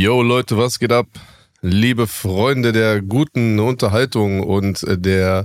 Yo 0.00 0.22
Leute, 0.22 0.56
was 0.56 0.78
geht 0.78 0.92
ab? 0.92 1.08
Liebe 1.60 2.06
Freunde 2.06 2.70
der 2.70 3.02
guten 3.02 3.58
Unterhaltung 3.58 4.44
und 4.44 4.86
der, 4.88 5.44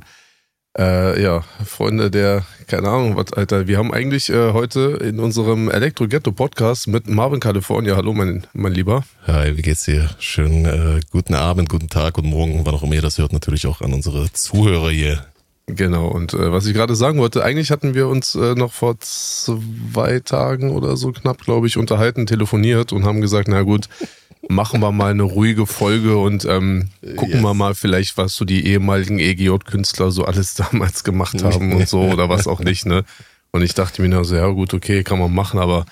äh, 0.78 1.20
ja, 1.20 1.44
Freunde 1.66 2.12
der, 2.12 2.46
keine 2.68 2.88
Ahnung, 2.88 3.16
was, 3.16 3.34
Alter. 3.34 3.66
Wir 3.66 3.80
haben 3.80 3.92
eigentlich 3.92 4.30
äh, 4.30 4.54
heute 4.54 5.00
in 5.02 5.20
unserem 5.20 5.72
Elektro 5.72 6.08
Ghetto 6.08 6.32
Podcast 6.32 6.88
mit 6.88 7.08
Marvin 7.08 7.40
California, 7.40 7.96
hallo 7.96 8.14
mein, 8.14 8.46
mein 8.54 8.74
Lieber. 8.74 9.04
Hi, 9.26 9.58
wie 9.58 9.64
geht's 9.64 9.86
dir? 9.86 10.08
Schönen 10.20 10.66
äh, 10.66 11.00
guten 11.10 11.34
Abend, 11.34 11.68
guten 11.68 11.90
Tag, 11.90 12.14
guten 12.14 12.30
Morgen, 12.30 12.64
wann 12.64 12.76
auch 12.76 12.84
immer 12.84 12.94
ihr 12.94 13.02
das 13.02 13.18
hört, 13.18 13.34
natürlich 13.34 13.66
auch 13.66 13.82
an 13.82 13.92
unsere 13.92 14.32
Zuhörer 14.34 14.92
hier. 14.92 15.26
Genau, 15.68 16.08
und 16.08 16.34
äh, 16.34 16.52
was 16.52 16.66
ich 16.66 16.74
gerade 16.74 16.96
sagen 16.96 17.20
wollte, 17.20 17.44
eigentlich 17.44 17.72
hatten 17.72 17.94
wir 17.94 18.10
uns 18.10 18.36
äh, 18.36 18.54
noch 18.54 18.74
vor 18.74 19.00
zwei 19.00 20.20
Tagen 20.20 20.72
oder 20.72 20.98
so 20.98 21.14
knapp, 21.14 21.40
glaube 21.40 21.68
ich, 21.68 21.78
unterhalten, 21.78 22.26
telefoniert 22.26 22.92
und 22.92 23.06
haben 23.06 23.22
gesagt, 23.22 23.48
na 23.48 23.62
gut, 23.62 23.88
machen 24.50 24.82
wir 24.82 24.92
mal 24.92 25.12
eine 25.12 25.24
ruhige 25.24 25.66
Folge 25.66 26.18
und 26.18 26.44
ähm, 26.44 26.90
gucken 27.16 27.36
yes. 27.36 27.44
wir 27.44 27.54
mal 27.54 27.76
vielleicht, 27.76 28.18
was 28.18 28.36
so 28.36 28.44
die 28.44 28.68
ehemaligen 28.68 29.20
EGJ-Künstler 29.20 30.12
so 30.12 30.26
alles 30.26 30.54
damals 30.56 31.06
gemacht 31.06 31.42
haben 31.44 31.72
und 31.74 31.88
so 31.88 32.02
oder 32.02 32.28
was 32.28 32.48
auch 32.48 32.60
nicht, 32.60 32.86
ne? 32.86 33.06
Und 33.52 33.62
ich 33.62 33.74
dachte 33.74 34.02
mir 34.02 34.10
nur 34.10 34.26
so, 34.26 34.36
ja 34.36 34.48
gut, 34.48 34.74
okay, 34.74 35.04
kann 35.04 35.20
man 35.20 35.34
machen, 35.34 35.60
aber 35.60 35.86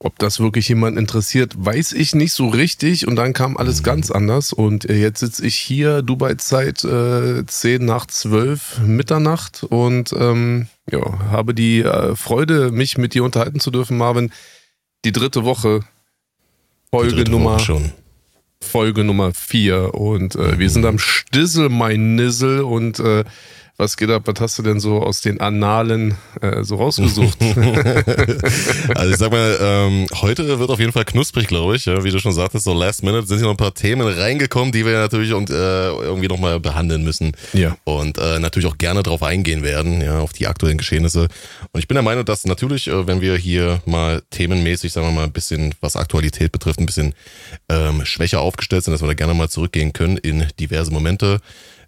ob 0.00 0.18
das 0.18 0.38
wirklich 0.38 0.68
jemand 0.68 0.96
interessiert, 0.96 1.54
weiß 1.56 1.92
ich 1.92 2.14
nicht 2.14 2.32
so 2.32 2.48
richtig. 2.48 3.08
Und 3.08 3.16
dann 3.16 3.32
kam 3.32 3.56
alles 3.56 3.82
ganz 3.82 4.10
anders. 4.10 4.52
Und 4.52 4.88
äh, 4.88 4.96
jetzt 4.96 5.20
sitze 5.20 5.44
ich 5.44 5.56
hier, 5.56 6.02
Dubai-Zeit, 6.02 6.84
äh, 6.84 7.44
10 7.44 7.84
nach 7.84 8.06
12 8.06 8.80
Mitternacht 8.80 9.64
und 9.64 10.12
ähm, 10.12 10.68
ja, 10.90 11.30
habe 11.30 11.52
die 11.52 11.80
äh, 11.80 12.14
Freude, 12.14 12.70
mich 12.70 12.96
mit 12.96 13.14
dir 13.14 13.24
unterhalten 13.24 13.60
zu 13.60 13.70
dürfen, 13.70 13.98
Marvin. 13.98 14.30
Die 15.04 15.12
dritte 15.12 15.44
Woche, 15.44 15.80
Folge 16.90 17.14
dritte 17.14 17.30
Nummer. 17.32 17.54
Woche 17.54 17.64
schon. 17.64 17.92
Folge 18.60 19.04
Nummer 19.04 19.32
4. 19.34 19.94
Und 19.94 20.36
äh, 20.36 20.38
mhm. 20.38 20.58
wir 20.58 20.70
sind 20.70 20.84
am 20.86 20.98
Stissel, 20.98 21.68
mein 21.68 22.14
Nissel. 22.14 22.60
Und 22.60 23.00
äh, 23.00 23.24
was 23.78 23.96
geht 23.96 24.10
ab? 24.10 24.24
Was 24.26 24.40
hast 24.40 24.58
du 24.58 24.62
denn 24.64 24.80
so 24.80 25.00
aus 25.00 25.20
den 25.20 25.40
Annalen 25.40 26.16
äh, 26.40 26.64
so 26.64 26.74
rausgesucht? 26.74 27.38
also 28.94 29.10
ich 29.12 29.16
sag 29.16 29.30
mal, 29.30 29.56
ähm, 29.60 30.06
heute 30.20 30.58
wird 30.58 30.68
auf 30.68 30.80
jeden 30.80 30.90
Fall 30.90 31.04
knusprig, 31.04 31.46
glaube 31.46 31.76
ich. 31.76 31.84
Ja, 31.84 32.02
wie 32.02 32.10
du 32.10 32.18
schon 32.18 32.32
sagtest, 32.32 32.64
so 32.64 32.74
Last 32.74 33.04
Minute 33.04 33.28
sind 33.28 33.38
hier 33.38 33.46
noch 33.46 33.52
ein 33.52 33.56
paar 33.56 33.74
Themen 33.74 34.06
reingekommen, 34.08 34.72
die 34.72 34.84
wir 34.84 34.94
natürlich 34.94 35.32
und, 35.32 35.48
äh, 35.50 35.90
irgendwie 35.90 36.26
nochmal 36.26 36.58
behandeln 36.58 37.04
müssen. 37.04 37.32
Ja. 37.52 37.76
Und 37.84 38.18
äh, 38.18 38.40
natürlich 38.40 38.68
auch 38.68 38.78
gerne 38.78 39.04
drauf 39.04 39.22
eingehen 39.22 39.62
werden, 39.62 40.00
ja, 40.00 40.18
auf 40.18 40.32
die 40.32 40.48
aktuellen 40.48 40.78
Geschehnisse. 40.78 41.28
Und 41.70 41.78
ich 41.78 41.86
bin 41.86 41.94
der 41.94 42.02
Meinung, 42.02 42.24
dass 42.24 42.46
natürlich, 42.46 42.88
äh, 42.88 43.06
wenn 43.06 43.20
wir 43.20 43.36
hier 43.36 43.80
mal 43.86 44.22
themenmäßig, 44.30 44.92
sagen 44.92 45.06
wir 45.06 45.12
mal, 45.12 45.24
ein 45.24 45.32
bisschen, 45.32 45.72
was 45.80 45.94
Aktualität 45.94 46.50
betrifft, 46.50 46.80
ein 46.80 46.86
bisschen 46.86 47.14
ähm, 47.68 48.04
schwächer 48.04 48.40
aufgestellt 48.40 48.82
sind, 48.82 48.92
dass 48.92 49.02
wir 49.02 49.08
da 49.08 49.14
gerne 49.14 49.34
mal 49.34 49.48
zurückgehen 49.48 49.92
können 49.92 50.16
in 50.16 50.48
diverse 50.58 50.90
Momente 50.90 51.38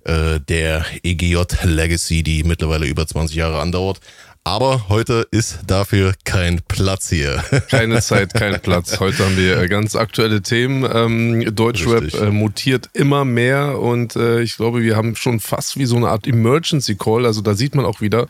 äh, 0.04 0.40
der 0.40 0.84
EGJ 1.02 1.42
Legacy, 1.64 2.22
die 2.22 2.44
mittlerweile 2.44 2.86
über 2.86 3.06
20 3.06 3.36
Jahre 3.36 3.60
andauert. 3.60 4.00
Aber 4.42 4.88
heute 4.88 5.26
ist 5.30 5.60
dafür 5.66 6.14
kein 6.24 6.60
Platz 6.66 7.10
hier. 7.10 7.44
Keine 7.70 8.00
Zeit, 8.00 8.32
kein 8.32 8.58
Platz. 8.60 8.98
Heute 8.98 9.26
haben 9.26 9.36
wir 9.36 9.58
äh, 9.58 9.68
ganz 9.68 9.96
aktuelle 9.96 10.40
Themen. 10.40 10.88
Ähm, 10.90 11.54
Deutschrap 11.54 12.14
äh, 12.14 12.30
mutiert 12.30 12.88
immer 12.94 13.26
mehr 13.26 13.78
und 13.78 14.16
äh, 14.16 14.40
ich 14.40 14.56
glaube, 14.56 14.82
wir 14.82 14.96
haben 14.96 15.14
schon 15.14 15.40
fast 15.40 15.76
wie 15.76 15.84
so 15.84 15.96
eine 15.96 16.08
Art 16.08 16.26
Emergency 16.26 16.96
Call. 16.96 17.26
Also 17.26 17.42
da 17.42 17.54
sieht 17.54 17.74
man 17.74 17.84
auch 17.84 18.00
wieder, 18.00 18.28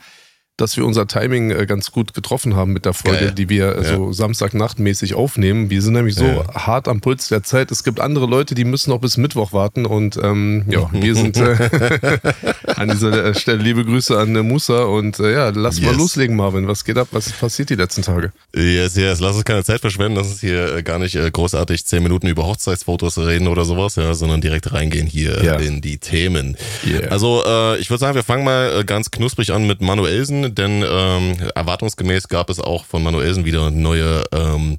dass 0.61 0.77
wir 0.77 0.84
unser 0.84 1.06
Timing 1.06 1.50
äh, 1.50 1.66
ganz 1.66 1.91
gut 1.91 2.14
getroffen 2.14 2.55
haben 2.55 2.72
mit 2.72 2.84
der 2.84 2.92
Folge, 2.92 3.27
Geil. 3.27 3.33
die 3.33 3.48
wir 3.48 3.77
ja. 3.83 3.97
so 3.97 4.12
Samstagnachtmäßig 4.12 5.14
aufnehmen. 5.14 5.70
Wir 5.70 5.83
sind 5.83 5.94
nämlich 5.94 6.14
so 6.14 6.25
ja. 6.25 6.55
hart 6.55 6.89
am 6.89 7.00
Puls 7.00 7.28
der 7.28 7.42
Zeit. 7.42 7.70
Es 7.70 7.84
gibt 7.84 8.00
andere 8.00 8.27
Leute, 8.27 8.55
die 8.55 8.64
müssen 8.64 8.91
noch 8.91 9.00
bis 9.00 9.17
Mittwoch 9.17 9.52
warten 9.52 9.86
und 9.86 10.19
ähm, 10.22 10.64
ja, 10.69 10.89
wir 10.92 11.14
sind 11.14 11.36
äh, 11.39 12.19
an 12.77 12.91
dieser 12.91 13.34
Stelle 13.34 13.62
liebe 13.62 13.84
Grüße 13.84 14.19
an 14.19 14.36
äh, 14.36 14.42
Musa 14.42 14.84
und 14.84 15.19
äh, 15.19 15.33
ja, 15.33 15.48
lass 15.51 15.79
yes. 15.79 15.86
mal 15.86 15.96
loslegen, 15.96 16.36
Marvin. 16.36 16.68
Was 16.68 16.84
geht 16.84 16.98
ab? 16.98 17.08
Was 17.13 17.29
ist 17.29 17.40
passiert 17.40 17.70
die 17.70 17.74
letzten 17.74 18.02
Tage? 18.02 18.33
Yes, 18.55 18.96
yes. 18.96 19.20
Lass 19.20 19.36
uns 19.36 19.45
keine 19.45 19.64
Zeit 19.64 19.80
verschwenden. 19.80 20.17
Lass 20.17 20.29
uns 20.29 20.40
hier 20.40 20.77
äh, 20.77 20.83
gar 20.83 20.98
nicht 20.98 21.14
äh, 21.14 21.30
großartig 21.30 21.86
zehn 21.86 22.02
Minuten 22.02 22.27
über 22.27 22.46
Hochzeitsfotos 22.46 23.18
reden 23.18 23.48
oder 23.48 23.64
sowas, 23.64 23.96
ja, 23.96 24.13
sondern 24.14 24.40
direkt 24.40 24.73
reingehen 24.73 25.07
hier 25.07 25.42
ja. 25.42 25.55
in 25.57 25.80
die 25.80 25.98
Themen. 25.98 26.57
Yeah. 26.86 27.08
Also 27.08 27.40
ich 27.79 27.90
würde 27.90 28.01
sagen, 28.01 28.14
wir 28.14 28.23
fangen 28.23 28.45
mal 28.45 28.84
ganz 28.84 29.11
knusprig 29.11 29.52
an 29.52 29.67
mit 29.67 29.80
Manuelsen 29.80 30.49
denn 30.55 30.84
ähm, 30.86 31.36
erwartungsgemäß 31.55 32.28
gab 32.28 32.50
es 32.50 32.61
auch 32.61 32.84
von 32.84 33.02
Manuelsen 33.02 33.44
wieder 33.44 33.70
neue 33.70 34.24
ähm, 34.33 34.78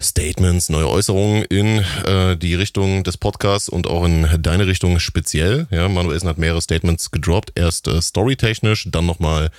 Statements, 0.00 0.70
neue 0.70 0.88
Äußerungen 0.88 1.44
in 1.44 1.84
äh, 2.06 2.36
die 2.36 2.54
Richtung 2.54 3.04
des 3.04 3.18
Podcasts 3.18 3.68
und 3.68 3.86
auch 3.86 4.04
in 4.04 4.26
deine 4.40 4.66
Richtung 4.66 4.98
speziell. 4.98 5.66
Ja, 5.70 5.88
Manuelsen 5.88 6.28
hat 6.28 6.38
mehrere 6.38 6.62
Statements 6.62 7.10
gedroppt. 7.10 7.52
Erst 7.54 7.86
äh, 7.86 8.00
storytechnisch, 8.00 8.88
dann 8.90 9.04
nochmal 9.04 9.50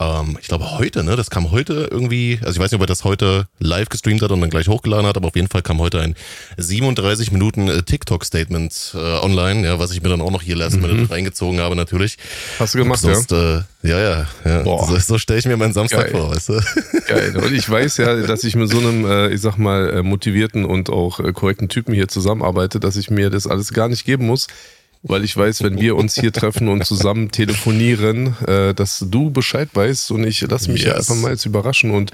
ähm, 0.00 0.38
ich 0.40 0.46
glaube 0.46 0.78
heute, 0.78 1.02
ne? 1.02 1.16
Das 1.16 1.28
kam 1.28 1.50
heute 1.50 1.88
irgendwie, 1.90 2.38
also 2.42 2.52
ich 2.52 2.58
weiß 2.58 2.70
nicht, 2.70 2.78
ob 2.78 2.84
er 2.84 2.86
das 2.86 3.04
heute 3.04 3.48
live 3.58 3.88
gestreamt 3.88 4.22
hat 4.22 4.30
und 4.30 4.40
dann 4.40 4.50
gleich 4.50 4.68
hochgeladen 4.68 5.06
hat, 5.06 5.16
aber 5.16 5.28
auf 5.28 5.36
jeden 5.36 5.48
Fall 5.48 5.62
kam 5.62 5.78
heute 5.80 6.00
ein 6.00 6.14
37 6.56 7.32
Minuten 7.32 7.68
äh, 7.68 7.82
TikTok-Statement 7.82 8.94
äh, 8.94 8.98
online, 8.98 9.66
ja, 9.66 9.78
was 9.78 9.90
ich 9.90 10.00
mir 10.00 10.08
dann 10.08 10.20
auch 10.20 10.30
noch 10.30 10.42
hier 10.42 10.56
last 10.56 10.76
minute 10.76 11.02
mhm. 11.02 11.06
reingezogen 11.06 11.60
habe, 11.60 11.74
natürlich. 11.74 12.16
Hast 12.58 12.74
du 12.74 12.78
gemacht, 12.78 13.00
sonst, 13.00 13.32
ja? 13.32 13.58
Äh, 13.58 13.62
ja, 13.82 13.98
ja, 13.98 14.26
ja. 14.44 14.62
Boah. 14.62 14.86
So, 14.86 14.98
so 14.98 15.18
stelle 15.18 15.40
ich 15.40 15.46
mir 15.46 15.56
meinen 15.56 15.72
Samstag 15.72 16.10
Geil. 16.10 16.20
vor, 16.20 16.30
weißt 16.30 16.48
du? 16.50 16.60
Geil. 17.08 17.36
Und 17.36 17.52
ich 17.52 17.68
weiß 17.68 17.96
ja, 17.96 18.14
dass 18.22 18.44
ich 18.44 18.54
mit 18.54 18.70
so 18.70 18.78
einem, 18.78 19.04
äh, 19.04 19.28
ich 19.30 19.40
sag 19.40 19.56
mal, 19.58 19.90
äh, 19.90 20.02
motivierten 20.02 20.64
und 20.64 20.90
auch 20.90 21.18
äh, 21.20 21.32
korrekten 21.32 21.68
Typen 21.68 21.92
hier 21.94 22.08
zusammenarbeite, 22.08 22.78
dass 22.78 22.96
ich 22.96 23.10
mir 23.10 23.30
das 23.30 23.46
alles 23.46 23.72
gar 23.72 23.88
nicht 23.88 24.04
geben 24.04 24.26
muss 24.26 24.46
weil 25.08 25.24
ich 25.24 25.36
weiß, 25.36 25.62
wenn 25.62 25.80
wir 25.80 25.96
uns 25.96 26.14
hier 26.14 26.32
treffen 26.32 26.68
und 26.68 26.84
zusammen 26.84 27.30
telefonieren, 27.30 28.36
äh, 28.46 28.74
dass 28.74 29.04
du 29.08 29.30
Bescheid 29.30 29.68
weißt 29.72 30.10
und 30.10 30.24
ich 30.24 30.40
lass 30.42 30.68
mich 30.68 30.82
yes. 30.84 30.94
einfach 30.96 31.16
mal 31.16 31.32
jetzt 31.32 31.46
überraschen. 31.46 31.90
Und 31.90 32.12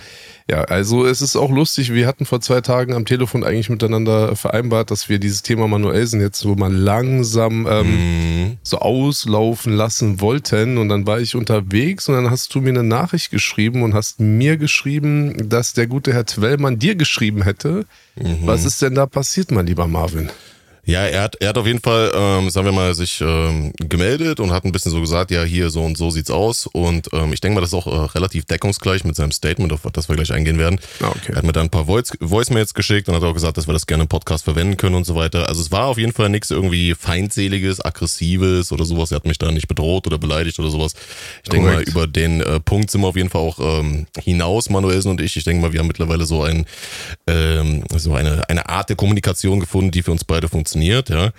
ja, 0.51 0.63
also 0.63 1.07
es 1.07 1.23
ist 1.23 1.37
auch 1.37 1.51
lustig, 1.51 1.93
wir 1.93 2.07
hatten 2.07 2.27
vor 2.27 2.41
zwei 2.41 2.61
Tagen 2.61 2.93
am 2.93 3.07
Telefon 3.07 3.45
eigentlich 3.45 3.71
miteinander 3.71 4.37
vereinbart, 4.37 4.91
dass 4.91 5.09
wir 5.09 5.19
dieses 5.19 5.43
Thema 5.43 5.69
Manuelsen 5.69 6.21
jetzt 6.21 6.39
so 6.39 6.55
mal 6.55 6.73
langsam 6.73 7.67
ähm, 7.67 8.51
mm. 8.51 8.59
so 8.63 8.79
auslaufen 8.79 9.73
lassen 9.73 10.21
wollten. 10.21 10.77
Und 10.77 10.91
dann 10.91 11.07
war 11.07 11.19
ich 11.19 11.35
unterwegs 11.35 12.09
und 12.09 12.15
dann 12.15 12.31
hast 12.31 12.55
du 12.55 12.61
mir 12.61 12.71
eine 12.71 12.83
Nachricht 12.83 13.31
geschrieben 13.31 13.83
und 13.83 13.95
hast 13.95 14.21
mir 14.21 14.57
geschrieben, 14.57 15.49
dass 15.49 15.73
der 15.73 15.87
gute 15.87 16.13
Herr 16.13 16.27
Twellmann 16.27 16.79
dir 16.79 16.95
geschrieben 16.95 17.43
hätte. 17.43 17.87
Mhm. 18.17 18.41
Was 18.43 18.65
ist 18.65 18.83
denn 18.83 18.95
da 18.95 19.07
passiert, 19.07 19.51
mein 19.51 19.67
lieber 19.67 19.87
Marvin? 19.87 20.31
Ja, 20.87 21.07
er 21.07 21.23
hat, 21.23 21.37
er 21.37 21.49
hat 21.49 21.59
auf 21.59 21.67
jeden 21.67 21.81
Fall, 21.81 22.13
ähm, 22.15 22.51
sagen 22.51 22.67
wir 22.67 22.73
mal, 22.73 22.95
sich 22.95 23.21
ähm, 23.21 23.73
gemeldet 23.77 24.39
und 24.39 24.51
hat 24.51 24.65
ein 24.65 24.73
bisschen 24.73 24.93
so 24.93 25.01
gesagt, 25.01 25.31
ja, 25.31 25.43
hier 25.43 25.71
so 25.71 25.83
und 25.83 25.97
so 25.97 26.11
sieht's 26.11 26.31
aus. 26.31 26.67
Und 26.67 27.09
ähm, 27.13 27.33
ich 27.33 27.41
denke 27.41 27.55
mal, 27.55 27.61
das 27.63 27.71
ist 27.71 27.75
auch 27.75 27.87
äh, 27.87 28.07
relativ 28.15 28.45
deckungsgleich 28.45 29.03
mit 29.05 29.17
seinem 29.17 29.33
Statement, 29.33 29.73
auf 29.73 29.81
das 29.93 30.09
wir 30.09 30.17
gleich 30.17 30.33
eingehen 30.33 30.59
werden. 30.59 30.79
Ah, 31.01 31.09
okay. 31.09 31.33
Er 31.33 31.37
hat 31.37 31.45
mir 31.45 31.53
dann 31.53 31.67
ein 31.67 31.71
paar 31.71 31.87
Voice 31.87 32.13
Voicemails 32.21 32.75
geschickt 32.75 33.09
und 33.09 33.15
hat 33.15 33.23
auch 33.23 33.33
gesagt, 33.33 33.57
dass 33.57 33.67
wir 33.67 33.73
das 33.73 33.87
gerne 33.87 34.03
im 34.03 34.09
Podcast 34.09 34.45
verwenden 34.45 34.77
können 34.77 34.95
und 34.95 35.05
so 35.05 35.15
weiter. 35.15 35.49
Also 35.49 35.63
es 35.63 35.73
war 35.73 35.87
auf 35.87 35.97
jeden 35.97 36.13
Fall 36.13 36.29
nichts 36.29 36.51
irgendwie 36.51 36.95
feindseliges, 36.95 37.83
aggressives 37.83 38.71
oder 38.71 38.85
sowas. 38.85 39.11
Er 39.11 39.17
hat 39.17 39.27
mich 39.27 39.39
da 39.39 39.51
nicht 39.51 39.69
bedroht 39.69 40.07
oder 40.07 40.19
beleidigt 40.19 40.59
oder 40.59 40.69
sowas. 40.69 40.93
Ich 41.43 41.49
denke 41.49 41.71
mal, 41.71 41.83
über 41.83 42.07
den 42.07 42.43
äh, 42.43 42.61
Punkt 42.61 42.91
sind 42.91 43.01
wir 43.01 43.09
auf 43.09 43.17
jeden 43.17 43.31
Fall 43.31 43.41
auch 43.41 43.59
ähm, 43.59 44.07
hinaus, 44.23 44.69
Manuelsen 44.69 45.11
und 45.11 45.21
ich. 45.23 45.37
Ich 45.37 45.45
denke 45.45 45.63
mal, 45.63 45.73
wir 45.73 45.81
haben 45.81 45.87
mittlerweile 45.87 46.27
so 46.27 46.43
ein 46.43 46.67
ähm, 47.27 47.85
so 47.97 48.15
eine, 48.15 48.49
eine 48.51 48.69
Art 48.69 48.91
der 48.91 48.97
Kommunikation 48.97 49.61
gefunden, 49.61 49.91
die 49.91 50.03
für 50.03 50.13
uns 50.13 50.25
beide 50.25 50.49
funktioniert 50.49 50.74
funktioniert, 50.75 51.09
ja. 51.11 51.33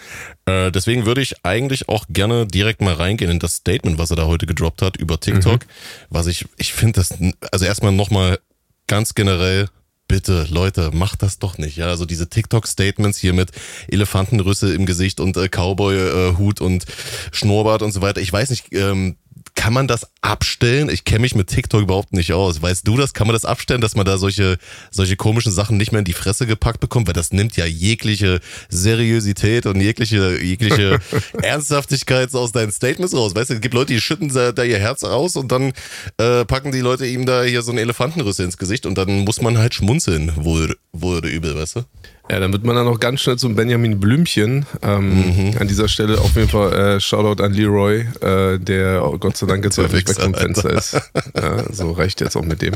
Äh, 0.45 0.71
deswegen 0.71 1.05
würde 1.05 1.21
ich 1.21 1.35
eigentlich 1.43 1.89
auch 1.89 2.05
gerne 2.09 2.47
direkt 2.47 2.81
mal 2.81 2.93
reingehen 2.93 3.31
in 3.31 3.39
das 3.39 3.55
Statement, 3.55 3.97
was 3.97 4.09
er 4.09 4.15
da 4.15 4.25
heute 4.25 4.45
gedroppt 4.45 4.81
hat 4.81 4.97
über 4.97 5.19
TikTok. 5.19 5.65
Mhm. 5.65 5.69
Was 6.09 6.27
ich, 6.27 6.45
ich 6.57 6.73
finde 6.73 6.99
das, 6.99 7.13
also 7.51 7.65
erstmal 7.65 7.91
nochmal 7.91 8.39
ganz 8.87 9.15
generell 9.15 9.67
bitte, 10.07 10.45
Leute, 10.49 10.91
macht 10.93 11.23
das 11.23 11.39
doch 11.39 11.57
nicht. 11.57 11.77
Ja, 11.77 11.87
also 11.87 12.05
diese 12.05 12.29
TikTok-Statements 12.29 13.17
hier 13.17 13.33
mit 13.33 13.51
Elefantenrüsse 13.87 14.73
im 14.73 14.85
Gesicht 14.85 15.19
und 15.19 15.35
äh, 15.35 15.49
Cowboy-Hut 15.49 16.61
äh, 16.61 16.63
und 16.63 16.85
Schnurrbart 17.31 17.81
und 17.81 17.91
so 17.91 18.01
weiter. 18.01 18.21
Ich 18.21 18.31
weiß 18.31 18.51
nicht, 18.51 18.71
ähm, 18.71 19.17
kann 19.55 19.73
man 19.73 19.87
das 19.87 20.07
abstellen? 20.21 20.89
Ich 20.89 21.05
kenne 21.05 21.21
mich 21.21 21.33
mit 21.33 21.47
TikTok 21.47 21.81
überhaupt 21.81 22.13
nicht 22.13 22.33
aus. 22.33 22.61
Weißt 22.61 22.87
du 22.87 22.97
das? 22.97 23.13
Kann 23.13 23.25
man 23.25 23.33
das 23.33 23.45
abstellen, 23.45 23.81
dass 23.81 23.95
man 23.95 24.05
da 24.05 24.17
solche, 24.17 24.57
solche 24.91 25.15
komischen 25.15 25.51
Sachen 25.51 25.77
nicht 25.77 25.91
mehr 25.91 25.99
in 25.99 26.05
die 26.05 26.13
Fresse 26.13 26.45
gepackt 26.45 26.81
bekommt? 26.81 27.07
Weil 27.07 27.13
das 27.13 27.31
nimmt 27.31 27.57
ja 27.57 27.65
jegliche 27.65 28.41
Seriosität 28.69 29.65
und 29.65 29.81
jegliche, 29.81 30.41
jegliche 30.41 30.99
Ernsthaftigkeit 31.41 32.33
aus 32.35 32.51
deinen 32.51 32.71
Statements 32.71 33.15
raus. 33.15 33.33
Weißt 33.33 33.49
du, 33.49 33.55
es 33.55 33.61
gibt 33.61 33.73
Leute, 33.73 33.93
die 33.93 34.01
schütten 34.01 34.29
da 34.29 34.63
ihr 34.63 34.79
Herz 34.79 35.03
aus 35.03 35.35
und 35.35 35.51
dann 35.51 35.73
äh, 36.17 36.45
packen 36.45 36.71
die 36.71 36.81
Leute 36.81 37.05
ihm 37.07 37.25
da 37.25 37.43
hier 37.43 37.61
so 37.61 37.71
einen 37.71 37.79
Elefantenrüsse 37.79 38.43
ins 38.43 38.57
Gesicht 38.57 38.85
und 38.85 38.97
dann 38.97 39.19
muss 39.19 39.41
man 39.41 39.57
halt 39.57 39.73
schmunzeln, 39.73 40.31
wohl, 40.35 40.77
wohl 40.91 41.17
oder 41.17 41.29
übel, 41.29 41.55
weißt 41.55 41.77
du? 41.77 41.85
Ja, 42.29 42.39
dann 42.39 42.51
wird 42.51 42.63
man 42.63 42.75
dann 42.75 42.85
noch 42.85 42.99
ganz 42.99 43.21
schnell 43.21 43.37
zum 43.37 43.55
Benjamin 43.55 43.99
Blümchen. 43.99 44.65
Ähm, 44.81 45.49
mhm. 45.49 45.57
An 45.59 45.67
dieser 45.67 45.87
Stelle 45.87 46.19
auf 46.19 46.35
jeden 46.35 46.49
Fall 46.49 46.73
äh, 46.73 46.99
Shoutout 46.99 47.43
an 47.43 47.53
Leroy, 47.53 48.07
äh, 48.21 48.57
der 48.57 49.05
oh, 49.05 49.17
Gott 49.19 49.37
sei 49.37 49.45
Dank 49.45 49.63
jetzt 49.63 49.77
auf 49.79 49.93
weg 49.93 50.09
vom 50.09 50.33
Fenster 50.33 50.71
ist. 50.71 50.99
Ja, 51.35 51.71
so 51.71 51.91
reicht 51.91 52.21
jetzt 52.21 52.35
auch 52.35 52.45
mit 52.45 52.61
dem. 52.61 52.73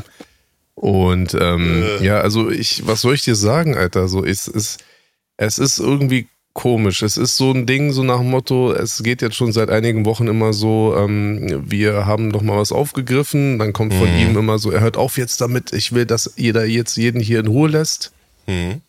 Und 0.75 1.34
ähm, 1.34 1.84
äh. 1.84 2.06
ja, 2.06 2.22
also 2.22 2.50
ich, 2.50 2.86
was 2.86 3.01
soll 3.01 3.16
ich 3.16 3.24
dir 3.24 3.36
sagen, 3.36 3.75
Alter? 3.75 4.07
So 4.07 4.24
ist, 4.24 4.48
ist 4.48 4.84
Es 5.38 5.57
ist 5.57 5.80
irgendwie 5.80 6.28
komisch. 6.54 7.02
Es 7.02 7.18
ist 7.18 7.38
so 7.38 7.52
ein 7.52 7.66
Ding, 7.66 7.92
so 7.92 8.04
nach 8.04 8.19
dem 8.19 8.30
Motto, 8.30 8.74
es 8.74 9.02
geht 9.02 9.22
jetzt 9.22 9.36
schon 9.36 9.52
seit 9.52 9.69
einigen 9.69 10.06
Wochen 10.06 10.28
immer 10.28 10.54
so, 10.54 10.95
ähm, 10.98 11.63
wir 11.66 12.06
haben 12.06 12.31
doch 12.31 12.42
mal 12.42 12.57
was 12.57 12.72
aufgegriffen, 12.72 13.60
dann 13.60 13.74
kommt 13.74 13.94
von 13.94 14.12
mhm. 14.12 14.19
ihm 14.19 14.38
immer 14.38 14.60
so, 14.60 14.69
er 14.72 14.81
hört 14.81 14.98
auf 14.98 15.18
jetzt 15.18 15.42
damit, 15.42 15.74
ich 15.74 15.94
will, 15.94 16.06
dass 16.06 16.34
jeder 16.36 16.66
jetzt 16.66 16.98
jeden 16.98 17.22
hier 17.22 17.40
in 17.40 17.48
Ruhe 17.48 17.69
lässt. 17.69 18.12
Mhm. 18.45 18.81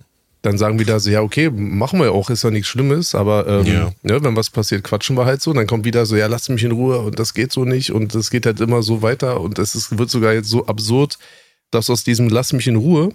Dann 0.43 0.57
sagen 0.57 0.79
wir 0.79 0.87
da 0.87 0.99
so, 0.99 1.11
ja, 1.11 1.21
okay, 1.21 1.51
machen 1.51 2.01
wir 2.01 2.13
auch, 2.13 2.31
ist 2.31 2.45
ja 2.45 2.51
nichts 2.51 2.69
Schlimmes, 2.69 3.15
aber 3.15 3.47
ähm, 3.47 3.67
ja. 3.67 3.93
ne, 4.03 4.25
wenn 4.25 4.37
was 4.37 4.49
passiert, 4.49 4.85
quatschen 4.85 5.17
wir 5.17 5.27
halt 5.27 5.43
so. 5.43 5.53
Dann 5.53 5.67
kommt 5.67 5.85
wieder 5.85 6.07
so, 6.07 6.17
ja, 6.17 6.29
lass 6.29 6.49
mich 6.49 6.65
in 6.65 6.73
Ruhe 6.73 6.99
und 7.01 7.19
das 7.19 7.35
geht 7.35 7.53
so 7.53 7.65
nicht 7.65 7.93
und 7.93 8.15
das 8.15 8.31
geht 8.31 8.47
halt 8.47 8.61
immer 8.61 8.83
so 8.83 9.03
weiter 9.03 9.41
und 9.41 9.59
es 9.59 9.75
ist, 9.75 9.99
wird 9.99 10.09
sogar 10.09 10.33
jetzt 10.33 10.49
so 10.49 10.67
absurd, 10.67 11.19
dass 11.71 11.91
aus 11.91 12.05
diesem 12.05 12.29
Lass 12.31 12.53
mich 12.53 12.67
in 12.67 12.77
Ruhe 12.77 13.13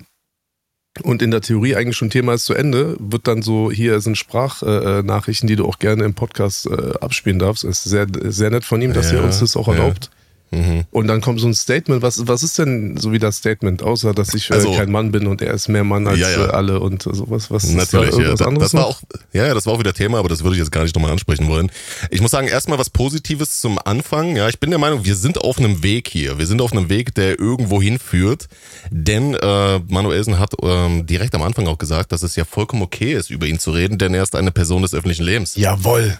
und 1.04 1.22
in 1.22 1.32
der 1.32 1.42
Theorie 1.42 1.76
eigentlich 1.76 1.98
schon 1.98 2.10
Thema 2.10 2.36
ist 2.36 2.46
zu 2.46 2.54
Ende, 2.54 2.96
wird 3.00 3.28
dann 3.28 3.42
so, 3.42 3.72
hier 3.72 4.00
sind 4.02 4.18
Sprachnachrichten, 4.18 5.48
die 5.48 5.56
du 5.56 5.66
auch 5.66 5.80
gerne 5.80 6.06
im 6.06 6.14
Podcast 6.14 6.68
äh, 6.68 6.94
abspielen 7.02 7.40
darfst. 7.40 7.64
Es 7.64 7.86
ist 7.86 7.92
sehr, 7.92 8.08
sehr 8.24 8.50
nett 8.50 8.64
von 8.64 8.82
ihm, 8.82 8.94
dass 8.94 9.12
ja, 9.12 9.18
er 9.18 9.24
uns 9.24 9.40
das 9.40 9.58
auch 9.58 9.68
erlaubt. 9.68 10.06
Ja. 10.06 10.25
Mhm. 10.52 10.86
Und 10.92 11.08
dann 11.08 11.22
kommt 11.22 11.40
so 11.40 11.48
ein 11.48 11.54
Statement. 11.54 12.02
Was, 12.02 12.28
was 12.28 12.44
ist 12.44 12.58
denn 12.58 12.98
so 12.98 13.12
wie 13.12 13.20
das 13.20 13.38
Statement, 13.38 13.84
außer 13.84 14.14
dass 14.14 14.34
ich 14.34 14.50
äh, 14.50 14.54
also, 14.54 14.72
kein 14.74 14.92
Mann 14.92 15.12
bin 15.12 15.28
und 15.28 15.42
er 15.42 15.54
ist 15.54 15.68
mehr 15.68 15.84
Mann 15.84 16.08
als 16.08 16.20
ja, 16.20 16.30
ja. 16.30 16.46
Äh, 16.48 16.50
alle 16.52 16.80
und 16.80 17.04
sowas? 17.04 17.52
Was 17.52 17.66
Natürlich, 17.66 18.10
ist 18.12 18.18
da 18.18 18.46
ja. 18.46 18.48
anderes? 18.48 18.72
Das 18.72 18.74
war 18.74 18.88
auch, 18.88 19.02
ja, 19.34 19.54
das 19.54 19.66
war 19.66 19.74
auch 19.74 19.80
wieder 19.80 19.94
Thema, 19.94 20.20
aber 20.20 20.30
das 20.30 20.44
würde 20.44 20.56
ich 20.56 20.60
jetzt 20.60 20.72
gar 20.72 20.84
nicht 20.84 20.96
nochmal 20.96 21.12
ansprechen 21.12 21.48
wollen. 21.48 21.72
Ich 22.10 22.22
muss 22.22 22.32
sagen, 22.32 22.48
erstmal 22.48 22.80
was 22.80 22.90
Positives 22.90 23.60
zum 23.60 23.80
Anfang. 23.84 24.36
Ja, 24.36 24.48
ich 24.48 24.60
bin 24.60 24.70
der 24.70 24.80
Meinung, 24.80 25.06
wir 25.06 25.16
sind 25.16 25.40
auf 25.40 25.58
einem 25.58 25.84
Weg 25.84 26.08
hier. 26.08 26.38
Wir 26.38 26.48
sind 26.48 26.62
auf 26.62 26.72
einem 26.72 26.90
Weg, 26.90 27.16
der 27.16 27.40
irgendwo 27.40 27.82
hinführt. 27.82 28.48
Denn 28.92 29.34
äh, 29.34 29.80
Manuelsen 29.88 30.40
hat 30.40 30.54
ähm, 30.62 31.06
direkt 31.06 31.36
am 31.36 31.42
Anfang 31.42 31.68
auch 31.68 31.78
gesagt, 31.78 32.12
dass 32.12 32.24
es 32.24 32.36
ja 32.36 32.46
vollkommen 32.46 32.82
okay 32.82 33.14
ist, 33.14 33.30
über 33.30 33.48
ihn 33.48 33.60
zu 33.60 33.72
reden, 33.72 33.98
denn 33.98 34.14
er 34.14 34.24
ist 34.24 34.36
eine 34.36 34.52
Person 34.52 34.84
des 34.84 34.94
öffentlichen 34.94 35.24
Lebens. 35.24 35.56
Jawoll. 35.56 36.18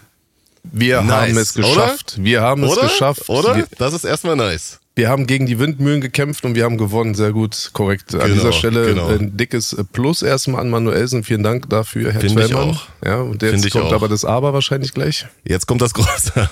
Wir 0.72 1.02
nice, 1.02 1.12
haben 1.14 1.38
es 1.38 1.54
geschafft. 1.54 2.16
Oder? 2.16 2.26
Wir 2.26 2.42
haben 2.42 2.64
oder? 2.64 2.84
es 2.84 2.92
geschafft. 2.92 3.30
Oder? 3.30 3.68
Das 3.78 3.94
ist 3.94 4.04
erstmal 4.04 4.36
nice. 4.36 4.80
Wir 4.98 5.10
haben 5.10 5.28
gegen 5.28 5.46
die 5.46 5.60
Windmühlen 5.60 6.00
gekämpft 6.00 6.46
und 6.46 6.56
wir 6.56 6.64
haben 6.64 6.78
gewonnen. 6.78 7.16
Sehr 7.16 7.34
gut, 7.34 7.72
korrekt. 7.74 8.12
Genau, 8.12 8.24
an 8.24 8.34
dieser 8.34 8.54
Stelle 8.54 8.86
genau. 8.86 9.08
ein 9.08 9.36
dickes 9.36 9.76
Plus 9.92 10.22
erstmal 10.22 10.62
an 10.62 10.70
Manuelsen. 10.70 11.26
Vielen 11.26 11.44
Dank 11.44 11.70
dafür, 11.70 12.14
Herr 12.14 12.22
Find 12.22 12.32
Twellmann. 12.34 12.70
Ich 12.70 12.78
auch. 12.78 12.88
Ja, 13.04 13.18
und 13.18 13.42
jetzt 13.42 13.62
Find 13.62 13.74
kommt 13.74 13.92
aber 13.92 14.08
das 14.08 14.24
Aber 14.24 14.54
wahrscheinlich 14.54 14.94
gleich. 14.94 15.26
Jetzt 15.44 15.68
kommt 15.68 15.82
das 15.82 15.94
große 15.94 16.32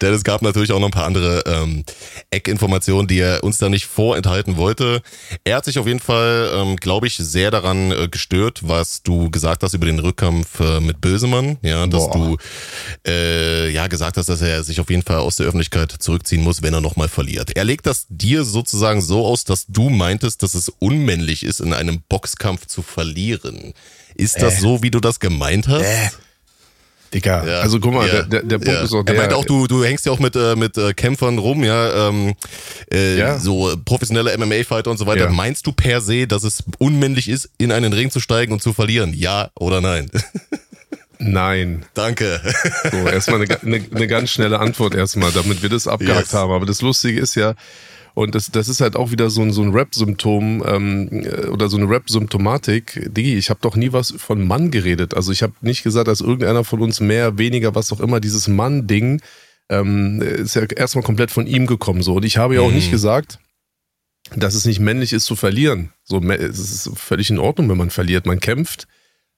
Denn 0.00 0.14
es 0.14 0.22
gab 0.22 0.42
natürlich 0.42 0.70
auch 0.70 0.78
noch 0.78 0.86
ein 0.86 0.92
paar 0.92 1.06
andere 1.06 1.42
ähm, 1.46 1.84
Eckinformationen, 2.30 3.08
die 3.08 3.18
er 3.18 3.42
uns 3.42 3.58
da 3.58 3.68
nicht 3.68 3.86
vorenthalten 3.86 4.56
wollte. 4.56 5.02
Er 5.42 5.56
hat 5.56 5.64
sich 5.64 5.80
auf 5.80 5.88
jeden 5.88 5.98
Fall, 5.98 6.52
ähm, 6.54 6.76
glaube 6.76 7.08
ich, 7.08 7.16
sehr 7.16 7.50
daran 7.50 7.90
äh, 7.90 8.06
gestört, 8.06 8.60
was 8.62 9.02
du 9.02 9.28
gesagt 9.28 9.64
hast 9.64 9.74
über 9.74 9.86
den 9.86 9.98
Rückkampf 9.98 10.60
äh, 10.60 10.78
mit 10.78 11.00
Bösemann. 11.00 11.58
Ja, 11.62 11.84
dass 11.88 12.08
Boah. 12.10 12.12
du 12.14 12.36
äh, 13.10 13.70
ja 13.70 13.88
gesagt 13.88 14.16
hast, 14.16 14.28
dass 14.28 14.40
er 14.40 14.62
sich 14.62 14.78
auf 14.78 14.88
jeden 14.88 15.02
Fall 15.02 15.16
aus 15.16 15.31
aus 15.32 15.36
der 15.36 15.46
Öffentlichkeit 15.46 15.90
zurückziehen 15.98 16.42
muss, 16.42 16.62
wenn 16.62 16.74
er 16.74 16.82
nochmal 16.82 17.08
verliert. 17.08 17.56
Er 17.56 17.64
legt 17.64 17.86
das 17.86 18.04
dir 18.10 18.44
sozusagen 18.44 19.00
so 19.00 19.24
aus, 19.24 19.44
dass 19.44 19.64
du 19.66 19.88
meintest, 19.88 20.42
dass 20.42 20.54
es 20.54 20.68
unmännlich 20.68 21.42
ist, 21.42 21.60
in 21.60 21.72
einem 21.72 22.02
Boxkampf 22.06 22.66
zu 22.66 22.82
verlieren. 22.82 23.72
Ist 24.14 24.42
das 24.42 24.58
äh. 24.58 24.60
so, 24.60 24.82
wie 24.82 24.90
du 24.90 25.00
das 25.00 25.20
gemeint 25.20 25.68
hast? 25.68 25.84
Äh. 25.84 26.10
Digga, 27.14 27.46
ja. 27.46 27.60
also 27.60 27.78
guck 27.78 27.92
mal, 27.92 28.08
ja. 28.08 28.22
der, 28.22 28.42
der, 28.42 28.58
Punkt 28.58 28.72
ja. 28.72 28.82
ist 28.82 28.94
auch 28.94 29.02
der. 29.04 29.14
Er 29.14 29.20
meint 29.20 29.32
auch, 29.34 29.44
du, 29.44 29.66
du 29.66 29.84
hängst 29.84 30.06
ja 30.06 30.12
auch 30.12 30.18
mit, 30.18 30.34
äh, 30.34 30.56
mit 30.56 30.78
äh, 30.78 30.94
Kämpfern 30.94 31.36
rum, 31.38 31.62
ja, 31.62 32.08
ähm, 32.08 32.32
äh, 32.90 33.18
ja. 33.18 33.38
so 33.38 33.74
professionelle 33.84 34.36
MMA-Fighter 34.38 34.90
und 34.90 34.96
so 34.96 35.06
weiter. 35.06 35.28
Meinst 35.28 35.66
du 35.66 35.72
per 35.72 36.00
se, 36.00 36.26
dass 36.26 36.42
es 36.42 36.64
unmännlich 36.78 37.28
ist, 37.28 37.50
in 37.58 37.70
einen 37.70 37.92
Ring 37.92 38.10
zu 38.10 38.18
steigen 38.18 38.52
und 38.52 38.62
zu 38.62 38.72
verlieren? 38.72 39.12
Ja 39.14 39.50
oder 39.54 39.82
nein? 39.82 40.10
Nein. 41.24 41.84
Danke. 41.94 42.40
So, 42.90 42.96
erstmal 43.08 43.42
eine, 43.42 43.62
eine, 43.62 43.84
eine 43.94 44.06
ganz 44.08 44.30
schnelle 44.30 44.58
Antwort 44.58 44.94
erstmal, 44.94 45.30
damit 45.30 45.62
wir 45.62 45.68
das 45.68 45.86
abgehakt 45.86 46.26
yes. 46.26 46.34
haben. 46.34 46.52
Aber 46.52 46.66
das 46.66 46.82
Lustige 46.82 47.20
ist 47.20 47.36
ja, 47.36 47.54
und 48.14 48.34
das, 48.34 48.50
das 48.50 48.68
ist 48.68 48.80
halt 48.80 48.96
auch 48.96 49.12
wieder 49.12 49.30
so 49.30 49.40
ein, 49.40 49.52
so 49.52 49.62
ein 49.62 49.70
Rap-Symptom 49.70 50.64
ähm, 50.66 51.08
äh, 51.24 51.46
oder 51.46 51.68
so 51.68 51.76
eine 51.76 51.88
Rap-Symptomatik. 51.88 53.08
Digi, 53.14 53.36
ich 53.36 53.50
habe 53.50 53.60
doch 53.62 53.76
nie 53.76 53.92
was 53.92 54.12
von 54.16 54.44
Mann 54.46 54.70
geredet. 54.70 55.14
Also 55.14 55.30
ich 55.30 55.42
habe 55.42 55.54
nicht 55.60 55.84
gesagt, 55.84 56.08
dass 56.08 56.20
irgendeiner 56.20 56.64
von 56.64 56.80
uns 56.80 57.00
mehr, 57.00 57.38
weniger, 57.38 57.74
was 57.74 57.92
auch 57.92 58.00
immer, 58.00 58.18
dieses 58.18 58.48
Mann-Ding 58.48 59.22
ähm, 59.70 60.20
ist 60.20 60.56
ja 60.56 60.64
erstmal 60.64 61.04
komplett 61.04 61.30
von 61.30 61.46
ihm 61.46 61.66
gekommen. 61.66 62.02
So. 62.02 62.14
Und 62.14 62.24
ich 62.24 62.36
habe 62.36 62.56
ja 62.56 62.62
auch 62.62 62.68
mhm. 62.68 62.76
nicht 62.76 62.90
gesagt, 62.90 63.38
dass 64.34 64.54
es 64.54 64.64
nicht 64.64 64.80
männlich 64.80 65.12
ist 65.12 65.24
zu 65.24 65.36
verlieren. 65.36 65.92
So, 66.02 66.20
es 66.20 66.58
ist 66.58 66.90
völlig 66.96 67.30
in 67.30 67.38
Ordnung, 67.38 67.68
wenn 67.70 67.78
man 67.78 67.90
verliert. 67.90 68.26
Man 68.26 68.40
kämpft 68.40 68.88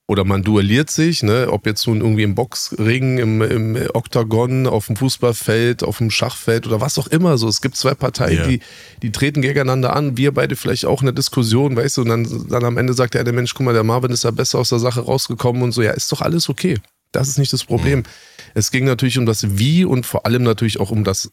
oder 0.07 0.25
man 0.25 0.43
duelliert 0.43 0.91
sich, 0.91 1.23
ne, 1.23 1.49
ob 1.51 1.65
jetzt 1.67 1.87
nun 1.87 2.01
irgendwie 2.01 2.25
im 2.25 2.35
Boxring, 2.35 3.19
im, 3.19 3.41
im 3.41 3.89
Oktagon, 3.95 4.67
auf 4.67 4.87
dem 4.87 4.97
Fußballfeld, 4.97 5.83
auf 5.83 5.99
dem 5.99 6.11
Schachfeld 6.11 6.67
oder 6.67 6.81
was 6.81 6.99
auch 6.99 7.07
immer 7.07 7.39
so. 7.39 7.49
Es 7.49 7.63
gibt 7.63 7.77
zwei 7.77 7.95
Parteien, 7.95 8.37
yeah. 8.37 8.47
die, 8.47 8.61
die 9.01 9.13
treten 9.13 9.41
gegeneinander 9.41 9.97
an, 9.97 10.19
wir 10.19 10.33
beide 10.33 10.57
vielleicht 10.57 10.85
auch 10.85 11.01
in 11.01 11.07
der 11.07 11.15
Diskussion, 11.15 11.75
weißt 11.75 11.97
du, 11.97 12.03
und 12.03 12.09
dann, 12.09 12.49
dann 12.49 12.65
am 12.65 12.77
Ende 12.77 12.93
sagt 12.93 13.15
der, 13.15 13.25
der 13.25 13.33
Mensch, 13.33 13.55
guck 13.55 13.65
mal, 13.65 13.73
der 13.73 13.83
Marvin 13.83 14.11
ist 14.11 14.25
ja 14.25 14.31
besser 14.31 14.59
aus 14.59 14.69
der 14.69 14.79
Sache 14.79 15.01
rausgekommen 15.01 15.63
und 15.63 15.73
so, 15.73 15.81
ja, 15.81 15.93
ist 15.93 16.13
doch 16.13 16.21
alles 16.21 16.51
okay. 16.51 16.79
Das 17.13 17.29
ist 17.29 17.39
nicht 17.39 17.53
das 17.53 17.65
Problem. 17.65 18.01
Mhm. 18.01 18.05
Es 18.53 18.71
ging 18.71 18.85
natürlich 18.85 19.19
um 19.19 19.25
das 19.25 19.57
Wie 19.59 19.85
und 19.85 20.05
vor 20.05 20.27
allem 20.27 20.43
natürlich 20.43 20.81
auch 20.81 20.91
um 20.91 21.05
das 21.05 21.31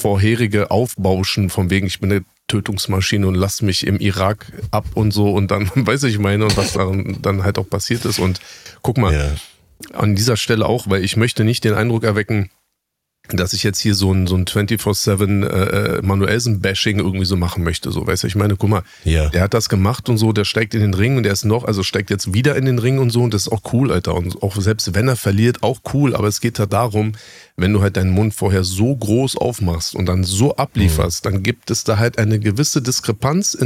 vorherige 0.00 0.70
Aufbauschen 0.70 1.50
von 1.50 1.70
wegen, 1.70 1.88
ich 1.88 1.98
bin 1.98 2.12
eine 2.12 2.24
Tötungsmaschine 2.48 3.26
und 3.26 3.34
lass 3.34 3.62
mich 3.62 3.86
im 3.86 4.00
Irak 4.00 4.46
ab 4.70 4.86
und 4.94 5.12
so 5.12 5.32
und 5.32 5.50
dann 5.50 5.70
weiß 5.74 6.02
ich 6.04 6.18
meine 6.18 6.44
und 6.44 6.56
was 6.56 6.72
dann, 6.72 7.18
dann 7.22 7.44
halt 7.44 7.58
auch 7.58 7.68
passiert 7.68 8.04
ist. 8.04 8.18
Und 8.18 8.40
guck 8.82 8.98
mal, 8.98 9.14
ja. 9.14 9.30
an 9.92 10.16
dieser 10.16 10.36
Stelle 10.36 10.66
auch, 10.66 10.88
weil 10.88 11.04
ich 11.04 11.16
möchte 11.16 11.44
nicht 11.44 11.64
den 11.64 11.74
Eindruck 11.74 12.04
erwecken, 12.04 12.50
dass 13.36 13.52
ich 13.52 13.62
jetzt 13.62 13.80
hier 13.80 13.94
so 13.94 14.12
ein, 14.12 14.26
so 14.26 14.36
ein 14.36 14.44
24-7 14.44 15.46
äh, 15.46 15.98
äh, 15.98 16.02
Manuelsen-Bashing 16.02 16.98
irgendwie 16.98 17.24
so 17.24 17.36
machen 17.36 17.64
möchte. 17.64 17.90
So, 17.90 18.06
weißt 18.06 18.22
du, 18.22 18.26
ich 18.26 18.36
meine, 18.36 18.56
guck 18.56 18.70
mal, 18.70 18.82
ja. 19.04 19.28
der 19.28 19.42
hat 19.42 19.54
das 19.54 19.68
gemacht 19.68 20.08
und 20.08 20.18
so, 20.18 20.32
der 20.32 20.44
steigt 20.44 20.74
in 20.74 20.80
den 20.80 20.94
Ring 20.94 21.16
und 21.16 21.24
der 21.24 21.32
ist 21.32 21.44
noch, 21.44 21.64
also 21.64 21.82
steigt 21.82 22.10
jetzt 22.10 22.32
wieder 22.32 22.56
in 22.56 22.64
den 22.64 22.78
Ring 22.78 22.98
und 22.98 23.10
so 23.10 23.22
und 23.22 23.34
das 23.34 23.42
ist 23.42 23.52
auch 23.52 23.72
cool, 23.72 23.92
Alter. 23.92 24.14
Und 24.14 24.42
auch 24.42 24.56
selbst 24.56 24.94
wenn 24.94 25.08
er 25.08 25.16
verliert, 25.16 25.62
auch 25.62 25.80
cool, 25.92 26.14
aber 26.14 26.28
es 26.28 26.40
geht 26.40 26.58
halt 26.58 26.72
darum, 26.72 27.12
wenn 27.56 27.72
du 27.72 27.82
halt 27.82 27.96
deinen 27.96 28.10
Mund 28.10 28.34
vorher 28.34 28.64
so 28.64 28.94
groß 28.94 29.36
aufmachst 29.36 29.94
und 29.94 30.06
dann 30.06 30.24
so 30.24 30.56
ablieferst, 30.56 31.24
mhm. 31.24 31.30
dann 31.30 31.42
gibt 31.42 31.70
es 31.70 31.84
da 31.84 31.98
halt 31.98 32.18
eine 32.18 32.38
gewisse 32.38 32.80
Diskrepanz 32.82 33.56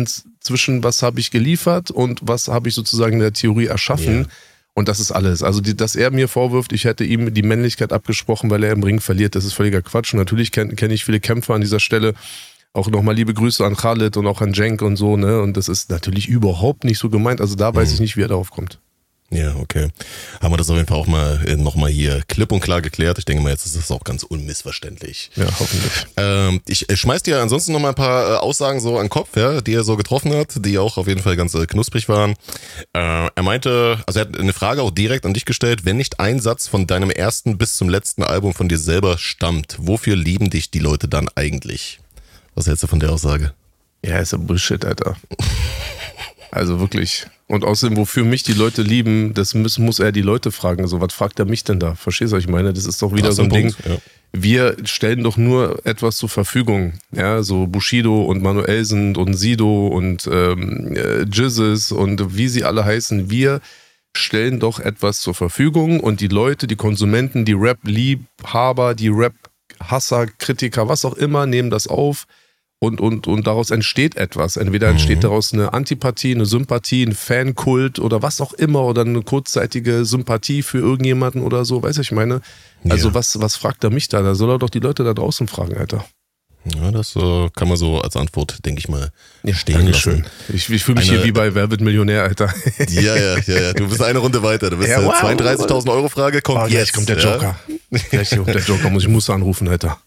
zwischen 0.40 0.82
was 0.82 1.02
habe 1.02 1.20
ich 1.20 1.30
geliefert 1.30 1.90
und 1.90 2.20
was 2.22 2.48
habe 2.48 2.68
ich 2.68 2.74
sozusagen 2.74 3.14
in 3.14 3.20
der 3.20 3.32
Theorie 3.32 3.66
erschaffen. 3.66 4.14
Yeah. 4.14 4.26
Und 4.74 4.88
das 4.88 5.00
ist 5.00 5.12
alles. 5.12 5.42
Also, 5.42 5.60
die, 5.60 5.76
dass 5.76 5.96
er 5.96 6.10
mir 6.10 6.28
vorwirft, 6.28 6.72
ich 6.72 6.84
hätte 6.84 7.04
ihm 7.04 7.34
die 7.34 7.42
Männlichkeit 7.42 7.92
abgesprochen, 7.92 8.50
weil 8.50 8.64
er 8.64 8.72
im 8.72 8.82
Ring 8.82 9.00
verliert, 9.00 9.34
das 9.34 9.44
ist 9.44 9.52
völliger 9.52 9.82
Quatsch. 9.82 10.14
Und 10.14 10.18
natürlich 10.18 10.50
kenne 10.50 10.74
kenn 10.74 10.90
ich 10.90 11.04
viele 11.04 11.20
Kämpfer 11.20 11.54
an 11.54 11.60
dieser 11.60 11.80
Stelle. 11.80 12.14
Auch 12.72 12.88
nochmal 12.88 13.14
liebe 13.14 13.34
Grüße 13.34 13.64
an 13.66 13.76
Khalid 13.76 14.16
und 14.16 14.26
auch 14.26 14.40
an 14.40 14.54
Jenk 14.54 14.80
und 14.80 14.96
so, 14.96 15.18
ne? 15.18 15.42
Und 15.42 15.58
das 15.58 15.68
ist 15.68 15.90
natürlich 15.90 16.26
überhaupt 16.26 16.84
nicht 16.84 16.98
so 16.98 17.10
gemeint. 17.10 17.42
Also 17.42 17.54
da 17.54 17.74
weiß 17.74 17.88
mhm. 17.90 17.94
ich 17.94 18.00
nicht, 18.00 18.16
wie 18.16 18.22
er 18.22 18.28
darauf 18.28 18.50
kommt. 18.50 18.78
Ja, 19.32 19.56
okay. 19.56 19.88
Haben 20.42 20.52
wir 20.52 20.58
das 20.58 20.68
auf 20.68 20.76
jeden 20.76 20.86
Fall 20.86 20.98
auch 20.98 21.06
mal 21.06 21.42
äh, 21.46 21.56
nochmal 21.56 21.90
hier 21.90 22.22
klipp 22.28 22.52
und 22.52 22.60
klar 22.60 22.82
geklärt. 22.82 23.18
Ich 23.18 23.24
denke 23.24 23.42
mal, 23.42 23.48
jetzt 23.48 23.64
ist 23.64 23.76
das 23.76 23.90
auch 23.90 24.04
ganz 24.04 24.24
unmissverständlich. 24.24 25.30
Ja, 25.36 25.46
hoffentlich. 25.58 26.06
Ähm, 26.18 26.60
ich 26.68 26.90
äh, 26.90 26.96
schmeiß 26.96 27.22
dir 27.22 27.40
ansonsten 27.40 27.72
nochmal 27.72 27.92
ein 27.92 27.96
paar 27.96 28.34
äh, 28.34 28.36
Aussagen 28.36 28.80
so 28.80 28.98
an 28.98 29.04
den 29.04 29.10
Kopf, 29.10 29.34
ja, 29.34 29.62
die 29.62 29.72
er 29.72 29.84
so 29.84 29.96
getroffen 29.96 30.34
hat, 30.36 30.52
die 30.56 30.78
auch 30.78 30.98
auf 30.98 31.08
jeden 31.08 31.22
Fall 31.22 31.36
ganz 31.36 31.54
äh, 31.54 31.64
knusprig 31.64 32.10
waren. 32.10 32.32
Äh, 32.92 33.28
er 33.34 33.42
meinte, 33.42 34.02
also 34.06 34.20
er 34.20 34.26
hat 34.26 34.38
eine 34.38 34.52
Frage 34.52 34.82
auch 34.82 34.90
direkt 34.90 35.24
an 35.24 35.32
dich 35.32 35.46
gestellt, 35.46 35.86
wenn 35.86 35.96
nicht 35.96 36.20
ein 36.20 36.38
Satz 36.38 36.68
von 36.68 36.86
deinem 36.86 37.10
ersten 37.10 37.56
bis 37.56 37.76
zum 37.76 37.88
letzten 37.88 38.22
Album 38.22 38.52
von 38.52 38.68
dir 38.68 38.78
selber 38.78 39.16
stammt, 39.16 39.76
wofür 39.78 40.14
lieben 40.14 40.50
dich 40.50 40.70
die 40.70 40.78
Leute 40.78 41.08
dann 41.08 41.28
eigentlich? 41.34 42.00
Was 42.54 42.66
hältst 42.66 42.82
du 42.82 42.86
von 42.86 43.00
der 43.00 43.12
Aussage? 43.12 43.54
Ja, 44.04 44.18
ist 44.18 44.32
ja 44.32 44.38
Bullshit, 44.38 44.84
Alter. 44.84 45.16
Also 46.52 46.80
wirklich. 46.80 47.26
Und 47.48 47.64
außerdem, 47.64 47.96
wofür 47.96 48.24
mich 48.24 48.42
die 48.42 48.52
Leute 48.52 48.82
lieben, 48.82 49.32
das 49.32 49.54
muss, 49.54 49.78
muss 49.78 49.98
er 49.98 50.12
die 50.12 50.20
Leute 50.20 50.52
fragen. 50.52 50.86
So, 50.86 51.00
was 51.00 51.14
fragt 51.14 51.38
er 51.38 51.46
mich 51.46 51.64
denn 51.64 51.80
da? 51.80 51.94
Verstehst 51.94 52.32
du, 52.32 52.36
was 52.36 52.44
ich 52.44 52.50
meine? 52.50 52.74
Das 52.74 52.84
ist 52.84 53.00
doch 53.00 53.14
wieder 53.14 53.32
so 53.32 53.42
ein 53.42 53.48
Ding. 53.48 53.74
Ja. 53.88 53.96
Wir 54.32 54.76
stellen 54.84 55.24
doch 55.24 55.38
nur 55.38 55.84
etwas 55.86 56.16
zur 56.16 56.28
Verfügung. 56.28 56.92
Ja, 57.10 57.42
so 57.42 57.66
Bushido 57.66 58.22
und 58.24 58.42
Manuelsen 58.42 59.16
und 59.16 59.32
Sido 59.34 59.86
und 59.88 60.28
ähm, 60.30 60.94
äh, 60.94 61.22
Jizzes 61.22 61.90
und 61.90 62.36
wie 62.36 62.48
sie 62.48 62.64
alle 62.64 62.84
heißen. 62.84 63.30
Wir 63.30 63.62
stellen 64.14 64.60
doch 64.60 64.78
etwas 64.78 65.20
zur 65.20 65.34
Verfügung 65.34 66.00
und 66.00 66.20
die 66.20 66.28
Leute, 66.28 66.66
die 66.66 66.76
Konsumenten, 66.76 67.46
die 67.46 67.54
Rap-Liebhaber, 67.54 68.94
die 68.94 69.08
Rap-Hasser, 69.08 70.26
Kritiker, 70.26 70.86
was 70.86 71.06
auch 71.06 71.14
immer, 71.14 71.46
nehmen 71.46 71.70
das 71.70 71.86
auf 71.86 72.26
und, 72.82 73.00
und, 73.00 73.28
und 73.28 73.46
daraus 73.46 73.70
entsteht 73.70 74.16
etwas. 74.16 74.56
Entweder 74.56 74.88
entsteht 74.88 75.18
mhm. 75.18 75.22
daraus 75.22 75.52
eine 75.52 75.72
Antipathie, 75.72 76.34
eine 76.34 76.46
Sympathie, 76.46 77.04
ein 77.04 77.14
Fankult 77.14 78.00
oder 78.00 78.22
was 78.22 78.40
auch 78.40 78.52
immer 78.54 78.82
oder 78.82 79.02
eine 79.02 79.22
kurzzeitige 79.22 80.04
Sympathie 80.04 80.62
für 80.62 80.78
irgendjemanden 80.78 81.42
oder 81.42 81.64
so, 81.64 81.84
weiß 81.84 81.98
ich 81.98 82.10
meine. 82.10 82.40
Also 82.88 83.10
ja. 83.10 83.14
was, 83.14 83.40
was 83.40 83.54
fragt 83.54 83.84
er 83.84 83.90
mich 83.90 84.08
da? 84.08 84.22
Da 84.22 84.34
soll 84.34 84.50
er 84.50 84.58
doch 84.58 84.68
die 84.68 84.80
Leute 84.80 85.04
da 85.04 85.14
draußen 85.14 85.46
fragen, 85.46 85.76
Alter. 85.76 86.04
Ja, 86.64 86.90
das 86.90 87.14
äh, 87.14 87.50
kann 87.54 87.68
man 87.68 87.76
so 87.76 88.00
als 88.00 88.16
Antwort, 88.16 88.64
denke 88.66 88.80
ich 88.80 88.88
mal, 88.88 89.10
ja, 89.44 89.54
stehen 89.54 89.86
lassen. 89.86 90.26
Ich, 90.52 90.68
ich 90.68 90.82
fühle 90.82 90.98
mich 90.98 91.08
eine, 91.08 91.18
hier 91.18 91.26
wie 91.26 91.32
bei 91.32 91.54
Wer 91.54 91.70
wird 91.70 91.82
Millionär, 91.82 92.24
Alter. 92.24 92.52
ja, 92.88 93.16
ja, 93.16 93.38
ja, 93.38 93.60
ja. 93.60 93.72
Du 93.74 93.88
bist 93.88 94.02
eine 94.02 94.18
Runde 94.18 94.42
weiter. 94.42 94.70
Du 94.70 94.76
bist 94.76 94.90
ja, 94.90 95.04
wow, 95.04 95.14
32.000 95.14 95.88
Euro 95.88 96.08
Frage. 96.08 96.42
Kommt 96.42 96.62
oh, 96.64 96.66
jetzt. 96.66 96.92
kommt 96.92 97.08
der 97.08 97.18
Joker. 97.18 97.56
Ja? 97.68 97.98
Gleich 98.10 98.30
kommt 98.30 98.48
der 98.48 98.60
Joker. 98.60 98.90
Muss 98.90 99.04
ich 99.04 99.08
muss 99.08 99.30
anrufen, 99.30 99.68
Alter. 99.68 99.98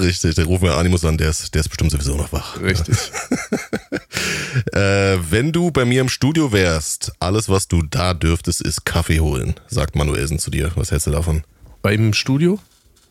Richtig, 0.00 0.34
der 0.34 0.44
rufen 0.44 0.64
wir 0.64 0.76
Animus 0.76 1.04
an, 1.04 1.18
der 1.18 1.30
ist, 1.30 1.54
der 1.54 1.60
ist 1.60 1.68
bestimmt 1.68 1.90
sowieso 1.90 2.16
noch 2.16 2.32
wach. 2.32 2.60
Richtig. 2.60 2.96
äh, 4.72 5.18
wenn 5.30 5.52
du 5.52 5.70
bei 5.70 5.84
mir 5.84 6.00
im 6.00 6.08
Studio 6.08 6.52
wärst, 6.52 7.12
alles, 7.20 7.48
was 7.48 7.68
du 7.68 7.82
da 7.82 8.14
dürftest, 8.14 8.60
ist 8.60 8.84
Kaffee 8.84 9.20
holen, 9.20 9.54
sagt 9.68 9.96
Manuelsen 9.96 10.38
zu 10.38 10.50
dir. 10.50 10.72
Was 10.74 10.90
hältst 10.90 11.06
du 11.06 11.10
davon? 11.10 11.42
Bei 11.82 11.94
ihm 11.94 12.06
im 12.06 12.14
Studio? 12.14 12.58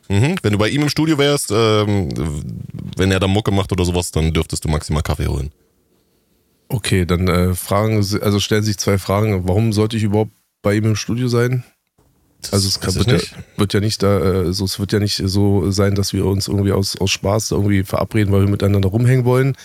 Mhm. 0.10 0.36
Wenn 0.41 0.53
du 0.53 0.58
bei 0.58 0.70
ihm 0.70 0.84
im 0.84 0.89
Studio 0.89 1.17
wärst, 1.17 1.51
ähm, 1.51 2.10
wenn 2.96 3.12
er 3.12 3.20
da 3.20 3.27
Mucke 3.27 3.51
macht 3.51 3.72
oder 3.72 3.86
sowas, 3.86 4.12
dann 4.12 4.34
dürftest 4.34 4.63
du 4.63 4.70
maximal 4.70 5.03
Kaffee 5.03 5.27
holen. 5.27 5.51
Okay, 6.70 7.06
dann 7.06 7.27
äh, 7.27 7.56
fragen, 7.56 7.96
also 7.96 8.39
stellen 8.39 8.63
sich 8.63 8.77
zwei 8.77 8.98
Fragen. 8.98 9.48
Warum 9.48 9.74
sollte 9.74 9.98
ich 9.98 10.03
überhaupt 10.03 10.32
bei 10.62 10.75
ihm 10.75 10.86
im 10.86 10.96
Studio 10.96 11.27
sein? 11.27 11.63
Also 12.51 12.67
es 12.67 12.79
kann, 12.79 12.96
wird, 12.96 13.12
ja, 13.12 13.20
wird, 13.58 13.74
ja, 13.74 13.79
nicht 13.79 14.03
da, 14.03 14.20
äh, 14.20 14.53
so, 14.53 14.65
es 14.65 14.79
wird 14.79 14.94
ja 14.94 15.00
nicht 15.00 15.22
so 15.25 15.72
sein, 15.72 15.96
dass 15.96 16.13
wir 16.13 16.25
uns 16.25 16.48
irgendwie 16.48 16.72
aus, 16.72 16.96
aus 16.98 17.12
Spaß 17.12 17.51
irgendwie 17.51 17.84
verabreden, 17.84 18.32
weil 18.32 18.41
wir 18.41 18.50
miteinander 18.50 18.89
rumhängen 18.89 19.25
wollen. 19.25 19.56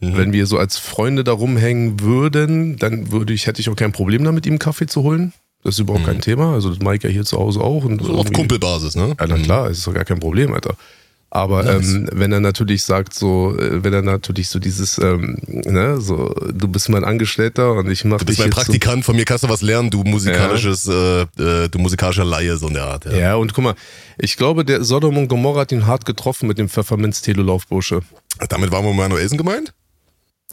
Mhm. 0.00 0.16
Wenn 0.16 0.32
wir 0.32 0.46
so 0.46 0.58
als 0.58 0.76
Freunde 0.76 1.24
da 1.24 1.32
rumhängen 1.32 2.00
würden, 2.00 2.76
dann 2.76 3.10
würde 3.12 3.32
ich, 3.32 3.46
hätte 3.46 3.60
ich 3.60 3.68
auch 3.68 3.76
kein 3.76 3.92
Problem 3.92 4.24
damit, 4.24 4.46
ihm 4.46 4.58
Kaffee 4.58 4.86
zu 4.86 5.02
holen. 5.02 5.32
Das 5.62 5.74
ist 5.74 5.80
überhaupt 5.80 6.02
mhm. 6.02 6.10
kein 6.10 6.20
Thema. 6.20 6.52
Also 6.52 6.68
das 6.68 6.80
Mike 6.80 7.08
ja 7.08 7.12
hier 7.12 7.24
zu 7.24 7.38
Hause 7.38 7.60
auch. 7.60 7.84
Und 7.84 8.00
also 8.00 8.14
auf 8.14 8.32
Kumpelbasis, 8.32 8.94
ne? 8.96 9.16
Ja, 9.18 9.26
na 9.26 9.38
klar, 9.38 9.70
ist 9.70 9.86
doch 9.86 9.94
gar 9.94 10.04
kein 10.04 10.20
Problem, 10.20 10.52
Alter. 10.52 10.76
Aber 11.30 11.64
nice. 11.64 11.92
ähm, 11.92 12.08
wenn 12.12 12.32
er 12.32 12.40
natürlich 12.40 12.84
sagt, 12.84 13.12
so, 13.12 13.56
äh, 13.58 13.82
wenn 13.82 13.92
er 13.92 14.02
natürlich 14.02 14.48
so 14.48 14.58
dieses, 14.58 14.98
ähm, 14.98 15.36
ne, 15.46 16.00
so, 16.00 16.34
du 16.52 16.68
bist 16.68 16.88
mein 16.88 17.04
Angestellter 17.04 17.72
und 17.72 17.90
ich 17.90 18.04
mach 18.04 18.18
Du 18.18 18.26
bist 18.26 18.38
mein 18.38 18.50
Praktikant, 18.50 19.04
so, 19.04 19.06
von 19.06 19.16
mir 19.16 19.24
kannst 19.24 19.44
du 19.44 19.48
was 19.48 19.60
lernen, 19.60 19.90
du 19.90 20.04
musikalisches, 20.04 20.86
ja. 20.86 21.22
äh, 21.22 21.64
äh, 21.64 21.68
du 21.68 21.78
musikalischer 21.78 22.24
Laie, 22.24 22.56
so 22.56 22.68
in 22.68 22.74
der 22.74 22.84
Art. 22.84 23.04
Ja. 23.06 23.16
ja, 23.16 23.34
und 23.34 23.54
guck 23.54 23.64
mal, 23.64 23.74
ich 24.18 24.36
glaube, 24.36 24.64
der 24.64 24.84
Sodom 24.84 25.18
und 25.18 25.28
Gomorra 25.28 25.62
hat 25.62 25.72
ihn 25.72 25.86
hart 25.86 26.04
getroffen 26.04 26.46
mit 26.46 26.58
dem 26.58 26.68
Pfefferminz-Telolaufbursche. 26.68 28.00
Damit 28.48 28.70
war 28.70 28.82
Manuelsen 28.82 29.36
gemeint? 29.36 29.74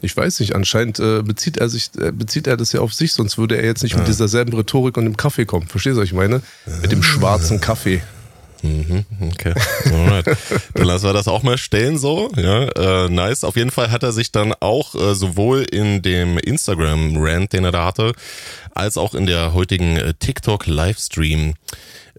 Ich 0.00 0.16
weiß 0.16 0.40
nicht, 0.40 0.54
anscheinend 0.54 0.98
äh, 0.98 1.22
bezieht 1.22 1.56
er 1.56 1.68
sich, 1.68 1.90
äh, 1.98 2.10
bezieht 2.10 2.46
er 2.46 2.56
das 2.56 2.72
ja 2.72 2.80
auf 2.80 2.92
sich, 2.92 3.12
sonst 3.12 3.38
würde 3.38 3.56
er 3.56 3.64
jetzt 3.64 3.82
nicht 3.82 3.92
ja. 3.92 3.98
mit 3.98 4.08
dieser 4.08 4.28
selben 4.28 4.52
Rhetorik 4.52 4.96
und 4.96 5.04
dem 5.04 5.16
Kaffee 5.16 5.46
kommen. 5.46 5.66
Verstehst 5.66 5.96
du, 5.96 6.00
was 6.00 6.08
ich 6.08 6.12
meine? 6.12 6.42
Mit 6.82 6.92
dem 6.92 7.02
schwarzen 7.02 7.60
Kaffee. 7.60 8.02
Mhm, 8.64 9.04
okay. 9.32 9.52
Alright. 9.92 10.26
dann 10.72 10.86
lassen 10.86 11.04
wir 11.04 11.12
das 11.12 11.28
auch 11.28 11.42
mal 11.42 11.58
stellen 11.58 11.98
so. 11.98 12.30
Ja, 12.34 12.62
äh, 13.04 13.08
nice. 13.10 13.44
Auf 13.44 13.56
jeden 13.56 13.70
Fall 13.70 13.90
hat 13.90 14.02
er 14.02 14.12
sich 14.12 14.32
dann 14.32 14.54
auch 14.58 14.94
äh, 14.94 15.14
sowohl 15.14 15.64
in 15.70 16.00
dem 16.00 16.38
Instagram-Rant, 16.38 17.52
den 17.52 17.64
er 17.64 17.72
da 17.72 17.84
hatte, 17.84 18.12
als 18.74 18.96
auch 18.96 19.14
in 19.14 19.26
der 19.26 19.52
heutigen 19.52 19.98
äh, 19.98 20.14
TikTok-Livestream 20.14 21.54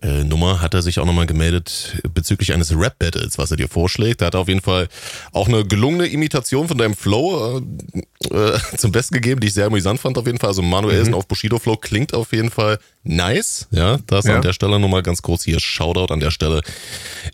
äh, 0.02 0.24
Nummer 0.24 0.62
hat 0.62 0.74
er 0.74 0.82
sich 0.82 1.00
auch 1.00 1.06
nochmal 1.06 1.25
gemeldet 1.25 2.02
bezüglich 2.14 2.54
eines 2.54 2.78
Rap-Battles, 2.78 3.38
was 3.38 3.52
er 3.52 3.58
dir 3.58 3.70
vorschlägt. 3.70 4.22
Da 4.22 4.28
hat 4.28 4.34
er 4.34 4.42
auf 4.42 4.48
jeden 4.48 4.62
Fall 4.62 4.88
auch 5.32 5.48
eine 5.48 5.66
gelungene 5.66 6.08
Imitation 6.08 6.68
von 6.68 6.78
deinem 6.78 6.96
Flow 6.96 7.62
äh, 7.94 8.02
äh, 8.36 8.60
zum 8.78 8.92
Besten 8.92 9.16
gegeben, 9.16 9.40
die 9.40 9.48
ich 9.48 9.54
sehr 9.54 9.68
amüsant 9.68 10.00
fand 10.00 10.18
auf 10.18 10.25
jeden 10.25 10.38
Fall. 10.38 10.50
Also 10.50 10.62
Manuelsen 10.62 11.12
mhm. 11.12 11.18
auf 11.18 11.28
Bushido 11.28 11.60
Flow 11.60 11.78
klingt 11.78 12.14
auf 12.14 12.34
jeden 12.34 12.52
Fall 12.52 12.78
nice. 13.04 13.68
Ja, 13.72 14.00
das 14.08 14.25
ja. 14.25 14.36
an 14.36 14.42
der 14.42 14.54
Stelle 14.54 14.80
nochmal 14.80 15.04
ganz 15.04 15.22
kurz 15.22 15.44
hier 15.44 15.60
Shoutout 15.60 16.14
an 16.14 16.20
der 16.20 16.32
Stelle 16.32 16.62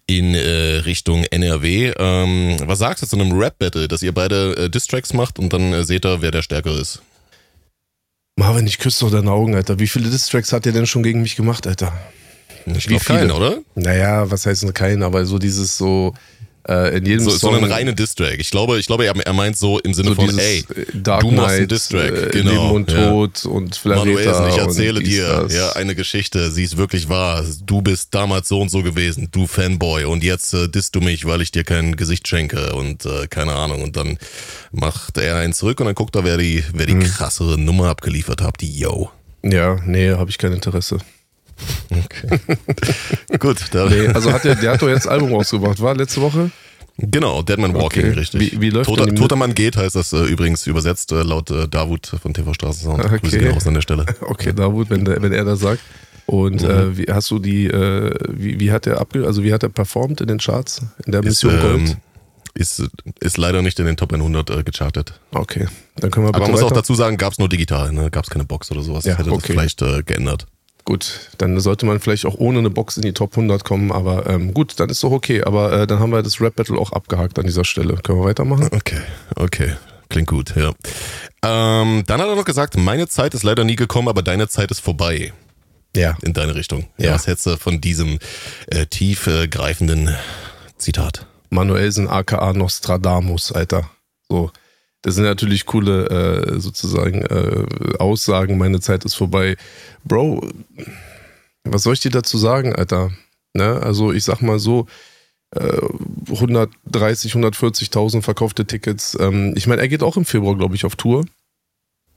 in 0.06 0.36
äh, 0.36 0.78
Richtung 0.86 1.24
NRW. 1.24 1.94
Ähm, 1.98 2.58
was 2.66 2.80
sagst 2.80 3.04
du 3.04 3.08
zu 3.08 3.16
einem 3.16 3.32
Rap-Battle, 3.32 3.88
dass 3.88 4.04
ihr 4.04 4.14
beide 4.14 4.56
äh, 4.56 4.70
Distracks 4.70 5.14
macht 5.14 5.40
und 5.40 5.52
dann 5.54 5.74
äh, 5.74 5.84
seht 5.84 6.06
ihr, 6.06 6.22
wer 6.22 6.32
der 6.32 6.42
Stärkere 6.42 6.80
ist? 6.80 7.02
Marvin, 8.38 8.66
ich 8.66 8.78
küsse 8.78 9.06
doch 9.06 9.12
deine 9.12 9.32
Augen, 9.32 9.56
Alter. 9.56 9.80
Wie 9.80 9.88
viele 9.88 10.10
Distracks 10.10 10.54
hat 10.54 10.66
ihr 10.66 10.72
denn 10.72 10.88
schon 10.88 11.04
gegen 11.04 11.22
mich 11.22 11.36
gemacht, 11.36 11.68
Alter? 11.68 11.94
Ich 12.66 12.88
glaube 12.88 13.04
keinen, 13.04 13.32
oder? 13.32 13.60
Naja, 13.76 14.30
was 14.30 14.46
heißt 14.46 14.74
keinen, 14.74 15.04
aber 15.04 15.26
so 15.26 15.38
dieses 15.38 15.78
so 15.78 16.14
äh, 16.68 16.98
in 16.98 17.06
jedem 17.06 17.24
so, 17.24 17.32
Song. 17.32 17.54
So 17.54 17.58
eine 17.58 17.70
reine 17.70 17.96
Distrack. 17.96 18.40
Ich 18.40 18.52
glaube, 18.52 18.80
ich 18.80 18.86
glaube, 18.86 19.06
er, 19.06 19.34
meint 19.34 19.58
so 19.58 19.80
im 19.80 19.94
Sinne 19.94 20.10
so 20.10 20.16
von, 20.16 20.38
ey, 20.38 20.60
äh, 20.60 20.86
Dark 20.94 21.22
du 21.22 21.32
machst 21.32 21.56
einen 21.56 21.68
Distrack. 21.68 22.12
Äh, 22.12 22.30
genau. 22.30 22.52
Leben 22.52 22.72
und 22.72 22.90
Tod 22.90 23.42
ja. 23.44 23.50
und 23.50 23.76
Flareta 23.76 24.06
Manuelsen, 24.06 24.50
ich 24.50 24.58
erzähle 24.58 25.02
dir 25.02 25.48
ja 25.50 25.72
eine 25.74 25.96
Geschichte, 25.96 26.52
sie 26.52 26.64
ist 26.64 26.78
wirklich 26.78 27.10
wahr. 27.10 27.44
Du 27.66 27.82
bist 27.82 28.14
damals 28.14 28.48
so 28.48 28.62
und 28.62 28.70
so 28.70 28.84
gewesen, 28.84 29.30
du 29.32 29.48
Fanboy 29.48 30.06
und 30.06 30.24
jetzt 30.24 30.54
äh, 30.54 30.68
disst 30.68 30.96
du 30.96 31.02
mich, 31.02 31.26
weil 31.26 31.42
ich 31.42 31.52
dir 31.52 31.64
kein 31.64 31.96
Gesicht 31.96 32.28
schenke 32.28 32.74
und 32.76 33.06
äh, 33.06 33.28
keine 33.28 33.54
Ahnung 33.54 33.82
und 33.82 33.96
dann 33.96 34.18
macht 34.72 35.18
er 35.18 35.38
einen 35.38 35.54
zurück 35.54 35.80
und 35.80 35.88
dann 35.88 35.96
guckt 35.96 36.16
er, 36.16 36.24
wer 36.24 36.38
die, 36.38 36.64
wer 36.74 36.86
die 36.86 36.94
hm. 36.94 37.04
krassere 37.04 37.60
Nummer 37.60 37.90
abgeliefert 37.90 38.42
hat, 38.42 38.62
die 38.62 38.78
Yo. 38.78 39.10
Ja, 39.44 39.80
nee, 39.86 40.12
habe 40.12 40.30
ich 40.30 40.38
kein 40.38 40.54
Interesse. 40.54 41.00
Okay. 41.90 42.40
Gut. 43.40 43.58
Nee, 43.74 44.08
also 44.08 44.32
hat 44.32 44.44
der, 44.44 44.56
der 44.56 44.72
hat 44.72 44.82
doch 44.82 44.90
jetzt 44.90 45.08
ein 45.08 45.14
Album 45.14 45.34
rausgebracht, 45.34 45.82
war 45.82 45.96
letzte 45.96 46.22
Woche? 46.22 46.52
Genau, 46.98 47.42
Deadman 47.42 47.74
Walking, 47.74 48.06
okay. 48.06 48.20
richtig. 48.20 48.40
Wie, 48.40 48.62
wie 48.62 48.70
läuft 48.70 48.90
Toter, 48.90 49.14
Toter 49.16 49.36
Mann 49.36 49.56
geht, 49.56 49.78
heißt 49.78 49.96
das 49.96 50.14
äh, 50.14 50.24
übrigens 50.26 50.68
übersetzt, 50.68 51.12
äh, 51.12 51.24
laut 51.24 51.50
äh, 51.50 51.68
Davut 51.68 52.06
von 52.06 52.34
TV 52.34 52.54
Straßensound. 52.54 53.04
Okay. 53.04 53.20
Grüße 53.20 53.40
gehen 53.40 53.52
raus 53.52 53.66
an 53.68 53.74
der 53.74 53.82
Stelle. 53.82 54.06
Okay, 54.22 54.54
Davut, 54.54 54.90
wenn, 54.90 55.06
der, 55.06 55.22
wenn 55.22 55.34
er 55.34 55.46
das 55.46 55.60
sagt. 55.60 55.82
Und 56.28 56.62
mhm. 56.62 56.70
äh, 56.70 56.98
wie 56.98 57.06
hast 57.12 57.32
du 57.32 57.40
die, 57.40 57.68
äh, 57.68 58.14
wie, 58.30 58.60
wie 58.60 58.72
hat 58.72 58.88
er 58.88 59.02
abge 59.02 59.26
also 59.26 59.44
wie 59.44 59.52
hat 59.52 59.64
er 59.64 59.70
performt 59.70 60.22
in 60.22 60.28
den 60.28 60.38
Charts 60.38 60.82
in 61.06 61.12
der 61.12 61.24
Mission 61.24 61.54
ist? 61.54 61.64
Ähm, 61.64 61.98
ist, 62.54 62.84
ist 63.20 63.38
leider 63.38 63.62
nicht 63.62 63.80
in 63.80 63.86
den 63.86 63.98
Top 63.98 64.14
100 64.14 64.50
äh, 64.50 64.64
gechartet. 64.64 65.20
Okay, 65.32 65.68
dann 65.96 66.12
können 66.12 66.28
wir 66.28 66.36
Aber 66.36 66.40
man 66.40 66.52
muss 66.52 66.64
auch 66.64 66.72
dazu 66.72 66.96
sagen, 66.96 67.18
gab 67.18 67.34
es 67.34 67.40
nur 67.40 67.50
digital, 67.50 67.92
ne? 67.92 68.12
gab 68.12 68.26
es 68.26 68.30
keine 68.30 68.46
Box 68.46 68.72
oder 68.72 68.82
sowas. 68.82 69.06
Ja, 69.06 69.18
hätte 69.18 69.32
okay. 69.32 69.40
das 69.40 69.48
vielleicht 69.48 69.82
äh, 69.82 70.04
geändert. 70.04 70.48
Gut, 70.84 71.30
dann 71.38 71.60
sollte 71.60 71.86
man 71.86 72.00
vielleicht 72.00 72.26
auch 72.26 72.36
ohne 72.36 72.60
eine 72.60 72.70
Box 72.70 72.98
in 72.98 73.04
die 73.04 73.14
Top 73.14 73.34
100 73.34 73.64
kommen, 73.64 73.92
aber 73.92 74.28
ähm, 74.28 74.54
gut, 74.54 74.80
dann 74.80 74.90
ist 74.90 75.04
doch 75.04 75.12
okay. 75.12 75.44
Aber 75.44 75.72
äh, 75.72 75.88
dann 75.88 76.00
haben 76.00 76.12
wir 76.12 76.24
das 76.24 76.42
Rap 76.42 76.56
Battle 76.56 76.78
auch 76.78 76.92
abgehakt 76.92 77.38
an 77.38 77.46
dieser 77.46 77.66
Stelle. 77.66 77.96
Können 77.96 78.20
wir 78.20 78.26
weitermachen? 78.26 78.70
Okay, 78.72 79.02
okay. 79.36 79.74
Klingt 80.10 80.28
gut, 80.28 80.54
ja. 80.56 80.74
Ähm, 81.44 82.04
dann 82.06 82.20
hat 82.22 82.28
er 82.28 82.36
noch 82.36 82.46
gesagt, 82.46 82.76
meine 82.76 83.08
Zeit 83.08 83.34
ist 83.34 83.44
leider 83.44 83.64
nie 83.64 83.78
gekommen, 83.78 84.10
aber 84.10 84.22
deine 84.22 84.50
Zeit 84.50 84.70
ist 84.70 84.82
vorbei. 84.82 85.32
Ja. 85.96 86.18
In 86.22 86.34
deine 86.34 86.56
Richtung. 86.56 86.88
Ja. 86.98 87.14
Was 87.14 87.28
hättest 87.28 87.46
du 87.46 87.58
von 87.58 87.80
diesem 87.80 88.20
äh, 88.68 88.86
tiefgreifenden 88.86 90.10
äh, 90.10 90.16
Zitat? 90.78 91.26
Manuelsen 91.50 92.08
aka 92.08 92.54
Nostradamus, 92.54 93.52
Alter. 93.52 93.90
So. 94.30 94.52
Das 95.02 95.16
sind 95.16 95.24
natürlich 95.24 95.66
coole 95.66 96.08
äh, 96.10 96.60
sozusagen 96.60 97.22
äh, 97.24 97.66
Aussagen, 97.98 98.58
meine 98.58 98.80
Zeit 98.80 99.04
ist 99.04 99.16
vorbei. 99.16 99.58
Bro, 100.04 100.48
was 101.64 101.84
soll 101.84 101.94
ich 101.94 102.02
dir 102.02 102.12
dazu 102.12 102.38
sagen, 102.38 102.76
Alter? 102.76 103.12
Ne? 103.54 103.82
Also 103.82 104.12
ich 104.12 104.24
sag 104.24 104.42
mal 104.42 104.60
so, 104.60 104.88
äh, 105.56 105.82
130, 106.30 107.34
140.000 107.34 108.22
verkaufte 108.22 108.66
Tickets. 108.66 109.18
Ähm, 109.20 109.54
ich 109.56 109.68
meine, 109.68 109.82
er 109.82 109.88
geht 109.88 110.04
auch 110.04 110.18
im 110.18 110.26
Februar, 110.26 110.56
glaube 110.56 110.76
ich, 110.76 110.86
auf 110.86 110.96
Tour. 110.96 111.26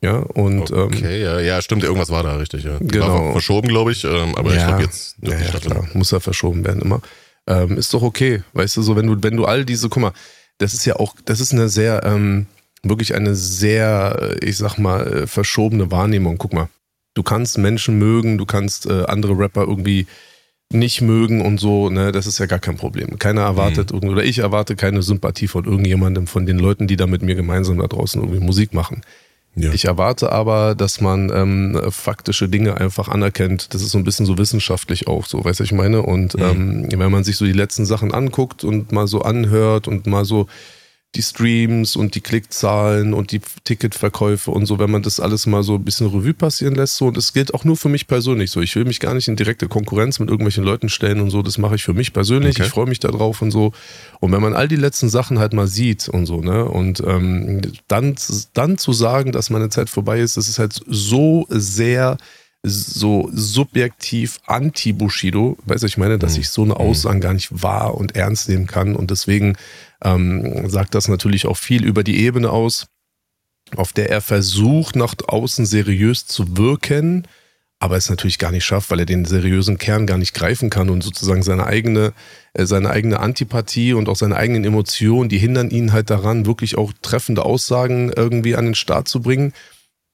Ja, 0.03 0.19
und. 0.19 0.71
Ähm, 0.71 0.79
okay, 0.79 1.17
ähm, 1.17 1.23
ja, 1.23 1.41
ja, 1.41 1.63
stimmt, 1.63 1.83
irgendwas 1.83 2.11
war 2.11 2.23
da, 2.23 2.37
richtig. 2.37 2.65
Ja. 2.65 2.77
Genau. 2.81 3.33
Verschoben, 3.33 3.69
glaube 3.69 3.93
ich, 3.93 4.05
ähm, 4.05 4.37
aber 4.37 4.55
ja, 4.55 4.61
ich 4.61 4.67
glaube 4.67 4.83
jetzt. 4.83 5.17
Ja, 5.23 5.39
ja, 5.39 5.59
klar, 5.59 5.89
muss 5.95 6.11
ja 6.11 6.21
verschoben 6.21 6.65
werden 6.65 6.83
immer. 6.83 7.01
Ähm, 7.47 7.79
ist 7.79 7.93
doch 7.95 8.03
okay, 8.03 8.43
weißt 8.53 8.77
du, 8.77 8.83
so, 8.83 8.97
wenn 8.97 9.07
du, 9.07 9.23
wenn 9.23 9.37
du 9.37 9.47
all 9.47 9.65
diese, 9.65 9.89
guck 9.89 10.03
mal, 10.03 10.13
das 10.59 10.75
ist 10.75 10.85
ja 10.85 10.97
auch, 10.97 11.15
das 11.25 11.41
ist 11.41 11.53
eine 11.53 11.69
sehr, 11.69 12.05
ähm, 12.05 12.47
wirklich 12.85 13.15
eine 13.15 13.35
sehr, 13.35 14.37
ich 14.43 14.57
sag 14.57 14.79
mal, 14.79 15.07
äh, 15.07 15.27
verschobene 15.27 15.91
Wahrnehmung. 15.91 16.39
Guck 16.39 16.53
mal, 16.53 16.69
du 17.15 17.23
kannst 17.23 17.59
Menschen 17.59 17.99
mögen, 17.99 18.39
du 18.39 18.47
kannst 18.47 18.87
äh, 18.87 19.05
andere 19.07 19.39
Rapper 19.39 19.63
irgendwie 19.63 20.07
nicht 20.73 21.01
mögen 21.03 21.41
und 21.41 21.59
so, 21.59 21.89
ne, 21.89 22.11
das 22.11 22.27
ist 22.27 22.39
ja 22.39 22.47
gar 22.47 22.59
kein 22.59 22.77
Problem. 22.77 23.19
Keiner 23.19 23.43
erwartet 23.43 23.93
mhm. 23.93 24.09
oder 24.09 24.25
ich 24.25 24.39
erwarte 24.39 24.77
keine 24.77 25.03
Sympathie 25.03 25.47
von 25.47 25.65
irgendjemandem, 25.65 26.27
von 26.27 26.47
den 26.47 26.59
Leuten, 26.59 26.87
die 26.87 26.97
da 26.97 27.07
mit 27.07 27.23
mir 27.23 27.35
gemeinsam 27.35 27.79
da 27.79 27.87
draußen 27.87 28.21
irgendwie 28.21 28.41
Musik 28.41 28.75
machen. 28.75 29.03
Ja. 29.57 29.73
Ich 29.73 29.85
erwarte 29.85 30.33
aber, 30.33 30.75
dass 30.75 31.01
man 31.01 31.31
ähm, 31.33 31.81
faktische 31.91 32.49
Dinge 32.49 32.81
einfach 32.81 33.09
anerkennt. 33.09 33.73
Das 33.73 33.83
ist 33.83 33.93
so 33.93 33.99
ein 33.99 34.05
bisschen 34.05 34.27
so 34.27 34.37
wissenschaftlich 34.37 35.07
auch, 35.07 35.27
so, 35.27 35.45
weißt 35.45 35.61
du, 35.61 35.65
ich 35.65 35.73
meine? 35.73 36.03
Und 36.03 36.35
mhm. 36.35 36.43
ähm, 36.43 36.89
wenn 36.91 37.13
man 37.13 37.23
sich 37.23 37.37
so 37.37 37.45
die 37.45 37.53
letzten 37.53 37.85
Sachen 37.85 38.13
anguckt 38.13 38.65
und 38.65 38.91
mal 38.91 39.07
so 39.07 39.23
anhört 39.23 39.87
und 39.87 40.09
mal 40.09 40.25
so 40.25 40.49
die 41.17 41.23
Streams 41.23 41.97
und 41.97 42.15
die 42.15 42.21
Klickzahlen 42.21 43.15
und 43.15 43.33
die 43.33 43.41
Ticketverkäufe 43.65 44.51
und 44.51 44.67
so, 44.67 44.79
wenn 44.79 44.91
man 44.91 45.03
das 45.03 45.21
alles 45.21 45.47
mal 45.47 45.63
so 45.63 45.77
ein 45.77 45.85
bisschen 45.85 46.09
Revue 46.09 46.35
passieren 46.35 46.75
lässt. 46.75 46.97
So, 46.97 47.07
und 47.07 47.17
das 47.17 47.33
gilt 47.33 47.55
auch 47.55 47.65
nur 47.65 47.77
für 47.77 47.89
mich 47.89 48.07
persönlich 48.07 48.51
so. 48.51 48.61
Ich 48.61 48.75
will 48.77 48.85
mich 48.85 49.01
gar 49.01 49.15
nicht 49.15 49.29
in 49.29 49.37
direkte 49.37 49.69
Konkurrenz 49.69 50.19
mit 50.19 50.29
irgendwelchen 50.29 50.65
Leuten 50.65 50.89
stellen 50.89 51.21
und 51.21 51.31
so. 51.31 51.43
Das 51.43 51.59
mache 51.59 51.77
ich 51.77 51.85
für 51.85 51.95
mich 51.95 52.13
persönlich. 52.13 52.57
Okay. 52.57 52.67
Ich 52.67 52.73
freue 52.73 52.87
mich 52.87 53.01
darauf 53.01 53.43
und 53.43 53.51
so. 53.51 53.73
Und 54.21 54.33
wenn 54.33 54.43
man 54.43 54.55
all 54.55 54.69
die 54.69 54.77
letzten 54.77 55.09
Sachen 55.09 55.39
halt 55.39 55.53
mal 55.53 55.67
sieht 55.67 56.09
und 56.09 56.27
so, 56.27 56.41
ne, 56.41 56.65
und 56.65 57.01
ähm, 57.07 57.61
dann, 57.89 58.15
dann 58.55 58.79
zu 58.79 58.93
sagen, 58.93 59.33
dass 59.33 59.51
meine 59.51 59.69
Zeit 59.69 59.91
vorbei 59.91 60.21
ist, 60.21 60.37
das 60.37 60.49
ist 60.49 60.59
halt 60.59 60.81
so 60.87 61.47
sehr 61.49 62.19
so 62.67 63.29
subjektiv 63.31 64.41
anti-Bushido, 64.47 65.59
weißt 65.67 65.83
du, 65.83 65.87
ich 65.87 65.99
meine, 65.99 66.19
dass 66.19 66.35
mhm. 66.35 66.41
ich 66.41 66.49
so 66.49 66.63
eine 66.63 66.73
mhm. 66.73 66.81
Aussage 66.81 67.21
gar 67.21 67.35
nicht 67.35 67.63
wahr 67.63 67.95
und 67.95 68.17
ernst 68.17 68.49
nehmen 68.49 68.67
kann 68.67 68.97
und 68.97 69.11
deswegen 69.11 69.57
ähm, 70.05 70.69
sagt 70.69 70.95
das 70.95 71.09
natürlich 71.09 71.47
auch 71.47 71.57
viel 71.57 71.85
über 71.85 72.05
die 72.05 72.21
Ebene 72.21 72.51
aus, 72.51 72.87
auf 73.77 73.93
der 73.93 74.11
er 74.11 74.21
versucht, 74.21 74.97
nach 74.97 75.15
außen 75.27 75.67
seriös 75.67 76.27
zu 76.27 76.57
wirken, 76.57 77.27
aber 77.81 77.97
es 77.97 78.09
natürlich 78.09 78.39
gar 78.39 78.51
nicht 78.51 78.65
schafft, 78.65 78.91
weil 78.91 79.01
er 79.01 79.07
den 79.07 79.25
seriösen 79.25 79.79
Kern 79.79 80.07
gar 80.07 80.19
nicht 80.19 80.35
greifen 80.35 80.71
kann 80.71 80.91
und 80.91 81.03
sozusagen 81.03 81.43
seine 81.43 81.67
eigene, 81.67 82.13
äh, 82.53 82.67
seine 82.67 82.91
eigene 82.91 83.21
Antipathie 83.21 83.95
und 83.95 84.09
auch 84.09 84.17
seine 84.17 84.37
eigenen 84.37 84.65
Emotionen, 84.65 85.29
die 85.29 85.39
hindern 85.39 85.71
ihn 85.71 85.93
halt 85.93 86.11
daran, 86.11 86.47
wirklich 86.47 86.79
auch 86.79 86.93
treffende 87.03 87.45
Aussagen 87.45 88.13
irgendwie 88.15 88.57
an 88.57 88.67
den 88.67 88.75
Start 88.75 89.09
zu 89.09 89.21
bringen, 89.21 89.53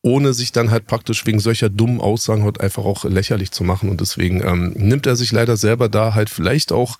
ohne 0.03 0.33
sich 0.33 0.53
dann 0.53 0.71
halt 0.71 0.87
praktisch 0.87 1.27
wegen 1.27 1.41
solcher 1.41 1.69
dummen 1.69 2.01
Aussagen 2.01 2.45
halt 2.45 2.61
einfach 2.61 2.85
auch 2.85 3.05
lächerlich 3.05 3.53
zu 3.53 3.65
machen. 3.65 3.91
Und 3.91 4.01
deswegen 4.01 4.43
ähm, 4.43 4.73
nimmt 4.77 5.07
er 5.07 5.17
sich 5.17 5.31
leider 5.31 5.57
selber 5.57 5.89
da 5.89 6.15
halt 6.15 6.31
vielleicht 6.31 6.73
auch 6.73 6.97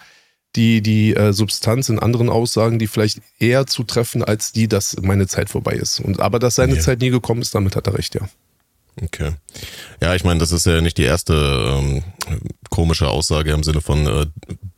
die, 0.57 0.83
die 0.83 1.15
äh, 1.15 1.33
Substanz 1.33 1.89
in 1.89 1.99
anderen 1.99 2.29
Aussagen, 2.29 2.79
die 2.79 2.87
vielleicht 2.87 3.21
eher 3.39 3.67
zutreffen, 3.67 4.25
als 4.25 4.53
die, 4.53 4.69
dass 4.69 4.97
meine 5.01 5.27
Zeit 5.27 5.51
vorbei 5.51 5.73
ist. 5.73 6.01
Und 6.01 6.21
aber 6.21 6.39
dass 6.39 6.57
seine 6.57 6.75
ja. 6.77 6.81
Zeit 6.81 7.01
nie 7.01 7.11
gekommen 7.11 7.43
ist, 7.43 7.55
damit 7.55 7.77
hat 7.77 7.87
er 7.87 7.95
recht, 7.95 8.15
ja. 8.15 8.29
Okay. 9.03 9.33
Ja, 10.03 10.15
ich 10.15 10.25
meine, 10.25 10.41
das 10.41 10.53
ist 10.53 10.67
ja 10.67 10.81
nicht 10.81 10.99
die 10.99 11.05
erste 11.05 11.35
ähm, 11.35 12.03
komische 12.71 13.09
Aussage 13.09 13.51
im 13.51 13.63
Sinne 13.63 13.81
von 13.81 14.07
äh, 14.07 14.27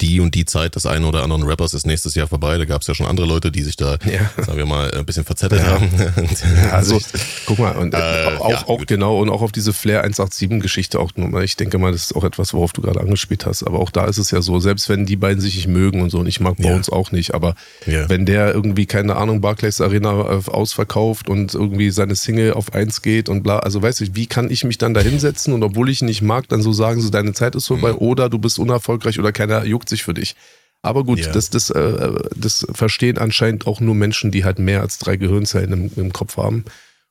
die 0.01 0.21
und 0.21 0.35
die 0.35 0.45
Zeit 0.45 0.75
des 0.75 0.87
einen 0.87 1.05
oder 1.05 1.23
anderen 1.23 1.43
Rappers 1.45 1.75
ist 1.75 1.87
nächstes 1.87 2.15
Jahr 2.15 2.27
vorbei. 2.27 2.57
Da 2.59 2.65
gab 2.65 2.81
es 2.81 2.89
ja 2.89 2.95
schon 2.95 3.07
andere 3.07 3.27
Leute, 3.27 3.53
die 3.53 3.63
sich 3.63 3.77
da, 3.77 3.99
ja. 4.05 4.31
sagen 4.43 4.59
wir 4.59 4.67
mal, 4.67 4.93
ein 4.93 5.05
bisschen 5.05 5.25
verzettelt 5.25 5.63
ja. 5.63 5.73
haben. 5.73 5.89
ja, 6.57 6.71
also, 6.71 6.99
guck 7.47 7.59
mal, 7.59 7.77
und 7.77 7.95
äh, 7.95 7.99
äh 7.99 8.37
auch, 8.39 8.69
auch 8.69 8.87
genau, 8.87 9.19
und 9.19 9.31
auch 9.31 9.43
auf 9.43 9.53
diese 9.53 9.73
Flair 9.73 10.05
187-Geschichte 10.07 10.99
auch 10.99 11.13
nur, 11.17 11.43
ich 11.43 11.57
denke 11.57 11.79
mal, 11.79 11.93
das 11.93 12.05
ist 12.05 12.17
auch 12.17 12.25
etwas, 12.25 12.55
worauf 12.55 12.73
du 12.73 12.83
gerade 12.83 13.01
angespielt 13.01 13.47
hast. 13.47 13.65
Aber 13.65 13.79
auch 13.79 13.91
da 13.91 14.07
ist 14.07 14.19
es 14.19 14.31
ja 14.31 14.41
so, 14.41 14.59
selbst 14.59 14.89
wenn 14.89 15.07
die 15.07 15.17
beiden 15.17 15.41
sich 15.41 15.57
nicht 15.57 15.69
mögen 15.69 16.01
und 16.01 16.11
so, 16.11 16.19
und 16.19 16.27
ich 16.27 16.41
mag 16.41 16.57
Bones 16.57 16.91
auch 16.91 17.13
nicht, 17.13 17.35
aber 17.35 17.55
wenn 17.87 18.27
der 18.27 18.55
irgendwie, 18.55 18.87
keine 18.87 19.17
Ahnung, 19.17 19.41
Barclays 19.41 19.81
Arena 19.81 20.13
äh, 20.31 20.51
ausverkauft 20.51 21.29
und 21.29 21.55
irgendwie 21.55 21.91
seine 21.91 22.15
Single 22.15 22.55
auf 22.55 22.75
eins 22.75 23.03
geht 23.03 23.29
und 23.29 23.43
bla, 23.43 23.59
also 23.59 23.83
weißt 23.83 24.01
du, 24.01 24.12
wie 24.15 24.27
kann 24.27 24.51
ich 24.51 24.65
mich 24.65 24.79
dann 24.79 24.95
da 24.95 25.01
hinsetzen 25.01 25.53
und 25.55 25.63
obwohl 25.63 25.91
ich 25.91 26.03
ihn 26.03 26.07
nicht 26.07 26.23
mag, 26.23 26.49
dann 26.49 26.63
so 26.63 26.73
sagen, 26.73 27.01
so 27.01 27.11
deine 27.11 27.33
Zeit 27.33 27.55
ist 27.55 27.67
vorbei 27.67 27.93
mhm. 27.93 27.99
oder 27.99 28.29
du 28.29 28.39
bist 28.39 28.59
unerfolgreich 28.59 29.19
oder 29.19 29.33
keiner 29.33 29.65
juckt 29.65 29.89
sich 29.89 30.03
für 30.05 30.15
dich. 30.15 30.35
Aber 30.83 31.05
gut, 31.05 31.21
yeah. 31.21 31.33
das, 31.33 31.51
das, 31.51 31.71
äh, 31.71 32.13
das 32.35 32.67
verstehen 32.73 33.17
anscheinend 33.17 33.67
auch 33.67 33.81
nur 33.81 33.95
Menschen, 33.95 34.33
die 34.33 34.45
halt 34.45 34.59
mehr 34.59 34.81
als 34.81 34.99
drei 34.99 35.17
Gehirnzellen 35.17 35.73
im, 35.73 35.91
im 35.97 36.13
Kopf 36.13 36.37
haben. 36.37 36.65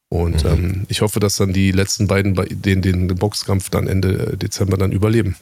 Und 0.10 0.43
mhm. 0.43 0.50
ähm, 0.51 0.86
ich 0.89 1.01
hoffe, 1.01 1.22
dass 1.22 1.38
dann 1.38 1.53
die 1.53 1.72
letzten 1.72 2.08
beiden 2.08 2.36
den, 2.36 2.81
den 2.81 3.08
Boxkampf 3.08 3.70
dann 3.70 3.88
Ende 3.88 4.36
Dezember 4.36 4.75
dann 4.75 4.91
überleben. 4.91 5.38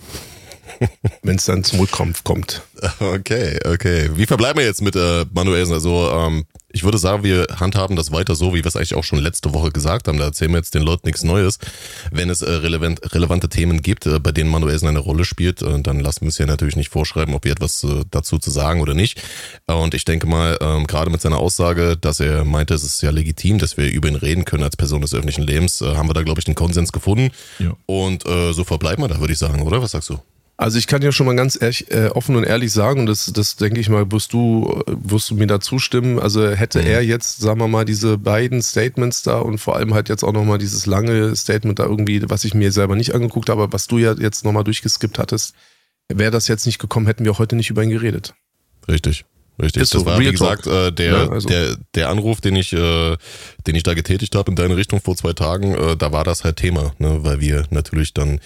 Wenn 1.23 1.37
es 1.37 1.45
dann 1.45 1.63
zum 1.63 1.79
Rückkampf 1.79 2.23
kommt. 2.23 2.61
Okay, 2.99 3.57
okay. 3.65 4.11
Wie 4.13 4.27
verbleiben 4.27 4.59
wir 4.59 4.65
jetzt 4.65 4.83
mit 4.83 4.95
äh, 4.95 5.25
Manuelsen? 5.33 5.73
Also 5.73 6.11
ähm, 6.11 6.45
ich 6.71 6.83
würde 6.83 6.97
sagen, 6.97 7.23
wir 7.23 7.47
handhaben 7.59 7.95
das 7.95 8.11
weiter 8.11 8.35
so, 8.35 8.53
wie 8.53 8.59
wir 8.59 8.65
es 8.65 8.75
eigentlich 8.75 8.95
auch 8.95 9.03
schon 9.03 9.19
letzte 9.19 9.53
Woche 9.53 9.71
gesagt 9.71 10.07
haben. 10.07 10.17
Da 10.17 10.25
erzählen 10.25 10.51
wir 10.51 10.57
jetzt 10.57 10.75
den 10.75 10.83
Leuten 10.83 11.07
nichts 11.07 11.23
Neues. 11.23 11.57
Wenn 12.11 12.29
es 12.29 12.41
äh, 12.41 12.51
relevant, 12.51 12.99
relevante 13.13 13.49
Themen 13.49 13.81
gibt, 13.81 14.05
äh, 14.05 14.19
bei 14.19 14.31
denen 14.31 14.49
Manuelsen 14.49 14.87
eine 14.87 14.99
Rolle 14.99 15.25
spielt, 15.25 15.61
äh, 15.61 15.81
dann 15.81 15.99
lassen 15.99 16.21
wir 16.21 16.29
es 16.29 16.37
ja 16.37 16.45
natürlich 16.45 16.75
nicht 16.75 16.89
vorschreiben, 16.89 17.33
ob 17.33 17.43
wir 17.43 17.51
etwas 17.51 17.83
äh, 17.83 18.03
dazu 18.11 18.37
zu 18.37 18.51
sagen 18.51 18.81
oder 18.81 18.93
nicht. 18.93 19.21
Und 19.65 19.93
ich 19.93 20.05
denke 20.05 20.27
mal, 20.27 20.57
ähm, 20.61 20.85
gerade 20.85 21.09
mit 21.09 21.21
seiner 21.21 21.39
Aussage, 21.39 21.97
dass 21.97 22.19
er 22.19 22.45
meinte, 22.45 22.75
es 22.75 22.83
ist 22.83 23.01
ja 23.01 23.09
legitim, 23.09 23.57
dass 23.57 23.77
wir 23.77 23.91
über 23.91 24.07
ihn 24.07 24.15
reden 24.15 24.45
können 24.45 24.63
als 24.63 24.77
Person 24.77 25.01
des 25.01 25.13
öffentlichen 25.13 25.43
Lebens, 25.43 25.81
äh, 25.81 25.95
haben 25.95 26.07
wir 26.07 26.13
da, 26.13 26.21
glaube 26.21 26.39
ich, 26.39 26.45
den 26.45 26.55
Konsens 26.55 26.91
gefunden. 26.91 27.31
Ja. 27.57 27.75
Und 27.87 28.25
äh, 28.25 28.53
so 28.53 28.63
verbleiben 28.63 29.03
wir 29.03 29.07
da, 29.07 29.19
würde 29.19 29.33
ich 29.33 29.39
sagen, 29.39 29.61
oder? 29.61 29.81
Was 29.81 29.91
sagst 29.91 30.09
du? 30.09 30.19
Also 30.59 30.77
ich 30.77 30.87
kann 30.87 31.01
ja 31.01 31.13
schon 31.13 31.25
mal 31.25 31.37
ganz 31.37 31.57
ehrlich, 31.61 31.89
äh, 31.89 32.07
offen 32.07 32.35
und 32.35 32.43
ehrlich 32.43 32.73
sagen, 32.73 32.99
und 32.99 33.05
das, 33.05 33.31
das 33.31 33.55
denke 33.55 33.79
ich 33.79 33.87
mal, 33.87 34.11
wirst 34.11 34.33
du, 34.33 34.83
wirst 34.87 35.29
du 35.29 35.35
mir 35.35 35.47
da 35.47 35.61
zustimmen. 35.61 36.19
Also 36.19 36.49
hätte 36.49 36.81
mhm. 36.81 36.87
er 36.87 37.01
jetzt, 37.01 37.39
sagen 37.39 37.61
wir 37.61 37.69
mal, 37.69 37.85
diese 37.85 38.17
beiden 38.17 38.61
Statements 38.61 39.23
da 39.23 39.39
und 39.39 39.59
vor 39.59 39.77
allem 39.77 39.93
halt 39.93 40.09
jetzt 40.09 40.21
auch 40.21 40.33
nochmal 40.33 40.57
dieses 40.57 40.85
lange 40.85 41.33
Statement 41.33 41.79
da 41.79 41.85
irgendwie, 41.85 42.29
was 42.29 42.43
ich 42.43 42.53
mir 42.53 42.73
selber 42.73 42.97
nicht 42.97 43.15
angeguckt 43.15 43.47
habe, 43.47 43.71
was 43.71 43.87
du 43.87 43.99
ja 43.99 44.11
jetzt 44.19 44.43
nochmal 44.43 44.65
durchgeskippt 44.65 45.17
hattest, 45.17 45.55
wäre 46.09 46.31
das 46.31 46.49
jetzt 46.49 46.65
nicht 46.65 46.77
gekommen, 46.79 47.05
hätten 47.05 47.23
wir 47.23 47.31
auch 47.31 47.39
heute 47.39 47.55
nicht 47.55 47.69
über 47.69 47.81
ihn 47.81 47.91
geredet. 47.91 48.33
Richtig. 48.89 49.23
Richtig, 49.61 49.83
ist 49.83 49.93
das 49.93 50.01
so, 50.01 50.05
war 50.05 50.19
wie 50.19 50.31
gesagt 50.31 50.67
äh, 50.67 50.91
der, 50.91 51.11
ja, 51.11 51.29
also. 51.29 51.47
der, 51.47 51.75
der 51.93 52.09
Anruf, 52.09 52.39
den 52.39 52.55
ich, 52.55 52.71
äh, 52.71 53.17
den 53.67 53.75
ich 53.75 53.83
da 53.83 53.93
getätigt 53.93 54.35
habe 54.35 54.49
in 54.51 54.55
deine 54.55 54.77
Richtung 54.77 55.01
vor 55.01 55.17
zwei 55.17 55.33
Tagen, 55.33 55.75
äh, 55.75 55.97
da 55.97 56.11
war 56.13 56.23
das 56.23 56.45
halt 56.45 56.57
Thema, 56.57 56.93
ne? 56.97 57.19
weil 57.23 57.41
wir 57.41 57.65
natürlich 57.69 58.13
dann 58.13 58.39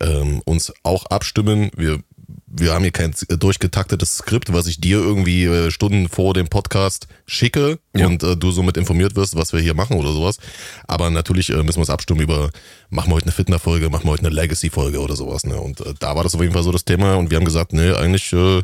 ähm, 0.00 0.40
uns 0.44 0.72
auch 0.84 1.06
abstimmen. 1.06 1.70
Wir, 1.76 1.98
wir 2.46 2.74
haben 2.74 2.82
hier 2.82 2.92
kein 2.92 3.12
durchgetaktetes 3.28 4.18
Skript, 4.18 4.52
was 4.52 4.68
ich 4.68 4.80
dir 4.80 4.98
irgendwie 4.98 5.46
äh, 5.46 5.70
Stunden 5.72 6.08
vor 6.08 6.32
dem 6.32 6.46
Podcast 6.46 7.08
schicke 7.26 7.78
ja. 7.96 8.06
und 8.06 8.22
äh, 8.22 8.36
du 8.36 8.52
somit 8.52 8.76
informiert 8.76 9.16
wirst, 9.16 9.34
was 9.34 9.52
wir 9.52 9.60
hier 9.60 9.74
machen 9.74 9.96
oder 9.96 10.12
sowas. 10.12 10.38
Aber 10.86 11.10
natürlich 11.10 11.50
äh, 11.50 11.56
müssen 11.56 11.78
wir 11.78 11.80
uns 11.80 11.90
abstimmen 11.90 12.20
über, 12.20 12.50
machen 12.88 13.10
wir 13.10 13.16
heute 13.16 13.26
eine 13.26 13.32
Fitner-Folge, 13.32 13.90
machen 13.90 14.04
wir 14.04 14.12
heute 14.12 14.26
eine 14.26 14.34
Legacy-Folge 14.34 15.00
oder 15.00 15.16
sowas. 15.16 15.44
Ne? 15.44 15.56
Und 15.56 15.80
äh, 15.80 15.94
da 15.98 16.14
war 16.14 16.22
das 16.22 16.36
auf 16.36 16.40
jeden 16.40 16.52
Fall 16.52 16.62
so 16.62 16.70
das 16.70 16.84
Thema 16.84 17.16
und 17.16 17.30
wir 17.30 17.36
haben 17.38 17.44
gesagt, 17.44 17.72
nee, 17.72 17.90
eigentlich 17.90 18.32
äh, 18.32 18.62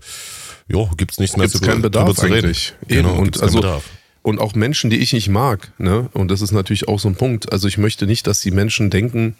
jo, 0.68 0.90
gibt's 0.96 1.18
nichts 1.18 1.36
mehr 1.36 1.46
gibt's 1.46 1.60
zu, 1.60 1.66
keinen 1.66 1.82
Bedarf 1.82 2.14
zu 2.16 2.26
reden. 2.26 2.46
Eigentlich. 2.46 2.74
Genau, 2.86 3.10
Eben. 3.10 3.18
und 3.18 3.42
also 3.42 3.60
Bedarf. 3.60 3.84
und 4.22 4.40
auch 4.40 4.54
Menschen, 4.54 4.90
die 4.90 4.98
ich 4.98 5.12
nicht 5.12 5.28
mag, 5.28 5.72
ne? 5.78 6.08
Und 6.12 6.30
das 6.30 6.40
ist 6.40 6.52
natürlich 6.52 6.88
auch 6.88 7.00
so 7.00 7.08
ein 7.08 7.16
Punkt. 7.16 7.52
Also 7.52 7.68
ich 7.68 7.78
möchte 7.78 8.06
nicht, 8.06 8.26
dass 8.26 8.40
die 8.40 8.50
Menschen 8.50 8.90
denken, 8.90 9.36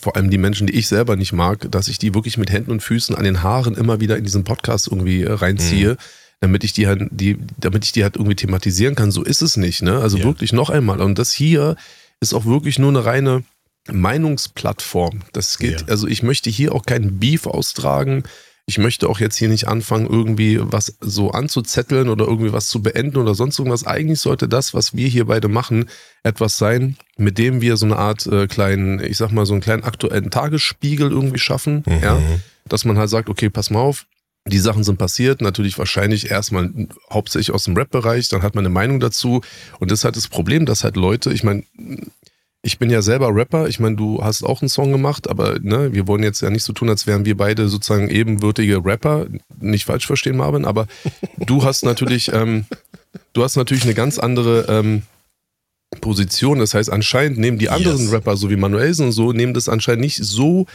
vor 0.00 0.16
allem 0.16 0.30
die 0.30 0.38
Menschen, 0.38 0.66
die 0.66 0.74
ich 0.74 0.86
selber 0.86 1.16
nicht 1.16 1.32
mag, 1.32 1.70
dass 1.70 1.88
ich 1.88 1.98
die 1.98 2.14
wirklich 2.14 2.36
mit 2.36 2.50
Händen 2.50 2.70
und 2.70 2.82
Füßen 2.82 3.14
an 3.14 3.24
den 3.24 3.42
Haaren 3.42 3.74
immer 3.74 4.00
wieder 4.00 4.16
in 4.16 4.24
diesen 4.24 4.44
Podcast 4.44 4.88
irgendwie 4.88 5.22
äh, 5.22 5.32
reinziehe. 5.32 5.92
Mhm. 5.92 5.98
Damit 6.40 6.62
ich 6.62 6.72
die 6.72 6.86
halt, 6.86 7.08
die, 7.10 7.36
damit 7.56 7.84
ich 7.84 7.90
die 7.90 8.04
halt 8.04 8.14
irgendwie 8.14 8.36
thematisieren 8.36 8.94
kann. 8.94 9.10
So 9.10 9.24
ist 9.24 9.42
es 9.42 9.56
nicht, 9.56 9.82
ne? 9.82 9.98
Also 9.98 10.18
ja. 10.18 10.24
wirklich 10.24 10.52
noch 10.52 10.70
einmal. 10.70 11.00
Und 11.00 11.18
das 11.18 11.32
hier 11.32 11.74
ist 12.20 12.32
auch 12.32 12.44
wirklich 12.44 12.78
nur 12.78 12.90
eine 12.90 13.04
reine 13.04 13.42
Meinungsplattform. 13.90 15.22
Das 15.32 15.58
geht, 15.58 15.80
ja. 15.80 15.88
also 15.88 16.06
ich 16.06 16.22
möchte 16.22 16.48
hier 16.48 16.74
auch 16.74 16.84
keinen 16.84 17.18
Beef 17.18 17.46
austragen 17.46 18.22
ich 18.68 18.76
möchte 18.76 19.08
auch 19.08 19.18
jetzt 19.18 19.36
hier 19.36 19.48
nicht 19.48 19.66
anfangen, 19.66 20.06
irgendwie 20.06 20.58
was 20.60 20.98
so 21.00 21.30
anzuzetteln 21.30 22.10
oder 22.10 22.26
irgendwie 22.26 22.52
was 22.52 22.68
zu 22.68 22.82
beenden 22.82 23.16
oder 23.16 23.34
sonst 23.34 23.58
irgendwas. 23.58 23.86
Eigentlich 23.86 24.20
sollte 24.20 24.46
das, 24.46 24.74
was 24.74 24.94
wir 24.94 25.08
hier 25.08 25.24
beide 25.24 25.48
machen, 25.48 25.86
etwas 26.22 26.58
sein, 26.58 26.98
mit 27.16 27.38
dem 27.38 27.62
wir 27.62 27.78
so 27.78 27.86
eine 27.86 27.96
Art 27.96 28.26
äh, 28.26 28.46
kleinen, 28.46 29.02
ich 29.02 29.16
sag 29.16 29.32
mal, 29.32 29.46
so 29.46 29.54
einen 29.54 29.62
kleinen 29.62 29.84
aktuellen 29.84 30.30
Tagesspiegel 30.30 31.10
irgendwie 31.10 31.38
schaffen. 31.38 31.82
Mhm. 31.86 32.02
Ja, 32.02 32.20
dass 32.66 32.84
man 32.84 32.98
halt 32.98 33.08
sagt, 33.08 33.30
okay, 33.30 33.48
pass 33.48 33.70
mal 33.70 33.80
auf, 33.80 34.04
die 34.44 34.58
Sachen 34.58 34.84
sind 34.84 34.98
passiert, 34.98 35.40
natürlich 35.40 35.78
wahrscheinlich 35.78 36.30
erstmal 36.30 36.70
hauptsächlich 37.10 37.54
aus 37.54 37.64
dem 37.64 37.74
Rap-Bereich, 37.74 38.28
dann 38.28 38.42
hat 38.42 38.54
man 38.54 38.66
eine 38.66 38.72
Meinung 38.72 39.00
dazu. 39.00 39.40
Und 39.78 39.90
das 39.90 40.00
ist 40.00 40.04
halt 40.04 40.16
das 40.16 40.28
Problem, 40.28 40.66
dass 40.66 40.84
halt 40.84 40.96
Leute, 40.96 41.32
ich 41.32 41.42
meine, 41.42 41.64
ich 42.68 42.78
bin 42.78 42.90
ja 42.90 43.00
selber 43.00 43.34
Rapper. 43.34 43.66
Ich 43.66 43.80
meine, 43.80 43.96
du 43.96 44.22
hast 44.22 44.42
auch 44.42 44.60
einen 44.60 44.68
Song 44.68 44.92
gemacht, 44.92 45.30
aber 45.30 45.58
ne, 45.58 45.94
wir 45.94 46.06
wollen 46.06 46.22
jetzt 46.22 46.42
ja 46.42 46.50
nicht 46.50 46.64
so 46.64 46.74
tun, 46.74 46.90
als 46.90 47.06
wären 47.06 47.24
wir 47.24 47.34
beide 47.34 47.66
sozusagen 47.70 48.10
ebenwürdige 48.10 48.84
Rapper. 48.84 49.26
Nicht 49.58 49.86
falsch 49.86 50.06
verstehen, 50.06 50.36
Marvin, 50.36 50.66
aber 50.66 50.86
du 51.38 51.64
hast 51.64 51.82
natürlich, 51.82 52.30
ähm, 52.34 52.66
du 53.32 53.42
hast 53.42 53.56
natürlich 53.56 53.84
eine 53.84 53.94
ganz 53.94 54.18
andere 54.18 54.66
ähm, 54.68 55.02
Position. 56.02 56.58
Das 56.58 56.74
heißt, 56.74 56.92
anscheinend 56.92 57.38
nehmen 57.38 57.56
die 57.56 57.70
anderen 57.70 58.02
yes. 58.02 58.12
Rapper, 58.12 58.36
so 58.36 58.50
wie 58.50 58.56
Manuelsen 58.56 59.06
und 59.06 59.12
so, 59.12 59.32
nehmen 59.32 59.54
das 59.54 59.70
anscheinend 59.70 60.02
nicht 60.02 60.22
so 60.22 60.66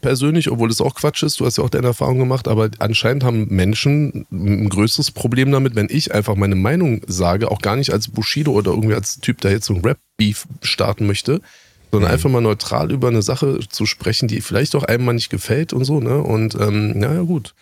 persönlich, 0.00 0.50
obwohl 0.50 0.68
das 0.68 0.80
auch 0.80 0.94
Quatsch 0.94 1.22
ist. 1.22 1.40
Du 1.40 1.46
hast 1.46 1.58
ja 1.58 1.64
auch 1.64 1.70
deine 1.70 1.88
Erfahrung 1.88 2.18
gemacht, 2.18 2.48
aber 2.48 2.70
anscheinend 2.78 3.24
haben 3.24 3.46
Menschen 3.48 4.26
ein 4.30 4.68
größeres 4.68 5.10
Problem 5.10 5.50
damit, 5.52 5.74
wenn 5.74 5.88
ich 5.90 6.14
einfach 6.14 6.36
meine 6.36 6.56
Meinung 6.56 7.02
sage, 7.06 7.50
auch 7.50 7.60
gar 7.60 7.76
nicht 7.76 7.92
als 7.92 8.08
Bushido 8.08 8.52
oder 8.52 8.70
irgendwie 8.70 8.94
als 8.94 9.20
Typ, 9.20 9.40
der 9.40 9.52
jetzt 9.52 9.66
so 9.66 9.74
ein 9.74 9.82
Rap-Beef 9.82 10.46
starten 10.62 11.06
möchte, 11.06 11.40
sondern 11.90 12.10
mhm. 12.10 12.14
einfach 12.14 12.30
mal 12.30 12.40
neutral 12.40 12.90
über 12.92 13.08
eine 13.08 13.22
Sache 13.22 13.60
zu 13.68 13.86
sprechen, 13.86 14.28
die 14.28 14.40
vielleicht 14.40 14.74
auch 14.74 14.84
einem 14.84 15.04
mal 15.04 15.12
nicht 15.12 15.30
gefällt 15.30 15.72
und 15.72 15.84
so, 15.84 16.00
ne? 16.00 16.18
Und 16.18 16.54
ähm, 16.54 16.98
naja, 16.98 17.22
gut 17.22 17.54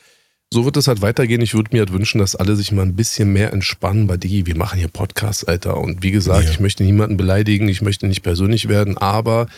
so 0.53 0.65
wird 0.65 0.77
es 0.77 0.89
halt 0.89 1.03
weitergehen. 1.03 1.43
Ich 1.43 1.55
würde 1.55 1.71
mir 1.73 1.81
halt 1.81 1.93
wünschen, 1.93 2.19
dass 2.19 2.35
alle 2.35 2.57
sich 2.57 2.73
mal 2.73 2.83
ein 2.83 2.97
bisschen 2.97 3.33
mehr 3.33 3.53
entspannen 3.53 4.07
bei 4.07 4.17
die. 4.17 4.47
Wir 4.47 4.57
machen 4.57 4.79
hier 4.79 4.89
Podcasts, 4.89 5.45
Alter. 5.45 5.77
Und 5.77 6.03
wie 6.03 6.11
gesagt, 6.11 6.45
ja. 6.45 6.51
ich 6.51 6.61
möchte 6.61 6.85
niemanden 6.85 7.17
beleidigen, 7.17 7.69
ich 7.69 7.83
möchte 7.83 8.07
nicht 8.07 8.23
persönlich 8.23 8.69
werden, 8.69 8.97
aber 8.97 9.49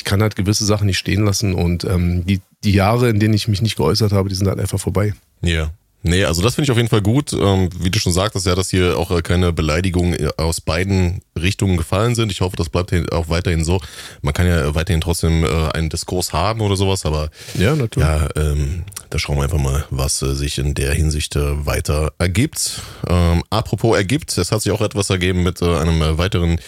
ich 0.00 0.04
kann 0.04 0.22
halt 0.22 0.34
gewisse 0.34 0.64
Sachen 0.64 0.86
nicht 0.86 0.98
stehen 0.98 1.24
lassen. 1.24 1.54
Und 1.54 1.84
ähm, 1.84 2.24
die, 2.24 2.40
die 2.64 2.72
Jahre, 2.72 3.10
in 3.10 3.20
denen 3.20 3.34
ich 3.34 3.48
mich 3.48 3.60
nicht 3.60 3.76
geäußert 3.76 4.12
habe, 4.12 4.30
die 4.30 4.34
sind 4.34 4.48
halt 4.48 4.58
einfach 4.58 4.80
vorbei. 4.80 5.12
Ja. 5.42 5.70
Nee, 6.02 6.24
also 6.24 6.40
das 6.40 6.54
finde 6.54 6.64
ich 6.64 6.70
auf 6.70 6.78
jeden 6.78 6.88
Fall 6.88 7.02
gut. 7.02 7.32
Ähm, 7.32 7.68
wie 7.78 7.90
du 7.90 7.98
schon 7.98 8.12
sagtest, 8.12 8.46
ja, 8.46 8.54
dass 8.54 8.70
hier 8.70 8.96
auch 8.96 9.10
äh, 9.10 9.20
keine 9.20 9.52
Beleidigungen 9.52 10.14
äh, 10.14 10.30
aus 10.38 10.60
beiden 10.60 11.20
Richtungen 11.38 11.76
gefallen 11.76 12.14
sind. 12.14 12.32
Ich 12.32 12.40
hoffe, 12.40 12.56
das 12.56 12.70
bleibt 12.70 12.90
auch 13.12 13.28
weiterhin 13.28 13.64
so. 13.64 13.80
Man 14.22 14.32
kann 14.32 14.46
ja 14.46 14.74
weiterhin 14.74 15.02
trotzdem 15.02 15.44
äh, 15.44 15.48
einen 15.72 15.90
Diskurs 15.90 16.32
haben 16.32 16.62
oder 16.62 16.76
sowas, 16.76 17.04
aber 17.04 17.30
ja, 17.58 17.74
natürlich. 17.74 18.08
Ja, 18.08 18.28
ähm, 18.34 18.84
da 19.10 19.18
schauen 19.18 19.36
wir 19.36 19.44
einfach 19.44 19.58
mal, 19.58 19.84
was 19.90 20.22
äh, 20.22 20.34
sich 20.34 20.58
in 20.58 20.74
der 20.74 20.94
Hinsicht 20.94 21.36
äh, 21.36 21.66
weiter 21.66 22.12
ergibt. 22.18 22.80
Ähm, 23.06 23.44
apropos 23.50 23.96
ergibt, 23.96 24.36
es 24.38 24.52
hat 24.52 24.62
sich 24.62 24.72
auch 24.72 24.80
etwas 24.80 25.10
ergeben 25.10 25.42
mit 25.42 25.60
äh, 25.60 25.76
einem 25.76 26.18
weiteren 26.18 26.58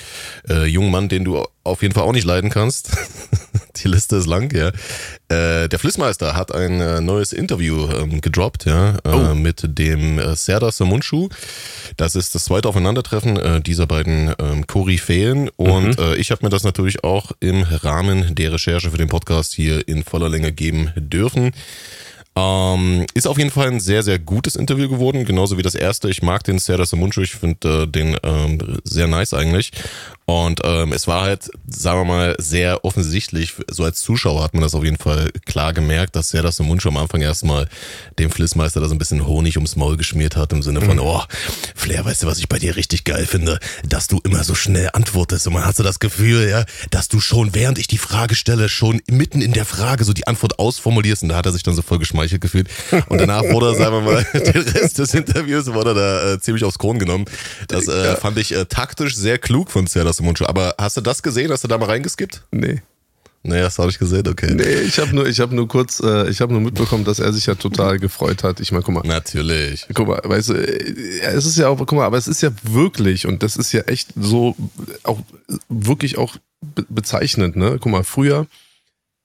jungen 0.66 0.90
Mann, 0.90 1.08
den 1.08 1.24
du 1.24 1.44
auf 1.64 1.82
jeden 1.82 1.94
Fall 1.94 2.02
auch 2.02 2.12
nicht 2.12 2.26
leiden 2.26 2.50
kannst. 2.50 2.90
die 3.76 3.88
Liste 3.88 4.16
ist 4.16 4.26
lang, 4.26 4.54
ja. 4.54 4.68
Äh, 5.28 5.68
der 5.68 5.78
Flissmeister 5.78 6.36
hat 6.36 6.54
ein 6.54 6.80
äh, 6.80 7.00
neues 7.00 7.32
Interview 7.32 7.88
ähm, 7.90 8.20
gedroppt, 8.20 8.66
ja, 8.66 8.96
äh, 9.04 9.08
oh. 9.08 9.34
mit 9.34 9.78
dem 9.78 10.18
äh, 10.18 10.36
Serdar 10.36 10.72
Samunchu. 10.72 11.28
Das 11.96 12.14
ist 12.14 12.34
das 12.34 12.44
zweite 12.44 12.68
Aufeinandertreffen 12.68 13.36
äh, 13.36 13.60
dieser 13.60 13.86
beiden 13.86 14.34
ähm, 14.38 14.66
Koryphäen 14.66 15.48
und 15.56 15.98
mhm. 15.98 16.04
äh, 16.04 16.14
ich 16.16 16.30
habe 16.30 16.44
mir 16.44 16.50
das 16.50 16.64
natürlich 16.64 17.04
auch 17.04 17.32
im 17.40 17.62
Rahmen 17.62 18.34
der 18.34 18.52
Recherche 18.52 18.90
für 18.90 18.98
den 18.98 19.08
Podcast 19.08 19.52
hier 19.54 19.86
in 19.88 20.04
voller 20.04 20.28
Länge 20.28 20.52
geben 20.52 20.92
dürfen. 20.96 21.52
Ähm, 22.34 23.06
ist 23.12 23.26
auf 23.26 23.36
jeden 23.36 23.50
Fall 23.50 23.68
ein 23.68 23.80
sehr, 23.80 24.02
sehr 24.02 24.18
gutes 24.18 24.56
Interview 24.56 24.88
geworden, 24.88 25.26
genauso 25.26 25.58
wie 25.58 25.62
das 25.62 25.74
erste. 25.74 26.08
Ich 26.08 26.22
mag 26.22 26.42
den 26.44 26.58
Serdar 26.58 26.86
Samuncu, 26.86 27.20
ich 27.20 27.34
finde 27.34 27.82
äh, 27.82 27.86
den 27.86 28.16
ähm, 28.22 28.78
sehr 28.84 29.06
nice 29.06 29.34
eigentlich. 29.34 29.70
Und 30.24 30.60
ähm, 30.64 30.92
es 30.92 31.06
war 31.06 31.22
halt, 31.22 31.50
sagen 31.66 32.00
wir 32.00 32.04
mal, 32.04 32.36
sehr 32.38 32.86
offensichtlich, 32.86 33.54
so 33.68 33.84
als 33.84 34.00
Zuschauer 34.00 34.42
hat 34.42 34.54
man 34.54 34.62
das 34.62 34.74
auf 34.74 34.82
jeden 34.84 34.96
Fall 34.96 35.30
klar 35.44 35.74
gemerkt, 35.74 36.16
dass 36.16 36.30
Serdar 36.30 36.52
Samuncu 36.52 36.88
am 36.88 36.96
Anfang 36.96 37.20
erstmal 37.20 37.68
dem 38.18 38.30
Flissmeister 38.30 38.80
da 38.80 38.88
so 38.88 38.94
ein 38.94 38.98
bisschen 38.98 39.26
Honig 39.26 39.56
ums 39.56 39.76
Maul 39.76 39.98
geschmiert 39.98 40.36
hat, 40.36 40.54
im 40.54 40.62
Sinne 40.62 40.80
von, 40.80 40.96
mhm. 40.96 41.02
oh, 41.02 41.22
Flair, 41.74 42.04
weißt 42.04 42.22
du, 42.22 42.28
was 42.28 42.38
ich 42.38 42.48
bei 42.48 42.58
dir 42.58 42.76
richtig 42.76 43.04
geil 43.04 43.26
finde? 43.26 43.58
Dass 43.84 44.06
du 44.06 44.20
immer 44.24 44.42
so 44.42 44.54
schnell 44.54 44.88
antwortest 44.94 45.46
und 45.48 45.52
man 45.52 45.66
hat 45.66 45.76
so 45.76 45.82
das 45.82 45.98
Gefühl, 45.98 46.48
ja, 46.48 46.64
dass 46.90 47.08
du 47.08 47.20
schon, 47.20 47.54
während 47.54 47.78
ich 47.78 47.88
die 47.88 47.98
Frage 47.98 48.34
stelle, 48.34 48.70
schon 48.70 49.02
mitten 49.10 49.42
in 49.42 49.52
der 49.52 49.66
Frage 49.66 50.04
so 50.04 50.14
die 50.14 50.26
Antwort 50.28 50.58
ausformulierst 50.58 51.24
und 51.24 51.28
da 51.28 51.36
hat 51.36 51.46
er 51.46 51.52
sich 51.52 51.62
dann 51.62 51.74
so 51.74 51.82
voll 51.82 51.98
geschmeichelt 51.98 52.21
geschmeichelt 52.22 52.40
gefühlt. 52.40 52.68
Und 53.08 53.18
danach 53.18 53.42
wurde 53.42 53.66
er, 53.66 53.74
sagen 53.76 53.92
wir 53.92 54.12
mal, 54.12 54.26
den 54.32 54.62
Rest 54.62 54.98
des 54.98 55.14
Interviews 55.14 55.66
wurde 55.72 55.94
da 55.94 56.32
äh, 56.32 56.40
ziemlich 56.40 56.64
aufs 56.64 56.78
Kron 56.78 56.98
genommen. 56.98 57.24
Das 57.68 57.88
äh, 57.88 58.16
fand 58.16 58.38
ich 58.38 58.54
äh, 58.54 58.64
taktisch 58.66 59.16
sehr 59.16 59.38
klug 59.38 59.70
von 59.70 59.86
Serdar 59.86 60.14
Mundschuh. 60.20 60.46
Aber 60.46 60.74
hast 60.78 60.96
du 60.96 61.00
das 61.00 61.22
gesehen? 61.22 61.50
Hast 61.50 61.64
du 61.64 61.68
da 61.68 61.78
mal 61.78 61.86
reingeskippt? 61.86 62.42
Nee. 62.50 62.82
Nee, 63.44 63.60
das 63.60 63.76
habe 63.80 63.90
ich 63.90 63.98
gesehen, 63.98 64.28
okay. 64.28 64.54
Nee, 64.54 64.82
ich 64.82 65.00
habe 65.00 65.12
nur, 65.12 65.26
ich 65.26 65.40
hab 65.40 65.50
nur 65.50 65.66
kurz, 65.66 65.98
äh, 65.98 66.30
ich 66.30 66.40
habe 66.40 66.52
nur 66.52 66.62
mitbekommen, 66.62 67.04
dass 67.04 67.18
er 67.18 67.32
sich 67.32 67.46
ja 67.46 67.56
total 67.56 67.98
gefreut 67.98 68.44
hat. 68.44 68.60
Ich 68.60 68.70
meine, 68.70 68.84
guck 68.84 68.94
mal. 68.94 69.02
Natürlich. 69.04 69.84
Guck 69.92 70.06
mal, 70.06 70.20
weißt 70.22 70.50
du, 70.50 70.54
äh, 70.54 71.22
es 71.22 71.44
ist 71.44 71.58
ja 71.58 71.66
auch, 71.66 71.76
guck 71.76 71.92
mal, 71.92 72.04
aber 72.04 72.18
es 72.18 72.28
ist 72.28 72.40
ja 72.40 72.50
wirklich, 72.62 73.26
und 73.26 73.42
das 73.42 73.56
ist 73.56 73.72
ja 73.72 73.80
echt 73.82 74.10
so, 74.14 74.54
auch 75.02 75.18
wirklich 75.68 76.18
auch 76.18 76.36
bezeichnend, 76.88 77.56
ne? 77.56 77.78
Guck 77.80 77.90
mal, 77.90 78.04
früher 78.04 78.46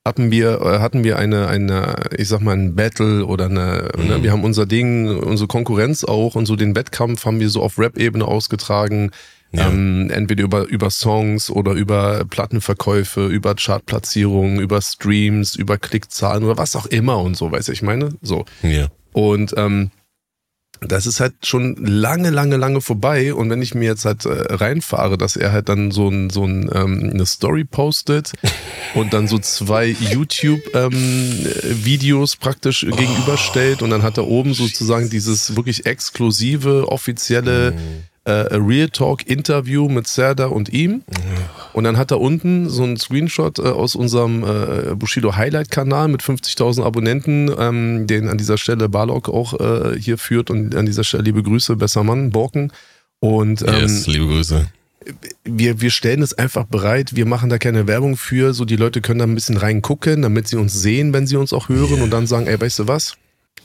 hatten 0.08 0.32
wir, 0.32 0.62
äh, 0.62 0.80
hatten 0.80 1.04
wir 1.04 1.20
eine, 1.20 1.48
eine, 1.48 1.96
ich 2.18 2.28
sag 2.28 2.42
mal, 2.42 2.54
ein 2.58 2.76
Battle 2.76 3.26
oder 3.26 3.46
eine, 3.46 3.56
ne, 3.56 3.90
mhm. 3.98 4.08
ne, 4.08 4.24
wir 4.24 4.32
haben 4.32 4.44
unser 4.44 4.66
Ding, 4.66 5.20
unsere 5.20 5.48
Konkurrenz 5.48 6.04
auch 6.04 6.36
und 6.36 6.46
so 6.46 6.56
den 6.56 6.76
Wettkampf 6.76 7.26
haben 7.26 7.40
wir 7.40 7.50
so 7.50 7.62
auf 7.62 7.78
Rap-Ebene 7.78 8.26
ausgetragen. 8.26 9.12
Ja. 9.54 9.70
Ähm, 9.70 10.10
entweder 10.10 10.44
über, 10.44 10.66
über 10.66 10.90
Songs 10.90 11.50
oder 11.50 11.72
über 11.72 12.26
Plattenverkäufe, 12.26 13.28
über 13.28 13.56
Chartplatzierungen, 13.56 14.60
über 14.60 14.82
Streams, 14.82 15.56
über 15.56 15.78
Klickzahlen 15.78 16.44
oder 16.44 16.58
was 16.58 16.76
auch 16.76 16.86
immer 16.86 17.20
und 17.20 17.38
so, 17.38 17.50
weißt 17.52 17.70
du, 17.70 17.72
ich 17.72 17.82
meine? 17.82 18.10
So. 18.22 18.44
Ja. 18.62 18.88
Und 19.14 19.54
ähm, 19.56 19.92
das 20.82 21.06
ist 21.06 21.20
halt 21.20 21.34
schon 21.44 21.76
lange, 21.78 22.30
lange, 22.30 22.56
lange 22.58 22.82
vorbei. 22.82 23.34
Und 23.34 23.50
wenn 23.50 23.62
ich 23.62 23.76
mir 23.76 23.86
jetzt 23.86 24.04
halt 24.06 24.26
äh, 24.26 24.54
reinfahre, 24.54 25.18
dass 25.18 25.36
er 25.36 25.52
halt 25.52 25.68
dann 25.70 25.92
so, 25.92 26.10
ein, 26.10 26.30
so 26.30 26.46
ein, 26.46 26.70
ähm, 26.74 27.12
eine 27.14 27.26
Story 27.26 27.64
postet 27.64 28.34
und 28.96 29.14
dann 29.14 29.28
so 29.28 29.40
zwei 29.40 29.88
YouTube-Videos 29.88 32.34
ähm, 32.34 32.40
praktisch 32.40 32.86
oh. 32.90 32.96
gegenüberstellt 32.96 33.82
und 33.82 33.90
dann 33.90 34.04
hat 34.04 34.18
er 34.18 34.28
oben 34.28 34.54
sozusagen 34.54 35.10
dieses 35.10 35.56
wirklich 35.56 35.86
exklusive, 35.86 36.90
offizielle 36.90 37.72
mm 37.72 37.78
äh, 38.28 38.58
Real 38.58 38.90
Talk 38.90 39.26
Interview 39.26 39.88
mit 39.88 40.08
Serda 40.08 40.48
und 40.48 40.70
ihm. 40.70 41.04
Und 41.74 41.84
dann 41.84 41.98
hat 41.98 42.12
er 42.12 42.20
unten 42.20 42.70
so 42.70 42.84
einen 42.84 42.98
Screenshot 42.98 43.60
äh, 43.60 43.64
aus 43.64 43.96
unserem 43.96 44.44
äh, 44.44 44.96
Bushido 44.96 45.36
Highlight 45.36 45.72
Kanal 45.72 46.08
mit 46.08 46.22
50.000 46.22 46.84
Abonnenten, 46.84 47.52
ähm, 47.58 48.08
den 48.08 48.30
an 48.30 48.38
dieser 48.38 48.58
Stelle 48.58 48.90
Barlock 48.90 49.30
auch 49.30 49.60
äh, 49.60 50.00
hier 50.00 50.18
führt 50.18 50.50
und 50.50 50.76
an 50.76 50.86
dieser 50.86 51.04
Stelle 51.04 51.24
liebe 51.24 51.44
Grüße, 51.44 51.76
besser 51.76 52.04
Mann, 52.04 52.32
Borken. 52.32 52.72
Und 53.20 53.62
ähm, 53.62 53.82
yes, 53.82 54.08
liebe 54.08 54.28
Grüße. 54.28 54.68
Wir, 55.46 55.80
wir 55.80 55.90
stellen 55.90 56.22
es 56.22 56.34
einfach 56.34 56.66
bereit, 56.66 57.16
wir 57.16 57.26
machen 57.26 57.50
da 57.50 57.58
keine 57.58 57.88
Werbung 57.88 58.18
für, 58.18 58.54
so 58.54 58.66
die 58.66 58.76
Leute 58.76 59.00
können 59.00 59.20
da 59.20 59.26
ein 59.26 59.36
bisschen 59.36 59.56
reingucken, 59.56 60.22
damit 60.22 60.50
sie 60.50 60.58
uns 60.58 60.74
sehen, 60.74 61.14
wenn 61.14 61.28
sie 61.28 61.38
uns 61.38 61.54
auch 61.54 61.70
hören 61.70 61.94
yeah. 61.94 62.04
und 62.04 62.12
dann 62.12 62.28
sagen, 62.28 62.48
ey, 62.48 62.60
weißt 62.60 62.80
du 62.80 62.88
was? 62.90 63.16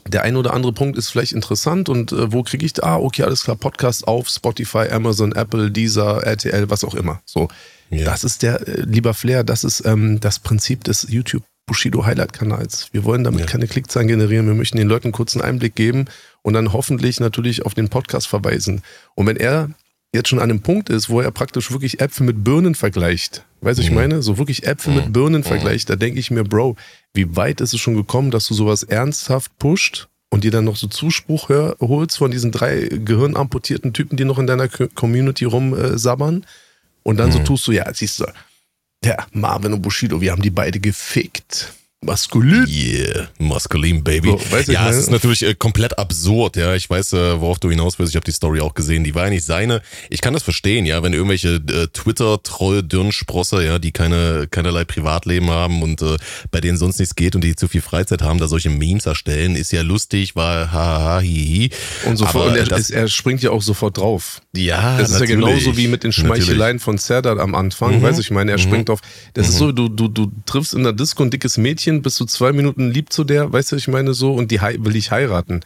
der 0.06 0.22
ein 0.22 0.36
oder 0.36 0.52
andere 0.52 0.72
Punkt 0.72 0.98
ist 0.98 1.10
vielleicht 1.10 1.32
interessant 1.32 1.88
und 1.88 2.12
äh, 2.12 2.32
wo 2.32 2.42
kriege 2.42 2.66
ich 2.66 2.72
da? 2.72 2.82
Ah, 2.82 2.96
okay, 2.96 3.22
alles 3.22 3.44
klar, 3.44 3.56
Podcast 3.56 4.06
auf 4.08 4.28
Spotify, 4.28 4.88
Amazon, 4.90 5.32
Apple, 5.32 5.70
Deezer, 5.70 6.24
RTL, 6.24 6.70
was 6.70 6.84
auch 6.84 6.94
immer. 6.94 7.22
So, 7.24 7.48
ja. 7.92 8.04
das 8.04 8.24
ist 8.24 8.42
der, 8.42 8.66
äh, 8.66 8.82
lieber 8.82 9.14
Flair, 9.14 9.44
das 9.44 9.64
ist 9.64 9.84
ähm, 9.86 10.20
das 10.20 10.38
Prinzip 10.38 10.84
des 10.84 11.06
YouTube 11.08 11.44
Bushido 11.66 12.04
Highlight 12.04 12.32
Kanals. 12.32 12.88
Wir 12.92 13.04
wollen 13.04 13.24
damit 13.24 13.40
ja. 13.40 13.46
keine 13.46 13.66
Klickzahlen 13.66 14.08
generieren, 14.08 14.46
wir 14.46 14.54
möchten 14.54 14.78
den 14.78 14.88
Leuten 14.88 15.06
einen 15.06 15.12
kurzen 15.12 15.40
Einblick 15.40 15.74
geben 15.74 16.06
und 16.42 16.54
dann 16.54 16.72
hoffentlich 16.72 17.20
natürlich 17.20 17.64
auf 17.64 17.74
den 17.74 17.88
Podcast 17.88 18.26
verweisen. 18.26 18.82
Und 19.14 19.26
wenn 19.26 19.36
er 19.36 19.70
jetzt 20.14 20.28
schon 20.28 20.38
an 20.38 20.50
einem 20.50 20.60
Punkt 20.60 20.90
ist, 20.90 21.08
wo 21.08 21.20
er 21.20 21.30
praktisch 21.30 21.70
wirklich 21.70 22.00
Äpfel 22.00 22.26
mit 22.26 22.44
Birnen 22.44 22.74
vergleicht. 22.74 23.44
Weißt 23.62 23.78
du, 23.78 23.82
mhm. 23.82 23.88
ich 23.88 23.94
meine? 23.94 24.22
So 24.22 24.38
wirklich 24.38 24.66
Äpfel 24.66 24.92
mhm. 24.92 24.96
mit 24.98 25.12
Birnen 25.12 25.40
mhm. 25.40 25.46
vergleicht. 25.46 25.88
Da 25.88 25.96
denke 25.96 26.20
ich 26.20 26.30
mir, 26.30 26.44
Bro, 26.44 26.76
wie 27.14 27.34
weit 27.36 27.60
ist 27.60 27.72
es 27.72 27.80
schon 27.80 27.94
gekommen, 27.94 28.30
dass 28.30 28.46
du 28.46 28.54
sowas 28.54 28.82
ernsthaft 28.82 29.56
pusht 29.58 30.08
und 30.30 30.44
dir 30.44 30.50
dann 30.50 30.64
noch 30.64 30.76
so 30.76 30.86
Zuspruch 30.86 31.48
hör, 31.48 31.76
holst 31.80 32.18
von 32.18 32.30
diesen 32.30 32.52
drei 32.52 32.88
gehirnamputierten 32.90 33.92
Typen, 33.92 34.16
die 34.16 34.24
noch 34.24 34.38
in 34.38 34.46
deiner 34.46 34.68
Community 34.68 35.44
rumsabbern. 35.44 36.44
Und 37.02 37.16
dann 37.16 37.32
so 37.32 37.38
mhm. 37.40 37.44
tust 37.44 37.66
du, 37.66 37.72
ja, 37.72 37.92
siehst 37.92 38.20
du, 38.20 38.26
der 39.04 39.26
Marvin 39.32 39.72
und 39.72 39.82
Bushido, 39.82 40.20
wir 40.20 40.32
haben 40.32 40.42
die 40.42 40.50
beide 40.50 40.80
gefickt. 40.80 41.72
Maskulin. 42.04 42.66
Yeah, 42.68 43.28
maskulin, 43.38 44.02
Baby. 44.02 44.36
So, 44.66 44.72
ja, 44.72 44.90
es 44.90 44.96
ist 44.96 45.10
natürlich 45.10 45.44
äh, 45.44 45.54
komplett 45.54 45.98
absurd, 46.00 46.56
ja. 46.56 46.74
Ich 46.74 46.90
weiß, 46.90 47.12
äh, 47.12 47.40
worauf 47.40 47.60
du 47.60 47.70
hinaus 47.70 48.00
willst. 48.00 48.10
Ich 48.10 48.16
habe 48.16 48.24
die 48.24 48.32
Story 48.32 48.60
auch 48.60 48.74
gesehen. 48.74 49.04
Die 49.04 49.14
war 49.14 49.24
ja 49.24 49.30
nicht 49.30 49.44
seine. 49.44 49.82
Ich 50.10 50.20
kann 50.20 50.34
das 50.34 50.42
verstehen, 50.42 50.84
ja, 50.84 51.00
wenn 51.04 51.12
irgendwelche 51.12 51.62
äh, 51.68 51.86
Twitter-Troll-Dürnsprosser, 51.92 53.62
ja, 53.62 53.78
die 53.78 53.92
keine, 53.92 54.48
keinerlei 54.50 54.84
Privatleben 54.84 55.50
haben 55.50 55.80
und 55.80 56.02
äh, 56.02 56.16
bei 56.50 56.60
denen 56.60 56.76
sonst 56.76 56.98
nichts 56.98 57.14
geht 57.14 57.36
und 57.36 57.44
die 57.44 57.54
zu 57.54 57.68
viel 57.68 57.82
Freizeit 57.82 58.20
haben, 58.20 58.40
da 58.40 58.48
solche 58.48 58.70
Memes 58.70 59.06
erstellen, 59.06 59.54
ist 59.54 59.70
ja 59.70 59.82
lustig, 59.82 60.34
war 60.34 60.72
haha, 60.72 61.20
hihi. 61.20 61.70
Und 62.04 62.16
sofort, 62.16 62.48
und 62.48 62.56
er, 62.56 62.64
das, 62.64 62.90
er, 62.90 63.06
springt 63.06 63.42
ja 63.42 63.52
auch 63.52 63.62
sofort 63.62 63.98
drauf. 63.98 64.40
Ja, 64.56 64.98
Das 64.98 65.10
ist 65.10 65.20
natürlich. 65.20 65.30
ja 65.30 65.36
genauso 65.36 65.76
wie 65.76 65.86
mit 65.86 66.02
den 66.02 66.10
Schmeicheleien 66.12 66.80
von 66.80 66.98
Serdar 66.98 67.38
am 67.38 67.54
Anfang. 67.54 67.98
Mhm. 67.98 68.02
Weiß 68.02 68.18
ich 68.18 68.32
meine, 68.32 68.50
er 68.50 68.58
mhm. 68.58 68.62
springt 68.62 68.90
auf. 68.90 69.00
Das 69.34 69.46
mhm. 69.46 69.52
ist 69.52 69.58
so, 69.58 69.72
du, 69.72 69.88
du, 69.88 70.08
du 70.08 70.32
triffst 70.46 70.74
in 70.74 70.82
der 70.82 70.92
Disco 70.92 71.22
ein 71.22 71.30
dickes 71.30 71.58
Mädchen, 71.58 71.91
Mädchen, 71.92 72.02
bist 72.02 72.18
du 72.20 72.24
zwei 72.24 72.52
Minuten 72.52 72.90
lieb 72.90 73.12
zu 73.12 73.24
der, 73.24 73.52
weißt 73.52 73.72
du, 73.72 73.76
ich 73.76 73.88
meine 73.88 74.14
so, 74.14 74.32
und 74.32 74.50
die 74.50 74.60
will 74.60 74.96
ich 74.96 75.10
heiraten. 75.10 75.60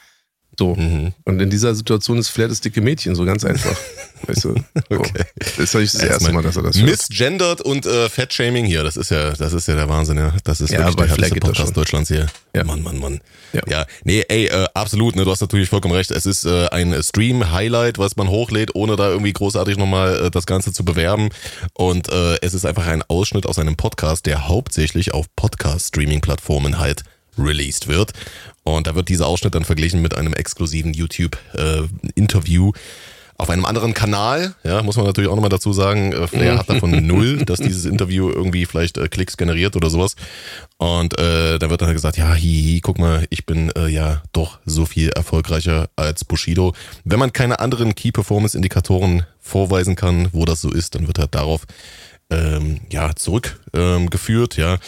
So. 0.58 0.74
Mhm. 0.74 1.12
Und 1.24 1.40
in 1.40 1.50
dieser 1.50 1.74
Situation 1.74 2.18
ist 2.18 2.28
Flair 2.28 2.48
das 2.48 2.60
dicke 2.60 2.80
Mädchen, 2.80 3.14
so 3.14 3.24
ganz 3.24 3.44
einfach. 3.44 3.76
weißt 4.26 4.44
du? 4.44 4.54
Okay. 4.88 5.24
Das 5.56 5.74
ist 5.74 5.94
das 5.94 6.02
erste 6.02 6.32
Mal, 6.32 6.42
dass 6.42 6.56
er 6.56 6.62
das 6.62 6.76
hört. 6.76 6.86
Misgendert 6.86 7.60
und 7.60 7.86
äh, 7.86 8.08
Fettshaming 8.08 8.64
hier, 8.64 8.84
das 8.84 8.96
ist 8.96 9.10
ja, 9.10 9.32
das 9.32 9.52
ist 9.52 9.66
ja 9.66 9.74
der 9.74 9.88
Wahnsinn, 9.88 10.16
ja. 10.16 10.32
Das 10.44 10.60
ist 10.60 10.70
ja, 10.70 10.78
wirklich 10.78 10.96
der 10.96 11.08
härteste 11.08 11.40
Podcast 11.40 11.76
Deutschlands 11.76 12.08
hier. 12.08 12.26
Ja. 12.54 12.64
Mann, 12.64 12.82
Mann, 12.82 12.98
Mann. 12.98 13.20
Ja, 13.52 13.62
ja. 13.68 13.86
nee, 14.04 14.24
ey, 14.28 14.46
äh, 14.46 14.66
absolut, 14.74 15.16
ne, 15.16 15.24
du 15.24 15.30
hast 15.30 15.40
natürlich 15.40 15.68
vollkommen 15.68 15.94
recht. 15.94 16.10
Es 16.10 16.24
ist 16.24 16.44
äh, 16.44 16.68
ein 16.68 17.02
Stream-Highlight, 17.02 17.98
was 17.98 18.16
man 18.16 18.28
hochlädt, 18.28 18.74
ohne 18.74 18.96
da 18.96 19.10
irgendwie 19.10 19.32
großartig 19.32 19.76
nochmal 19.76 20.26
äh, 20.26 20.30
das 20.30 20.46
Ganze 20.46 20.72
zu 20.72 20.84
bewerben. 20.84 21.30
Und 21.74 22.08
äh, 22.08 22.36
es 22.42 22.54
ist 22.54 22.64
einfach 22.64 22.86
ein 22.86 23.02
Ausschnitt 23.08 23.46
aus 23.46 23.58
einem 23.58 23.76
Podcast, 23.76 24.26
der 24.26 24.48
hauptsächlich 24.48 25.12
auf 25.14 25.26
Podcast-Streaming-Plattformen 25.34 26.78
halt 26.78 27.02
released 27.38 27.88
wird. 27.88 28.12
Und 28.64 28.86
da 28.86 28.94
wird 28.94 29.08
dieser 29.08 29.26
Ausschnitt 29.26 29.54
dann 29.54 29.64
verglichen 29.64 30.02
mit 30.02 30.16
einem 30.16 30.32
exklusiven 30.32 30.92
YouTube-Interview. 30.92 32.72
Äh, 32.74 32.78
auf 33.38 33.50
einem 33.50 33.64
anderen 33.64 33.92
Kanal, 33.94 34.54
ja, 34.64 34.82
muss 34.82 34.96
man 34.96 35.06
natürlich 35.06 35.30
auch 35.30 35.34
nochmal 35.34 35.50
dazu 35.50 35.72
sagen, 35.72 36.12
äh, 36.12 36.26
Flair 36.26 36.58
hat 36.58 36.70
davon 36.70 36.90
null, 37.06 37.44
dass 37.44 37.60
dieses 37.60 37.84
Interview 37.84 38.30
irgendwie 38.30 38.64
vielleicht 38.64 38.96
äh, 38.96 39.08
Klicks 39.08 39.36
generiert 39.36 39.76
oder 39.76 39.90
sowas. 39.90 40.16
Und 40.78 41.18
äh, 41.18 41.58
da 41.58 41.70
wird 41.70 41.82
dann 41.82 41.92
gesagt, 41.92 42.16
ja, 42.16 42.32
hihi, 42.32 42.80
guck 42.80 42.98
mal, 42.98 43.26
ich 43.30 43.44
bin 43.44 43.70
äh, 43.76 43.88
ja 43.88 44.22
doch 44.32 44.58
so 44.64 44.86
viel 44.86 45.10
erfolgreicher 45.10 45.88
als 45.96 46.24
Bushido. 46.24 46.74
Wenn 47.04 47.18
man 47.18 47.32
keine 47.32 47.60
anderen 47.60 47.94
Key 47.94 48.12
Performance 48.12 48.56
Indikatoren 48.56 49.24
vorweisen 49.40 49.96
kann, 49.96 50.28
wo 50.32 50.44
das 50.44 50.60
so 50.60 50.72
ist, 50.72 50.94
dann 50.94 51.06
wird 51.06 51.18
halt 51.18 51.34
darauf 51.34 51.66
ähm, 52.30 52.80
ja, 52.90 53.14
zurückgeführt, 53.14 54.58
ähm, 54.58 54.64
ja. 54.64 54.78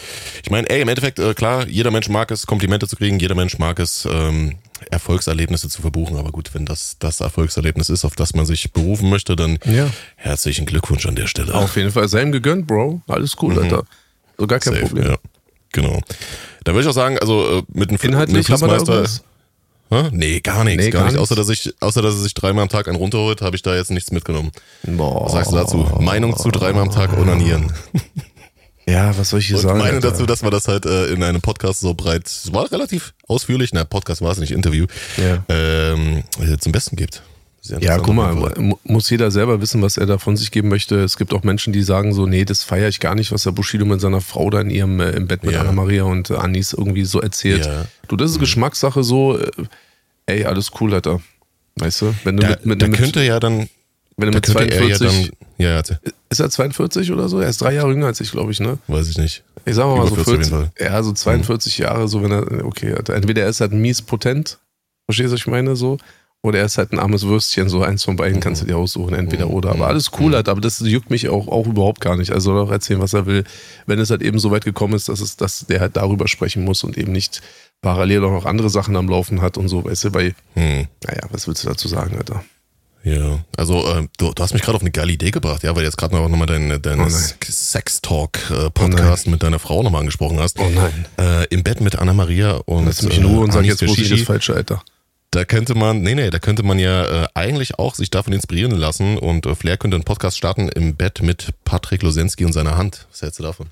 Ich 0.43 0.49
meine, 0.49 0.69
ey, 0.69 0.81
im 0.81 0.89
Endeffekt, 0.89 1.19
äh, 1.19 1.33
klar, 1.33 1.67
jeder 1.67 1.91
Mensch 1.91 2.09
mag 2.09 2.31
es, 2.31 2.45
Komplimente 2.45 2.87
zu 2.87 2.97
kriegen, 2.97 3.19
jeder 3.19 3.35
Mensch 3.35 3.57
mag 3.57 3.79
es, 3.79 4.07
ähm, 4.11 4.57
Erfolgserlebnisse 4.91 5.69
zu 5.69 5.81
verbuchen, 5.81 6.17
aber 6.17 6.31
gut, 6.31 6.53
wenn 6.53 6.65
das 6.65 6.97
das 6.99 7.19
Erfolgserlebnis 7.19 7.89
ist, 7.89 8.05
auf 8.05 8.15
das 8.15 8.33
man 8.33 8.45
sich 8.45 8.71
berufen 8.71 9.09
möchte, 9.09 9.35
dann 9.35 9.59
ja. 9.65 9.89
herzlichen 10.15 10.65
Glückwunsch 10.65 11.05
an 11.05 11.15
der 11.15 11.27
Stelle. 11.27 11.53
Auf 11.53 11.75
jeden 11.75 11.91
Fall, 11.91 12.07
sein 12.07 12.31
gegönnt, 12.31 12.67
Bro. 12.67 13.01
Alles 13.07 13.35
cool, 13.41 13.53
mhm. 13.53 13.59
Alter. 13.59 13.83
So 14.37 14.47
gar 14.47 14.59
kein 14.59 14.73
Safe, 14.73 14.85
Problem. 14.85 15.05
Ja. 15.11 15.17
Genau. 15.71 16.01
Da 16.63 16.73
würde 16.73 16.83
ich 16.83 16.87
auch 16.87 16.93
sagen, 16.93 17.17
also 17.19 17.59
äh, 17.59 17.63
mit 17.73 17.89
einem 17.89 17.99
Inhaltlich 18.01 18.45
Flissmeister, 18.45 19.05
Hä? 19.91 20.09
Nee, 20.11 20.39
gar 20.39 20.63
nichts, 20.63 20.85
nee, 20.85 20.91
gar, 20.91 21.01
gar 21.01 21.11
nichts. 21.11 21.19
Außer 21.19 21.35
dass 21.35 21.49
ich, 21.49 21.73
außer 21.79 22.03
dass 22.03 22.13
er 22.13 22.21
sich 22.21 22.35
dreimal 22.35 22.61
am 22.61 22.69
Tag 22.69 22.87
einen 22.87 22.97
runterholt, 22.97 23.41
habe 23.41 23.55
ich 23.55 23.63
da 23.63 23.75
jetzt 23.75 23.89
nichts 23.89 24.11
mitgenommen. 24.11 24.51
Boah. 24.83 25.25
Was 25.25 25.31
sagst 25.31 25.51
du 25.51 25.55
dazu? 25.55 25.77
Meinung 25.99 26.37
zu 26.37 26.51
dreimal 26.51 26.83
am 26.83 26.91
Tag 26.91 27.17
onanieren. 27.17 27.73
Ja, 28.89 29.17
was 29.17 29.29
soll 29.29 29.39
ich 29.39 29.47
hier 29.47 29.57
und 29.57 29.63
sagen? 29.63 29.79
Ich 29.79 29.85
meine 29.85 29.99
dazu, 29.99 30.25
dass 30.25 30.41
man 30.41 30.51
das 30.51 30.67
halt 30.67 30.85
äh, 30.85 31.07
in 31.07 31.23
einem 31.23 31.41
Podcast 31.41 31.79
so 31.81 31.93
breit, 31.93 32.27
es 32.27 32.53
war 32.53 32.71
relativ 32.71 33.13
ausführlich, 33.27 33.71
na, 33.73 33.83
Podcast 33.83 34.21
war 34.21 34.31
es 34.31 34.39
nicht, 34.39 34.51
Interview, 34.51 34.87
ja. 35.17 35.43
ähm, 35.49 36.23
zum 36.59 36.71
Besten 36.71 36.95
gibt. 36.95 37.21
Ja, 37.61 37.97
guck 37.99 38.15
mal, 38.15 38.51
muss 38.83 39.09
jeder 39.09 39.31
selber 39.31 39.61
wissen, 39.61 39.81
was 39.81 39.97
er 39.97 40.05
da 40.05 40.17
von 40.17 40.37
sich 40.37 40.49
geben 40.49 40.69
möchte. 40.69 41.03
Es 41.03 41.17
gibt 41.17 41.33
auch 41.33 41.43
Menschen, 41.43 41.73
die 41.73 41.83
sagen 41.83 42.13
so, 42.13 42.25
nee, 42.25 42.45
das 42.45 42.63
feiere 42.63 42.87
ich 42.87 42.99
gar 42.99 43.15
nicht, 43.15 43.31
was 43.31 43.43
der 43.43 43.51
Bushido 43.51 43.85
mit 43.85 44.01
seiner 44.01 44.21
Frau 44.21 44.49
da 44.49 44.61
in 44.61 44.69
ihrem 44.69 44.99
äh, 44.99 45.11
im 45.11 45.27
Bett 45.27 45.43
mit 45.43 45.53
ja. 45.53 45.61
Anna 45.61 45.71
Maria 45.71 46.03
und 46.03 46.31
Anis 46.31 46.73
irgendwie 46.73 47.03
so 47.03 47.21
erzählt. 47.21 47.65
Ja. 47.65 47.85
Du, 48.07 48.15
das 48.15 48.31
ist 48.31 48.37
mhm. 48.37 48.41
Geschmackssache 48.41 49.03
so, 49.03 49.37
äh, 49.37 49.51
ey, 50.25 50.45
alles 50.45 50.71
cool, 50.79 50.93
Alter. 50.93 51.21
Weißt 51.75 52.01
du, 52.01 52.15
wenn 52.23 52.37
du 52.37 52.43
da, 52.43 52.49
mit, 52.49 52.65
mit, 52.65 52.81
da 52.81 52.87
mit, 52.87 52.97
könnte 52.97 53.23
ja 53.23 53.39
dann 53.39 53.69
wenn 54.19 54.29
er 54.29 54.35
mit 54.35 54.45
42 54.45 54.79
er 54.79 54.87
ja 54.87 54.97
dann, 54.97 55.29
ja, 55.57 55.97
ist 56.29 56.39
er 56.39 56.49
42 56.49 57.11
oder 57.11 57.29
so? 57.29 57.39
Er 57.39 57.49
ist 57.49 57.61
drei 57.61 57.73
Jahre 57.73 57.89
jünger 57.89 58.07
als 58.07 58.21
ich, 58.21 58.31
glaube 58.31 58.51
ich, 58.51 58.59
ne? 58.59 58.77
Weiß 58.87 59.09
ich 59.09 59.17
nicht. 59.17 59.43
Ich 59.65 59.75
sag 59.75 59.85
mal, 59.85 60.07
so 60.07 60.15
40, 60.15 60.51
ja, 60.79 61.03
so 61.03 61.13
42 61.13 61.79
mhm. 61.79 61.83
Jahre, 61.85 62.07
so 62.07 62.23
wenn 62.23 62.31
er, 62.31 62.65
okay, 62.65 62.95
entweder 63.13 63.43
er 63.43 63.49
ist 63.49 63.61
halt 63.61 63.73
mies 63.73 64.01
potent, 64.01 64.59
verstehst 65.05 65.29
du, 65.29 65.33
was 65.33 65.39
ich 65.41 65.47
meine, 65.47 65.75
so, 65.75 65.97
oder 66.41 66.59
er 66.59 66.65
ist 66.65 66.77
halt 66.77 66.93
ein 66.93 66.99
armes 66.99 67.23
Würstchen, 67.25 67.67
so 67.67 67.81
eins 67.83 68.05
von 68.05 68.15
beiden 68.15 68.39
kannst 68.39 68.61
du 68.61 68.65
dir 68.65 68.77
aussuchen, 68.77 69.13
entweder 69.13 69.47
mhm. 69.47 69.53
oder. 69.53 69.71
Aber 69.71 69.87
alles 69.87 70.11
cool 70.19 70.33
halt, 70.33 70.47
aber 70.47 70.61
das 70.61 70.79
juckt 70.79 71.09
mich 71.09 71.27
auch, 71.27 71.47
auch 71.49 71.67
überhaupt 71.67 71.99
gar 71.99 72.15
nicht. 72.15 72.31
Also 72.31 72.51
soll 72.51 72.61
auch 72.65 72.71
erzählen, 72.71 73.01
was 73.01 73.13
er 73.13 73.25
will. 73.25 73.43
Wenn 73.87 73.99
es 73.99 74.09
halt 74.09 74.21
eben 74.21 74.39
so 74.39 74.49
weit 74.49 74.63
gekommen 74.63 74.93
ist, 74.93 75.09
dass 75.09 75.19
es, 75.19 75.35
dass 75.35 75.65
der 75.67 75.81
halt 75.81 75.97
darüber 75.97 76.29
sprechen 76.29 76.63
muss 76.63 76.83
und 76.83 76.97
eben 76.97 77.11
nicht 77.11 77.41
parallel 77.81 78.23
auch 78.23 78.31
noch 78.31 78.45
andere 78.45 78.69
Sachen 78.69 78.95
am 78.95 79.09
Laufen 79.09 79.41
hat 79.41 79.57
und 79.57 79.67
so, 79.67 79.83
weißt 79.83 80.05
du, 80.05 80.13
weil, 80.13 80.33
hm. 80.53 80.87
naja, 81.05 81.23
was 81.31 81.47
willst 81.47 81.63
du 81.63 81.67
dazu 81.67 81.89
sagen, 81.89 82.15
Alter? 82.17 82.43
Ja, 83.03 83.39
also 83.55 83.87
äh, 83.87 84.07
du, 84.17 84.33
du 84.33 84.43
hast 84.43 84.53
mich 84.53 84.61
gerade 84.61 84.75
auf 84.75 84.81
eine 84.81 84.91
geile 84.91 85.09
Idee 85.11 85.31
gebracht, 85.31 85.63
ja, 85.63 85.69
weil 85.69 85.83
du 85.83 85.87
jetzt 85.87 85.97
gerade 85.97 86.15
noch, 86.15 86.27
noch 86.27 86.37
mal 86.37 86.45
deinen 86.45 86.81
dein 86.81 86.99
oh 86.99 87.07
Sex-Talk-Podcast 87.09 89.25
äh, 89.25 89.29
oh 89.29 89.31
mit 89.31 89.41
deiner 89.41 89.59
Frau 89.59 89.81
nochmal 89.83 90.01
angesprochen 90.01 90.37
hast. 90.39 90.59
Oh 90.59 90.69
nein. 90.69 91.05
Äh, 91.17 91.45
Im 91.45 91.63
Bett 91.63 91.79
mit 91.79 91.97
Anna-Maria 91.97 92.55
und 92.65 92.87
Lass 92.87 93.01
mich 93.01 93.17
in 93.17 93.25
Ruhe 93.25 93.45
und 93.45 93.53
sag 93.53 93.63
jetzt, 93.63 93.87
wo 93.87 93.93
ich 93.93 94.09
das 94.09 94.21
falsche, 94.21 94.53
Alter. 94.53 94.83
Da 95.31 95.45
könnte 95.45 95.75
man, 95.75 96.01
nee, 96.01 96.15
nee, 96.15 96.29
da 96.29 96.39
könnte 96.39 96.63
man 96.63 96.79
ja 96.79 97.23
äh, 97.23 97.27
eigentlich 97.35 97.77
auch 97.77 97.95
sich 97.95 98.09
davon 98.09 98.33
inspirieren 98.33 98.71
lassen 98.71 99.17
und 99.17 99.45
äh, 99.45 99.55
Flair 99.55 99.77
könnte 99.77 99.95
einen 99.95 100.03
Podcast 100.03 100.37
starten 100.37 100.69
im 100.69 100.95
Bett 100.95 101.21
mit 101.21 101.49
Patrick 101.63 102.01
Losensky 102.01 102.45
und 102.45 102.53
seiner 102.53 102.77
Hand. 102.77 103.07
Was 103.11 103.21
hältst 103.21 103.39
du 103.39 103.43
davon? 103.43 103.67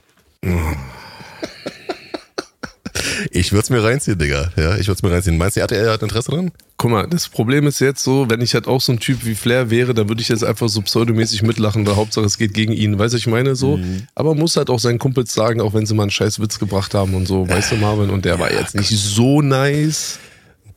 Ich 3.31 3.51
würde 3.51 3.63
es 3.63 3.69
mir 3.69 3.83
reinziehen, 3.83 4.17
Digga. 4.17 4.51
Ja, 4.55 4.75
ich 4.75 4.87
würde 4.87 4.93
es 4.93 5.03
mir 5.03 5.11
reinziehen. 5.11 5.37
Meinst 5.37 5.57
du, 5.57 5.61
er 5.61 5.91
hat 5.91 6.01
Interesse 6.01 6.31
dran? 6.31 6.51
Guck 6.77 6.91
mal, 6.91 7.07
das 7.07 7.27
Problem 7.27 7.65
ist 7.65 7.79
jetzt 7.79 8.03
so, 8.03 8.29
wenn 8.29 8.41
ich 8.41 8.53
halt 8.53 8.67
auch 8.67 8.81
so 8.81 8.91
ein 8.91 8.99
Typ 8.99 9.25
wie 9.25 9.35
Flair 9.35 9.69
wäre, 9.69 9.93
dann 9.93 10.09
würde 10.09 10.21
ich 10.21 10.29
jetzt 10.29 10.43
einfach 10.43 10.69
so 10.69 10.81
pseudomäßig 10.81 11.41
mitlachen, 11.41 11.87
weil 11.87 11.95
Hauptsache 11.95 12.25
es 12.25 12.37
geht 12.37 12.53
gegen 12.53 12.73
ihn. 12.73 12.99
Weißt 12.99 13.13
du, 13.13 13.17
ich 13.17 13.27
meine 13.27 13.55
so? 13.55 13.77
Mhm. 13.77 14.03
Aber 14.13 14.35
muss 14.35 14.57
halt 14.57 14.69
auch 14.69 14.79
seinen 14.79 14.99
Kumpels 14.99 15.33
sagen, 15.33 15.59
auch 15.59 15.73
wenn 15.73 15.85
sie 15.85 15.95
mal 15.95 16.03
einen 16.03 16.11
scheiß 16.11 16.39
Witz 16.39 16.59
gebracht 16.59 16.93
haben 16.93 17.15
und 17.15 17.27
so, 17.27 17.49
weißt 17.49 17.71
du, 17.71 17.75
Marvin? 17.77 18.09
Und 18.09 18.25
der 18.25 18.39
war 18.39 18.51
jetzt 18.51 18.75
nicht 18.75 18.89
so 18.89 19.41
nice. 19.41 20.19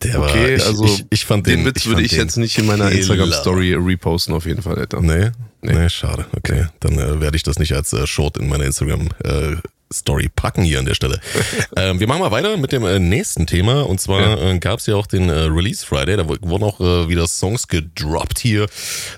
Der 0.02 0.18
okay, 0.18 0.42
war, 0.42 0.48
ich, 0.48 0.66
also 0.66 0.84
ich, 0.84 1.04
ich 1.10 1.24
fand 1.26 1.46
den, 1.46 1.58
den 1.58 1.66
Witz 1.66 1.84
würde 1.86 2.02
ich 2.02 2.12
jetzt 2.12 2.38
nicht 2.38 2.56
in 2.56 2.64
meiner 2.64 2.90
Instagram-Story 2.90 3.74
reposten, 3.74 4.34
auf 4.34 4.46
jeden 4.46 4.62
Fall, 4.62 4.78
Alter. 4.78 5.02
Nee? 5.02 5.30
Nee, 5.60 5.74
nee 5.74 5.88
schade. 5.90 6.24
Okay, 6.34 6.66
dann 6.80 6.94
äh, 6.94 7.20
werde 7.20 7.36
ich 7.36 7.42
das 7.42 7.58
nicht 7.58 7.74
als 7.74 7.92
äh, 7.92 8.06
Short 8.06 8.38
in 8.38 8.48
meiner 8.48 8.64
Instagram 8.64 9.08
äh, 9.22 9.56
Story 9.92 10.30
packen 10.34 10.62
hier 10.62 10.78
an 10.78 10.84
der 10.84 10.94
Stelle. 10.94 11.20
ähm, 11.76 11.98
wir 11.98 12.06
machen 12.06 12.20
mal 12.20 12.30
weiter 12.30 12.56
mit 12.56 12.70
dem 12.70 12.84
äh, 12.84 13.00
nächsten 13.00 13.46
Thema. 13.46 13.82
Und 13.82 14.00
zwar 14.00 14.20
ja. 14.20 14.50
äh, 14.50 14.58
gab 14.58 14.78
es 14.78 14.86
ja 14.86 14.94
auch 14.94 15.06
den 15.06 15.28
äh, 15.28 15.32
Release 15.32 15.84
Friday. 15.84 16.16
Da 16.16 16.28
wurden 16.28 16.62
auch 16.62 16.80
äh, 16.80 17.08
wieder 17.08 17.26
Songs 17.26 17.66
gedroppt 17.66 18.38
hier. 18.38 18.66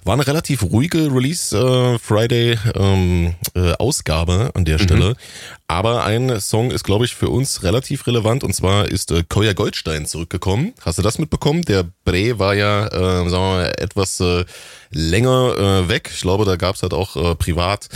War 0.04 0.14
eine 0.14 0.26
relativ 0.26 0.62
ruhige 0.62 1.14
Release 1.14 1.56
äh, 1.56 1.98
Friday 1.98 2.58
ähm, 2.74 3.34
äh, 3.54 3.72
Ausgabe 3.72 4.50
an 4.54 4.64
der 4.64 4.78
mhm. 4.78 4.82
Stelle. 4.82 5.16
Aber 5.68 6.04
ein 6.04 6.40
Song 6.40 6.70
ist, 6.70 6.84
glaube 6.84 7.04
ich, 7.04 7.14
für 7.14 7.28
uns 7.28 7.62
relativ 7.62 8.06
relevant. 8.06 8.42
Und 8.42 8.54
zwar 8.54 8.88
ist 8.88 9.12
Koya 9.28 9.52
Goldstein 9.52 10.06
zurückgekommen. 10.06 10.72
Hast 10.80 10.98
du 10.98 11.02
das 11.02 11.18
mitbekommen? 11.18 11.62
Der 11.62 11.84
Bre 12.04 12.38
war 12.38 12.54
ja, 12.54 12.86
äh, 12.86 12.90
sagen 12.90 13.30
wir 13.30 13.38
mal, 13.38 13.72
etwas 13.78 14.22
länger 14.90 15.88
weg. 15.88 16.10
Ich 16.14 16.20
glaube, 16.20 16.44
da 16.44 16.56
gab 16.56 16.76
es 16.76 16.82
halt 16.82 16.92
auch 16.92 17.38
privat 17.38 17.88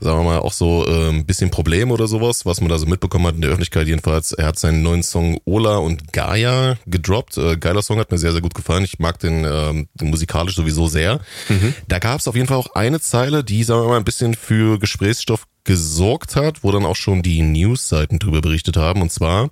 sagen 0.00 0.18
wir 0.18 0.24
mal, 0.24 0.38
auch 0.38 0.52
so 0.52 0.86
äh, 0.86 1.08
ein 1.10 1.26
bisschen 1.26 1.50
Problem 1.50 1.90
oder 1.90 2.06
sowas, 2.06 2.46
was 2.46 2.60
man 2.60 2.68
da 2.68 2.78
so 2.78 2.86
mitbekommen 2.86 3.26
hat 3.26 3.34
in 3.34 3.40
der 3.40 3.50
Öffentlichkeit 3.50 3.86
jedenfalls. 3.86 4.32
Er 4.32 4.46
hat 4.46 4.58
seinen 4.58 4.82
neuen 4.82 5.02
Song 5.02 5.38
Ola 5.44 5.78
und 5.78 6.12
Gaia 6.12 6.76
gedroppt. 6.86 7.36
Äh, 7.38 7.56
geiler 7.56 7.82
Song, 7.82 7.98
hat 7.98 8.10
mir 8.10 8.18
sehr, 8.18 8.32
sehr 8.32 8.40
gut 8.40 8.54
gefallen. 8.54 8.84
Ich 8.84 8.98
mag 8.98 9.18
den, 9.18 9.44
äh, 9.44 9.86
den 9.94 10.10
musikalisch 10.10 10.54
sowieso 10.54 10.86
sehr. 10.86 11.20
Mhm. 11.48 11.74
Da 11.88 11.98
gab 11.98 12.20
es 12.20 12.28
auf 12.28 12.36
jeden 12.36 12.46
Fall 12.46 12.58
auch 12.58 12.74
eine 12.74 13.00
Zeile, 13.00 13.42
die, 13.42 13.64
sagen 13.64 13.82
wir 13.82 13.88
mal, 13.88 13.96
ein 13.96 14.04
bisschen 14.04 14.34
für 14.34 14.78
Gesprächsstoff 14.78 15.46
gesorgt 15.64 16.34
hat, 16.34 16.64
wo 16.64 16.72
dann 16.72 16.86
auch 16.86 16.96
schon 16.96 17.22
die 17.22 17.42
News-Seiten 17.42 18.18
drüber 18.18 18.40
berichtet 18.40 18.76
haben. 18.76 19.02
Und 19.02 19.12
zwar 19.12 19.50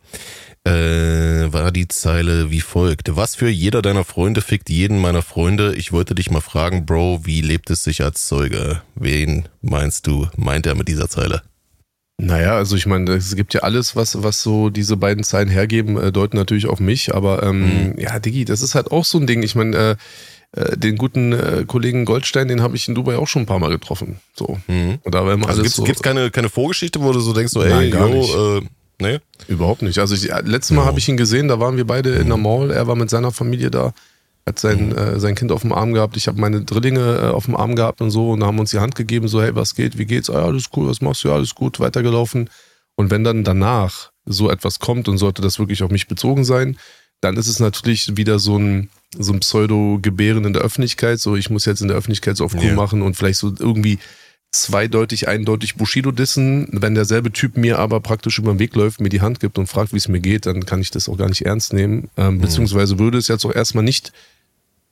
äh, 0.66 1.52
war 1.52 1.70
die 1.70 1.88
Zeile 1.88 2.50
wie 2.50 2.61
folgt. 2.61 3.14
Was 3.14 3.37
für 3.37 3.48
jeder 3.48 3.83
deiner 3.83 4.05
Freunde 4.05 4.40
fickt 4.40 4.68
jeden 4.68 4.98
meiner 4.98 5.22
Freunde. 5.22 5.74
Ich 5.76 5.92
wollte 5.92 6.14
dich 6.14 6.31
mal 6.31 6.40
fragen, 6.40 6.85
Bro, 6.85 7.20
wie 7.24 7.40
lebt 7.40 7.70
es 7.70 7.85
sich 7.85 8.02
als 8.02 8.26
Zeuge? 8.26 8.83
Wen 8.96 9.48
meinst 9.62 10.07
du, 10.07 10.26
meint 10.37 10.66
er 10.66 10.74
mit 10.74 10.88
dieser 10.88 11.09
Zeile? 11.09 11.42
Naja, 12.18 12.57
also 12.57 12.76
ich 12.76 12.87
meine, 12.87 13.12
es 13.12 13.37
gibt 13.37 13.52
ja 13.55 13.61
alles, 13.61 13.94
was, 13.94 14.22
was 14.22 14.42
so 14.42 14.70
diese 14.70 14.96
beiden 14.96 15.22
Zeilen 15.22 15.50
hergeben, 15.50 15.98
äh, 15.98 16.11
deuten 16.11 16.37
natürlich 16.37 16.66
auf 16.66 16.81
mich, 16.81 17.14
aber 17.14 17.42
ähm, 17.42 17.90
mhm. 17.90 17.98
ja, 17.98 18.18
Digi, 18.18 18.46
das 18.46 18.62
ist 18.62 18.74
halt 18.74 18.90
auch 18.90 19.05
so 19.05 19.18
ein 19.18 19.26
Ding. 19.26 19.42
Ich 19.42 19.55
meine, 19.55 19.76
äh, 19.76 19.96
äh, 20.61 20.76
den 20.79 20.96
guten 20.96 21.33
äh, 21.33 21.64
Kollegen 21.66 22.07
Goldstein, 22.07 22.48
den 22.48 22.62
habe 22.62 22.74
ich 22.74 22.88
in 22.88 22.94
Dubai 22.94 23.16
auch 23.16 23.29
schon 23.29 23.42
ein 23.42 23.46
paar 23.46 23.59
Mal 23.59 23.68
getroffen. 23.68 24.20
So. 24.35 24.59
Mhm. 24.66 24.98
Und 25.02 25.14
da 25.14 25.26
war 25.26 25.35
immer 25.35 25.48
also 25.48 25.61
alles 25.61 25.76
gibt's, 25.76 25.98
so. 25.98 26.02
keine, 26.02 26.31
keine 26.31 26.48
Vorgeschichte, 26.48 27.02
wo 27.02 27.12
du 27.12 27.20
so 27.20 27.35
denkst, 27.35 27.52
so, 27.52 27.62
ey, 27.62 27.90
Nein, 27.90 27.90
yo, 27.90 28.57
äh, 28.59 28.62
Nee? 29.00 29.20
Überhaupt 29.48 29.82
nicht. 29.82 29.98
Also 29.98 30.14
ich, 30.14 30.30
letztes 30.44 30.70
Mal 30.70 30.82
ja. 30.82 30.87
habe 30.87 30.98
ich 30.98 31.09
ihn 31.09 31.16
gesehen, 31.16 31.48
da 31.48 31.61
waren 31.61 31.76
wir 31.76 31.87
beide 31.87 32.11
in 32.14 32.28
der 32.28 32.37
Mall, 32.37 32.70
er 32.70 32.87
war 32.87 32.96
mit 32.96 33.11
seiner 33.11 33.30
Familie 33.30 33.70
da, 33.70 33.92
hat 34.46 34.59
sein, 34.59 34.88
mhm. 34.88 34.96
äh, 34.96 35.20
sein 35.20 35.35
Kind 35.35 35.52
auf 35.52 35.62
dem 35.62 35.72
Arm 35.72 35.92
gehabt, 35.92 36.16
ich 36.16 36.28
habe 36.28 36.40
meine 36.40 36.62
Drillinge 36.62 37.18
äh, 37.18 37.26
auf 37.28 37.44
dem 37.44 37.56
Arm 37.56 37.76
gehabt 37.76 38.00
und 38.00 38.11
so 38.11 38.30
und 38.30 38.40
da 38.40 38.46
haben 38.46 38.59
uns 38.59 38.70
die 38.70 38.78
Hand 38.78 38.94
gegeben, 38.94 39.28
so 39.28 39.42
hey, 39.42 39.54
was 39.54 39.74
geht, 39.74 39.98
wie 39.98 40.06
geht's? 40.06 40.30
Ah, 40.30 40.40
ja, 40.40 40.44
alles 40.44 40.70
cool, 40.76 40.88
was 40.88 41.00
machst 41.00 41.24
du? 41.24 41.28
Ja, 41.28 41.35
alles 41.35 41.54
gut, 41.54 41.78
weitergelaufen. 41.78 42.48
Und 42.94 43.11
wenn 43.11 43.24
dann 43.24 43.44
danach 43.44 44.12
so 44.24 44.50
etwas 44.50 44.78
kommt 44.78 45.09
und 45.09 45.18
sollte 45.18 45.42
das 45.42 45.59
wirklich 45.59 45.82
auf 45.82 45.90
mich 45.90 46.09
bezogen 46.09 46.44
sein, 46.44 46.78
dann 47.20 47.37
ist 47.37 47.48
es 47.48 47.61
natürlich 47.61 48.16
wieder 48.16 48.38
so 48.38 48.59
ein, 48.59 48.88
so 49.18 49.32
ein 49.32 49.40
Pseudo-Gebären 49.40 50.44
in 50.44 50.52
der 50.52 50.62
Öffentlichkeit, 50.62 51.20
so 51.20 51.37
ich 51.37 51.50
muss 51.50 51.66
jetzt 51.66 51.82
in 51.82 51.88
der 51.88 51.96
Öffentlichkeit 51.96 52.37
so 52.37 52.44
auf 52.44 52.54
cool 52.54 52.62
yeah. 52.62 52.74
machen 52.74 53.02
und 53.02 53.14
vielleicht 53.14 53.38
so 53.38 53.52
irgendwie 53.59 53.98
zweideutig, 54.62 55.29
eindeutig 55.29 55.77
Bushido 55.77 56.11
dissen. 56.11 56.69
Wenn 56.73 56.95
derselbe 56.95 57.33
Typ 57.33 57.57
mir 57.57 57.79
aber 57.79 58.01
praktisch 58.01 58.38
über 58.38 58.53
den 58.53 58.59
Weg 58.59 58.75
läuft, 58.75 59.01
mir 59.01 59.09
die 59.09 59.21
Hand 59.21 59.40
gibt 59.40 59.59
und 59.59 59.66
fragt, 59.66 59.92
wie 59.92 59.99
es 59.99 60.09
mir 60.09 60.21
geht, 60.21 60.47
dann 60.47 60.66
kann 60.66 60.81
ich 60.81 60.90
das 60.90 61.09
auch 61.09 61.16
gar 61.16 61.29
nicht 61.29 61.42
ernst 61.42 61.73
nehmen. 61.73 62.11
Ähm, 62.16 62.35
mhm. 62.35 62.40
Beziehungsweise 62.40 62.99
würde 62.99 63.19
es 63.19 63.29
jetzt 63.29 63.45
auch 63.45 63.55
erstmal 63.55 63.85
nicht 63.85 64.12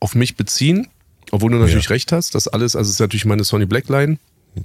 auf 0.00 0.14
mich 0.14 0.36
beziehen, 0.36 0.88
obwohl 1.30 1.50
du 1.50 1.58
natürlich 1.58 1.86
ja. 1.86 1.90
recht 1.90 2.12
hast. 2.12 2.34
Das 2.34 2.48
alles, 2.48 2.76
also 2.76 2.88
es 2.88 2.94
ist 2.94 3.00
natürlich 3.00 3.24
meine 3.24 3.44
Sony 3.44 3.66
Blackline. 3.66 4.18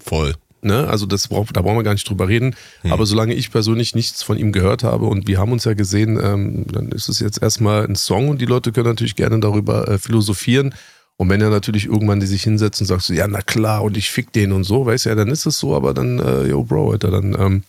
Voll. 0.03 0.35
Ne? 0.61 0.87
Also 0.87 1.05
das 1.05 1.27
brauch, 1.27 1.51
da 1.51 1.61
brauchen 1.61 1.77
wir 1.77 1.83
gar 1.83 1.93
nicht 1.93 2.09
drüber 2.09 2.27
reden. 2.27 2.55
Mhm. 2.83 2.91
Aber 2.91 3.05
solange 3.05 3.33
ich 3.33 3.51
persönlich 3.51 3.95
nichts 3.95 4.23
von 4.23 4.37
ihm 4.37 4.51
gehört 4.51 4.83
habe 4.83 5.05
und 5.05 5.27
wir 5.27 5.39
haben 5.39 5.51
uns 5.51 5.63
ja 5.63 5.73
gesehen, 5.73 6.19
ähm, 6.21 6.65
dann 6.71 6.89
ist 6.91 7.09
es 7.09 7.19
jetzt 7.19 7.41
erstmal 7.41 7.85
ein 7.85 7.95
Song 7.95 8.29
und 8.29 8.41
die 8.41 8.45
Leute 8.45 8.71
können 8.71 8.87
natürlich 8.87 9.15
gerne 9.15 9.39
darüber 9.39 9.87
äh, 9.87 9.97
philosophieren 9.97 10.73
und 11.19 11.27
wenn 11.27 11.41
er 11.41 11.49
natürlich 11.49 11.85
irgendwann 11.85 12.21
die 12.21 12.27
sich 12.27 12.43
hinsetzt 12.43 12.79
und 12.79 12.87
sagt 12.87 13.01
so, 13.01 13.13
ja, 13.13 13.27
na 13.27 13.41
klar, 13.41 13.83
und 13.83 13.97
ich 13.97 14.09
fick 14.09 14.31
den 14.31 14.53
und 14.53 14.63
so, 14.63 14.85
weißt 14.85 15.03
du, 15.03 15.09
ja, 15.09 15.15
dann 15.15 15.27
ist 15.27 15.45
es 15.45 15.59
so, 15.59 15.75
aber 15.75 15.93
dann, 15.93 16.17
äh, 16.17 16.45
yo, 16.45 16.63
Bro, 16.63 16.93
Alter, 16.93 17.11
dann 17.11 17.35
ähm, 17.37 17.63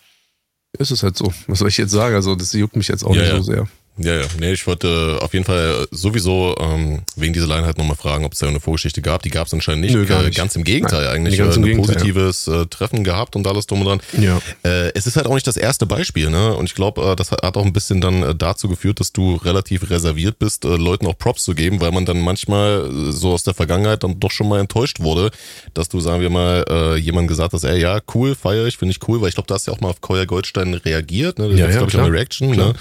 ist 0.79 0.93
es 0.93 1.03
halt 1.03 1.17
so. 1.17 1.33
Was 1.49 1.59
soll 1.59 1.69
ich 1.69 1.77
jetzt 1.77 1.91
sagen? 1.91 2.15
Also, 2.15 2.37
das 2.37 2.53
juckt 2.53 2.77
mich 2.77 2.87
jetzt 2.87 3.03
auch 3.03 3.13
ja, 3.13 3.23
nicht 3.23 3.33
ja. 3.33 3.37
so 3.39 3.43
sehr. 3.43 3.69
Ja, 4.03 4.21
ja. 4.21 4.27
Nee, 4.39 4.53
ich 4.53 4.67
wollte 4.67 5.19
auf 5.21 5.35
jeden 5.35 5.45
Fall 5.45 5.87
sowieso 5.91 6.57
ähm, 6.59 7.03
wegen 7.17 7.35
dieser 7.35 7.47
Line 7.47 7.67
halt 7.67 7.77
nochmal 7.77 7.97
fragen, 7.97 8.25
ob 8.25 8.33
es 8.33 8.39
da 8.39 8.49
eine 8.49 8.59
Vorgeschichte 8.59 9.03
gab. 9.03 9.23
Die 9.23 9.31
gab 9.31 9.47
es 9.47 9.53
anscheinend 9.53 9.83
nicht. 9.83 9.95
Nö, 9.95 10.07
gar 10.07 10.23
nicht. 10.23 10.37
Ganz 10.37 10.57
im 10.57 10.65
Gegenteil 10.65 11.05
Nein, 11.05 11.17
eigentlich. 11.17 11.39
Ganz 11.39 11.57
äh, 11.57 11.61
ein 11.61 11.65
Gegenteil, 11.65 11.97
positives 11.97 12.47
ja. 12.47 12.63
Äh, 12.63 12.67
Treffen 12.67 13.05
gehabt 13.05 13.37
und 13.37 13.47
alles 13.47 13.67
drum 13.67 13.83
und 13.83 13.87
dran. 13.87 14.01
Ja. 14.19 14.41
Äh, 14.65 14.93
es 14.95 15.07
ist 15.07 15.17
halt 15.17 15.27
auch 15.27 15.35
nicht 15.35 15.47
das 15.47 15.59
erste 15.59 15.85
Beispiel, 15.85 16.31
ne? 16.31 16.55
Und 16.55 16.65
ich 16.65 16.75
glaube, 16.75 17.03
äh, 17.03 17.17
das 17.17 17.31
hat 17.31 17.57
auch 17.57 17.65
ein 17.65 17.75
bisschen 17.75 18.01
dann 18.01 18.23
äh, 18.23 18.35
dazu 18.35 18.69
geführt, 18.69 19.01
dass 19.01 19.13
du 19.13 19.35
relativ 19.37 19.91
reserviert 19.91 20.39
bist, 20.39 20.65
äh, 20.65 20.77
Leuten 20.77 21.07
auch 21.07 21.19
Props 21.19 21.45
zu 21.45 21.55
geben, 21.55 21.81
weil 21.83 21.93
man 21.93 22.07
dann 22.07 22.21
manchmal 22.21 22.89
äh, 22.91 23.13
so 23.13 23.33
aus 23.33 23.43
der 23.43 23.53
Vergangenheit 23.53 24.03
dann 24.03 24.19
doch 24.19 24.31
schon 24.31 24.49
mal 24.49 24.61
enttäuscht 24.61 25.01
wurde, 25.01 25.31
dass 25.75 25.91
du, 25.91 26.01
sagen 26.01 26.23
wir 26.23 26.31
mal, 26.31 26.65
äh, 26.71 26.97
jemand 26.97 27.29
gesagt 27.29 27.53
hast, 27.53 27.65
ey, 27.65 27.79
ja, 27.79 28.01
cool, 28.15 28.35
feier 28.35 28.67
ich, 28.67 28.79
finde 28.79 28.93
ich 28.93 29.09
cool, 29.09 29.21
weil 29.21 29.29
ich 29.29 29.35
glaube, 29.35 29.47
da 29.47 29.57
hast 29.57 29.67
ja 29.67 29.75
auch 29.75 29.81
mal 29.81 29.91
auf 29.91 30.01
Koya 30.01 30.25
Goldstein 30.25 30.73
reagiert, 30.73 31.39
ne? 31.39 31.51
Das 31.51 31.59
ja, 31.59 31.67
ja, 31.67 31.73
glaube 31.73 31.91
ich, 31.91 31.97
auch 31.97 32.05
eine 32.05 32.13
Reaction, 32.13 32.53
klar. 32.53 32.69
ne? 32.69 32.75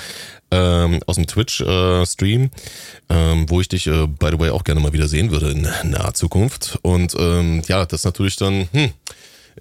Ähm, 0.52 1.00
aus 1.06 1.16
dem 1.16 1.28
Twitch-Stream, 1.28 2.44
äh, 2.44 2.50
ähm, 3.10 3.50
wo 3.50 3.62
ich 3.62 3.68
dich, 3.68 3.88
äh, 3.88 4.08
by 4.08 4.30
the 4.32 4.40
way, 4.40 4.50
auch 4.50 4.64
gerne 4.64 4.82
mal 4.82 4.94
wieder 4.94 5.08
sehen 5.08 5.32
würde 5.32 5.52
in 5.52 5.68
naher 5.90 6.14
Zukunft. 6.14 6.80
Und 6.82 7.16
ähm, 7.18 7.62
ja, 7.68 7.86
das 7.86 8.02
ist 8.02 8.06
natürlich 8.06 8.36
dann 8.36 8.68
hm, 8.72 8.92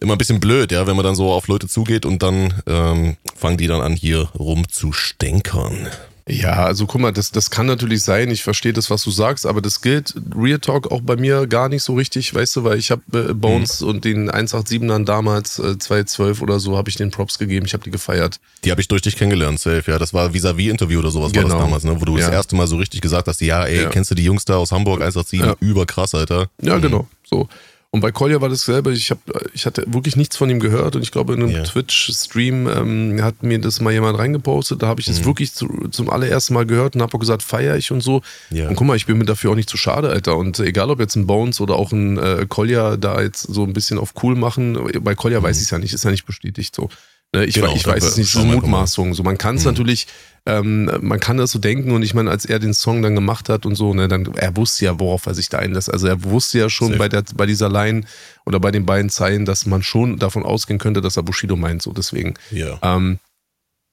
immer 0.00 0.14
ein 0.14 0.18
bisschen 0.18 0.40
blöd, 0.40 0.72
ja, 0.72 0.86
wenn 0.86 0.96
man 0.96 1.04
dann 1.04 1.14
so 1.14 1.32
auf 1.32 1.48
Leute 1.48 1.68
zugeht 1.68 2.06
und 2.06 2.22
dann 2.22 2.54
ähm, 2.66 3.16
fangen 3.36 3.58
die 3.58 3.66
dann 3.66 3.80
an, 3.80 3.94
hier 3.94 4.28
rumzustänkern. 4.38 5.88
Ja, 6.28 6.64
also 6.66 6.86
guck 6.86 7.00
mal, 7.00 7.12
das, 7.12 7.32
das 7.32 7.50
kann 7.50 7.66
natürlich 7.66 8.02
sein, 8.02 8.30
ich 8.30 8.42
verstehe 8.42 8.74
das, 8.74 8.90
was 8.90 9.02
du 9.02 9.10
sagst, 9.10 9.46
aber 9.46 9.62
das 9.62 9.80
gilt 9.80 10.14
Real 10.36 10.58
Talk 10.58 10.92
auch 10.92 11.00
bei 11.00 11.16
mir 11.16 11.46
gar 11.46 11.70
nicht 11.70 11.82
so 11.82 11.94
richtig, 11.94 12.34
weißt 12.34 12.56
du, 12.56 12.64
weil 12.64 12.78
ich 12.78 12.90
habe 12.90 13.02
äh, 13.12 13.32
Bones 13.32 13.80
mhm. 13.80 13.88
und 13.88 14.04
den 14.04 14.30
187ern 14.30 15.04
damals, 15.04 15.58
äh, 15.58 15.78
2012 15.78 16.42
oder 16.42 16.60
so, 16.60 16.76
habe 16.76 16.90
ich 16.90 16.96
den 16.96 17.10
Props 17.10 17.38
gegeben, 17.38 17.64
ich 17.64 17.72
habe 17.72 17.84
die 17.84 17.90
gefeiert. 17.90 18.40
Die 18.64 18.70
habe 18.70 18.80
ich 18.80 18.88
durch 18.88 19.00
dich 19.00 19.16
kennengelernt, 19.16 19.58
safe, 19.58 19.90
ja, 19.90 19.98
das 19.98 20.12
war 20.12 20.34
Vis-a-vis-Interview 20.34 20.98
oder 20.98 21.10
sowas 21.10 21.32
genau. 21.32 21.44
war 21.44 21.48
das 21.48 21.52
genau. 21.54 21.64
damals, 21.64 21.84
ne, 21.84 22.00
wo 22.00 22.04
du 22.04 22.18
ja. 22.18 22.26
das 22.26 22.34
erste 22.34 22.56
Mal 22.56 22.66
so 22.66 22.76
richtig 22.76 23.00
gesagt 23.00 23.26
hast, 23.26 23.40
ja, 23.40 23.64
ey, 23.64 23.84
ja. 23.84 23.88
kennst 23.88 24.10
du 24.10 24.14
die 24.14 24.24
Jungs 24.24 24.44
da 24.44 24.56
aus 24.56 24.70
Hamburg, 24.70 25.00
187, 25.00 25.40
ja. 25.40 25.56
überkrass, 25.66 26.14
Alter. 26.14 26.50
Ja, 26.60 26.76
mhm. 26.76 26.82
genau, 26.82 27.08
so. 27.24 27.48
Und 27.90 28.02
bei 28.02 28.12
Kolja 28.12 28.42
war 28.42 28.50
dasselbe. 28.50 28.92
Ich, 28.92 29.10
hab, 29.10 29.18
ich 29.54 29.64
hatte 29.64 29.82
wirklich 29.86 30.14
nichts 30.14 30.36
von 30.36 30.50
ihm 30.50 30.60
gehört 30.60 30.94
und 30.94 31.02
ich 31.02 31.10
glaube, 31.10 31.32
in 31.32 31.42
einem 31.42 31.50
yeah. 31.50 31.62
Twitch-Stream 31.62 32.68
ähm, 32.68 33.22
hat 33.22 33.42
mir 33.42 33.58
das 33.58 33.80
mal 33.80 33.94
jemand 33.94 34.18
reingepostet. 34.18 34.82
Da 34.82 34.88
habe 34.88 35.00
ich 35.00 35.06
das 35.06 35.20
mhm. 35.20 35.24
wirklich 35.24 35.54
zu, 35.54 35.66
zum 35.90 36.10
allerersten 36.10 36.52
Mal 36.52 36.66
gehört 36.66 36.96
und 36.96 37.02
habe 37.02 37.14
auch 37.14 37.18
gesagt, 37.18 37.42
feiere 37.42 37.76
ich 37.76 37.90
und 37.90 38.02
so. 38.02 38.20
Yeah. 38.52 38.68
Und 38.68 38.76
guck 38.76 38.86
mal, 38.86 38.96
ich 38.96 39.06
bin 39.06 39.16
mir 39.16 39.24
dafür 39.24 39.52
auch 39.52 39.54
nicht 39.54 39.70
zu 39.70 39.78
schade, 39.78 40.10
Alter. 40.10 40.36
Und 40.36 40.60
egal, 40.60 40.90
ob 40.90 41.00
jetzt 41.00 41.16
ein 41.16 41.26
Bones 41.26 41.62
oder 41.62 41.76
auch 41.76 41.90
ein 41.90 42.18
äh, 42.18 42.44
Kolja 42.46 42.98
da 42.98 43.22
jetzt 43.22 43.42
so 43.42 43.64
ein 43.64 43.72
bisschen 43.72 43.98
auf 43.98 44.12
cool 44.22 44.34
machen, 44.34 44.78
bei 45.00 45.14
Kolja 45.14 45.40
mhm. 45.40 45.44
weiß 45.44 45.56
ich 45.56 45.64
es 45.64 45.70
ja 45.70 45.78
nicht, 45.78 45.94
ist 45.94 46.04
ja 46.04 46.10
nicht 46.10 46.26
bestätigt 46.26 46.76
so. 46.76 46.90
Ne, 47.34 47.44
ich, 47.44 47.54
genau, 47.54 47.74
ich 47.74 47.86
weiß 47.86 48.04
es 48.04 48.16
nicht, 48.16 48.30
so 48.30 48.42
Mutmaßung. 48.42 49.12
So, 49.12 49.22
man 49.22 49.36
kann 49.36 49.56
es 49.56 49.64
mhm. 49.64 49.72
natürlich, 49.72 50.06
ähm, 50.48 50.90
man 51.02 51.20
kann 51.20 51.36
das 51.36 51.50
so 51.50 51.58
denken 51.58 51.90
und 51.92 52.02
ich 52.02 52.14
meine, 52.14 52.30
als 52.30 52.46
er 52.46 52.58
den 52.58 52.72
Song 52.72 53.02
dann 53.02 53.14
gemacht 53.14 53.50
hat 53.50 53.66
und 53.66 53.74
so, 53.74 53.92
ne, 53.92 54.08
dann, 54.08 54.24
er 54.34 54.56
wusste 54.56 54.86
ja, 54.86 54.98
worauf 54.98 55.26
er 55.26 55.34
sich 55.34 55.50
da 55.50 55.58
einlässt. 55.58 55.92
Also 55.92 56.06
er 56.06 56.24
wusste 56.24 56.58
ja 56.58 56.70
schon 56.70 56.96
bei 56.96 57.10
der, 57.10 57.22
bei 57.34 57.44
dieser 57.44 57.68
Line 57.68 58.04
oder 58.46 58.58
bei 58.58 58.70
den 58.70 58.86
beiden 58.86 59.10
Zeilen, 59.10 59.44
dass 59.44 59.66
man 59.66 59.82
schon 59.82 60.18
davon 60.18 60.44
ausgehen 60.44 60.78
könnte, 60.78 61.02
dass 61.02 61.18
er 61.18 61.22
Bushido 61.22 61.54
meint, 61.54 61.82
so 61.82 61.92
deswegen. 61.92 62.34
Ja. 62.50 62.78
Ähm, 62.82 63.18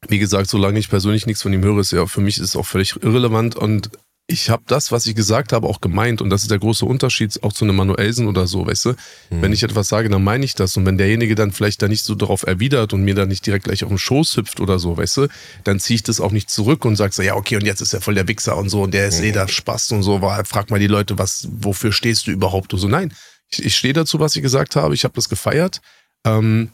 wie 0.08 0.18
gesagt, 0.18 0.50
solange 0.50 0.80
ich 0.80 0.90
persönlich 0.90 1.26
nichts 1.26 1.42
von 1.42 1.52
ihm 1.52 1.64
höre, 1.64 1.80
ist 1.80 1.92
ja 1.92 2.06
für 2.06 2.22
mich 2.22 2.38
ist 2.38 2.50
es 2.50 2.56
auch 2.56 2.66
völlig 2.66 2.96
irrelevant 3.04 3.58
und 3.58 3.90
ich 4.28 4.50
habe 4.50 4.64
das, 4.66 4.92
was 4.92 5.06
ich 5.06 5.14
gesagt 5.14 5.54
habe, 5.54 5.68
auch 5.68 5.82
gemeint. 5.82 6.22
Und 6.22 6.32
das 6.32 6.42
ist 6.42 6.50
der 6.50 6.58
große 6.58 6.86
Unterschied 6.86 7.42
auch 7.44 7.54
zu 7.54 7.64
einem 7.64 7.76
Manuelsen 7.76 8.28
oder 8.28 8.48
so, 8.48 8.66
weißt 8.66 8.86
du? 8.86 8.90
Mhm. 8.90 9.42
Wenn 9.42 9.54
ich 9.54 9.62
etwas 9.62 9.88
sage, 9.88 10.10
dann 10.10 10.24
meine 10.24 10.44
ich 10.46 10.56
das. 10.56 10.76
Und 10.78 10.86
wenn 10.86 10.98
derjenige 10.98 11.36
dann 11.36 11.52
vielleicht 11.52 11.82
da 11.82 11.88
nicht 11.88 12.04
so 12.04 12.16
darauf 12.16 12.44
erwidert 12.44 12.94
und 12.94 13.04
mir 13.04 13.14
dann 13.14 13.28
nicht 13.28 13.46
direkt 13.46 13.66
gleich 13.66 13.84
auf 13.84 13.90
den 13.90 14.00
Schoß 14.00 14.38
hüpft 14.38 14.60
oder 14.60 14.80
so, 14.80 14.98
weißt 14.98 15.18
du, 15.18 15.28
dann 15.64 15.80
ziehe 15.80 15.96
ich 15.96 16.04
das 16.04 16.20
auch 16.20 16.32
nicht 16.32 16.50
zurück 16.50 16.86
und 16.86 16.96
sage 16.96 17.14
so, 17.14 17.22
ja, 17.22 17.36
okay, 17.36 17.56
und 17.56 17.66
jetzt 17.66 17.82
ist 17.82 17.94
er 17.94 18.02
voll 18.02 18.16
der 18.16 18.28
Wichser 18.28 18.58
und 18.58 18.70
so 18.70 18.82
und 18.82 18.94
der 18.94 19.08
ist 19.08 19.20
mhm. 19.20 19.26
eh 19.26 19.32
da 19.32 19.48
Spaß 19.48 19.92
und 19.92 20.02
so. 20.02 20.20
Frag 20.46 20.72
mal 20.72 20.80
die 20.80 20.88
Leute, 20.88 21.20
was, 21.20 21.48
wofür 21.52 21.92
stehst 21.92 22.26
du 22.26 22.32
überhaupt? 22.32 22.74
Und 22.74 22.80
so, 22.80 22.88
nein, 22.88 23.14
ich, 23.52 23.64
ich 23.64 23.76
stehe 23.76 23.94
dazu, 23.94 24.20
was 24.20 24.36
ich 24.36 24.42
gesagt 24.42 24.76
habe. 24.76 24.96
Ich 24.96 25.04
habe 25.04 25.14
das 25.14 25.30
gefeiert. 25.30 25.82
Ähm, 26.26 26.72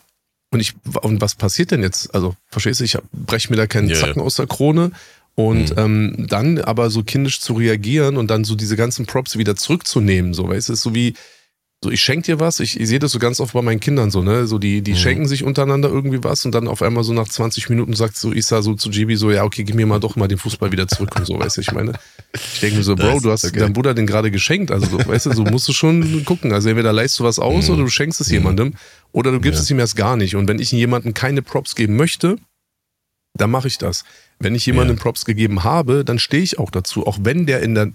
und 0.53 0.59
ich, 0.59 0.73
und 1.01 1.21
was 1.21 1.35
passiert 1.35 1.71
denn 1.71 1.81
jetzt? 1.81 2.13
Also, 2.13 2.35
verstehst 2.47 2.81
du, 2.81 2.83
ich 2.83 2.97
breche 3.13 3.49
mir 3.49 3.55
da 3.55 3.67
keinen 3.67 3.89
yeah. 3.89 3.99
Zacken 3.99 4.21
aus 4.21 4.35
der 4.35 4.47
Krone 4.47 4.91
und 5.49 5.71
mhm. 5.71 5.77
ähm, 5.77 6.25
dann 6.27 6.57
aber 6.59 6.89
so 6.89 7.03
kindisch 7.03 7.39
zu 7.39 7.53
reagieren 7.53 8.17
und 8.17 8.29
dann 8.29 8.43
so 8.43 8.55
diese 8.55 8.75
ganzen 8.75 9.05
Props 9.05 9.37
wieder 9.37 9.55
zurückzunehmen, 9.55 10.33
so, 10.33 10.47
weißt 10.47 10.69
du, 10.69 10.73
ist 10.73 10.81
so 10.81 10.95
wie, 10.95 11.13
so 11.83 11.89
ich 11.89 12.01
schenke 12.01 12.25
dir 12.25 12.39
was, 12.39 12.59
ich, 12.59 12.79
ich 12.79 12.87
sehe 12.87 12.99
das 12.99 13.11
so 13.11 13.17
ganz 13.17 13.39
oft 13.39 13.53
bei 13.53 13.61
meinen 13.61 13.79
Kindern 13.79 14.11
so, 14.11 14.21
ne, 14.21 14.45
so 14.45 14.59
die, 14.59 14.81
die 14.81 14.91
mhm. 14.91 14.97
schenken 14.97 15.27
sich 15.27 15.43
untereinander 15.43 15.89
irgendwie 15.89 16.23
was 16.23 16.45
und 16.45 16.53
dann 16.53 16.67
auf 16.67 16.81
einmal 16.81 17.03
so 17.03 17.13
nach 17.13 17.27
20 17.27 17.69
Minuten 17.69 17.93
sagt 17.93 18.17
so 18.17 18.31
Isa 18.31 18.61
so 18.61 18.75
zu 18.75 18.89
Gibi 18.89 19.15
so, 19.15 19.31
ja, 19.31 19.43
okay, 19.43 19.63
gib 19.63 19.75
mir 19.75 19.87
mal 19.87 19.99
doch 19.99 20.15
mal 20.15 20.27
den 20.27 20.37
Fußball 20.37 20.71
wieder 20.71 20.87
zurück 20.87 21.15
und 21.15 21.25
so, 21.25 21.39
weißt 21.39 21.57
du, 21.57 21.61
ich 21.61 21.71
meine, 21.71 21.93
ich 22.33 22.59
denke 22.59 22.77
mir 22.77 22.83
so, 22.83 22.95
Bro, 22.95 23.21
du 23.21 23.31
hast 23.31 23.45
okay. 23.45 23.59
deinem 23.59 23.73
Bruder 23.73 23.93
den 23.93 24.05
gerade 24.05 24.29
geschenkt, 24.29 24.71
also, 24.71 24.85
so, 24.85 25.07
weißt 25.07 25.25
du, 25.25 25.33
so 25.33 25.43
musst 25.43 25.67
du 25.67 25.73
schon 25.73 26.23
gucken, 26.23 26.53
also 26.53 26.69
entweder 26.69 26.93
leist 26.93 27.19
du 27.19 27.23
was 27.23 27.39
aus 27.39 27.67
mhm. 27.67 27.73
oder 27.73 27.83
du 27.83 27.89
schenkst 27.89 28.21
es 28.21 28.27
mhm. 28.27 28.33
jemandem 28.33 28.73
oder 29.11 29.31
du 29.31 29.39
gibst 29.39 29.59
ja. 29.59 29.63
es 29.63 29.71
ihm 29.71 29.79
erst 29.79 29.95
gar 29.95 30.17
nicht 30.17 30.35
und 30.35 30.47
wenn 30.47 30.59
ich 30.59 30.71
jemandem 30.71 31.13
keine 31.13 31.41
Props 31.41 31.73
geben 31.75 31.95
möchte, 31.95 32.37
dann 33.33 33.51
mache 33.51 33.67
ich 33.67 33.77
das. 33.77 34.03
Wenn 34.39 34.55
ich 34.55 34.65
jemandem 34.65 34.97
ja. 34.97 35.03
Props 35.03 35.25
gegeben 35.25 35.63
habe, 35.63 36.03
dann 36.03 36.19
stehe 36.19 36.43
ich 36.43 36.59
auch 36.59 36.71
dazu, 36.71 37.07
auch 37.07 37.19
wenn 37.21 37.45
der 37.45 37.61
in 37.61 37.75
der 37.75 37.91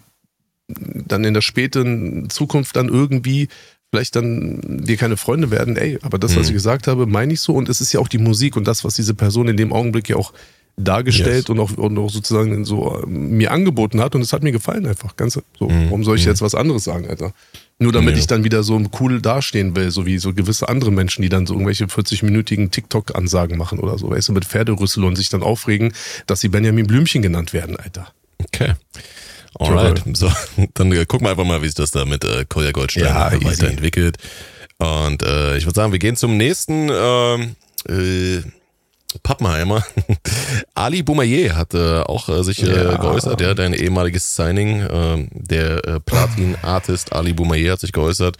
dann 0.68 1.24
in 1.24 1.34
der 1.34 1.42
späten 1.42 2.28
Zukunft 2.28 2.74
dann 2.74 2.88
irgendwie 2.88 3.48
vielleicht 3.92 4.16
dann 4.16 4.86
wir 4.86 4.96
keine 4.96 5.16
Freunde 5.16 5.50
werden, 5.50 5.76
ey, 5.76 5.98
aber 6.02 6.18
das, 6.18 6.32
was 6.36 6.44
mhm. 6.44 6.48
ich 6.48 6.52
gesagt 6.54 6.88
habe, 6.88 7.06
meine 7.06 7.32
ich 7.32 7.40
so 7.40 7.54
und 7.54 7.68
es 7.68 7.80
ist 7.80 7.92
ja 7.92 8.00
auch 8.00 8.08
die 8.08 8.18
Musik 8.18 8.56
und 8.56 8.66
das, 8.66 8.84
was 8.84 8.94
diese 8.94 9.14
Person 9.14 9.48
in 9.48 9.56
dem 9.56 9.72
Augenblick 9.72 10.08
ja 10.08 10.16
auch 10.16 10.32
dargestellt 10.76 11.48
yes. 11.48 11.50
und, 11.50 11.58
auch, 11.58 11.72
und 11.76 11.96
auch 11.98 12.10
sozusagen 12.10 12.64
so 12.64 13.02
äh, 13.02 13.06
mir 13.06 13.50
angeboten 13.50 14.00
hat 14.00 14.14
und 14.14 14.20
es 14.20 14.32
hat 14.32 14.42
mir 14.42 14.52
gefallen 14.52 14.86
einfach. 14.86 15.16
Ganz 15.16 15.34
so. 15.58 15.68
Mhm. 15.68 15.86
Warum 15.86 16.04
soll 16.04 16.16
ich 16.16 16.24
mhm. 16.24 16.30
jetzt 16.30 16.42
was 16.42 16.54
anderes 16.54 16.84
sagen, 16.84 17.08
Alter? 17.08 17.32
Nur 17.78 17.92
damit 17.92 18.14
ja. 18.14 18.20
ich 18.20 18.26
dann 18.26 18.42
wieder 18.42 18.62
so 18.62 18.82
cool 19.00 19.20
dastehen 19.20 19.76
will, 19.76 19.90
so 19.90 20.06
wie 20.06 20.16
so 20.18 20.32
gewisse 20.32 20.68
andere 20.68 20.90
Menschen, 20.90 21.20
die 21.20 21.28
dann 21.28 21.46
so 21.46 21.52
irgendwelche 21.52 21.84
40-minütigen 21.84 22.70
TikTok-Ansagen 22.70 23.58
machen 23.58 23.80
oder 23.80 23.98
so, 23.98 24.10
weißt 24.10 24.28
du, 24.28 24.32
mit 24.32 24.46
Pferderüssel 24.46 25.04
und 25.04 25.16
sich 25.16 25.28
dann 25.28 25.42
aufregen, 25.42 25.92
dass 26.26 26.40
sie 26.40 26.48
Benjamin 26.48 26.86
Blümchen 26.86 27.20
genannt 27.20 27.52
werden, 27.52 27.76
Alter. 27.76 28.12
Okay. 28.42 28.74
Alright. 29.58 30.02
So, 30.14 30.30
dann 30.74 30.92
äh, 30.92 31.04
gucken 31.04 31.26
wir 31.26 31.30
einfach 31.32 31.44
mal, 31.44 31.60
wie 31.62 31.66
sich 31.66 31.74
das 31.74 31.90
da 31.90 32.06
mit 32.06 32.24
äh, 32.24 32.46
Kolja 32.48 32.72
Goldstein 32.72 33.04
ja, 33.04 33.32
weiterentwickelt. 33.44 34.16
Und 34.78 35.22
äh, 35.22 35.56
ich 35.56 35.64
würde 35.64 35.74
sagen, 35.74 35.92
wir 35.92 35.98
gehen 35.98 36.16
zum 36.16 36.36
nächsten 36.36 36.90
ähm, 36.90 37.56
äh, 37.88 38.42
Pappenheimer. 39.22 39.84
Ali 40.74 41.02
Boumaier 41.02 41.56
hat 41.56 41.74
äh, 41.74 42.00
auch 42.00 42.28
äh, 42.28 42.42
sich 42.42 42.62
äh, 42.62 42.84
ja. 42.84 42.96
geäußert, 42.96 43.40
ja, 43.40 43.54
dein 43.54 43.72
ehemaliges 43.72 44.36
Signing, 44.36 44.80
äh, 44.80 45.28
der 45.30 45.84
äh, 45.86 46.00
Platin-Artist 46.00 47.12
Ali 47.12 47.32
Boumaier 47.32 47.72
hat 47.72 47.80
sich 47.80 47.92
geäußert 47.92 48.36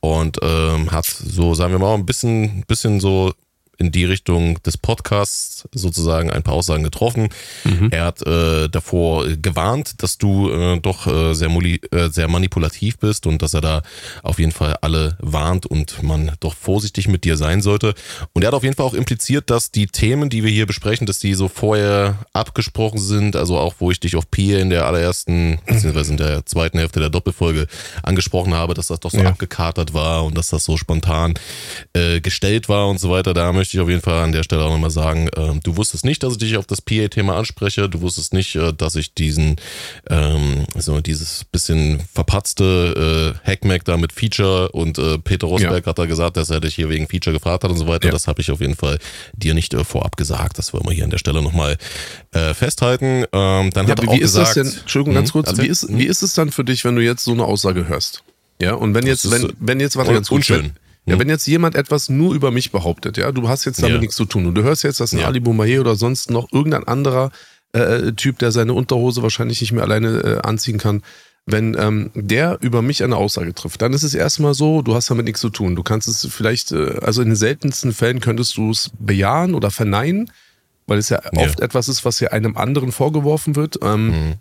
und 0.00 0.38
ähm, 0.42 0.90
hat 0.90 1.06
so, 1.06 1.54
sagen 1.54 1.72
wir 1.72 1.78
mal, 1.78 1.94
ein 1.94 2.06
bisschen, 2.06 2.64
bisschen 2.66 3.00
so 3.00 3.32
in 3.78 3.92
die 3.92 4.04
Richtung 4.04 4.62
des 4.62 4.76
Podcasts 4.76 5.68
sozusagen 5.72 6.30
ein 6.30 6.42
paar 6.42 6.54
Aussagen 6.54 6.82
getroffen. 6.82 7.28
Mhm. 7.64 7.88
Er 7.90 8.04
hat 8.04 8.26
äh, 8.26 8.68
davor 8.68 9.26
gewarnt, 9.28 10.02
dass 10.02 10.18
du 10.18 10.50
äh, 10.50 10.80
doch 10.80 11.06
äh, 11.06 11.34
sehr, 11.34 11.50
äh, 11.50 12.08
sehr 12.08 12.28
manipulativ 12.28 12.98
bist 12.98 13.26
und 13.26 13.42
dass 13.42 13.54
er 13.54 13.60
da 13.60 13.82
auf 14.22 14.38
jeden 14.38 14.52
Fall 14.52 14.76
alle 14.80 15.16
warnt 15.20 15.66
und 15.66 16.02
man 16.02 16.32
doch 16.40 16.54
vorsichtig 16.54 17.08
mit 17.08 17.24
dir 17.24 17.36
sein 17.36 17.60
sollte. 17.60 17.94
Und 18.32 18.42
er 18.42 18.48
hat 18.48 18.54
auf 18.54 18.62
jeden 18.62 18.76
Fall 18.76 18.86
auch 18.86 18.94
impliziert, 18.94 19.50
dass 19.50 19.70
die 19.70 19.86
Themen, 19.86 20.30
die 20.30 20.42
wir 20.42 20.50
hier 20.50 20.66
besprechen, 20.66 21.06
dass 21.06 21.18
die 21.18 21.34
so 21.34 21.48
vorher 21.48 22.18
abgesprochen 22.32 22.98
sind, 22.98 23.36
also 23.36 23.58
auch 23.58 23.74
wo 23.78 23.90
ich 23.90 24.00
dich 24.00 24.16
auf 24.16 24.30
Pier 24.30 24.60
in 24.60 24.70
der 24.70 24.86
allerersten, 24.86 25.58
beziehungsweise 25.66 26.12
in 26.12 26.16
der 26.16 26.46
zweiten 26.46 26.78
Hälfte 26.78 27.00
der 27.00 27.10
Doppelfolge 27.10 27.66
angesprochen 28.02 28.54
habe, 28.54 28.74
dass 28.74 28.88
das 28.88 29.00
doch 29.00 29.10
so 29.10 29.18
ja. 29.18 29.28
abgekatert 29.28 29.94
war 29.94 30.24
und 30.24 30.36
dass 30.36 30.48
das 30.48 30.64
so 30.64 30.76
spontan 30.76 31.34
äh, 31.92 32.20
gestellt 32.20 32.68
war 32.68 32.88
und 32.88 32.98
so 32.98 33.10
weiter. 33.10 33.34
Da 33.34 33.52
möchte 33.66 33.78
ich 33.78 33.80
auf 33.80 33.88
jeden 33.88 34.00
Fall 34.00 34.22
an 34.22 34.30
der 34.30 34.44
Stelle 34.44 34.62
auch 34.62 34.70
nochmal 34.70 34.90
sagen, 34.90 35.28
äh, 35.28 35.58
du 35.60 35.76
wusstest 35.76 36.04
nicht, 36.04 36.22
dass 36.22 36.34
ich 36.34 36.38
dich 36.38 36.56
auf 36.56 36.66
das 36.66 36.80
PA-Thema 36.80 37.36
anspreche. 37.36 37.88
Du 37.88 38.00
wusstest 38.00 38.32
nicht, 38.32 38.54
äh, 38.54 38.72
dass 38.72 38.94
ich 38.94 39.12
diesen, 39.12 39.56
ähm, 40.08 40.66
so 40.76 41.00
dieses 41.00 41.44
bisschen 41.44 42.00
verpatzte 42.12 43.34
äh, 43.44 43.48
Hackmack 43.48 43.84
da 43.84 43.96
mit 43.96 44.12
Feature 44.12 44.70
und 44.70 44.98
äh, 44.98 45.18
Peter 45.18 45.48
Rosberg 45.48 45.84
ja. 45.84 45.90
hat 45.90 45.98
da 45.98 46.06
gesagt, 46.06 46.36
dass 46.36 46.50
er 46.50 46.60
dich 46.60 46.76
hier 46.76 46.88
wegen 46.88 47.08
Feature 47.08 47.34
gefragt 47.34 47.64
hat 47.64 47.70
und 47.72 47.76
so 47.76 47.88
weiter. 47.88 48.06
Ja. 48.06 48.12
Das 48.12 48.28
habe 48.28 48.40
ich 48.40 48.52
auf 48.52 48.60
jeden 48.60 48.76
Fall 48.76 48.98
dir 49.34 49.54
nicht 49.54 49.74
äh, 49.74 49.82
vorab 49.82 50.16
gesagt. 50.16 50.58
Das 50.58 50.72
wollen 50.72 50.84
wir 50.86 50.92
hier 50.92 51.04
an 51.04 51.10
der 51.10 51.18
Stelle 51.18 51.42
nochmal 51.42 51.76
äh, 52.32 52.54
festhalten. 52.54 53.24
Ähm, 53.32 53.70
dann 53.72 53.86
ja, 53.86 53.92
hat 53.92 54.00
er 54.00 54.08
auch 54.08 54.18
gesagt, 54.18 54.56
denn, 54.56 54.68
Entschuldigung, 54.68 55.14
ganz 55.14 55.34
hm, 55.34 55.42
kurz, 55.42 55.58
wie 55.58 55.66
ist, 55.66 55.86
wie 55.90 56.06
ist 56.06 56.22
es 56.22 56.34
dann 56.34 56.52
für 56.52 56.62
dich, 56.62 56.84
wenn 56.84 56.94
du 56.94 57.02
jetzt 57.02 57.24
so 57.24 57.32
eine 57.32 57.44
Aussage 57.44 57.88
hörst? 57.88 58.22
Ja, 58.60 58.74
und 58.74 58.94
wenn 58.94 59.06
jetzt, 59.06 59.28
wenn, 59.30 59.52
wenn 59.58 59.80
jetzt, 59.80 59.96
warte 59.96 60.12
ganz 60.12 60.28
kurz, 60.28 60.48
unschön. 60.48 60.72
Ja, 61.06 61.14
hm. 61.14 61.20
wenn 61.20 61.28
jetzt 61.28 61.46
jemand 61.46 61.74
etwas 61.74 62.08
nur 62.08 62.34
über 62.34 62.50
mich 62.50 62.72
behauptet, 62.72 63.16
ja, 63.16 63.32
du 63.32 63.48
hast 63.48 63.64
jetzt 63.64 63.80
damit 63.80 63.94
ja. 63.94 64.00
nichts 64.00 64.16
zu 64.16 64.24
tun 64.24 64.46
und 64.46 64.54
du 64.54 64.62
hörst 64.62 64.82
jetzt, 64.82 65.00
dass 65.00 65.12
ein 65.12 65.20
ja. 65.20 65.26
Ali 65.26 65.40
Boumaier 65.40 65.80
oder 65.80 65.96
sonst 65.96 66.30
noch 66.30 66.52
irgendein 66.52 66.84
anderer 66.84 67.30
äh, 67.72 68.12
Typ, 68.12 68.38
der 68.38 68.52
seine 68.52 68.74
Unterhose 68.74 69.22
wahrscheinlich 69.22 69.60
nicht 69.60 69.72
mehr 69.72 69.84
alleine 69.84 70.08
äh, 70.18 70.38
anziehen 70.46 70.78
kann, 70.78 71.02
wenn 71.46 71.76
ähm, 71.78 72.10
der 72.14 72.58
über 72.60 72.82
mich 72.82 73.04
eine 73.04 73.16
Aussage 73.16 73.54
trifft, 73.54 73.80
dann 73.80 73.92
ist 73.92 74.02
es 74.02 74.14
erstmal 74.14 74.54
so, 74.54 74.82
du 74.82 74.94
hast 74.94 75.08
damit 75.10 75.26
nichts 75.26 75.40
zu 75.40 75.48
tun. 75.48 75.76
Du 75.76 75.84
kannst 75.84 76.08
es 76.08 76.26
vielleicht, 76.30 76.72
äh, 76.72 76.98
also 77.02 77.22
in 77.22 77.28
den 77.28 77.36
seltensten 77.36 77.92
Fällen 77.92 78.20
könntest 78.20 78.56
du 78.56 78.70
es 78.72 78.90
bejahen 78.98 79.54
oder 79.54 79.70
verneinen, 79.70 80.32
weil 80.88 80.98
es 80.98 81.08
ja, 81.08 81.20
ja, 81.32 81.42
oft 81.42 81.60
etwas 81.60 81.86
ist, 81.88 82.04
was 82.04 82.18
ja 82.18 82.30
einem 82.30 82.56
anderen 82.56 82.90
vorgeworfen 82.90 83.54
wird. 83.54 83.78
Ähm, 83.82 84.06
mhm. 84.08 84.34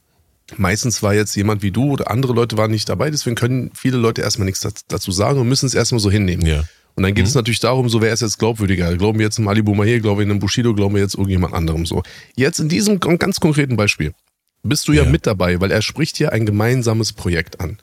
Meistens 0.57 1.01
war 1.01 1.13
jetzt 1.13 1.35
jemand 1.35 1.63
wie 1.63 1.71
du 1.71 1.91
oder 1.91 2.11
andere 2.11 2.33
Leute 2.33 2.57
waren 2.57 2.71
nicht 2.71 2.87
dabei, 2.87 3.09
deswegen 3.09 3.35
können 3.35 3.71
viele 3.73 3.97
Leute 3.97 4.21
erstmal 4.21 4.45
nichts 4.45 4.67
dazu 4.87 5.11
sagen 5.11 5.39
und 5.39 5.47
müssen 5.47 5.65
es 5.65 5.73
erstmal 5.73 5.99
so 5.99 6.11
hinnehmen. 6.11 6.45
Ja. 6.45 6.63
Und 6.95 7.03
dann 7.03 7.13
geht 7.13 7.25
mhm. 7.25 7.29
es 7.29 7.35
natürlich 7.35 7.59
darum, 7.59 7.89
so 7.89 8.01
wer 8.01 8.13
ist 8.13 8.21
jetzt 8.21 8.39
glaubwürdiger? 8.39 8.95
Glauben 8.95 9.19
wir 9.19 9.25
jetzt 9.25 9.37
einem 9.37 9.47
Ali 9.47 9.61
Boumaier, 9.61 9.99
glauben 9.99 10.19
wir 10.19 10.25
einem 10.25 10.39
Bushido, 10.39 10.73
glauben 10.73 10.95
wir 10.95 11.01
jetzt 11.01 11.15
irgendjemand 11.15 11.53
anderem 11.53 11.85
so. 11.85 12.03
Jetzt 12.35 12.59
in 12.59 12.69
diesem 12.69 12.99
ganz 12.99 13.39
konkreten 13.39 13.75
Beispiel 13.75 14.13
bist 14.63 14.87
du 14.87 14.93
ja, 14.93 15.03
ja 15.03 15.09
mit 15.09 15.27
dabei, 15.27 15.59
weil 15.61 15.71
er 15.71 15.81
spricht 15.81 16.19
ja 16.19 16.29
ein 16.29 16.45
gemeinsames 16.45 17.13
Projekt 17.13 17.59
an. 17.59 17.77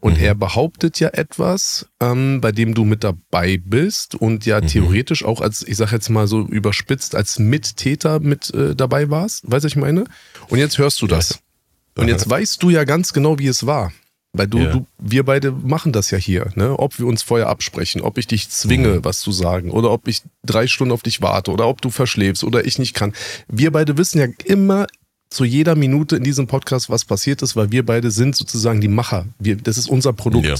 Und 0.00 0.18
mhm. 0.18 0.24
er 0.24 0.34
behauptet 0.34 1.00
ja 1.00 1.08
etwas, 1.08 1.88
ähm, 2.00 2.40
bei 2.40 2.52
dem 2.52 2.74
du 2.74 2.84
mit 2.84 3.02
dabei 3.02 3.60
bist 3.64 4.14
und 4.14 4.46
ja 4.46 4.60
mhm. 4.60 4.66
theoretisch 4.68 5.24
auch 5.24 5.40
als, 5.40 5.66
ich 5.66 5.76
sag 5.76 5.90
jetzt 5.90 6.08
mal 6.08 6.28
so 6.28 6.42
überspitzt, 6.42 7.16
als 7.16 7.38
Mittäter 7.38 8.20
mit 8.20 8.52
äh, 8.54 8.76
dabei 8.76 9.10
warst. 9.10 9.50
Weißt 9.50 9.64
du, 9.64 9.68
ich 9.68 9.76
meine? 9.76 10.04
Und 10.48 10.58
jetzt 10.58 10.78
hörst 10.78 11.02
du 11.02 11.06
das. 11.06 11.40
Und 11.98 12.08
jetzt 12.08 12.28
weißt 12.28 12.62
du 12.62 12.70
ja 12.70 12.84
ganz 12.84 13.12
genau, 13.12 13.38
wie 13.38 13.48
es 13.48 13.66
war. 13.66 13.92
Weil 14.32 14.46
du, 14.46 14.58
ja. 14.58 14.72
du, 14.72 14.86
wir 14.98 15.24
beide 15.24 15.52
machen 15.52 15.92
das 15.92 16.10
ja 16.10 16.18
hier, 16.18 16.50
ne? 16.54 16.78
Ob 16.78 16.98
wir 16.98 17.06
uns 17.06 17.22
vorher 17.22 17.48
absprechen, 17.48 18.02
ob 18.02 18.18
ich 18.18 18.26
dich 18.26 18.50
zwinge, 18.50 18.88
mhm. 18.88 19.04
was 19.04 19.20
zu 19.20 19.32
sagen, 19.32 19.70
oder 19.70 19.90
ob 19.90 20.06
ich 20.06 20.22
drei 20.44 20.66
Stunden 20.66 20.92
auf 20.92 21.02
dich 21.02 21.22
warte, 21.22 21.50
oder 21.50 21.66
ob 21.66 21.80
du 21.80 21.90
verschläfst 21.90 22.44
oder 22.44 22.64
ich 22.66 22.78
nicht 22.78 22.94
kann. 22.94 23.14
Wir 23.48 23.72
beide 23.72 23.96
wissen 23.96 24.18
ja 24.18 24.26
immer 24.44 24.86
zu 25.30 25.44
jeder 25.44 25.74
Minute 25.74 26.16
in 26.16 26.24
diesem 26.24 26.46
Podcast, 26.46 26.90
was 26.90 27.04
passiert 27.04 27.42
ist, 27.42 27.56
weil 27.56 27.70
wir 27.72 27.84
beide 27.84 28.10
sind 28.10 28.36
sozusagen 28.36 28.80
die 28.80 28.88
Macher. 28.88 29.26
Wir, 29.38 29.56
das 29.56 29.78
ist 29.78 29.88
unser 29.88 30.12
Produkt. 30.12 30.46
Ja. 30.46 30.56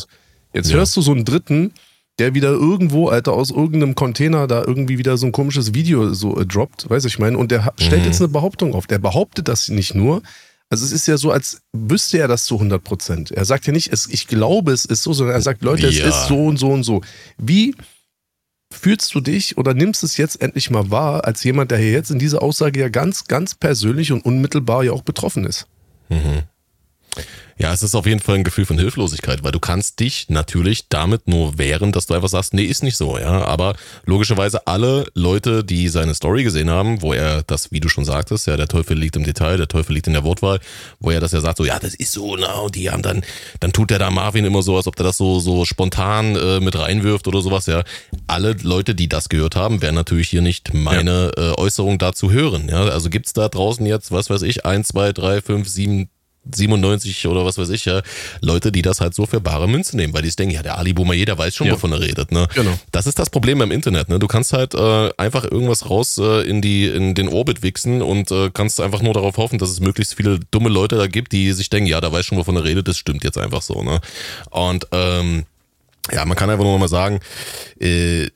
Jetzt 0.54 0.70
ja. 0.70 0.76
hörst 0.76 0.96
du 0.96 1.02
so 1.02 1.12
einen 1.12 1.24
Dritten, 1.24 1.72
der 2.18 2.34
wieder 2.34 2.50
irgendwo, 2.50 3.08
Alter, 3.08 3.32
aus 3.32 3.50
irgendeinem 3.50 3.94
Container 3.94 4.46
da 4.46 4.64
irgendwie 4.64 4.98
wieder 4.98 5.16
so 5.16 5.26
ein 5.26 5.32
komisches 5.32 5.74
Video 5.74 6.12
so 6.14 6.38
äh, 6.38 6.46
droppt, 6.46 6.90
weiß 6.90 7.04
ich 7.04 7.18
meine, 7.18 7.38
und 7.38 7.50
der 7.50 7.72
stellt 7.78 8.02
mhm. 8.02 8.08
jetzt 8.08 8.20
eine 8.20 8.28
Behauptung 8.28 8.74
auf. 8.74 8.86
Der 8.86 8.98
behauptet 8.98 9.48
das 9.48 9.68
nicht 9.68 9.94
nur. 9.94 10.22
Also 10.70 10.84
es 10.84 10.92
ist 10.92 11.06
ja 11.06 11.16
so, 11.16 11.30
als 11.30 11.62
wüsste 11.72 12.18
er 12.18 12.28
das 12.28 12.44
zu 12.44 12.56
100 12.56 12.82
Prozent. 12.82 13.30
Er 13.30 13.44
sagt 13.44 13.66
ja 13.66 13.72
nicht, 13.72 13.90
es, 13.92 14.06
ich 14.06 14.26
glaube, 14.26 14.72
es 14.72 14.84
ist 14.84 15.02
so, 15.02 15.12
sondern 15.14 15.34
er 15.34 15.40
sagt, 15.40 15.62
Leute, 15.62 15.88
ja. 15.88 15.88
es 15.88 16.14
ist 16.14 16.28
so 16.28 16.44
und 16.44 16.58
so 16.58 16.70
und 16.70 16.82
so. 16.82 17.00
Wie 17.38 17.74
fühlst 18.70 19.14
du 19.14 19.20
dich 19.20 19.56
oder 19.56 19.72
nimmst 19.72 20.04
es 20.04 20.18
jetzt 20.18 20.42
endlich 20.42 20.68
mal 20.68 20.90
wahr, 20.90 21.24
als 21.24 21.42
jemand, 21.42 21.70
der 21.70 21.78
hier 21.78 21.92
jetzt 21.92 22.10
in 22.10 22.18
dieser 22.18 22.42
Aussage 22.42 22.80
ja 22.80 22.88
ganz, 22.90 23.24
ganz 23.24 23.54
persönlich 23.54 24.12
und 24.12 24.24
unmittelbar 24.24 24.84
ja 24.84 24.92
auch 24.92 25.02
betroffen 25.02 25.44
ist? 25.44 25.66
Mhm. 26.10 26.42
Ja, 27.58 27.72
es 27.72 27.82
ist 27.82 27.96
auf 27.96 28.06
jeden 28.06 28.20
Fall 28.20 28.36
ein 28.36 28.44
Gefühl 28.44 28.66
von 28.66 28.78
Hilflosigkeit, 28.78 29.42
weil 29.42 29.50
du 29.50 29.58
kannst 29.58 29.98
dich 29.98 30.28
natürlich 30.28 30.88
damit 30.88 31.26
nur 31.26 31.58
wehren, 31.58 31.90
dass 31.90 32.06
du 32.06 32.14
einfach 32.14 32.28
sagst, 32.28 32.54
nee, 32.54 32.62
ist 32.62 32.84
nicht 32.84 32.96
so, 32.96 33.18
ja. 33.18 33.44
Aber 33.44 33.74
logischerweise 34.06 34.68
alle 34.68 35.06
Leute, 35.14 35.64
die 35.64 35.88
seine 35.88 36.14
Story 36.14 36.44
gesehen 36.44 36.70
haben, 36.70 37.02
wo 37.02 37.12
er 37.12 37.42
das, 37.42 37.72
wie 37.72 37.80
du 37.80 37.88
schon 37.88 38.04
sagtest, 38.04 38.46
ja, 38.46 38.56
der 38.56 38.68
Teufel 38.68 38.96
liegt 38.96 39.16
im 39.16 39.24
Detail, 39.24 39.56
der 39.56 39.66
Teufel 39.66 39.94
liegt 39.94 40.06
in 40.06 40.12
der 40.12 40.22
Wortwahl, 40.22 40.60
wo 41.00 41.10
er 41.10 41.18
das 41.18 41.32
ja 41.32 41.40
sagt, 41.40 41.58
so, 41.58 41.64
ja, 41.64 41.80
das 41.80 41.96
ist 41.96 42.12
so, 42.12 42.36
na, 42.36 42.54
und 42.60 42.76
die 42.76 42.90
haben 42.90 43.02
dann, 43.02 43.22
dann 43.58 43.72
tut 43.72 43.90
der 43.90 43.98
da 43.98 44.10
Marvin 44.10 44.44
immer 44.44 44.62
so, 44.62 44.76
als 44.76 44.86
ob 44.86 44.94
der 44.94 45.06
das 45.06 45.16
so, 45.16 45.40
so 45.40 45.64
spontan 45.64 46.36
äh, 46.36 46.60
mit 46.60 46.78
reinwirft 46.78 47.26
oder 47.26 47.40
sowas, 47.40 47.66
ja. 47.66 47.82
Alle 48.28 48.52
Leute, 48.62 48.94
die 48.94 49.08
das 49.08 49.28
gehört 49.28 49.56
haben, 49.56 49.82
werden 49.82 49.96
natürlich 49.96 50.28
hier 50.28 50.42
nicht 50.42 50.74
meine 50.74 51.32
ja. 51.36 51.50
äh, 51.50 51.54
Äußerung 51.56 51.98
dazu 51.98 52.30
hören, 52.30 52.68
ja. 52.68 52.84
Also 52.84 53.10
gibt's 53.10 53.32
da 53.32 53.48
draußen 53.48 53.84
jetzt, 53.84 54.12
was 54.12 54.30
weiß 54.30 54.42
ich, 54.42 54.64
eins, 54.64 54.88
zwei, 54.88 55.12
drei, 55.12 55.40
fünf, 55.40 55.68
sieben 55.68 56.08
97 56.54 57.26
oder 57.26 57.44
was 57.44 57.58
weiß 57.58 57.68
ich, 57.70 57.84
ja, 57.84 58.02
Leute, 58.40 58.72
die 58.72 58.82
das 58.82 59.00
halt 59.00 59.14
so 59.14 59.26
für 59.26 59.40
bare 59.40 59.68
Münze 59.68 59.96
nehmen, 59.96 60.14
weil 60.14 60.22
die 60.22 60.28
denken, 60.38 60.54
ja, 60.54 60.62
der 60.62 60.78
Ali 60.78 60.92
Boomer, 60.92 61.14
jeder 61.14 61.36
weiß 61.36 61.54
schon, 61.54 61.66
ja. 61.66 61.74
wovon 61.74 61.92
er 61.92 62.00
redet. 62.00 62.32
Ne? 62.32 62.46
Genau. 62.54 62.78
Das 62.92 63.06
ist 63.06 63.18
das 63.18 63.30
Problem 63.30 63.58
beim 63.58 63.70
Internet. 63.70 64.08
Ne? 64.08 64.18
Du 64.18 64.26
kannst 64.26 64.52
halt 64.52 64.74
äh, 64.74 65.10
einfach 65.16 65.44
irgendwas 65.44 65.88
raus 65.88 66.18
äh, 66.18 66.48
in, 66.48 66.62
die, 66.62 66.86
in 66.86 67.14
den 67.14 67.28
Orbit 67.28 67.62
wichsen 67.62 68.02
und 68.02 68.30
äh, 68.30 68.50
kannst 68.52 68.80
einfach 68.80 69.02
nur 69.02 69.14
darauf 69.14 69.36
hoffen, 69.36 69.58
dass 69.58 69.70
es 69.70 69.80
möglichst 69.80 70.14
viele 70.14 70.40
dumme 70.50 70.68
Leute 70.68 70.96
da 70.96 71.06
gibt, 71.06 71.32
die 71.32 71.52
sich 71.52 71.70
denken, 71.70 71.88
ja, 71.88 72.00
da 72.00 72.12
weiß 72.12 72.26
schon, 72.26 72.38
wovon 72.38 72.56
er 72.56 72.64
redet, 72.64 72.88
das 72.88 72.98
stimmt 72.98 73.24
jetzt 73.24 73.38
einfach 73.38 73.62
so. 73.62 73.82
Ne? 73.82 74.00
Und 74.50 74.86
ähm, 74.92 75.44
ja, 76.12 76.24
man 76.24 76.36
kann 76.36 76.50
einfach 76.50 76.64
nur 76.64 76.72
noch 76.74 76.80
mal 76.80 76.88
sagen, 76.88 77.20
äh, 77.80 78.28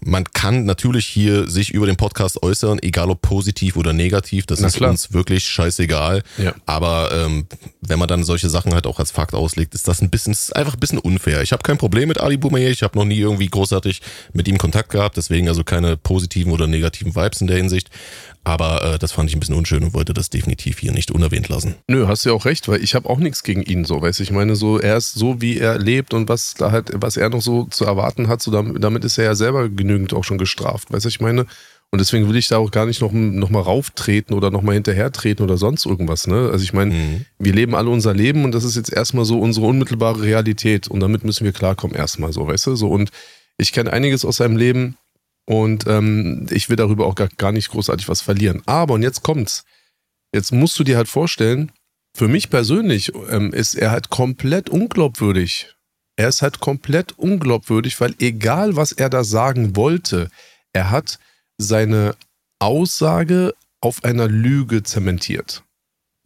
man 0.00 0.24
kann 0.24 0.64
natürlich 0.64 1.06
hier 1.06 1.48
sich 1.48 1.70
über 1.70 1.86
den 1.86 1.96
Podcast 1.96 2.42
äußern, 2.42 2.78
egal 2.82 3.10
ob 3.10 3.22
positiv 3.22 3.76
oder 3.76 3.92
negativ, 3.92 4.46
das 4.46 4.60
Na 4.60 4.68
ist 4.68 4.76
klar. 4.76 4.90
uns 4.90 5.12
wirklich 5.12 5.44
scheißegal. 5.44 6.22
Ja. 6.38 6.54
Aber 6.66 7.10
ähm, 7.12 7.46
wenn 7.80 7.98
man 7.98 8.08
dann 8.08 8.24
solche 8.24 8.48
Sachen 8.48 8.74
halt 8.74 8.86
auch 8.86 8.98
als 8.98 9.10
Fakt 9.10 9.34
auslegt, 9.34 9.74
ist 9.74 9.88
das 9.88 10.00
ein 10.00 10.10
bisschen, 10.10 10.32
ist 10.32 10.54
einfach 10.54 10.74
ein 10.74 10.80
bisschen 10.80 10.98
unfair. 10.98 11.42
Ich 11.42 11.52
habe 11.52 11.62
kein 11.62 11.78
Problem 11.78 12.08
mit 12.08 12.20
Ali 12.20 12.36
Boumaier, 12.36 12.70
ich 12.70 12.82
habe 12.82 12.98
noch 12.98 13.04
nie 13.04 13.18
irgendwie 13.18 13.48
großartig 13.48 14.00
mit 14.32 14.48
ihm 14.48 14.58
Kontakt 14.58 14.90
gehabt, 14.90 15.16
deswegen 15.16 15.48
also 15.48 15.64
keine 15.64 15.96
positiven 15.96 16.52
oder 16.52 16.66
negativen 16.66 17.14
Vibes 17.14 17.40
in 17.40 17.46
der 17.46 17.56
Hinsicht. 17.56 17.90
Aber 18.48 18.94
äh, 18.94 18.98
das 18.98 19.12
fand 19.12 19.28
ich 19.28 19.36
ein 19.36 19.40
bisschen 19.40 19.56
unschön 19.56 19.84
und 19.84 19.92
wollte 19.92 20.14
das 20.14 20.30
definitiv 20.30 20.78
hier 20.78 20.92
nicht 20.92 21.10
unerwähnt 21.10 21.50
lassen. 21.50 21.74
Nö, 21.86 22.06
hast 22.08 22.24
du 22.24 22.30
ja 22.30 22.34
auch 22.34 22.46
recht, 22.46 22.66
weil 22.66 22.82
ich 22.82 22.94
habe 22.94 23.10
auch 23.10 23.18
nichts 23.18 23.42
gegen 23.42 23.62
ihn 23.62 23.84
so, 23.84 24.00
weißt 24.00 24.20
du. 24.20 24.22
Ich 24.22 24.30
meine, 24.30 24.56
so 24.56 24.78
er 24.78 24.96
ist 24.96 25.12
so, 25.12 25.42
wie 25.42 25.58
er 25.58 25.78
lebt 25.78 26.14
und 26.14 26.30
was 26.30 26.54
da 26.54 26.72
halt, 26.72 26.90
was 26.94 27.18
er 27.18 27.28
noch 27.28 27.42
so 27.42 27.64
zu 27.64 27.84
erwarten 27.84 28.26
hat, 28.28 28.40
so 28.40 28.50
damit, 28.50 28.82
damit 28.82 29.04
ist 29.04 29.18
er 29.18 29.24
ja 29.24 29.34
selber 29.34 29.68
genügend 29.68 30.14
auch 30.14 30.24
schon 30.24 30.38
gestraft, 30.38 30.90
weißt 30.90 31.04
du, 31.04 31.10
ich 31.10 31.20
meine. 31.20 31.44
Und 31.90 32.00
deswegen 32.00 32.26
will 32.26 32.36
ich 32.36 32.48
da 32.48 32.56
auch 32.56 32.70
gar 32.70 32.86
nicht 32.86 33.02
noch, 33.02 33.12
noch 33.12 33.50
mal 33.50 33.60
rauftreten 33.60 34.34
oder 34.34 34.50
noch 34.50 34.62
mal 34.62 34.72
hinterhertreten 34.72 35.44
oder 35.44 35.58
sonst 35.58 35.84
irgendwas. 35.84 36.26
Ne? 36.26 36.48
Also 36.50 36.62
ich 36.62 36.72
meine, 36.72 36.94
mhm. 36.94 37.24
wir 37.38 37.52
leben 37.52 37.74
alle 37.74 37.90
unser 37.90 38.14
Leben 38.14 38.44
und 38.44 38.52
das 38.52 38.64
ist 38.64 38.76
jetzt 38.76 38.92
erstmal 38.92 39.26
so 39.26 39.38
unsere 39.38 39.66
unmittelbare 39.66 40.22
Realität 40.22 40.88
und 40.88 41.00
damit 41.00 41.24
müssen 41.24 41.44
wir 41.44 41.52
klarkommen 41.52 41.96
erstmal 41.96 42.32
so, 42.32 42.46
weißt 42.46 42.66
du? 42.66 42.76
So 42.76 42.88
und 42.88 43.10
ich 43.58 43.72
kenne 43.72 43.92
einiges 43.92 44.24
aus 44.24 44.36
seinem 44.36 44.56
Leben, 44.56 44.96
und 45.48 45.86
ähm, 45.86 46.46
ich 46.50 46.68
will 46.68 46.76
darüber 46.76 47.06
auch 47.06 47.14
gar, 47.14 47.28
gar 47.38 47.52
nicht 47.52 47.70
großartig 47.70 48.06
was 48.06 48.20
verlieren. 48.20 48.62
Aber, 48.66 48.92
und 48.92 49.02
jetzt 49.02 49.22
kommt's. 49.22 49.64
Jetzt 50.34 50.52
musst 50.52 50.78
du 50.78 50.84
dir 50.84 50.98
halt 50.98 51.08
vorstellen, 51.08 51.72
für 52.14 52.28
mich 52.28 52.50
persönlich 52.50 53.14
ähm, 53.30 53.54
ist 53.54 53.74
er 53.74 53.90
halt 53.90 54.10
komplett 54.10 54.68
unglaubwürdig. 54.68 55.74
Er 56.16 56.28
ist 56.28 56.42
halt 56.42 56.60
komplett 56.60 57.12
unglaubwürdig, 57.12 57.98
weil 57.98 58.14
egal 58.18 58.76
was 58.76 58.92
er 58.92 59.08
da 59.08 59.24
sagen 59.24 59.74
wollte, 59.74 60.28
er 60.74 60.90
hat 60.90 61.18
seine 61.56 62.14
Aussage 62.58 63.54
auf 63.80 64.04
einer 64.04 64.28
Lüge 64.28 64.82
zementiert. 64.82 65.64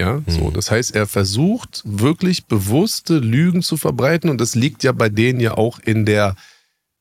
Ja, 0.01 0.15
mhm. 0.15 0.25
so. 0.27 0.51
Das 0.51 0.73
heißt, 0.73 0.97
er 0.97 1.07
versucht 1.07 1.83
wirklich 1.85 2.47
bewusste 2.47 3.19
Lügen 3.19 3.63
zu 3.63 3.77
verbreiten 3.77 4.31
und 4.31 4.41
das 4.41 4.57
liegt 4.57 4.83
ja 4.83 4.91
bei 4.91 5.09
denen 5.09 5.39
ja 5.39 5.57
auch 5.57 5.79
in 5.79 6.07
der 6.07 6.35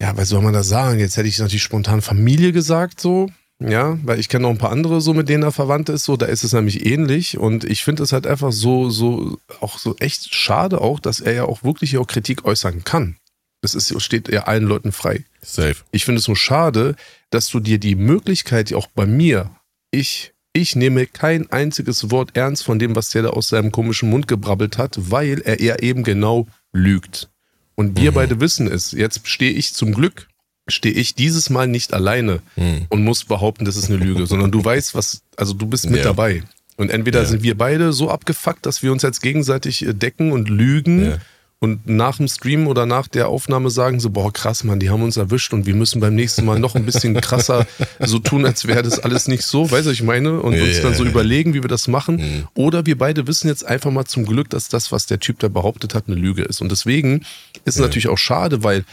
ja, 0.02 0.18
was 0.18 0.30
soll 0.30 0.42
man 0.42 0.54
da 0.54 0.64
sagen? 0.64 1.00
Jetzt 1.00 1.16
hätte 1.16 1.28
ich 1.28 1.38
natürlich 1.38 1.62
spontan 1.62 2.02
Familie 2.02 2.52
gesagt, 2.52 3.00
so. 3.00 3.30
Ja, 3.60 4.00
weil 4.04 4.20
ich 4.20 4.28
kenne 4.28 4.44
noch 4.44 4.50
ein 4.50 4.58
paar 4.58 4.72
andere, 4.72 5.00
so 5.02 5.14
mit 5.14 5.30
denen 5.30 5.44
er 5.44 5.52
verwandt 5.52 5.90
ist, 5.90 6.06
so, 6.06 6.18
da 6.18 6.26
ist 6.26 6.44
es 6.44 6.54
nämlich 6.54 6.88
ähnlich. 6.88 7.38
Und 7.38 7.64
ich 7.64 7.84
finde 7.84 8.02
es 8.02 8.12
halt 8.12 8.26
einfach 8.26 8.52
so, 8.52 8.90
so, 8.90 9.38
auch 9.60 9.78
so 9.78 9.96
echt 9.98 10.34
schade 10.34 10.82
auch, 10.82 11.00
dass 11.00 11.20
er 11.20 11.34
ja 11.34 11.46
auch 11.46 11.64
wirklich 11.64 12.00
auch 12.00 12.08
Kritik 12.08 12.46
äußern 12.46 12.84
kann. 12.84 13.18
Das 13.62 13.76
ist, 13.76 14.02
steht 14.02 14.30
ja 14.30 14.46
allen 14.46 14.64
Leuten 14.64 14.92
frei. 14.92 15.24
Safe. 15.44 15.76
Ich 15.92 16.06
finde 16.06 16.18
es 16.18 16.26
so 16.26 16.34
schade, 16.34 16.96
dass 17.30 17.50
du 17.50 17.60
dir 17.60 17.78
die 17.78 17.94
Möglichkeit, 17.94 18.74
auch 18.74 18.88
bei 18.88 19.06
mir, 19.06 19.52
ich, 19.92 20.34
ich 20.54 20.76
nehme 20.76 21.06
kein 21.06 21.52
einziges 21.52 22.10
Wort 22.10 22.36
ernst 22.36 22.64
von 22.64 22.80
dem, 22.80 22.96
was 22.96 23.12
der 23.12 23.22
da 23.22 23.30
aus 23.30 23.50
seinem 23.50 23.72
komischen 23.72 24.10
Mund 24.10 24.28
gebrabbelt 24.28 24.80
hat, 24.80 24.96
weil 25.12 25.42
er 25.42 25.60
eher 25.60 25.84
eben 25.84 26.02
genau 26.02 26.48
lügt. 26.74 27.31
Und 27.76 27.98
wir 27.98 28.12
mhm. 28.12 28.16
beide 28.16 28.40
wissen 28.40 28.68
es. 28.68 28.92
Jetzt 28.92 29.28
stehe 29.28 29.52
ich 29.52 29.74
zum 29.74 29.94
Glück, 29.94 30.28
stehe 30.68 30.94
ich 30.94 31.16
dieses 31.16 31.50
Mal 31.50 31.68
nicht 31.68 31.94
alleine 31.94 32.42
mhm. 32.56 32.86
und 32.90 33.04
muss 33.04 33.26
behaupten, 33.26 33.66
das 33.66 33.76
ist 33.76 33.90
eine 33.90 33.98
Lüge, 33.98 34.28
sondern 34.28 34.52
du 34.52 34.64
weißt, 34.64 34.96
was, 34.96 35.22
also 35.36 35.54
du 35.54 35.66
bist 35.66 35.90
mit 35.90 36.00
ja. 36.00 36.04
dabei. 36.04 36.44
Und 36.78 36.90
entweder 36.90 37.22
ja. 37.22 37.26
sind 37.26 37.44
wir 37.44 37.58
beide 37.58 37.94
so 37.94 38.10
abgefuckt, 38.10 38.66
dass 38.66 38.82
wir 38.82 38.92
uns 38.92 39.04
jetzt 39.04 39.22
gegenseitig 39.22 39.86
äh, 39.86 39.94
decken 39.94 40.32
und 40.32 40.50
lügen. 40.50 41.06
Ja 41.12 41.18
und 41.64 41.88
nach 41.88 42.18
dem 42.18 42.28
Stream 42.28 42.66
oder 42.66 42.88
nach 42.88 43.08
der 43.08 43.28
Aufnahme 43.28 43.70
sagen 43.70 44.00
so, 44.00 44.10
boah, 44.10 44.34
krass, 44.34 44.64
Mann, 44.64 44.80
die 44.80 44.90
haben 44.90 45.04
uns 45.04 45.16
erwischt 45.16 45.54
und 45.54 45.68
wir 45.68 45.76
müssen 45.76 46.02
beim 46.02 46.16
nächsten 46.16 46.44
Mal 46.44 46.58
noch 46.58 46.76
ein 46.76 46.88
bisschen 46.88 47.14
krasser 47.22 47.68
so 48.00 48.18
tun, 48.18 48.48
als 48.48 48.66
wäre 48.66 48.82
das 48.82 48.98
alles 48.98 49.28
nicht 49.28 49.44
so, 49.44 49.70
weißt 49.70 49.86
du, 49.86 49.92
ich 49.92 50.02
meine, 50.02 50.42
und 50.42 50.56
yeah, 50.56 50.64
uns 50.64 50.82
dann 50.82 50.96
so 50.96 51.06
überlegen, 51.06 51.54
wie 51.54 51.64
wir 51.64 51.70
das 51.70 51.88
machen. 51.88 52.16
Mhm. 52.16 52.48
Oder 52.56 52.88
wir 52.88 52.98
beide 52.98 53.28
wissen 53.28 53.48
jetzt 53.48 53.64
einfach 53.64 53.92
mal 53.92 54.06
zum 54.06 54.26
Glück, 54.26 54.50
dass 54.50 54.70
das, 54.70 54.92
was 54.92 55.06
der 55.06 55.20
Typ 55.20 55.38
da 55.38 55.50
behauptet 55.50 55.94
hat, 55.94 56.06
eine 56.08 56.16
Lüge 56.16 56.42
ist. 56.42 56.62
Und 56.62 56.72
deswegen 56.72 57.20
ist 57.64 57.76
es 57.76 57.76
ja. 57.76 57.84
natürlich 57.84 58.08
auch 58.08 58.18
schade, 58.18 58.64
weil 58.64 58.84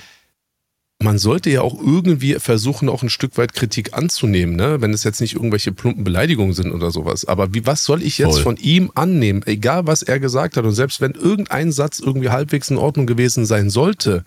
man 1.01 1.18
sollte 1.18 1.49
ja 1.49 1.62
auch 1.62 1.80
irgendwie 1.80 2.34
versuchen, 2.34 2.88
auch 2.88 3.03
ein 3.03 3.09
Stück 3.09 3.38
weit 3.38 3.55
Kritik 3.55 3.94
anzunehmen, 3.94 4.57
ne? 4.57 4.80
wenn 4.80 4.92
es 4.92 5.05
jetzt 5.05 5.20
nicht 5.20 5.34
irgendwelche 5.34 5.70
plumpen 5.70 6.03
Beleidigungen 6.03 6.55
sind 6.55 6.72
oder 6.72 6.90
sowas. 6.90 7.24
Aber 7.24 7.55
wie, 7.55 7.66
was 7.66 7.84
soll 7.84 8.03
ich 8.03 8.18
jetzt 8.18 8.34
Voll. 8.34 8.42
von 8.42 8.57
ihm 8.57 8.90
annehmen, 8.96 9.42
egal 9.46 9.86
was 9.86 10.03
er 10.03 10.18
gesagt 10.18 10.57
hat? 10.57 10.64
Und 10.64 10.72
selbst 10.72 11.01
wenn 11.01 11.12
irgendein 11.12 11.70
Satz 11.70 12.01
irgendwie 12.01 12.30
halbwegs 12.30 12.70
in 12.70 12.78
Ordnung 12.78 13.07
gewesen 13.07 13.46
sein 13.46 13.70
sollte, 13.70 14.24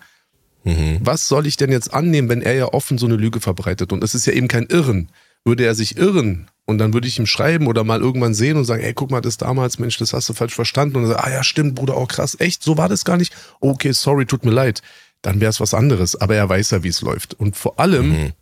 mhm. 0.64 0.98
was 1.04 1.28
soll 1.28 1.46
ich 1.46 1.58
denn 1.58 1.70
jetzt 1.70 1.92
annehmen, 1.92 2.30
wenn 2.30 2.40
er 2.40 2.54
ja 2.54 2.66
offen 2.68 2.96
so 2.96 3.04
eine 3.04 3.16
Lüge 3.16 3.40
verbreitet? 3.40 3.92
Und 3.92 4.02
es 4.02 4.14
ist 4.14 4.24
ja 4.24 4.32
eben 4.32 4.48
kein 4.48 4.66
Irren. 4.66 5.10
Würde 5.44 5.66
er 5.66 5.74
sich 5.74 5.96
irren 5.96 6.48
und 6.66 6.78
dann 6.78 6.94
würde 6.94 7.08
ich 7.08 7.18
ihm 7.18 7.26
schreiben 7.26 7.66
oder 7.66 7.82
mal 7.82 8.00
irgendwann 8.00 8.32
sehen 8.32 8.56
und 8.56 8.64
sagen, 8.64 8.84
ey, 8.84 8.94
guck 8.94 9.10
mal, 9.10 9.20
das 9.20 9.38
damals, 9.38 9.80
Mensch, 9.80 9.98
das 9.98 10.12
hast 10.12 10.28
du 10.28 10.34
falsch 10.34 10.54
verstanden. 10.54 10.96
Und 10.96 11.02
er 11.02 11.08
sagt, 11.08 11.24
ah 11.24 11.30
ja, 11.32 11.42
stimmt, 11.42 11.74
Bruder, 11.74 11.96
auch 11.96 12.02
oh, 12.02 12.06
krass, 12.06 12.36
echt, 12.38 12.62
so 12.62 12.78
war 12.78 12.88
das 12.88 13.04
gar 13.04 13.16
nicht. 13.16 13.34
Okay, 13.58 13.90
sorry, 13.90 14.24
tut 14.24 14.44
mir 14.44 14.52
leid 14.52 14.82
dann 15.22 15.40
wäre 15.40 15.50
es 15.50 15.60
was 15.60 15.74
anderes. 15.74 16.20
Aber 16.20 16.34
er 16.34 16.48
weiß 16.48 16.70
ja, 16.70 16.82
wie 16.82 16.88
es 16.88 17.00
läuft. 17.00 17.34
Und 17.34 17.56
vor 17.56 17.78
allem, 17.78 18.10
mhm. 18.10 18.32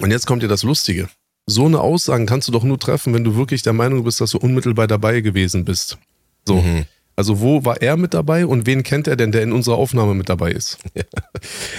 und 0.00 0.10
jetzt 0.10 0.26
kommt 0.26 0.42
ja 0.42 0.48
das 0.48 0.62
Lustige, 0.62 1.08
so 1.46 1.66
eine 1.66 1.80
Aussagen 1.80 2.26
kannst 2.26 2.48
du 2.48 2.52
doch 2.52 2.64
nur 2.64 2.78
treffen, 2.78 3.14
wenn 3.14 3.24
du 3.24 3.36
wirklich 3.36 3.62
der 3.62 3.72
Meinung 3.72 4.02
bist, 4.02 4.20
dass 4.20 4.32
du 4.32 4.38
unmittelbar 4.38 4.88
dabei 4.88 5.20
gewesen 5.20 5.64
bist. 5.64 5.98
So. 6.44 6.56
Mhm. 6.56 6.86
Also 7.18 7.40
wo 7.40 7.64
war 7.64 7.80
er 7.80 7.96
mit 7.96 8.12
dabei 8.12 8.44
und 8.44 8.66
wen 8.66 8.82
kennt 8.82 9.06
er 9.06 9.16
denn, 9.16 9.32
der 9.32 9.42
in 9.42 9.52
unserer 9.52 9.76
Aufnahme 9.76 10.14
mit 10.14 10.28
dabei 10.28 10.52
ist? 10.52 10.78
Ja. 10.94 11.02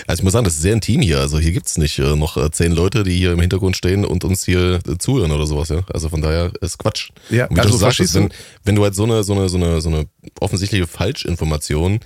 Also 0.08 0.22
ich 0.22 0.24
muss 0.24 0.34
sagen, 0.34 0.46
das 0.46 0.56
ist 0.56 0.62
sehr 0.62 0.74
intim 0.74 1.02
hier. 1.02 1.20
Also 1.20 1.38
hier 1.38 1.52
gibt 1.52 1.68
es 1.68 1.78
nicht 1.78 2.00
äh, 2.00 2.16
noch 2.16 2.38
äh, 2.38 2.50
zehn 2.50 2.72
Leute, 2.72 3.04
die 3.04 3.16
hier 3.18 3.34
im 3.34 3.40
Hintergrund 3.40 3.78
stehen 3.78 4.06
und 4.06 4.24
uns 4.24 4.46
hier 4.46 4.80
äh, 4.88 4.98
zuhören 4.98 5.32
oder 5.32 5.46
sowas. 5.46 5.70
Ja? 5.70 5.82
Also 5.94 6.10
von 6.10 6.22
daher 6.22 6.52
ist 6.62 6.78
Quatsch. 6.80 7.10
Ja, 7.30 7.46
und 7.48 7.58
wie 7.58 7.60
also 7.60 7.74
du 7.74 7.78
sagst, 7.78 8.16
wenn, 8.16 8.30
wenn 8.64 8.76
du 8.76 8.84
halt 8.84 8.96
so 8.96 9.04
eine, 9.04 9.24
so 9.24 9.34
eine, 9.34 9.50
so 9.50 9.58
eine, 9.58 9.82
so 9.82 9.90
eine 9.90 10.06
offensichtliche 10.40 10.88
Falschinformation 10.88 12.00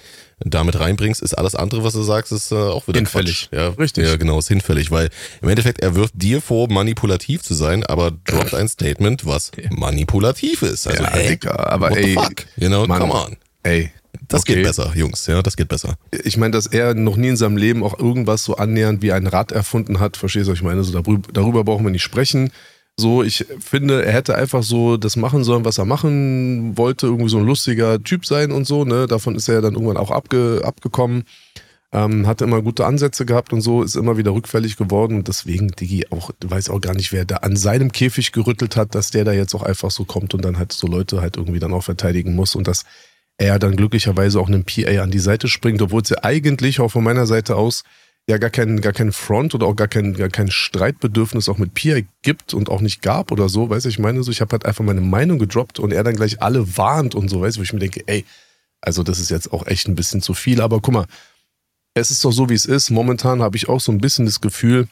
damit 0.45 0.79
reinbringst, 0.79 1.21
ist 1.21 1.33
alles 1.33 1.55
andere, 1.55 1.83
was 1.83 1.93
du 1.93 2.01
sagst, 2.01 2.31
ist 2.31 2.51
äh, 2.51 2.55
auch 2.55 2.87
wieder 2.87 2.97
hinfällig. 2.99 3.49
Quatsch. 3.49 3.59
Ja, 3.59 3.69
richtig. 3.69 4.05
Ja, 4.05 4.15
genau, 4.17 4.39
ist 4.39 4.47
hinfällig, 4.47 4.91
weil 4.91 5.09
im 5.41 5.49
Endeffekt 5.49 5.81
er 5.81 5.95
wirft 5.95 6.13
dir 6.15 6.41
vor, 6.41 6.69
manipulativ 6.71 7.43
zu 7.43 7.53
sein, 7.53 7.85
aber 7.85 8.11
droppt 8.25 8.53
ein 8.53 8.67
Statement, 8.67 9.25
was 9.25 9.51
manipulativ 9.69 10.61
ist. 10.61 10.87
Also, 10.87 11.03
ja, 11.03 11.09
ey, 11.09 11.27
Dicker, 11.29 11.71
aber 11.71 11.95
ey, 11.95 12.13
fuck? 12.13 12.45
You 12.57 12.67
know, 12.67 12.85
Mann, 12.87 12.99
come 12.99 13.13
on. 13.13 13.37
Ey, 13.63 13.91
das 14.27 14.41
okay. 14.41 14.55
geht 14.55 14.63
besser, 14.63 14.91
Jungs, 14.95 15.27
ja, 15.27 15.41
das 15.41 15.55
geht 15.55 15.67
besser. 15.67 15.95
Ich 16.23 16.37
meine, 16.37 16.51
dass 16.51 16.65
er 16.65 16.93
noch 16.93 17.17
nie 17.17 17.29
in 17.29 17.37
seinem 17.37 17.57
Leben 17.57 17.83
auch 17.83 17.97
irgendwas 17.99 18.43
so 18.43 18.55
annähernd 18.55 19.01
wie 19.01 19.11
ein 19.11 19.27
Rad 19.27 19.51
erfunden 19.51 19.99
hat, 19.99 20.17
verstehst 20.17 20.47
du, 20.47 20.51
was 20.51 20.59
ich 20.59 20.63
meine? 20.63 20.83
So 20.83 20.99
darüber, 20.99 21.31
darüber 21.31 21.63
brauchen 21.63 21.85
wir 21.85 21.91
nicht 21.91 22.03
sprechen. 22.03 22.51
So, 22.99 23.23
ich 23.23 23.45
finde, 23.59 24.05
er 24.05 24.13
hätte 24.13 24.35
einfach 24.35 24.63
so 24.63 24.97
das 24.97 25.15
machen 25.15 25.43
sollen, 25.43 25.65
was 25.65 25.77
er 25.77 25.85
machen 25.85 26.77
wollte, 26.77 27.07
irgendwie 27.07 27.29
so 27.29 27.37
ein 27.39 27.45
lustiger 27.45 28.01
Typ 28.03 28.25
sein 28.25 28.51
und 28.51 28.65
so, 28.65 28.85
ne? 28.85 29.07
Davon 29.07 29.35
ist 29.35 29.47
er 29.47 29.55
ja 29.55 29.61
dann 29.61 29.73
irgendwann 29.73 29.97
auch 29.97 30.11
abge, 30.11 30.61
abgekommen. 30.63 31.23
Ähm, 31.93 32.25
hatte 32.25 32.45
immer 32.45 32.61
gute 32.61 32.85
Ansätze 32.85 33.25
gehabt 33.25 33.51
und 33.51 33.61
so, 33.61 33.83
ist 33.83 33.95
immer 33.95 34.17
wieder 34.17 34.31
rückfällig 34.31 34.77
geworden. 34.77 35.17
Und 35.17 35.27
deswegen, 35.27 35.69
Digi, 35.69 36.05
auch, 36.09 36.31
weiß 36.41 36.69
auch 36.69 36.79
gar 36.79 36.93
nicht, 36.93 37.11
wer 37.11 37.25
da 37.25 37.37
an 37.37 37.57
seinem 37.57 37.91
Käfig 37.91 38.31
gerüttelt 38.31 38.77
hat, 38.77 38.95
dass 38.95 39.11
der 39.11 39.25
da 39.25 39.33
jetzt 39.33 39.53
auch 39.55 39.63
einfach 39.63 39.91
so 39.91 40.05
kommt 40.05 40.33
und 40.33 40.45
dann 40.45 40.57
halt 40.57 40.71
so 40.71 40.87
Leute 40.87 41.21
halt 41.21 41.35
irgendwie 41.37 41.59
dann 41.59 41.73
auch 41.73 41.83
verteidigen 41.83 42.33
muss 42.35 42.55
und 42.55 42.67
dass 42.67 42.85
er 43.37 43.59
dann 43.59 43.75
glücklicherweise 43.75 44.39
auch 44.39 44.47
einem 44.47 44.63
PA 44.63 45.01
an 45.01 45.11
die 45.11 45.19
Seite 45.19 45.47
springt, 45.47 45.81
obwohl 45.81 46.01
es 46.01 46.09
ja 46.09 46.23
eigentlich 46.23 46.79
auch 46.79 46.89
von 46.89 47.03
meiner 47.03 47.25
Seite 47.25 47.55
aus 47.55 47.83
ja 48.31 48.37
gar 48.37 48.49
kein, 48.49 48.81
gar 48.81 48.93
kein 48.93 49.11
Front 49.11 49.53
oder 49.53 49.67
auch 49.67 49.75
gar 49.75 49.87
kein, 49.87 50.13
gar 50.13 50.29
kein 50.29 50.49
Streitbedürfnis 50.49 51.49
auch 51.49 51.57
mit 51.57 51.73
PA 51.73 51.99
gibt 52.21 52.53
und 52.53 52.69
auch 52.69 52.81
nicht 52.81 53.01
gab 53.01 53.31
oder 53.31 53.49
so, 53.49 53.69
weißt 53.69 53.85
du, 53.85 53.89
ich 53.89 53.99
meine 53.99 54.23
so, 54.23 54.31
ich 54.31 54.41
habe 54.41 54.53
halt 54.53 54.65
einfach 54.65 54.83
meine 54.83 55.01
Meinung 55.01 55.37
gedroppt 55.37 55.79
und 55.79 55.91
er 55.91 56.03
dann 56.03 56.15
gleich 56.15 56.41
alle 56.41 56.77
warnt 56.77 57.13
und 57.13 57.29
so, 57.29 57.41
weißt 57.41 57.57
du, 57.57 57.59
wo 57.59 57.63
ich 57.63 57.73
mir 57.73 57.79
denke, 57.79 58.03
ey, 58.07 58.25
also 58.81 59.03
das 59.03 59.19
ist 59.19 59.29
jetzt 59.29 59.51
auch 59.53 59.67
echt 59.67 59.87
ein 59.87 59.95
bisschen 59.95 60.21
zu 60.21 60.33
viel, 60.33 60.61
aber 60.61 60.79
guck 60.79 60.93
mal, 60.93 61.05
es 61.93 62.09
ist 62.09 62.23
doch 62.23 62.31
so, 62.31 62.49
wie 62.49 62.53
es 62.53 62.65
ist. 62.65 62.89
Momentan 62.89 63.41
habe 63.41 63.57
ich 63.57 63.67
auch 63.67 63.81
so 63.81 63.91
ein 63.91 63.99
bisschen 63.99 64.25
das 64.25 64.39
Gefühl, 64.39 64.87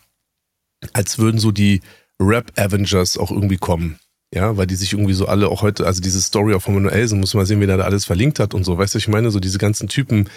als 0.93 1.17
würden 1.17 1.39
so 1.39 1.51
die 1.51 1.81
Rap-Avengers 2.19 3.17
auch 3.17 3.31
irgendwie 3.31 3.57
kommen. 3.57 3.99
Ja, 4.35 4.57
weil 4.57 4.67
die 4.67 4.75
sich 4.75 4.93
irgendwie 4.93 5.13
so 5.13 5.25
alle 5.25 5.49
auch 5.49 5.63
heute, 5.63 5.87
also 5.87 6.01
diese 6.01 6.21
Story 6.21 6.53
auf 6.53 6.67
Manuelsen, 6.67 7.19
muss 7.19 7.33
man 7.33 7.47
sehen, 7.47 7.61
wie 7.61 7.65
der 7.65 7.77
da 7.77 7.85
alles 7.85 8.05
verlinkt 8.05 8.39
hat 8.39 8.53
und 8.53 8.63
so. 8.63 8.77
Weißt 8.77 8.93
du, 8.93 8.99
ich 8.99 9.07
meine, 9.07 9.31
so 9.31 9.39
diese 9.39 9.57
ganzen 9.57 9.87
Typen. 9.87 10.29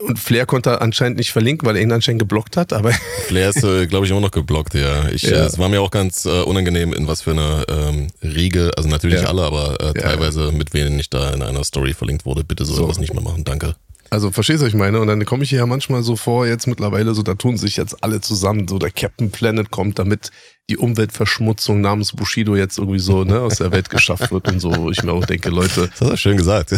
Und 0.00 0.18
Flair 0.18 0.46
konnte 0.46 0.80
anscheinend 0.80 1.18
nicht 1.18 1.30
verlinken, 1.30 1.68
weil 1.68 1.76
er 1.76 1.82
ihn 1.82 1.92
anscheinend 1.92 2.20
geblockt 2.20 2.56
hat, 2.56 2.72
aber. 2.72 2.92
Flair 3.26 3.50
ist, 3.50 3.62
äh, 3.62 3.86
glaube 3.86 4.06
ich, 4.06 4.12
immer 4.12 4.20
noch 4.20 4.30
geblockt, 4.30 4.74
ja. 4.74 5.08
Ich, 5.10 5.22
ja. 5.22 5.42
Äh, 5.42 5.46
es 5.46 5.58
war 5.58 5.68
mir 5.68 5.82
auch 5.82 5.90
ganz 5.90 6.24
äh, 6.24 6.42
unangenehm, 6.42 6.94
in 6.94 7.06
was 7.06 7.22
für 7.22 7.32
eine 7.32 7.64
ähm, 7.68 8.08
Riege, 8.22 8.70
also 8.76 8.88
natürlich 8.88 9.22
ja. 9.22 9.28
alle, 9.28 9.42
aber 9.42 9.78
äh, 9.80 9.92
teilweise 9.92 10.46
ja. 10.46 10.52
mit 10.52 10.72
wem 10.72 10.98
ich 10.98 11.10
da 11.10 11.30
in 11.32 11.42
einer 11.42 11.64
Story 11.64 11.92
verlinkt 11.92 12.24
wurde. 12.24 12.44
Bitte 12.44 12.64
so, 12.64 12.74
so. 12.74 12.82
etwas 12.84 12.98
nicht 12.98 13.12
mehr 13.12 13.22
machen, 13.22 13.44
danke. 13.44 13.76
Also 14.08 14.32
verstehst 14.32 14.60
du, 14.60 14.66
was 14.66 14.72
ich 14.72 14.78
meine? 14.78 15.00
Und 15.00 15.06
dann 15.06 15.24
komme 15.24 15.44
ich 15.44 15.50
hier 15.50 15.60
ja 15.60 15.66
manchmal 15.66 16.02
so 16.02 16.16
vor, 16.16 16.46
jetzt 16.46 16.66
mittlerweile 16.66 17.14
so, 17.14 17.22
da 17.22 17.34
tun 17.34 17.56
sich 17.56 17.76
jetzt 17.76 18.02
alle 18.02 18.20
zusammen, 18.20 18.66
so 18.66 18.78
der 18.78 18.90
Captain 18.90 19.30
Planet 19.30 19.70
kommt, 19.70 20.00
damit 20.00 20.30
die 20.68 20.76
Umweltverschmutzung 20.76 21.80
namens 21.80 22.12
Bushido 22.12 22.54
jetzt 22.54 22.78
irgendwie 22.78 23.00
so 23.00 23.24
ne, 23.24 23.40
aus 23.40 23.56
der 23.56 23.72
Welt 23.72 23.90
geschafft 23.90 24.30
wird 24.30 24.46
und 24.48 24.60
so. 24.60 24.90
Ich 24.90 25.02
mir 25.02 25.12
auch 25.12 25.24
denke, 25.24 25.50
Leute. 25.50 25.88
Das 25.88 26.00
hast 26.00 26.10
du 26.10 26.16
schön 26.16 26.36
gesagt. 26.36 26.74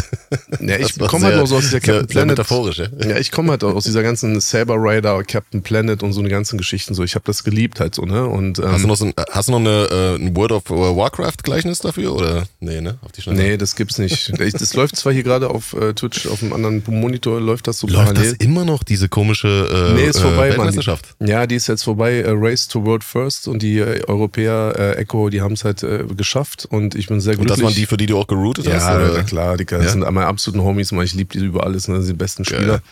Ja, 0.61 0.79
ich 0.79 0.99
komme 0.99 1.27
halt 1.27 1.39
auch 1.39 1.47
so 1.47 1.57
aus 1.57 1.65
dieser 1.65 1.81
Captain 1.81 2.07
Planet. 2.07 2.39
Metaphorisch, 2.39 2.79
ja. 2.79 2.87
ja 3.07 3.19
ich 3.19 3.31
komme 3.31 3.51
halt 3.51 3.63
auch 3.65 3.75
aus 3.75 3.85
dieser 3.85 4.03
ganzen 4.03 4.41
Saber 4.41 4.77
Rider, 4.77 5.23
Captain 5.25 5.63
Planet 5.63 6.03
und 6.03 6.15
so 6.15 6.21
eine 6.21 6.31
ganzen 6.31 6.57
Geschichten 6.57 6.95
so. 6.95 7.05
Ich 7.05 7.15
habe 7.15 7.25
das 7.27 7.45
geliebt 7.45 7.81
halt 7.81 7.95
so, 7.95 8.03
ne? 8.03 8.27
Und, 8.27 8.59
ähm, 8.59 8.73
hast, 8.73 8.83
du 8.83 8.89
noch 8.89 8.97
so 8.97 9.07
ein, 9.07 9.15
hast 9.31 9.49
du 9.49 9.53
noch 9.53 9.61
eine, 9.61 9.89
äh, 9.91 10.15
ein 10.15 10.35
World 10.35 10.53
of 10.53 10.71
Warcraft-Gleichnis 10.71 11.81
dafür? 11.81 12.15
Oder? 12.15 12.45
Nee, 12.61 12.81
ne? 12.81 12.99
Auf 13.03 13.13
die 13.13 13.21
Schnelle. 13.21 13.43
Nee, 13.43 13.57
das 13.59 13.77
gibt's 13.77 13.99
nicht. 13.99 14.33
das 14.39 14.75
läuft 14.75 14.97
zwar 14.97 15.13
hier 15.13 15.23
gerade 15.23 15.51
auf 15.51 15.75
äh, 15.75 15.93
Twitch, 15.93 16.27
auf 16.27 16.43
einem 16.43 16.55
anderen 16.55 16.83
Monitor 16.87 17.41
läuft 17.41 17.67
das 17.69 17.79
so 17.79 17.87
läuft 17.87 17.99
parallel. 17.99 18.25
Läuft 18.25 18.41
das 18.41 18.47
immer 18.47 18.65
noch, 18.65 18.85
diese 18.85 19.11
komische 19.11 19.93
äh, 19.93 19.95
nee, 19.95 20.07
ist 20.07 20.21
vorbei, 20.21 20.49
äh, 20.49 20.51
Weltmeisterschaft? 20.51 21.15
Mann. 21.19 21.29
Ja, 21.29 21.47
die 21.47 21.57
ist 21.57 21.67
jetzt 21.67 21.85
vorbei. 21.85 22.21
Äh, 22.21 22.31
Race 22.31 22.69
to 22.69 22.85
World 22.85 23.05
First 23.05 23.49
und 23.49 23.61
die 23.63 23.72
äh, 23.79 24.05
Europäer 24.07 24.75
äh, 24.77 24.97
Echo, 24.97 25.29
die 25.31 25.41
haben 25.41 25.53
es 25.53 25.65
halt 25.65 25.83
äh, 25.83 26.05
geschafft 26.17 26.67
und 26.67 26.95
ich 26.95 27.09
bin 27.09 27.21
sehr 27.21 27.35
glücklich. 27.35 27.51
Und 27.53 27.59
das 27.59 27.65
waren 27.65 27.75
die, 27.75 27.87
für 27.87 27.97
die 27.97 28.07
du 28.07 28.19
auch 28.19 28.27
geroutet 28.27 28.67
ja, 28.67 28.75
hast? 28.75 28.95
Oder? 28.95 29.17
Ja, 29.17 29.23
klar, 29.23 29.57
die 29.57 29.67
ja? 29.71 29.89
sind 29.89 30.01
meine 30.01 30.27
absoluten 30.27 30.65
Homies, 30.65 30.93
man, 30.93 31.05
ich 31.05 31.15
liebe 31.15 31.33
die 31.39 31.45
über 31.45 31.65
alles, 31.65 31.89
ne? 31.89 32.03
sind 32.03 32.15
die 32.15 32.19
besten 32.19 32.45
Spieler. 32.45 32.75
Ja. 32.75 32.83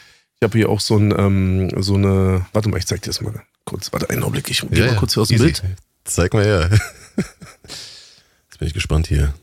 Ich 0.41 0.45
habe 0.45 0.57
hier 0.59 0.69
auch 0.69 0.81
so, 0.81 0.97
ein, 0.97 1.15
ähm, 1.17 1.83
so 1.83 1.95
eine, 1.95 2.47
warte 2.53 2.69
mal, 2.69 2.79
ich 2.79 2.87
zeig 2.87 3.03
dir 3.03 3.11
das 3.11 3.21
mal 3.21 3.43
kurz, 3.65 3.93
warte 3.93 4.09
einen 4.11 4.23
Augenblick, 4.23 4.51
ich 4.51 4.61
gehe 4.69 4.87
mal 4.87 4.97
kurz 4.97 5.15
hier 5.15 5.23
aus 5.23 5.29
dem 5.29 5.37
Easy. 5.37 5.45
Bild. 5.45 5.63
Zeig 6.05 6.33
mal 6.33 6.45
her. 6.45 6.71
Jetzt 7.17 8.59
bin 8.59 8.69
ich 8.69 8.75
gespannt 8.75 9.07
hier. 9.07 9.35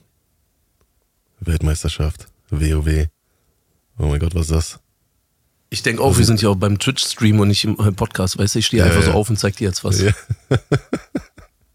Weltmeisterschaft, 1.40 2.28
WoW. 2.50 3.08
Oh 4.00 4.08
mein 4.08 4.20
Gott, 4.20 4.36
was 4.36 4.44
ist 4.44 4.52
das? 4.52 4.80
Ich 5.70 5.84
denke 5.84 6.02
auch, 6.02 6.18
wir 6.18 6.26
sind 6.26 6.42
ja 6.42 6.50
auch 6.50 6.56
beim 6.56 6.80
Twitch-Stream 6.80 7.40
und 7.40 7.50
nicht 7.50 7.66
im 7.66 7.76
Podcast, 7.96 8.38
weißt 8.38 8.56
du, 8.56 8.60
ich 8.60 8.68
stehe 8.68 8.84
ja, 8.84 8.88
einfach 8.88 9.02
ja. 9.02 9.12
so 9.12 9.18
auf 9.18 9.30
und 9.30 9.38
zeig 9.38 9.58
dir 9.58 9.68
jetzt 9.68 9.84
was. 9.84 10.02
Ja. 10.02 10.12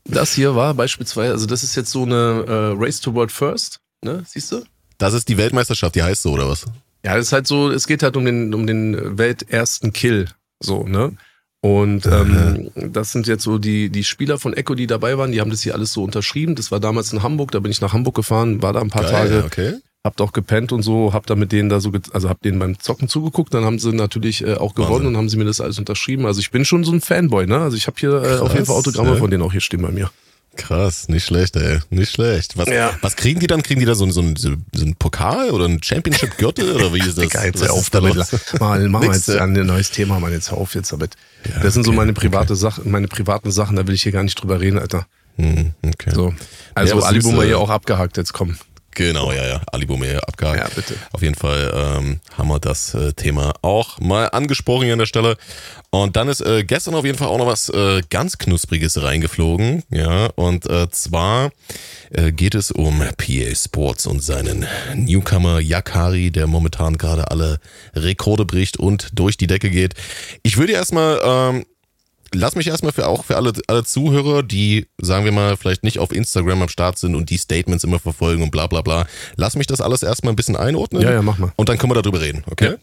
Das 0.04 0.34
hier 0.34 0.54
war 0.54 0.74
beispielsweise, 0.74 1.32
also 1.32 1.46
das 1.46 1.62
ist 1.62 1.74
jetzt 1.76 1.90
so 1.90 2.02
eine 2.02 2.44
äh, 2.46 2.82
Race 2.82 3.00
to 3.00 3.14
World 3.14 3.32
First, 3.32 3.80
ne? 4.04 4.22
Siehst 4.26 4.52
du? 4.52 4.64
Das 4.98 5.14
ist 5.14 5.28
die 5.28 5.36
Weltmeisterschaft, 5.36 5.94
die 5.94 6.02
heißt 6.02 6.22
so, 6.22 6.32
oder 6.32 6.48
was? 6.48 6.64
Ja, 7.04 7.16
das 7.16 7.26
ist 7.26 7.32
halt 7.32 7.46
so, 7.46 7.70
es 7.70 7.86
geht 7.86 8.02
halt 8.02 8.16
um 8.16 8.24
den, 8.24 8.54
um 8.54 8.66
den 8.66 9.18
weltersten 9.18 9.92
Kill, 9.92 10.28
so, 10.60 10.84
ne? 10.84 11.16
Und 11.64 12.06
ähm, 12.06 12.72
das 12.74 13.12
sind 13.12 13.28
jetzt 13.28 13.44
so 13.44 13.58
die, 13.58 13.88
die 13.88 14.02
Spieler 14.02 14.38
von 14.38 14.52
Echo, 14.52 14.74
die 14.74 14.88
dabei 14.88 15.16
waren, 15.16 15.30
die 15.30 15.40
haben 15.40 15.50
das 15.50 15.62
hier 15.62 15.74
alles 15.74 15.92
so 15.92 16.02
unterschrieben. 16.02 16.56
Das 16.56 16.72
war 16.72 16.80
damals 16.80 17.12
in 17.12 17.22
Hamburg, 17.22 17.52
da 17.52 17.60
bin 17.60 17.70
ich 17.70 17.80
nach 17.80 17.92
Hamburg 17.92 18.16
gefahren, 18.16 18.62
war 18.62 18.72
da 18.72 18.80
ein 18.80 18.90
paar 18.90 19.04
Geil, 19.04 19.12
Tage. 19.12 19.44
Okay 19.44 19.74
habt 20.04 20.20
auch 20.20 20.32
gepennt 20.32 20.72
und 20.72 20.82
so, 20.82 21.12
habt 21.12 21.30
da 21.30 21.36
mit 21.36 21.52
denen 21.52 21.68
da 21.68 21.80
so, 21.80 21.92
also 22.12 22.28
habt 22.28 22.44
denen 22.44 22.58
beim 22.58 22.78
Zocken 22.78 23.08
zugeguckt, 23.08 23.54
dann 23.54 23.64
haben 23.64 23.78
sie 23.78 23.92
natürlich 23.92 24.42
äh, 24.42 24.54
auch 24.54 24.74
gewonnen 24.74 24.92
Wahnsinn. 24.92 25.06
und 25.08 25.16
haben 25.16 25.28
sie 25.28 25.36
mir 25.36 25.44
das 25.44 25.60
alles 25.60 25.78
unterschrieben. 25.78 26.26
Also 26.26 26.40
ich 26.40 26.50
bin 26.50 26.64
schon 26.64 26.84
so 26.84 26.92
ein 26.92 27.00
Fanboy, 27.00 27.46
ne? 27.46 27.58
Also 27.58 27.76
ich 27.76 27.86
habe 27.86 27.98
hier 27.98 28.10
äh, 28.10 28.38
auf 28.38 28.52
jeden 28.52 28.66
Fall 28.66 28.76
Autogramme 28.76 29.12
ja. 29.12 29.16
von 29.16 29.30
denen 29.30 29.42
auch 29.42 29.52
hier 29.52 29.60
stehen 29.60 29.82
bei 29.82 29.90
mir. 29.90 30.10
Krass, 30.56 31.08
nicht 31.08 31.24
schlecht, 31.24 31.56
ey. 31.56 31.78
Nicht 31.88 32.12
schlecht. 32.12 32.58
Was, 32.58 32.68
ja. 32.68 32.90
was 33.00 33.16
kriegen 33.16 33.40
die 33.40 33.46
dann? 33.46 33.62
Kriegen 33.62 33.80
die 33.80 33.86
da 33.86 33.94
so, 33.94 34.10
so, 34.10 34.20
ein, 34.20 34.36
so 34.36 34.50
einen 34.74 34.96
Pokal 34.96 35.50
oder 35.50 35.64
einen 35.64 35.82
Championship-Gürtel 35.82 36.72
oder 36.72 36.92
wie 36.92 36.98
ist 36.98 37.16
das? 37.16 37.30
Geil, 37.30 37.52
jetzt 37.54 37.70
auf 37.70 37.88
damit. 37.88 38.16
Mal, 38.60 38.86
machen 38.88 39.06
wir 39.06 39.14
jetzt 39.14 39.30
ein 39.30 39.52
neues 39.52 39.92
Thema, 39.92 40.20
mal 40.20 40.30
jetzt 40.30 40.52
auf 40.52 40.74
jetzt 40.74 40.92
damit. 40.92 41.14
Ja, 41.48 41.60
das 41.62 41.72
sind 41.72 41.86
okay, 41.86 41.92
so 41.94 41.96
meine 41.96 42.12
private 42.12 42.52
okay. 42.52 42.60
Sachen, 42.60 42.90
meine 42.90 43.08
privaten 43.08 43.50
Sachen, 43.50 43.76
da 43.76 43.86
will 43.86 43.94
ich 43.94 44.02
hier 44.02 44.12
gar 44.12 44.24
nicht 44.24 44.34
drüber 44.42 44.60
reden, 44.60 44.78
Alter. 44.78 45.06
Hm, 45.36 45.72
okay. 45.86 46.10
So. 46.12 46.34
Also 46.74 46.98
ja, 46.98 47.06
Ali 47.06 47.20
Boomer 47.20 47.44
hier 47.44 47.58
auch 47.58 47.70
abgehakt, 47.70 48.18
jetzt 48.18 48.34
komm. 48.34 48.58
Genau, 48.94 49.32
ja, 49.32 49.46
ja. 49.46 49.62
Ali 49.72 49.86
Boumé 49.86 50.18
abgehakt. 50.18 50.58
Ja, 50.58 50.68
bitte. 50.74 50.94
Auf 51.12 51.22
jeden 51.22 51.34
Fall 51.34 51.72
ähm, 51.74 52.20
haben 52.36 52.48
wir 52.48 52.58
das 52.58 52.94
äh, 52.94 53.12
Thema 53.14 53.54
auch 53.62 53.98
mal 54.00 54.26
angesprochen 54.26 54.84
hier 54.84 54.92
an 54.92 54.98
der 54.98 55.06
Stelle. 55.06 55.36
Und 55.90 56.16
dann 56.16 56.28
ist 56.28 56.40
äh, 56.40 56.64
gestern 56.64 56.94
auf 56.94 57.04
jeden 57.04 57.18
Fall 57.18 57.28
auch 57.28 57.38
noch 57.38 57.46
was 57.46 57.68
äh, 57.68 58.02
ganz 58.10 58.38
Knuspriges 58.38 59.02
reingeflogen. 59.02 59.82
Ja, 59.90 60.26
und 60.34 60.68
äh, 60.68 60.90
zwar 60.90 61.50
äh, 62.10 62.32
geht 62.32 62.54
es 62.54 62.70
um 62.70 62.98
PA 62.98 63.54
Sports 63.54 64.06
und 64.06 64.22
seinen 64.22 64.66
Newcomer 64.94 65.60
Yakari, 65.60 66.30
der 66.30 66.46
momentan 66.46 66.98
gerade 66.98 67.30
alle 67.30 67.60
Rekorde 67.94 68.44
bricht 68.44 68.78
und 68.78 69.18
durch 69.18 69.36
die 69.36 69.46
Decke 69.46 69.70
geht. 69.70 69.94
Ich 70.42 70.56
würde 70.58 70.72
erstmal 70.72 71.20
ähm, 71.24 71.66
lass 72.34 72.56
mich 72.56 72.66
erstmal 72.66 72.92
für 72.92 73.06
auch 73.06 73.24
für 73.24 73.36
alle, 73.36 73.52
alle 73.66 73.84
Zuhörer, 73.84 74.42
die, 74.42 74.86
sagen 75.00 75.24
wir 75.24 75.32
mal, 75.32 75.56
vielleicht 75.56 75.84
nicht 75.84 75.98
auf 75.98 76.12
Instagram 76.12 76.62
am 76.62 76.68
Start 76.68 76.98
sind 76.98 77.14
und 77.14 77.30
die 77.30 77.38
Statements 77.38 77.84
immer 77.84 77.98
verfolgen 77.98 78.42
und 78.42 78.50
bla 78.50 78.66
bla 78.66 78.82
bla, 78.82 79.06
lass 79.36 79.56
mich 79.56 79.66
das 79.66 79.80
alles 79.80 80.02
erstmal 80.02 80.32
ein 80.32 80.36
bisschen 80.36 80.56
einordnen. 80.56 81.02
Ja, 81.02 81.12
ja, 81.12 81.22
mach 81.22 81.38
mal. 81.38 81.52
Und 81.56 81.68
dann 81.68 81.78
können 81.78 81.92
wir 81.92 82.02
darüber 82.02 82.20
reden, 82.20 82.44
okay? 82.50 82.72
Ja. 82.72 82.76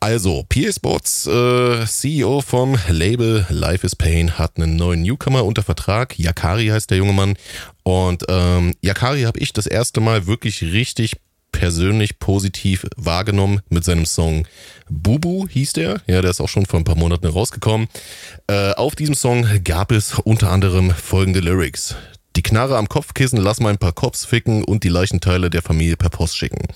Also, 0.00 0.44
PA 0.48 0.72
Sports 0.72 1.28
äh, 1.28 1.86
CEO 1.86 2.40
vom 2.40 2.76
Label 2.88 3.46
Life 3.50 3.86
is 3.86 3.94
Pain 3.94 4.36
hat 4.36 4.56
einen 4.56 4.74
neuen 4.74 5.02
Newcomer 5.02 5.44
unter 5.44 5.62
Vertrag. 5.62 6.18
Yakari 6.18 6.66
heißt 6.66 6.90
der 6.90 6.98
junge 6.98 7.12
Mann. 7.12 7.36
Und 7.84 8.24
ähm, 8.28 8.74
Yakari 8.80 9.22
habe 9.22 9.38
ich 9.38 9.52
das 9.52 9.68
erste 9.68 10.00
Mal 10.00 10.26
wirklich 10.26 10.62
richtig 10.62 11.18
persönlich 11.52 12.18
positiv 12.18 12.86
wahrgenommen 12.96 13.60
mit 13.68 13.84
seinem 13.84 14.06
Song 14.06 14.46
Bubu 14.88 15.46
hieß 15.48 15.74
der. 15.74 16.00
Ja, 16.06 16.20
der 16.20 16.30
ist 16.30 16.40
auch 16.40 16.48
schon 16.48 16.66
vor 16.66 16.80
ein 16.80 16.84
paar 16.84 16.96
Monaten 16.96 17.26
rausgekommen. 17.26 17.88
Äh, 18.48 18.72
auf 18.72 18.96
diesem 18.96 19.14
Song 19.14 19.46
gab 19.62 19.92
es 19.92 20.18
unter 20.18 20.50
anderem 20.50 20.90
folgende 20.90 21.40
Lyrics. 21.40 21.94
Die 22.34 22.42
Knarre 22.42 22.78
am 22.78 22.88
Kopfkissen, 22.88 23.38
lass 23.38 23.60
mal 23.60 23.68
ein 23.68 23.78
paar 23.78 23.92
Cops 23.92 24.24
ficken 24.24 24.64
und 24.64 24.84
die 24.84 24.88
Leichenteile 24.88 25.50
der 25.50 25.60
Familie 25.60 25.96
per 25.96 26.08
Post 26.08 26.36
schicken. 26.36 26.66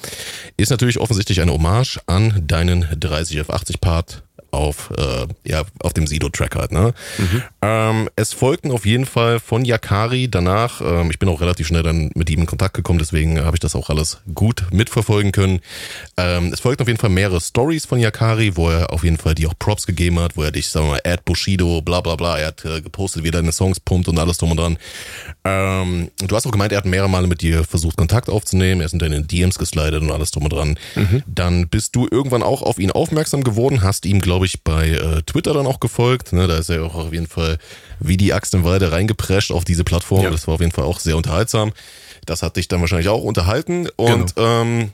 Ist 0.58 0.70
natürlich 0.70 0.98
offensichtlich 0.98 1.40
eine 1.40 1.52
Hommage 1.52 1.98
an 2.06 2.42
deinen 2.46 2.86
30 3.00 3.40
auf 3.40 3.50
80 3.50 3.80
Part 3.80 4.22
auf, 4.50 4.92
äh, 4.96 5.26
ja, 5.48 5.62
auf 5.80 5.92
dem 5.92 6.06
Sido-Track 6.06 6.56
halt. 6.56 6.72
Ne? 6.72 6.94
Mhm. 7.18 7.42
Ähm, 7.62 8.10
es 8.16 8.32
folgten 8.32 8.70
auf 8.70 8.86
jeden 8.86 9.06
Fall 9.06 9.40
von 9.40 9.64
Yakari 9.64 10.28
danach, 10.28 10.80
ähm, 10.80 11.10
ich 11.10 11.18
bin 11.18 11.28
auch 11.28 11.40
relativ 11.40 11.66
schnell 11.66 11.82
dann 11.82 12.10
mit 12.14 12.30
ihm 12.30 12.40
in 12.40 12.46
Kontakt 12.46 12.74
gekommen, 12.74 12.98
deswegen 12.98 13.40
habe 13.44 13.56
ich 13.56 13.60
das 13.60 13.74
auch 13.74 13.90
alles 13.90 14.18
gut 14.34 14.66
mitverfolgen 14.70 15.32
können. 15.32 15.60
Ähm, 16.16 16.52
es 16.52 16.60
folgten 16.60 16.82
auf 16.82 16.88
jeden 16.88 17.00
Fall 17.00 17.10
mehrere 17.10 17.40
Stories 17.40 17.86
von 17.86 17.98
Yakari, 17.98 18.56
wo 18.56 18.70
er 18.70 18.92
auf 18.92 19.04
jeden 19.04 19.18
Fall 19.18 19.34
die 19.34 19.46
auch 19.46 19.54
Props 19.58 19.86
gegeben 19.86 20.18
hat, 20.20 20.36
wo 20.36 20.42
er 20.42 20.52
dich, 20.52 20.68
sagen 20.68 20.86
wir 20.86 20.92
mal, 20.92 21.00
Ad 21.04 21.22
Bushido, 21.24 21.82
bla 21.82 22.00
bla 22.00 22.16
bla, 22.16 22.38
er 22.38 22.48
hat 22.48 22.64
äh, 22.64 22.80
gepostet, 22.80 23.24
wie 23.24 23.28
er 23.28 23.32
deine 23.32 23.52
Songs 23.52 23.80
pumpt 23.80 24.08
und 24.08 24.18
alles 24.18 24.38
drum 24.38 24.52
und 24.52 24.58
dran. 24.58 24.78
Ähm, 25.44 26.10
du 26.18 26.36
hast 26.36 26.46
auch 26.46 26.52
gemeint, 26.52 26.72
er 26.72 26.78
hat 26.78 26.86
mehrere 26.86 27.08
Male 27.08 27.26
mit 27.26 27.42
dir 27.42 27.64
versucht, 27.64 27.96
Kontakt 27.96 28.28
aufzunehmen, 28.28 28.80
er 28.80 28.86
ist 28.86 28.92
in 28.92 28.98
deine 28.98 29.22
DMs 29.22 29.58
geslidet 29.58 30.02
und 30.02 30.10
alles 30.10 30.30
drum 30.30 30.44
und 30.44 30.52
dran. 30.52 30.78
Mhm. 30.94 31.22
Dann 31.26 31.68
bist 31.68 31.96
du 31.96 32.06
irgendwann 32.10 32.42
auch 32.42 32.62
auf 32.62 32.78
ihn 32.78 32.90
aufmerksam 32.90 33.44
geworden, 33.44 33.82
hast 33.82 34.06
ihm, 34.06 34.20
glaube 34.20 34.35
ich, 34.44 34.62
bei 34.62 34.90
äh, 34.90 35.22
Twitter 35.22 35.54
dann 35.54 35.66
auch 35.66 35.80
gefolgt. 35.80 36.32
Ne? 36.32 36.46
Da 36.46 36.58
ist 36.58 36.68
er 36.68 36.84
auch 36.84 36.94
auf 36.94 37.12
jeden 37.12 37.26
Fall 37.26 37.58
wie 38.00 38.16
die 38.16 38.34
Axt 38.34 38.54
im 38.54 38.64
Walde 38.64 38.92
reingeprescht 38.92 39.50
auf 39.50 39.64
diese 39.64 39.84
Plattform. 39.84 40.24
Ja. 40.24 40.30
Das 40.30 40.46
war 40.46 40.54
auf 40.54 40.60
jeden 40.60 40.72
Fall 40.72 40.84
auch 40.84 41.00
sehr 41.00 41.16
unterhaltsam. 41.16 41.72
Das 42.26 42.42
hat 42.42 42.56
dich 42.56 42.68
dann 42.68 42.80
wahrscheinlich 42.80 43.08
auch 43.08 43.22
unterhalten. 43.22 43.88
Und 43.96 44.34
genau. 44.34 44.62
ähm, 44.62 44.90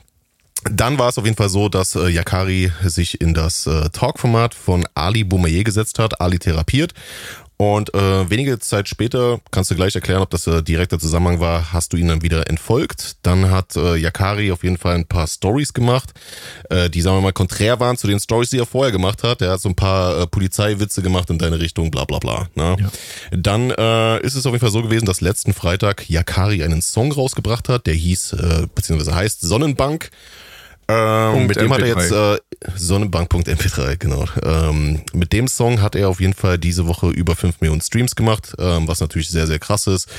dann 0.71 0.97
war 0.97 1.09
es 1.09 1.17
auf 1.17 1.25
jeden 1.25 1.35
Fall 1.35 1.49
so, 1.49 1.67
dass 1.67 1.95
äh, 1.95 2.07
Yakari 2.07 2.71
sich 2.83 3.19
in 3.19 3.33
das 3.33 3.67
äh, 3.67 3.89
Talk-Format 3.89 4.53
von 4.53 4.85
Ali 4.95 5.23
Boumaier 5.23 5.63
gesetzt 5.63 5.99
hat, 5.99 6.21
Ali 6.21 6.39
therapiert 6.39 6.93
Und 7.57 7.93
äh, 7.93 8.29
wenige 8.29 8.59
Zeit 8.59 8.89
später, 8.89 9.39
kannst 9.51 9.71
du 9.71 9.75
gleich 9.75 9.95
erklären, 9.95 10.21
ob 10.21 10.29
das 10.31 10.47
äh, 10.47 10.63
direkter 10.63 10.99
Zusammenhang 10.99 11.39
war, 11.39 11.71
hast 11.71 11.93
du 11.93 11.97
ihn 11.97 12.07
dann 12.07 12.21
wieder 12.21 12.49
entfolgt. 12.49 13.17
Dann 13.21 13.51
hat 13.51 13.75
äh, 13.75 13.95
Yakari 13.95 14.51
auf 14.51 14.63
jeden 14.63 14.77
Fall 14.77 14.95
ein 14.95 15.05
paar 15.05 15.27
Stories 15.27 15.73
gemacht, 15.73 16.13
äh, 16.69 16.89
die, 16.89 17.01
sagen 17.01 17.17
wir 17.17 17.21
mal, 17.21 17.33
konträr 17.33 17.79
waren 17.79 17.95
zu 17.95 18.07
den 18.07 18.19
Stories, 18.19 18.49
die 18.49 18.57
er 18.57 18.65
vorher 18.65 18.91
gemacht 18.91 19.23
hat. 19.23 19.41
Er 19.41 19.51
hat 19.51 19.61
so 19.61 19.69
ein 19.69 19.75
paar 19.75 20.21
äh, 20.21 20.27
Polizeiwitze 20.27 21.01
gemacht 21.01 21.29
in 21.29 21.37
deine 21.37 21.59
Richtung, 21.59 21.91
bla 21.91 22.05
bla 22.05 22.19
bla. 22.19 22.47
Ne? 22.55 22.75
Ja. 22.79 22.89
Dann 23.31 23.69
äh, 23.71 24.19
ist 24.21 24.35
es 24.35 24.45
auf 24.45 24.53
jeden 24.53 24.61
Fall 24.61 24.71
so 24.71 24.81
gewesen, 24.81 25.05
dass 25.05 25.21
letzten 25.21 25.53
Freitag 25.53 26.09
Yakari 26.09 26.63
einen 26.63 26.81
Song 26.81 27.11
rausgebracht 27.11 27.69
hat, 27.69 27.85
der 27.85 27.93
hieß, 27.93 28.33
äh, 28.33 28.67
beziehungsweise 28.73 29.15
heißt 29.15 29.41
Sonnenbank. 29.41 30.09
Ähm, 30.87 31.47
mit 31.47 31.57
dem 31.57 31.71
MP3. 31.71 31.73
hat 31.73 31.81
er 31.81 31.87
jetzt 31.87 32.11
äh, 32.11 32.37
Sonnenbank.mp3, 32.75 33.97
genau. 33.97 34.25
Ähm, 34.43 35.01
mit 35.13 35.33
dem 35.33 35.47
Song 35.47 35.81
hat 35.81 35.95
er 35.95 36.09
auf 36.09 36.19
jeden 36.19 36.33
Fall 36.33 36.57
diese 36.57 36.87
Woche 36.87 37.09
über 37.09 37.35
5 37.35 37.61
Millionen 37.61 37.81
Streams 37.81 38.15
gemacht, 38.15 38.53
ähm, 38.59 38.87
was 38.87 38.99
natürlich 38.99 39.29
sehr, 39.29 39.47
sehr 39.47 39.59
krass 39.59 39.87
ist. 39.87 40.09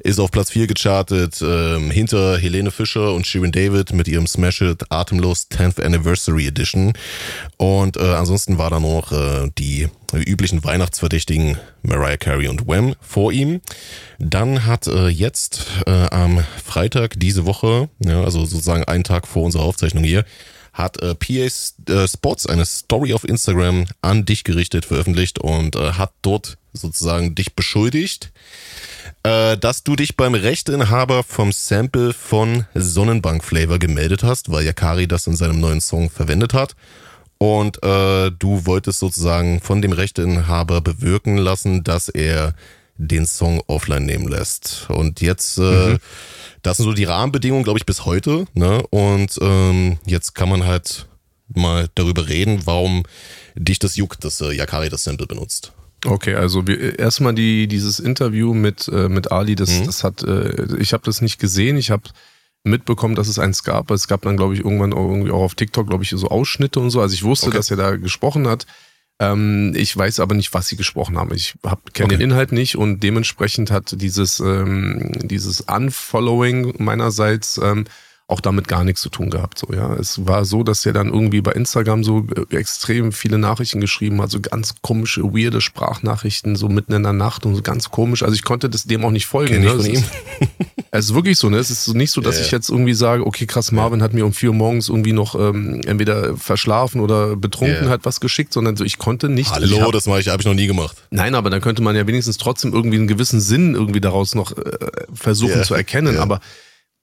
Ist 0.00 0.18
auf 0.18 0.30
Platz 0.30 0.50
4 0.50 0.66
gechartet, 0.66 1.40
ähm, 1.42 1.90
hinter 1.90 2.38
Helene 2.38 2.70
Fischer 2.70 3.12
und 3.14 3.26
Shirin 3.26 3.52
David 3.52 3.92
mit 3.92 4.08
ihrem 4.08 4.26
Smash 4.26 4.60
It 4.62 4.84
Atemlos 4.90 5.48
10th 5.50 5.82
Anniversary 5.82 6.46
Edition. 6.46 6.92
Und 7.56 7.96
äh, 7.96 8.14
ansonsten 8.14 8.58
war 8.58 8.70
da 8.70 8.80
noch 8.80 9.12
äh, 9.12 9.50
die 9.58 9.88
üblichen 10.16 10.64
Weihnachtsverdächtigen 10.64 11.58
Mariah 11.82 12.16
Carey 12.16 12.48
und 12.48 12.66
Wham 12.66 12.94
vor 13.00 13.32
ihm. 13.32 13.60
Dann 14.18 14.64
hat 14.64 14.86
äh, 14.86 15.08
jetzt 15.08 15.66
äh, 15.86 15.90
am 16.10 16.44
Freitag 16.64 17.20
diese 17.20 17.44
Woche, 17.44 17.88
ja, 17.98 18.22
also 18.22 18.44
sozusagen 18.44 18.84
einen 18.84 19.04
Tag 19.04 19.26
vor 19.26 19.44
unserer 19.44 19.64
Aufzeichnung 19.64 20.04
hier, 20.04 20.24
hat 20.72 21.02
äh, 21.02 21.14
PA 21.14 21.92
äh, 21.92 22.08
Sports 22.08 22.46
eine 22.46 22.64
Story 22.64 23.12
auf 23.12 23.24
Instagram 23.24 23.86
an 24.00 24.24
dich 24.24 24.44
gerichtet, 24.44 24.84
veröffentlicht 24.84 25.40
und 25.40 25.76
äh, 25.76 25.92
hat 25.92 26.12
dort 26.22 26.56
sozusagen 26.72 27.34
dich 27.34 27.54
beschuldigt, 27.54 28.32
äh, 29.24 29.56
dass 29.58 29.82
du 29.82 29.96
dich 29.96 30.16
beim 30.16 30.34
Rechteinhaber 30.34 31.24
vom 31.24 31.52
Sample 31.52 32.12
von 32.12 32.66
Sonnenbank 32.74 33.44
Flavor 33.44 33.78
gemeldet 33.78 34.22
hast, 34.22 34.50
weil 34.50 34.64
Yakari 34.64 35.08
das 35.08 35.26
in 35.26 35.36
seinem 35.36 35.60
neuen 35.60 35.80
Song 35.80 36.10
verwendet 36.10 36.54
hat. 36.54 36.76
Und 37.38 37.82
äh, 37.84 38.30
du 38.30 38.66
wolltest 38.66 38.98
sozusagen 38.98 39.60
von 39.60 39.80
dem 39.80 39.92
Rechteinhaber 39.92 40.80
bewirken 40.80 41.36
lassen, 41.36 41.84
dass 41.84 42.08
er 42.08 42.54
den 42.96 43.26
Song 43.26 43.62
offline 43.68 44.04
nehmen 44.04 44.26
lässt. 44.28 44.86
Und 44.88 45.20
jetzt, 45.20 45.56
äh, 45.58 45.90
mhm. 45.90 45.98
das 46.62 46.78
sind 46.78 46.84
so 46.84 46.92
die 46.92 47.04
Rahmenbedingungen, 47.04 47.62
glaube 47.62 47.78
ich, 47.78 47.86
bis 47.86 48.04
heute. 48.04 48.46
Ne? 48.54 48.82
Und 48.90 49.38
ähm, 49.40 49.98
jetzt 50.04 50.34
kann 50.34 50.48
man 50.48 50.66
halt 50.66 51.06
mal 51.54 51.88
darüber 51.94 52.28
reden, 52.28 52.62
warum 52.64 53.04
dich 53.54 53.78
das 53.78 53.96
juckt, 53.96 54.24
dass 54.24 54.40
äh, 54.40 54.52
Yakari 54.52 54.88
das 54.88 55.04
Sample 55.04 55.26
benutzt. 55.26 55.72
Okay, 56.04 56.34
also 56.34 56.66
wir, 56.66 56.98
erstmal 56.98 57.34
die, 57.34 57.66
dieses 57.66 57.98
Interview 57.98 58.54
mit, 58.54 58.88
äh, 58.88 59.08
mit 59.08 59.32
Ali, 59.32 59.54
das, 59.54 59.80
mhm. 59.80 59.86
das 59.86 60.04
hat, 60.04 60.22
äh, 60.22 60.76
ich 60.78 60.92
habe 60.92 61.04
das 61.04 61.20
nicht 61.20 61.38
gesehen, 61.38 61.76
ich 61.76 61.90
habe 61.90 62.04
mitbekommen, 62.68 63.14
dass 63.14 63.28
es 63.28 63.38
eins 63.38 63.64
gab. 63.64 63.90
Es 63.90 64.08
gab 64.08 64.22
dann, 64.22 64.36
glaube 64.36 64.54
ich, 64.54 64.60
irgendwann 64.60 64.92
auch, 64.92 65.08
irgendwie 65.08 65.30
auch 65.30 65.42
auf 65.42 65.54
TikTok, 65.54 65.88
glaube 65.88 66.04
ich, 66.04 66.10
so 66.10 66.28
Ausschnitte 66.28 66.80
und 66.80 66.90
so. 66.90 67.00
Also 67.00 67.14
ich 67.14 67.24
wusste, 67.24 67.48
okay. 67.48 67.56
dass 67.56 67.70
er 67.70 67.76
da 67.76 67.96
gesprochen 67.96 68.46
hat. 68.46 68.66
Ähm, 69.20 69.72
ich 69.76 69.96
weiß 69.96 70.20
aber 70.20 70.34
nicht, 70.34 70.54
was 70.54 70.68
sie 70.68 70.76
gesprochen 70.76 71.18
haben. 71.18 71.34
Ich 71.34 71.54
kenne 71.62 72.06
okay. 72.06 72.16
den 72.16 72.20
Inhalt 72.20 72.52
nicht 72.52 72.76
und 72.76 73.00
dementsprechend 73.02 73.70
hat 73.70 74.00
dieses, 74.00 74.38
ähm, 74.40 75.12
dieses 75.22 75.62
Unfollowing 75.62 76.74
meinerseits 76.78 77.58
ähm, 77.62 77.84
auch 78.28 78.40
damit 78.42 78.68
gar 78.68 78.84
nichts 78.84 79.00
zu 79.00 79.08
tun 79.08 79.30
gehabt. 79.30 79.58
So, 79.58 79.72
ja. 79.72 79.94
Es 79.94 80.26
war 80.26 80.44
so, 80.44 80.62
dass 80.62 80.84
er 80.84 80.92
dann 80.92 81.08
irgendwie 81.08 81.40
bei 81.40 81.52
Instagram 81.52 82.04
so 82.04 82.26
äh, 82.50 82.56
extrem 82.56 83.10
viele 83.10 83.38
Nachrichten 83.38 83.80
geschrieben 83.80 84.20
hat, 84.20 84.30
so 84.30 84.40
ganz 84.40 84.74
komische, 84.82 85.24
weirde 85.24 85.62
Sprachnachrichten, 85.62 86.54
so 86.54 86.68
mitten 86.68 86.92
in 86.92 87.02
der 87.02 87.14
Nacht 87.14 87.46
und 87.46 87.56
so 87.56 87.62
ganz 87.62 87.90
komisch. 87.90 88.22
Also 88.22 88.34
ich 88.34 88.44
konnte 88.44 88.68
das 88.68 88.84
dem 88.84 89.04
auch 89.04 89.10
nicht 89.10 89.26
folgen. 89.26 89.62
Ne? 89.62 89.70
Von 89.70 89.86
ihm. 89.86 90.04
Es 90.90 91.06
ist 91.06 91.14
wirklich 91.14 91.38
so, 91.38 91.50
ne? 91.50 91.58
Es 91.58 91.70
ist 91.70 91.94
nicht 91.94 92.10
so, 92.10 92.20
dass 92.20 92.36
ja, 92.36 92.44
ich 92.44 92.50
jetzt 92.50 92.70
irgendwie 92.70 92.94
sage, 92.94 93.26
okay, 93.26 93.46
krass, 93.46 93.72
Marvin 93.72 94.02
hat 94.02 94.14
mir 94.14 94.24
um 94.24 94.32
vier 94.32 94.50
Uhr 94.50 94.54
morgens 94.54 94.88
irgendwie 94.88 95.12
noch 95.12 95.34
ähm, 95.34 95.82
entweder 95.86 96.36
verschlafen 96.36 97.00
oder 97.00 97.36
betrunken 97.36 97.84
ja. 97.84 97.90
hat 97.90 98.04
was 98.04 98.20
geschickt, 98.20 98.52
sondern 98.52 98.76
so, 98.76 98.84
ich 98.84 98.98
konnte 98.98 99.28
nicht. 99.28 99.50
Hallo, 99.50 99.82
hab, 99.82 99.92
das 99.92 100.06
habe 100.06 100.20
ich, 100.20 100.28
hab 100.28 100.40
ich 100.40 100.46
noch 100.46 100.54
nie 100.54 100.66
gemacht. 100.66 100.96
Nein, 101.10 101.34
aber 101.34 101.50
dann 101.50 101.60
könnte 101.60 101.82
man 101.82 101.94
ja 101.94 102.06
wenigstens 102.06 102.38
trotzdem 102.38 102.72
irgendwie 102.72 102.96
einen 102.96 103.08
gewissen 103.08 103.40
Sinn 103.40 103.74
irgendwie 103.74 104.00
daraus 104.00 104.34
noch 104.34 104.56
äh, 104.56 104.62
versuchen 105.12 105.62
zu 105.64 105.74
erkennen. 105.74 106.18
Aber 106.18 106.40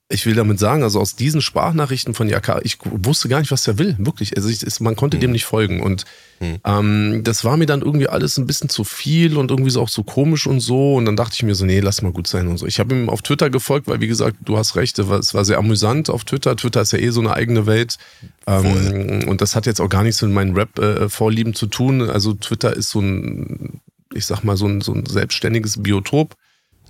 ich 0.08 0.24
will 0.24 0.34
damit 0.34 0.60
sagen, 0.60 0.84
also 0.84 1.00
aus 1.00 1.16
diesen 1.16 1.40
Sprachnachrichten 1.40 2.14
von 2.14 2.28
Jaka, 2.28 2.60
ich 2.62 2.78
wusste 2.84 3.28
gar 3.28 3.40
nicht, 3.40 3.50
was 3.50 3.66
er 3.66 3.76
will, 3.78 3.96
wirklich. 3.98 4.36
Also 4.36 4.48
ich, 4.48 4.62
es, 4.62 4.78
man 4.78 4.94
konnte 4.94 5.16
hm. 5.16 5.20
dem 5.20 5.32
nicht 5.32 5.46
folgen. 5.46 5.80
Und 5.80 6.04
hm. 6.38 6.58
ähm, 6.64 7.24
das 7.24 7.44
war 7.44 7.56
mir 7.56 7.66
dann 7.66 7.82
irgendwie 7.82 8.08
alles 8.08 8.36
ein 8.36 8.46
bisschen 8.46 8.68
zu 8.68 8.84
viel 8.84 9.36
und 9.36 9.50
irgendwie 9.50 9.70
so 9.70 9.82
auch 9.82 9.88
so 9.88 10.04
komisch 10.04 10.46
und 10.46 10.60
so. 10.60 10.94
Und 10.94 11.06
dann 11.06 11.16
dachte 11.16 11.32
ich 11.34 11.42
mir 11.42 11.56
so, 11.56 11.64
nee, 11.64 11.80
lass 11.80 12.02
mal 12.02 12.12
gut 12.12 12.28
sein 12.28 12.46
und 12.46 12.56
so. 12.56 12.66
Ich 12.66 12.78
habe 12.78 12.94
ihm 12.94 13.08
auf 13.08 13.22
Twitter 13.22 13.50
gefolgt, 13.50 13.88
weil 13.88 14.00
wie 14.00 14.06
gesagt, 14.06 14.36
du 14.44 14.56
hast 14.56 14.76
recht, 14.76 14.96
es 15.00 15.34
war 15.34 15.44
sehr 15.44 15.58
amüsant 15.58 16.08
auf 16.08 16.24
Twitter. 16.24 16.54
Twitter 16.54 16.82
ist 16.82 16.92
ja 16.92 17.00
eh 17.00 17.10
so 17.10 17.20
eine 17.20 17.34
eigene 17.34 17.66
Welt. 17.66 17.98
Ähm, 18.46 19.24
und 19.28 19.40
das 19.40 19.56
hat 19.56 19.66
jetzt 19.66 19.80
auch 19.80 19.88
gar 19.88 20.04
nichts 20.04 20.22
mit 20.22 20.30
meinen 20.30 20.54
Rap-Vorlieben 20.56 21.52
äh, 21.52 21.56
zu 21.56 21.66
tun. 21.66 22.08
Also 22.08 22.34
Twitter 22.34 22.76
ist 22.76 22.90
so 22.90 23.00
ein, 23.00 23.80
ich 24.14 24.24
sag 24.24 24.44
mal, 24.44 24.56
so 24.56 24.68
ein, 24.68 24.82
so 24.82 24.92
ein 24.92 25.04
selbstständiges 25.04 25.82
Biotop. 25.82 26.36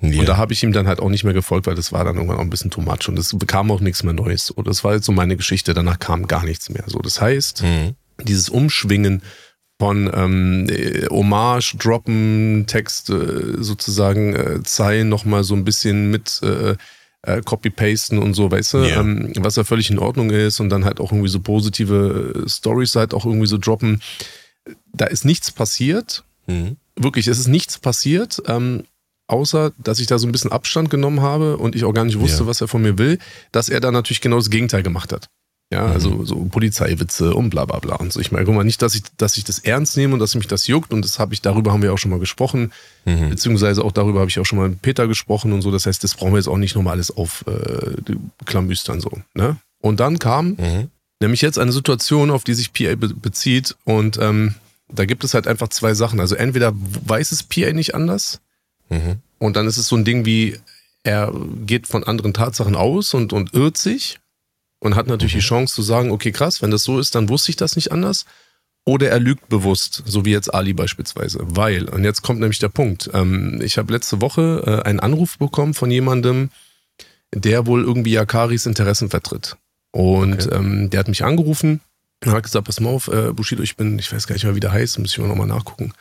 Yeah. 0.03 0.21
Und 0.21 0.29
da 0.29 0.37
habe 0.37 0.53
ich 0.53 0.63
ihm 0.63 0.73
dann 0.73 0.87
halt 0.87 1.01
auch 1.01 1.09
nicht 1.09 1.25
mehr 1.25 1.33
gefolgt, 1.33 1.67
weil 1.67 1.75
das 1.75 1.93
war 1.93 2.05
dann 2.05 2.17
irgendwann 2.17 2.37
auch 2.37 2.43
ein 2.43 2.51
bisschen 2.51 2.71
too 2.71 2.83
much 2.83 3.09
und 3.09 3.19
es 3.19 3.37
bekam 3.37 3.71
auch 3.71 3.81
nichts 3.81 4.03
mehr 4.03 4.13
Neues. 4.13 4.51
Und 4.51 4.67
das 4.67 4.85
war 4.85 4.95
jetzt 4.95 5.07
so 5.07 5.13
meine 5.13 5.37
Geschichte, 5.37 5.75
danach 5.75 5.99
kam 5.99 6.27
gar 6.27 6.45
nichts 6.45 6.69
mehr. 6.69 6.85
So, 6.87 6.99
das 6.99 7.21
heißt, 7.21 7.63
mhm. 7.63 7.95
dieses 8.23 8.49
Umschwingen 8.49 9.23
von 9.79 10.11
ähm, 10.15 10.67
äh, 10.69 11.07
Hommage, 11.09 11.77
Droppen, 11.79 12.65
Text 12.67 13.11
äh, 13.11 13.63
sozusagen, 13.63 14.35
äh, 14.35 14.63
Zeilen 14.63 15.09
nochmal 15.09 15.45
so 15.45 15.55
ein 15.55 15.65
bisschen 15.65 16.11
mit 16.11 16.41
äh, 16.43 16.77
äh, 17.23 17.43
Copy-Pasten 17.43 18.19
und 18.19 18.35
so, 18.35 18.51
weißt 18.51 18.75
du, 18.75 18.79
yeah. 18.79 19.01
ähm, 19.01 19.33
was 19.37 19.57
ja 19.57 19.65
völlig 19.65 19.91
in 19.91 19.99
Ordnung 19.99 20.31
ist 20.31 20.61
und 20.61 20.71
dann 20.71 20.85
halt 20.85 21.01
auch 21.01 21.13
irgendwie 21.13 21.29
so 21.29 21.41
positive 21.41 22.45
äh, 22.45 22.49
Stories 22.49 22.97
halt 22.97 23.13
auch 23.13 23.27
irgendwie 23.27 23.47
so 23.47 23.59
droppen. 23.59 24.01
Da 24.93 25.07
ist 25.07 25.25
nichts 25.25 25.51
passiert. 25.51 26.25
Mhm. 26.47 26.77
Wirklich, 26.97 27.27
es 27.27 27.39
ist 27.39 27.49
nichts 27.49 27.79
passiert. 27.79 28.43
Ähm, 28.47 28.85
außer 29.29 29.73
dass 29.79 29.99
ich 29.99 30.07
da 30.07 30.19
so 30.19 30.27
ein 30.27 30.33
bisschen 30.33 30.53
Abstand 30.53 30.91
genommen 30.91 31.21
habe 31.21 31.57
und 31.57 31.75
ich 31.75 31.85
auch 31.85 31.93
gar 31.93 32.05
nicht 32.05 32.19
wusste, 32.19 32.43
ja. 32.43 32.47
was 32.47 32.61
er 32.61 32.69
von 32.69 32.83
mir 32.83 32.99
will, 32.99 33.19
dass 33.53 33.69
er 33.69 33.81
da 33.81 33.91
natürlich 33.91 34.21
genau 34.21 34.37
das 34.37 34.51
Gegenteil 34.51 34.83
gemacht 34.83 35.13
hat. 35.13 35.29
Ja, 35.73 35.89
mhm. 35.89 35.93
also 35.93 36.25
so 36.25 36.45
Polizeiwitze 36.45 37.35
und 37.35 37.51
bla 37.51 37.65
bla 37.65 37.81
bla 37.81 37.97
und 37.97 38.13
so. 38.13 38.21
Ich 38.21 38.31
meine, 38.31 38.45
guck 38.45 38.55
mal, 38.55 38.63
nicht, 38.63 38.83
dass 38.83 38.95
ich, 38.95 39.03
dass 39.17 39.37
ich 39.37 39.43
das 39.43 39.59
ernst 39.59 39.97
nehme 39.97 40.15
und 40.15 40.21
dass 40.21 40.37
mich 40.37 40.47
das 40.47 40.69
juckt 40.69 40.93
und 40.93 41.05
das 41.05 41.19
habe 41.19 41.35
ich, 41.35 41.43
darüber 41.43 41.73
haben 41.73 41.83
wir 41.83 41.93
auch 41.93 41.99
schon 41.99 42.13
mal 42.13 42.21
gesprochen, 42.21 42.73
mhm. 43.05 43.31
beziehungsweise 43.31 43.85
auch 43.85 43.91
darüber 43.91 44.21
habe 44.21 44.31
ich 44.31 44.39
auch 44.39 44.47
schon 44.47 44.59
mal 44.59 44.69
mit 44.69 44.83
Peter 44.83 45.09
gesprochen 45.09 45.53
und 45.53 45.63
so. 45.63 45.73
Das 45.73 45.87
heißt, 45.87 46.05
das 46.05 46.15
brauchen 46.15 46.33
wir 46.33 46.39
jetzt 46.39 46.49
auch 46.49 46.57
nicht 46.57 46.77
nochmal 46.77 46.93
alles 46.93 47.11
auf 47.11 47.45
äh, 47.49 47.97
Klamüstern 48.45 49.01
so. 49.01 49.11
Ne? 49.35 49.57
Und 49.81 49.99
dann 49.99 50.21
kam 50.21 50.51
mhm. 50.51 50.91
nämlich 51.21 51.43
jetzt 51.43 51.59
eine 51.59 51.73
Situation, 51.73 52.31
auf 52.31 52.45
die 52.45 52.55
sich 52.55 52.73
PA 52.73 52.95
be 52.95 53.09
bezieht 53.09 53.75
und 53.85 54.19
ähm, 54.21 54.55
da 54.89 55.05
gibt 55.05 55.25
es 55.25 55.35
halt 55.35 55.49
einfach 55.49 55.67
zwei 55.69 55.95
Sachen. 55.95 56.21
Also 56.21 56.37
entweder 56.37 56.73
weiß 56.77 57.33
es 57.33 57.43
PA 57.43 57.73
nicht 57.73 57.97
anders 57.97 58.41
Mhm. 58.89 59.21
Und 59.39 59.57
dann 59.57 59.67
ist 59.67 59.77
es 59.77 59.89
so 59.89 59.97
ein 59.97 60.05
Ding 60.05 60.25
wie, 60.25 60.59
er 61.03 61.33
geht 61.65 61.87
von 61.87 62.05
anderen 62.05 62.35
Tatsachen 62.35 62.75
aus 62.75 63.15
und, 63.15 63.33
und 63.33 63.55
irrt 63.55 63.77
sich 63.77 64.19
und 64.81 64.97
hat 64.97 65.07
natürlich 65.07 65.35
mhm. 65.35 65.39
die 65.39 65.45
Chance 65.45 65.75
zu 65.75 65.83
sagen, 65.83 66.11
okay, 66.11 66.33
krass, 66.33 66.63
wenn 66.63 66.71
das 66.71 66.83
so 66.83 66.99
ist, 66.99 67.15
dann 67.15 67.29
wusste 67.29 67.51
ich 67.51 67.57
das 67.57 67.77
nicht 67.77 67.93
anders. 67.93 68.25
Oder 68.89 69.11
er 69.11 69.19
lügt 69.19 69.49
bewusst, 69.49 70.05
so 70.07 70.25
wie 70.25 70.31
jetzt 70.31 70.55
Ali 70.55 70.73
beispielsweise. 70.73 71.41
Weil, 71.43 71.89
und 71.89 72.05
jetzt 72.05 72.23
kommt 72.23 72.39
nämlich 72.39 72.61
der 72.61 72.69
Punkt, 72.69 73.11
ähm, 73.15 73.61
ich 73.61 73.79
habe 73.79 73.93
letzte 73.93 74.21
Woche 74.21 74.63
äh, 74.65 74.89
einen 74.89 75.01
Anruf 75.01 75.39
bekommen 75.39 75.75
von 75.75 75.91
jemandem, 75.91 76.51
der 77.35 77.67
wohl 77.67 77.83
irgendwie 77.83 78.13
Yakaris 78.13 78.65
Interessen 78.65 79.11
vertritt. 79.11 79.57
Und 79.91 80.47
okay. 80.47 80.55
ähm, 80.55 80.91
der 80.91 81.01
hat 81.01 81.09
mich 81.09 81.25
angerufen 81.25 81.81
und 82.25 82.31
hat 82.31 82.45
gesagt, 82.45 82.67
pass 82.67 82.81
mal 82.81 82.91
auf, 82.91 83.09
äh, 83.09 83.33
Bushido, 83.33 83.63
ich 83.63 83.77
bin, 83.77 83.99
ich 83.99 84.13
weiß 84.13 84.29
gar 84.29 84.35
nicht 84.35 84.45
mehr, 84.45 84.55
wie 84.55 84.61
der 84.61 84.73
heißt, 84.73 85.01
muss 85.01 85.11
ich 85.11 85.19
mal 85.19 85.27
nochmal 85.27 85.49
nachgucken. 85.49 85.93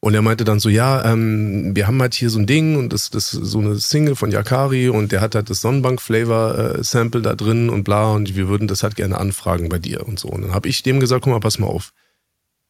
Und 0.00 0.14
er 0.14 0.22
meinte 0.22 0.44
dann 0.44 0.60
so, 0.60 0.68
ja, 0.68 1.04
ähm, 1.10 1.74
wir 1.74 1.86
haben 1.86 2.00
halt 2.00 2.14
hier 2.14 2.30
so 2.30 2.38
ein 2.38 2.46
Ding 2.46 2.76
und 2.76 2.92
das, 2.92 3.10
das 3.10 3.34
ist 3.34 3.50
so 3.50 3.58
eine 3.58 3.76
Single 3.76 4.14
von 4.14 4.30
Yakari 4.30 4.88
und 4.88 5.10
der 5.10 5.20
hat 5.20 5.34
halt 5.34 5.50
das 5.50 5.62
Sonnenbank-Flavor-Sample 5.62 7.22
da 7.22 7.34
drin 7.34 7.70
und 7.70 7.84
bla 7.84 8.12
und 8.12 8.36
wir 8.36 8.48
würden 8.48 8.68
das 8.68 8.82
halt 8.82 8.96
gerne 8.96 9.18
anfragen 9.18 9.68
bei 9.68 9.78
dir 9.78 10.06
und 10.06 10.18
so. 10.18 10.28
Und 10.28 10.42
dann 10.42 10.54
habe 10.54 10.68
ich 10.68 10.82
dem 10.82 11.00
gesagt, 11.00 11.22
guck 11.24 11.32
mal, 11.32 11.40
pass 11.40 11.58
mal 11.58 11.66
auf. 11.66 11.92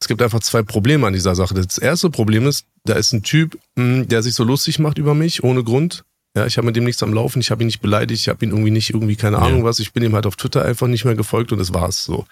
Es 0.00 0.08
gibt 0.08 0.22
einfach 0.22 0.40
zwei 0.40 0.62
Probleme 0.62 1.06
an 1.06 1.14
dieser 1.14 1.34
Sache. 1.34 1.54
Das 1.54 1.78
erste 1.78 2.10
Problem 2.10 2.46
ist, 2.46 2.66
da 2.84 2.94
ist 2.94 3.12
ein 3.12 3.22
Typ, 3.22 3.58
hm, 3.76 4.08
der 4.08 4.22
sich 4.22 4.34
so 4.34 4.44
lustig 4.44 4.78
macht 4.78 4.98
über 4.98 5.14
mich, 5.14 5.42
ohne 5.42 5.64
Grund. 5.64 6.04
Ja, 6.36 6.46
ich 6.46 6.58
habe 6.58 6.66
mit 6.66 6.76
dem 6.76 6.84
nichts 6.84 7.02
am 7.02 7.14
Laufen, 7.14 7.40
ich 7.40 7.50
habe 7.50 7.64
ihn 7.64 7.66
nicht 7.66 7.80
beleidigt, 7.80 8.20
ich 8.20 8.28
habe 8.28 8.44
ihn 8.44 8.50
irgendwie 8.50 8.70
nicht, 8.70 8.90
irgendwie 8.90 9.16
keine 9.16 9.38
Ahnung 9.38 9.64
was, 9.64 9.78
ich 9.78 9.94
bin 9.94 10.02
ihm 10.02 10.14
halt 10.14 10.26
auf 10.26 10.36
Twitter 10.36 10.64
einfach 10.64 10.86
nicht 10.86 11.06
mehr 11.06 11.14
gefolgt 11.14 11.50
und 11.50 11.58
das 11.58 11.72
war's 11.72 12.04
so. 12.04 12.26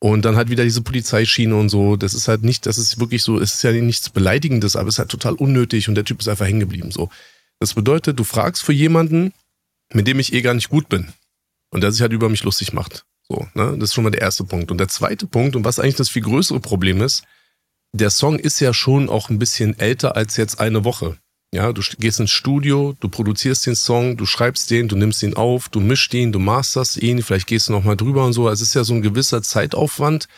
Und 0.00 0.24
dann 0.24 0.36
halt 0.36 0.48
wieder 0.48 0.64
diese 0.64 0.82
Polizeischiene 0.82 1.56
und 1.56 1.68
so. 1.70 1.96
Das 1.96 2.14
ist 2.14 2.28
halt 2.28 2.42
nicht, 2.44 2.66
das 2.66 2.78
ist 2.78 3.00
wirklich 3.00 3.22
so, 3.22 3.38
es 3.38 3.54
ist 3.54 3.62
ja 3.64 3.72
nichts 3.72 4.10
Beleidigendes, 4.10 4.76
aber 4.76 4.88
es 4.88 4.94
ist 4.94 4.98
halt 5.00 5.10
total 5.10 5.34
unnötig 5.34 5.88
und 5.88 5.96
der 5.96 6.04
Typ 6.04 6.20
ist 6.20 6.28
einfach 6.28 6.46
hängen 6.46 6.60
geblieben. 6.60 6.92
So. 6.92 7.10
Das 7.58 7.74
bedeutet, 7.74 8.18
du 8.18 8.24
fragst 8.24 8.62
für 8.62 8.72
jemanden, 8.72 9.32
mit 9.92 10.06
dem 10.06 10.20
ich 10.20 10.32
eh 10.32 10.42
gar 10.42 10.54
nicht 10.54 10.68
gut 10.68 10.88
bin. 10.88 11.12
Und 11.70 11.82
der 11.82 11.92
sich 11.92 12.00
halt 12.00 12.12
über 12.12 12.28
mich 12.28 12.44
lustig 12.44 12.72
macht. 12.72 13.04
So, 13.28 13.46
ne? 13.54 13.76
Das 13.78 13.90
ist 13.90 13.94
schon 13.94 14.04
mal 14.04 14.10
der 14.10 14.22
erste 14.22 14.44
Punkt. 14.44 14.70
Und 14.70 14.78
der 14.78 14.88
zweite 14.88 15.26
Punkt, 15.26 15.56
und 15.56 15.64
was 15.64 15.78
eigentlich 15.78 15.96
das 15.96 16.08
viel 16.08 16.22
größere 16.22 16.60
Problem 16.60 17.02
ist, 17.02 17.24
der 17.92 18.10
Song 18.10 18.38
ist 18.38 18.60
ja 18.60 18.72
schon 18.72 19.08
auch 19.08 19.28
ein 19.30 19.38
bisschen 19.38 19.78
älter 19.78 20.16
als 20.16 20.36
jetzt 20.36 20.60
eine 20.60 20.84
Woche. 20.84 21.18
Ja, 21.54 21.72
du 21.72 21.80
gehst 21.98 22.20
ins 22.20 22.30
Studio, 22.30 22.94
du 23.00 23.08
produzierst 23.08 23.64
den 23.66 23.74
Song, 23.74 24.18
du 24.18 24.26
schreibst 24.26 24.70
den, 24.70 24.86
du 24.88 24.96
nimmst 24.96 25.22
ihn 25.22 25.34
auf, 25.34 25.70
du 25.70 25.80
mischst 25.80 26.12
ihn, 26.12 26.30
du 26.30 26.38
masterst 26.38 26.98
ihn, 26.98 27.22
vielleicht 27.22 27.46
gehst 27.46 27.68
du 27.68 27.72
nochmal 27.72 27.96
drüber 27.96 28.24
und 28.26 28.34
so. 28.34 28.48
Es 28.50 28.60
ist 28.60 28.74
ja 28.74 28.84
so 28.84 28.94
ein 28.94 29.02
gewisser 29.02 29.42
Zeitaufwand. 29.42 30.28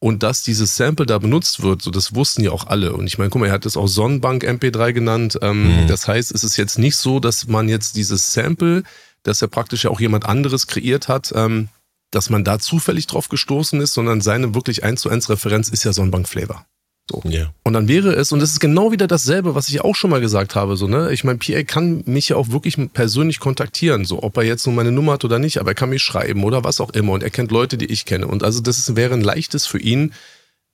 Und 0.00 0.22
dass 0.22 0.42
dieses 0.42 0.76
Sample 0.76 1.06
da 1.06 1.18
benutzt 1.18 1.60
wird, 1.60 1.82
so 1.82 1.90
das 1.90 2.14
wussten 2.14 2.44
ja 2.44 2.52
auch 2.52 2.68
alle. 2.68 2.92
Und 2.92 3.08
ich 3.08 3.18
meine, 3.18 3.30
guck 3.30 3.40
mal, 3.40 3.48
er 3.48 3.52
hat 3.52 3.64
das 3.64 3.76
auch 3.76 3.88
Sonnenbank 3.88 4.44
MP3 4.44 4.92
genannt. 4.92 5.38
Ähm, 5.42 5.82
mhm. 5.82 5.86
Das 5.88 6.06
heißt, 6.06 6.30
es 6.30 6.44
ist 6.44 6.56
jetzt 6.56 6.78
nicht 6.78 6.96
so, 6.96 7.18
dass 7.18 7.48
man 7.48 7.68
jetzt 7.68 7.96
dieses 7.96 8.32
Sample, 8.32 8.84
das 9.24 9.40
ja 9.40 9.48
praktisch 9.48 9.84
ja 9.84 9.90
auch 9.90 9.98
jemand 9.98 10.24
anderes 10.24 10.68
kreiert 10.68 11.08
hat, 11.08 11.32
ähm, 11.34 11.68
dass 12.12 12.30
man 12.30 12.44
da 12.44 12.60
zufällig 12.60 13.08
drauf 13.08 13.28
gestoßen 13.28 13.80
ist, 13.80 13.92
sondern 13.92 14.20
seine 14.20 14.54
wirklich 14.54 14.84
eins 14.84 15.00
zu 15.00 15.08
eins 15.08 15.28
Referenz 15.30 15.68
ist 15.68 15.82
ja 15.82 15.92
Sonnenbank 15.92 16.28
Flavor. 16.28 16.64
So. 17.10 17.22
Yeah. 17.24 17.52
Und 17.64 17.72
dann 17.72 17.88
wäre 17.88 18.12
es, 18.12 18.32
und 18.32 18.40
das 18.40 18.50
ist 18.50 18.60
genau 18.60 18.92
wieder 18.92 19.06
dasselbe, 19.06 19.54
was 19.54 19.68
ich 19.68 19.80
auch 19.80 19.94
schon 19.94 20.10
mal 20.10 20.20
gesagt 20.20 20.54
habe, 20.54 20.76
so, 20.76 20.86
ne? 20.86 21.12
Ich 21.12 21.24
meine, 21.24 21.38
PA 21.38 21.62
kann 21.62 22.02
mich 22.06 22.30
ja 22.30 22.36
auch 22.36 22.50
wirklich 22.50 22.76
persönlich 22.92 23.40
kontaktieren, 23.40 24.04
so, 24.04 24.22
ob 24.22 24.36
er 24.36 24.44
jetzt 24.44 24.66
nur 24.66 24.74
meine 24.74 24.92
Nummer 24.92 25.12
hat 25.12 25.24
oder 25.24 25.38
nicht, 25.38 25.58
aber 25.58 25.70
er 25.70 25.74
kann 25.74 25.90
mich 25.90 26.02
schreiben 26.02 26.44
oder 26.44 26.64
was 26.64 26.80
auch 26.80 26.90
immer 26.90 27.12
und 27.12 27.22
er 27.22 27.30
kennt 27.30 27.50
Leute, 27.50 27.78
die 27.78 27.86
ich 27.86 28.04
kenne. 28.04 28.26
Und 28.26 28.42
also 28.42 28.60
das 28.60 28.78
ist, 28.78 28.96
wäre 28.96 29.14
ein 29.14 29.22
leichtes 29.22 29.66
für 29.66 29.78
ihn. 29.78 30.12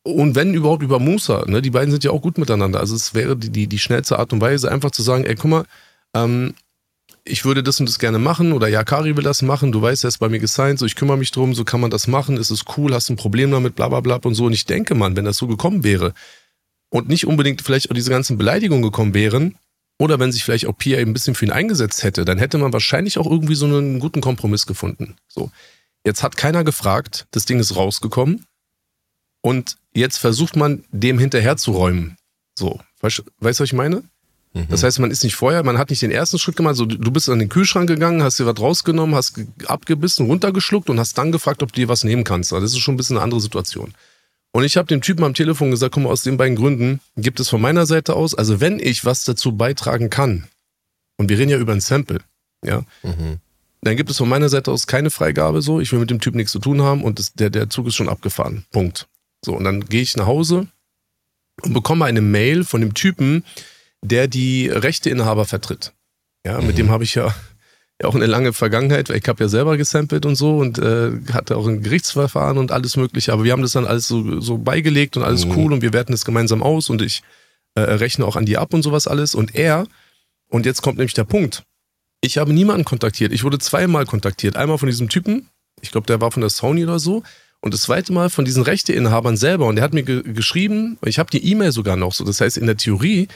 Und 0.03 0.35
wenn 0.35 0.53
überhaupt 0.53 0.83
über 0.83 0.99
Musa, 0.99 1.45
ne? 1.47 1.63
Die 1.63 1.71
beiden 1.71 1.91
sind 1.91 2.05
ja 2.05 2.11
auch 2.11 2.21
gut 2.21 2.37
miteinander. 2.37 2.81
Also 2.81 2.95
es 2.95 3.15
wäre 3.15 3.37
die, 3.37 3.51
die, 3.51 3.67
die 3.69 3.79
schnellste 3.79 4.19
Art 4.19 4.33
und 4.33 4.41
Weise, 4.41 4.71
einfach 4.71 4.91
zu 4.91 5.03
sagen, 5.03 5.25
ey, 5.25 5.35
guck 5.35 5.51
mal, 5.51 5.65
ähm, 6.15 6.55
ich 7.25 7.45
würde 7.45 7.63
das 7.63 7.81
und 7.81 7.89
das 7.89 7.99
gerne 7.99 8.19
machen 8.19 8.53
oder 8.53 8.69
ja, 8.69 8.85
Kari 8.85 9.17
will 9.17 9.25
das 9.25 9.43
machen, 9.43 9.73
du 9.73 9.81
weißt, 9.81 10.05
er 10.05 10.09
ist 10.09 10.19
bei 10.19 10.29
mir 10.29 10.41
gesigned, 10.41 10.79
so 10.79 10.87
ich 10.87 10.95
kümmere 10.95 11.17
mich 11.17 11.31
drum, 11.31 11.55
so 11.55 11.65
kann 11.65 11.81
man 11.81 11.91
das 11.91 12.07
machen, 12.07 12.37
ist 12.37 12.51
es 12.51 12.65
cool, 12.77 12.93
hast 12.95 13.09
du 13.09 13.15
ein 13.15 13.17
Problem 13.17 13.51
damit, 13.51 13.77
bla 13.77 13.89
bla 13.89 14.01
bla 14.01 14.17
und 14.17 14.35
so. 14.35 14.45
Und 14.45 14.53
ich 14.53 14.67
denke, 14.67 14.95
man, 14.95 15.17
wenn 15.17 15.25
das 15.25 15.39
so 15.39 15.47
gekommen 15.47 15.85
wäre 15.85 16.13
und 16.91 17.09
nicht 17.09 17.27
unbedingt 17.27 17.63
vielleicht 17.63 17.91
auch 17.91 17.95
diese 17.95 18.11
ganzen 18.11 18.37
Beleidigungen 18.37 18.83
gekommen 18.83 19.15
wären, 19.15 19.57
oder 19.99 20.19
wenn 20.19 20.33
sich 20.33 20.45
vielleicht 20.45 20.67
auch 20.67 20.77
Pia 20.77 20.99
ein 20.99 21.13
bisschen 21.13 21.35
für 21.35 21.45
ihn 21.45 21.53
eingesetzt 21.53 22.03
hätte, 22.03 22.25
dann 22.25 22.39
hätte 22.39 22.59
man 22.59 22.73
wahrscheinlich 22.73 23.19
auch 23.19 23.31
irgendwie 23.31 23.55
so 23.55 23.67
einen 23.67 24.01
guten 24.01 24.21
Kompromiss 24.21 24.67
gefunden. 24.67 25.17
So. 25.29 25.51
Jetzt 26.05 26.23
hat 26.23 26.37
keiner 26.37 26.65
gefragt, 26.65 27.27
das 27.31 27.45
Ding 27.45 27.61
ist 27.61 27.77
rausgekommen 27.77 28.45
und 29.41 29.77
jetzt 29.95 30.19
versucht 30.19 30.57
man 30.57 30.85
dem 30.91 31.19
hinterherzuräumen. 31.19 32.17
So, 32.59 32.81
weißt 33.01 33.21
du, 33.21 33.23
was 33.41 33.61
ich 33.61 33.73
meine? 33.73 34.03
Mhm. 34.55 34.69
Das 34.69 34.83
heißt, 34.83 35.01
man 35.01 35.11
ist 35.11 35.25
nicht 35.25 35.35
vorher, 35.35 35.63
man 35.65 35.79
hat 35.79 35.91
nicht 35.91 36.03
den 36.03 36.11
ersten 36.11 36.39
Schritt 36.39 36.57
gemacht. 36.57 36.77
So, 36.77 36.87
du 36.87 37.11
bist 37.11 37.29
an 37.29 37.41
den 37.41 37.49
Kühlschrank 37.49 37.89
gegangen, 37.89 38.23
hast 38.23 38.39
dir 38.39 38.47
was 38.47 38.59
rausgenommen, 38.59 39.15
hast 39.15 39.39
abgebissen, 39.67 40.27
runtergeschluckt 40.27 40.89
und 40.89 40.99
hast 40.99 41.19
dann 41.19 41.33
gefragt, 41.33 41.63
ob 41.63 41.73
du 41.73 41.81
dir 41.81 41.89
was 41.89 42.05
nehmen 42.05 42.25
kannst. 42.25 42.53
Also 42.53 42.65
das 42.65 42.73
ist 42.73 42.79
schon 42.79 42.95
ein 42.95 42.97
bisschen 42.97 43.17
eine 43.17 43.25
andere 43.25 43.41
Situation. 43.41 43.93
Und 44.53 44.63
ich 44.63 44.77
habe 44.77 44.87
dem 44.87 45.03
Typen 45.03 45.25
am 45.25 45.35
Telefon 45.35 45.73
gesagt, 45.73 45.95
komm, 45.95 46.07
aus 46.07 46.23
den 46.23 46.37
beiden 46.37 46.55
Gründen 46.55 47.01
gibt 47.17 47.41
es 47.41 47.49
von 47.49 47.61
meiner 47.61 47.87
Seite 47.87 48.15
aus, 48.15 48.35
also 48.37 48.61
wenn 48.61 48.79
ich 48.79 49.05
was 49.05 49.25
dazu 49.25 49.57
beitragen 49.57 50.11
kann, 50.11 50.47
und 51.17 51.29
wir 51.29 51.39
reden 51.39 51.51
ja 51.51 51.59
über 51.59 51.73
ein 51.73 51.81
Sample, 51.81 52.21
ja, 52.65 52.85
mhm. 53.03 53.39
dann 53.81 53.97
gibt 53.97 54.11
es 54.11 54.19
von 54.19 54.29
meiner 54.29 54.49
Seite 54.49 54.71
aus 54.71 54.87
keine 54.87 55.11
Freigabe 55.11 55.61
so, 55.61 55.81
ich 55.81 55.91
will 55.91 55.99
mit 55.99 56.11
dem 56.11 56.21
Typ 56.21 56.37
nichts 56.37 56.53
zu 56.53 56.61
tun 56.61 56.83
haben 56.83 57.03
und 57.03 57.19
das, 57.19 57.33
der, 57.33 57.51
der 57.51 57.69
Zug 57.69 57.89
ist 57.89 57.97
schon 57.97 58.09
abgefahren. 58.09 58.65
Punkt. 58.71 59.09
So, 59.45 59.57
und 59.57 59.65
dann 59.65 59.87
gehe 59.87 60.03
ich 60.03 60.17
nach 60.17 60.27
Hause 60.27 60.69
und 61.63 61.73
bekomme 61.73 62.05
eine 62.05 62.21
Mail 62.21 62.63
von 62.63 62.81
dem 62.81 62.95
Typen, 62.95 63.45
der 64.05 64.29
die 64.29 64.69
Rechteinhaber 64.69 65.47
vertritt. 65.47 65.93
Ja, 66.47 66.61
mhm. 66.61 66.67
mit 66.67 66.79
dem 66.79 66.91
habe 66.91 67.05
ich 67.05 67.15
ja, 67.15 67.35
auch 68.03 68.15
eine 68.15 68.27
lange 68.27 68.53
Vergangenheit. 68.53 69.09
Ich 69.09 69.27
habe 69.29 69.45
ja 69.45 69.49
selber 69.49 69.77
gesampelt 69.77 70.27
und 70.27 70.37
so 70.37 70.59
und 70.59 70.79
äh, 70.79 71.13
hatte 71.33 71.57
auch 71.57 71.67
ein 71.67 71.83
Gerichtsverfahren 71.83 72.59
und 72.59 72.71
alles 72.71 72.97
Mögliche. 72.97 73.33
Aber 73.33 73.45
wir 73.45 73.53
haben 73.53 73.63
das 73.63 73.73
dann 73.73 73.87
alles 73.87 74.07
so, 74.07 74.41
so 74.41 74.59
beigelegt 74.59 75.17
und 75.17 75.23
alles 75.23 75.47
mhm. 75.47 75.57
cool 75.57 75.73
und 75.73 75.83
wir 75.83 75.93
werten 75.93 76.13
das 76.13 76.25
gemeinsam 76.25 76.63
aus 76.63 76.91
und 76.91 77.01
ich 77.01 77.23
äh, 77.75 77.81
rechne 77.81 78.27
auch 78.27 78.37
an 78.37 78.45
die 78.45 78.59
ab 78.59 78.75
und 78.75 78.83
sowas 78.83 79.07
alles. 79.07 79.35
Und 79.35 79.55
er, 79.55 79.87
und 80.49 80.67
jetzt 80.67 80.83
kommt 80.83 80.99
nämlich 80.99 81.15
der 81.15 81.25
Punkt. 81.25 81.65
Ich 82.21 82.37
habe 82.37 82.53
niemanden 82.53 82.85
kontaktiert. 82.85 83.33
Ich 83.33 83.43
wurde 83.43 83.59
zweimal 83.59 84.05
kontaktiert. 84.05 84.57
Einmal 84.57 84.79
von 84.79 84.89
diesem 84.89 85.09
Typen, 85.09 85.49
ich 85.81 85.91
glaube, 85.91 86.07
der 86.07 86.21
war 86.21 86.31
von 86.31 86.43
der 86.43 86.51
Sony 86.51 86.85
oder 86.85 86.99
so. 86.99 87.23
Und 87.61 87.73
das 87.73 87.83
zweite 87.83 88.13
Mal 88.13 88.29
von 88.29 88.45
diesen 88.45 88.63
Rechteinhabern 88.63 89.39
selber. 89.39 89.67
Und 89.67 89.77
der 89.77 89.85
hat 89.85 89.95
mir 89.95 90.03
ge 90.03 90.23
geschrieben, 90.23 90.99
ich 91.07 91.19
habe 91.19 91.31
die 91.31 91.51
E-Mail 91.51 91.73
sogar 91.73 91.97
noch 91.97 92.13
so. 92.13 92.23
Das 92.25 92.43
heißt, 92.43 92.59
in 92.59 92.67
der 92.67 92.77
Theorie 92.77 93.29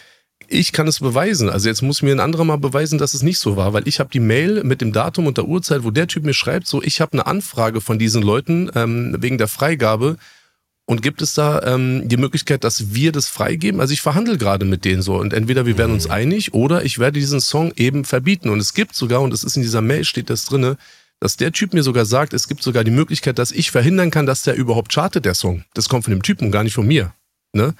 ich 0.46 0.72
kann 0.72 0.88
es 0.88 1.00
beweisen. 1.00 1.50
Also 1.50 1.68
jetzt 1.68 1.82
muss 1.82 2.02
mir 2.02 2.12
ein 2.12 2.20
anderer 2.20 2.44
mal 2.44 2.56
beweisen, 2.56 2.98
dass 2.98 3.14
es 3.14 3.22
nicht 3.22 3.38
so 3.38 3.56
war, 3.56 3.72
weil 3.72 3.86
ich 3.88 4.00
habe 4.00 4.10
die 4.10 4.20
Mail 4.20 4.62
mit 4.64 4.80
dem 4.80 4.92
Datum 4.92 5.26
und 5.26 5.36
der 5.36 5.46
Uhrzeit, 5.46 5.84
wo 5.84 5.90
der 5.90 6.06
Typ 6.06 6.24
mir 6.24 6.34
schreibt, 6.34 6.66
so 6.66 6.82
ich 6.82 7.00
habe 7.00 7.12
eine 7.12 7.26
Anfrage 7.26 7.80
von 7.80 7.98
diesen 7.98 8.22
Leuten 8.22 8.70
ähm, 8.74 9.16
wegen 9.18 9.38
der 9.38 9.48
Freigabe. 9.48 10.16
Und 10.86 11.02
gibt 11.02 11.20
es 11.20 11.34
da 11.34 11.60
ähm, 11.64 12.08
die 12.08 12.16
Möglichkeit, 12.16 12.64
dass 12.64 12.94
wir 12.94 13.12
das 13.12 13.28
freigeben? 13.28 13.78
Also 13.78 13.92
ich 13.92 14.00
verhandle 14.00 14.38
gerade 14.38 14.64
mit 14.64 14.86
denen 14.86 15.02
so 15.02 15.16
und 15.16 15.34
entweder 15.34 15.66
wir 15.66 15.76
werden 15.76 15.92
uns 15.92 16.06
mhm. 16.06 16.12
einig 16.12 16.54
oder 16.54 16.82
ich 16.82 16.98
werde 16.98 17.20
diesen 17.20 17.42
Song 17.42 17.72
eben 17.76 18.06
verbieten. 18.06 18.48
Und 18.48 18.58
es 18.58 18.72
gibt 18.72 18.94
sogar, 18.94 19.20
und 19.20 19.34
es 19.34 19.44
ist 19.44 19.56
in 19.56 19.62
dieser 19.62 19.82
Mail, 19.82 20.04
steht 20.04 20.30
das 20.30 20.46
drinne, 20.46 20.78
dass 21.20 21.36
der 21.36 21.52
Typ 21.52 21.74
mir 21.74 21.82
sogar 21.82 22.06
sagt, 22.06 22.32
es 22.32 22.48
gibt 22.48 22.62
sogar 22.62 22.84
die 22.84 22.90
Möglichkeit, 22.90 23.38
dass 23.38 23.52
ich 23.52 23.70
verhindern 23.70 24.10
kann, 24.10 24.24
dass 24.24 24.42
der 24.42 24.54
überhaupt 24.54 24.90
chartet, 24.90 25.26
der 25.26 25.34
Song. 25.34 25.64
Das 25.74 25.90
kommt 25.90 26.04
von 26.04 26.12
dem 26.12 26.22
Typen 26.22 26.46
und 26.46 26.52
gar 26.52 26.64
nicht 26.64 26.74
von 26.74 26.86
mir. 26.86 27.12
Ne? 27.52 27.74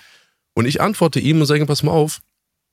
Und 0.54 0.66
ich 0.66 0.82
antworte 0.82 1.18
ihm 1.18 1.40
und 1.40 1.46
sage, 1.46 1.64
pass 1.64 1.82
mal 1.82 1.92
auf, 1.92 2.20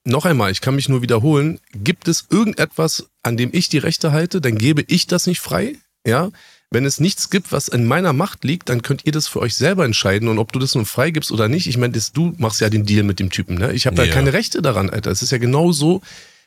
noch 0.06 0.26
einmal, 0.26 0.52
ich 0.52 0.62
kann 0.62 0.76
mich 0.76 0.88
nur 0.88 1.02
wiederholen, 1.02 1.60
gibt 1.74 2.08
es 2.08 2.26
irgendetwas, 2.30 3.10
an 3.24 3.38
dem 3.38 3.50
ich 3.54 3.70
die 3.70 3.80
Rechte 3.80 4.12
halte, 4.12 4.40
dann 4.40 4.58
gebe 4.58 4.84
ich 4.88 5.08
das 5.08 5.28
nicht 5.28 5.42
frei, 5.42 5.76
ja? 6.06 6.30
Wenn 6.72 6.86
es 6.86 7.00
nichts 7.00 7.30
gibt, 7.30 7.52
was 7.52 7.68
in 7.68 7.86
meiner 7.86 8.12
Macht 8.12 8.44
liegt, 8.44 8.70
dann 8.70 8.82
könnt 8.82 9.06
ihr 9.06 9.12
das 9.12 9.28
für 9.28 9.40
euch 9.40 9.56
selber 9.56 9.86
entscheiden 9.86 10.28
und 10.28 10.40
ob 10.40 10.52
du 10.52 10.60
das 10.60 10.76
nun 10.76 10.86
freigibst 10.86 11.32
oder 11.32 11.48
nicht. 11.48 11.68
Ich 11.68 11.78
meine, 11.78 11.94
du 12.14 12.34
machst 12.38 12.60
ja 12.60 12.70
den 12.70 12.86
Deal 12.86 13.04
mit 13.04 13.20
dem 13.20 13.30
Typen, 13.30 13.58
ne? 13.58 13.72
Ich 13.74 13.88
habe 13.88 13.96
ja. 13.98 14.06
da 14.06 14.12
keine 14.12 14.34
Rechte 14.34 14.62
daran, 14.62 14.90
Alter. 14.90 15.12
Es 15.12 15.22
ist 15.22 15.32
ja 15.32 15.38
genau 15.38 15.72
so, 15.72 16.02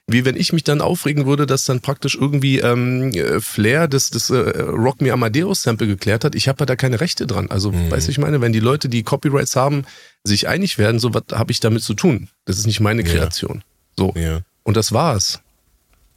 wie 0.09 0.25
wenn 0.25 0.37
ich 0.37 0.53
mich 0.53 0.65
dann 0.65 0.81
aufregen 0.81 1.27
würde, 1.27 1.47
dass 1.47 1.67
dann 1.67 1.81
praktisch 1.81 2.17
irgendwie 2.17 2.59
ähm, 2.59 3.13
Flair 3.41 3.89
das, 3.89 4.09
das 4.09 4.31
äh, 4.31 4.37
Rock 4.37 5.03
Me 5.03 5.13
Amadeus 5.13 5.63
Sample 5.63 5.87
geklärt 5.87 6.25
hat. 6.25 6.35
Ich 6.35 6.49
habe 6.49 6.65
da 6.65 6.77
keine 6.77 7.01
Rechte 7.01 7.27
dran. 7.27 7.51
Also, 7.51 7.71
mhm. 7.73 7.91
weißt 7.91 8.09
du, 8.09 8.11
ich 8.11 8.19
meine, 8.19 8.41
wenn 8.41 8.53
die 8.53 8.61
Leute, 8.61 8.89
die 8.89 9.03
Copyrights 9.03 9.55
haben, 9.55 9.85
sich 10.25 10.49
einig 10.49 10.79
werden, 10.79 10.99
so 10.99 11.13
was 11.13 11.25
habe 11.33 11.53
ich 11.53 11.61
damit 11.61 11.83
zu 11.83 11.93
tun. 11.93 12.29
Das 12.47 12.59
ist 12.59 12.67
nicht 12.67 12.81
meine 12.81 13.05
Kreation. 13.05 13.59
Ja. 13.59 13.63
So. 13.99 14.15
Ja. 14.17 14.41
Und 14.63 14.77
das 14.77 14.93
war's. 14.93 15.41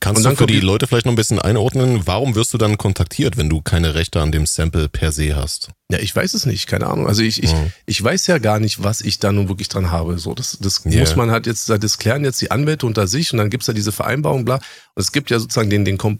Kannst 0.02 0.26
du 0.26 0.36
für 0.36 0.47
die 0.47 0.60
Leute 0.60 0.88
vielleicht 0.88 1.06
noch 1.06 1.14
ein 1.14 1.16
bisschen 1.16 1.39
einordnen, 1.39 2.02
warum 2.06 2.34
wirst 2.34 2.54
du 2.54 2.58
dann 2.58 2.78
kontaktiert, 2.78 3.38
wenn 3.38 3.49
du 3.49 3.62
keine 3.62 3.93
Rechte 3.93 4.20
an 4.20 4.32
dem 4.32 4.47
Sample 4.47 4.89
per 4.89 5.12
se 5.12 5.36
hast? 5.36 5.70
Ja, 5.91 5.99
ich 5.99 6.16
weiß 6.16 6.34
es 6.34 6.47
nicht, 6.47 6.66
keine 6.66 6.88
Ahnung. 6.88 7.08
Also 7.08 7.22
ich, 7.22 7.43
ich, 7.43 7.54
mhm. 7.54 7.72
ich 7.86 8.04
weiß 8.04 8.26
ja 8.26 8.39
gar 8.39 8.60
nicht, 8.60 8.84
was 8.84 9.02
ich 9.02 9.20
da 9.20 9.32
nun 9.32 9.47
wirklich 9.47 9.70
dran 9.70 9.91
habe. 9.91 10.18
So, 10.18 10.34
das, 10.34 10.58
das 10.60 10.84
yeah. 10.86 11.02
muss 11.02 11.16
man 11.16 11.30
halt 11.30 11.45
jetzt, 11.45 11.70
das 11.70 11.97
klären 11.99 12.24
jetzt 12.24 12.41
die 12.41 12.49
Anwälte 12.49 12.88
unter 12.88 13.06
sich 13.06 13.32
und 13.32 13.38
dann 13.38 13.52
gibt's 13.52 13.68
da 13.68 13.74
diese 13.74 13.91
Vereinbarung, 13.91 14.43
bla. 14.43 14.56
Und 14.56 14.64
es 15.04 15.12
gibt 15.12 15.30
ja 15.30 15.38
sozusagen 15.38 15.70
den, 15.70 15.86
den 15.86 15.99
Kom 15.99 16.20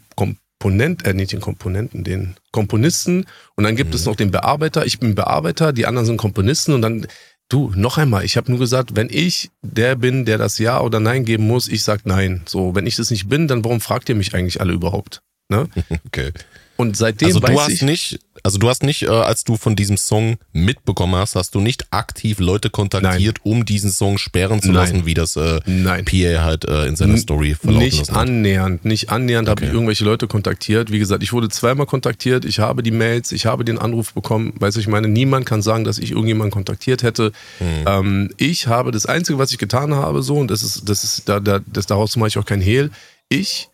Komponent, 0.62 1.04
äh, 1.04 1.12
nicht 1.12 1.32
den 1.32 1.40
Komponenten, 1.40 2.04
den 2.04 2.36
Komponisten 2.52 3.26
und 3.56 3.64
dann 3.64 3.74
gibt 3.74 3.90
mhm. 3.90 3.96
es 3.96 4.04
noch 4.04 4.14
den 4.14 4.30
Bearbeiter. 4.30 4.86
Ich 4.86 5.00
bin 5.00 5.16
Bearbeiter, 5.16 5.72
die 5.72 5.86
anderen 5.86 6.06
sind 6.06 6.18
Komponisten 6.18 6.72
und 6.72 6.82
dann 6.82 7.08
Du, 7.52 7.70
noch 7.76 7.98
einmal, 7.98 8.24
ich 8.24 8.38
habe 8.38 8.50
nur 8.50 8.58
gesagt, 8.58 8.96
wenn 8.96 9.08
ich 9.10 9.50
der 9.60 9.94
bin, 9.94 10.24
der 10.24 10.38
das 10.38 10.56
Ja 10.56 10.80
oder 10.80 11.00
Nein 11.00 11.26
geben 11.26 11.46
muss, 11.46 11.68
ich 11.68 11.82
sag 11.82 12.06
Nein. 12.06 12.40
So, 12.46 12.74
wenn 12.74 12.86
ich 12.86 12.96
das 12.96 13.10
nicht 13.10 13.28
bin, 13.28 13.46
dann 13.46 13.62
warum 13.62 13.82
fragt 13.82 14.08
ihr 14.08 14.14
mich 14.14 14.34
eigentlich 14.34 14.62
alle 14.62 14.72
überhaupt? 14.72 15.20
Ne? 15.50 15.68
Okay. 16.06 16.32
Und 16.76 16.96
seitdem 16.96 17.28
also 17.28 17.40
du 17.40 17.60
hast 17.60 17.68
ich, 17.70 17.82
nicht, 17.82 18.18
also 18.42 18.58
du 18.58 18.68
hast 18.68 18.82
nicht, 18.82 19.02
äh, 19.02 19.08
als 19.08 19.44
du 19.44 19.56
von 19.56 19.76
diesem 19.76 19.96
Song 19.96 20.38
mitbekommen 20.52 21.14
hast, 21.16 21.36
hast 21.36 21.54
du 21.54 21.60
nicht 21.60 21.86
aktiv 21.92 22.38
Leute 22.40 22.70
kontaktiert, 22.70 23.40
Nein. 23.44 23.52
um 23.52 23.64
diesen 23.64 23.90
Song 23.90 24.18
sperren 24.18 24.62
zu 24.62 24.72
lassen, 24.72 24.98
Nein. 24.98 25.06
wie 25.06 25.14
das 25.14 25.36
äh, 25.36 25.60
Nein. 25.66 26.04
PA 26.04 26.42
halt 26.42 26.64
äh, 26.64 26.86
in 26.86 26.96
seiner 26.96 27.18
Story 27.18 27.54
verlaufen 27.54 27.84
Nicht 27.84 28.10
annähernd, 28.10 28.84
nicht 28.84 29.10
annähernd 29.10 29.48
okay. 29.48 29.56
habe 29.56 29.66
ich 29.66 29.72
irgendwelche 29.72 30.04
Leute 30.04 30.26
kontaktiert. 30.26 30.90
Wie 30.90 30.98
gesagt, 30.98 31.22
ich 31.22 31.32
wurde 31.32 31.48
zweimal 31.50 31.86
kontaktiert, 31.86 32.44
ich 32.44 32.58
habe 32.58 32.82
die 32.82 32.90
Mails, 32.90 33.32
ich 33.32 33.46
habe 33.46 33.64
den 33.64 33.78
Anruf 33.78 34.14
bekommen. 34.14 34.54
Weißt 34.58 34.76
du, 34.76 34.80
ich 34.80 34.88
meine, 34.88 35.08
niemand 35.08 35.46
kann 35.46 35.62
sagen, 35.62 35.84
dass 35.84 35.98
ich 35.98 36.12
irgendjemanden 36.12 36.52
kontaktiert 36.52 37.02
hätte. 37.02 37.32
Hm. 37.58 37.66
Ähm, 37.86 38.30
ich 38.38 38.66
habe 38.66 38.90
das 38.90 39.06
Einzige, 39.06 39.38
was 39.38 39.52
ich 39.52 39.58
getan 39.58 39.94
habe, 39.94 40.22
so, 40.22 40.36
und 40.36 40.50
das 40.50 40.62
ist, 40.62 40.88
das 40.88 41.04
ist, 41.04 41.28
da, 41.28 41.38
da, 41.38 41.60
das, 41.66 41.86
daraus 41.86 42.16
mache 42.16 42.28
ich 42.28 42.38
auch 42.38 42.46
kein 42.46 42.60
Hehl. 42.60 42.90
Ich 43.28 43.68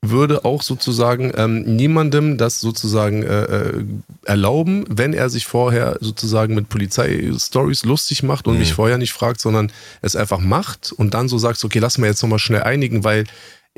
würde 0.00 0.44
auch 0.44 0.62
sozusagen 0.62 1.32
ähm, 1.36 1.62
niemandem 1.76 2.38
das 2.38 2.60
sozusagen 2.60 3.24
äh, 3.24 3.42
äh, 3.42 3.84
erlauben, 4.24 4.84
wenn 4.88 5.12
er 5.12 5.28
sich 5.28 5.46
vorher 5.46 5.98
sozusagen 6.00 6.54
mit 6.54 6.68
Polizeistories 6.68 7.84
lustig 7.84 8.22
macht 8.22 8.46
und 8.46 8.54
mhm. 8.54 8.60
mich 8.60 8.74
vorher 8.74 8.98
nicht 8.98 9.12
fragt, 9.12 9.40
sondern 9.40 9.72
es 10.00 10.14
einfach 10.14 10.38
macht 10.38 10.92
und 10.92 11.14
dann 11.14 11.28
so 11.28 11.36
sagt, 11.38 11.62
okay, 11.64 11.80
lass 11.80 11.98
mal 11.98 12.06
jetzt 12.06 12.22
nochmal 12.22 12.38
schnell 12.38 12.62
einigen, 12.62 13.02
weil 13.02 13.24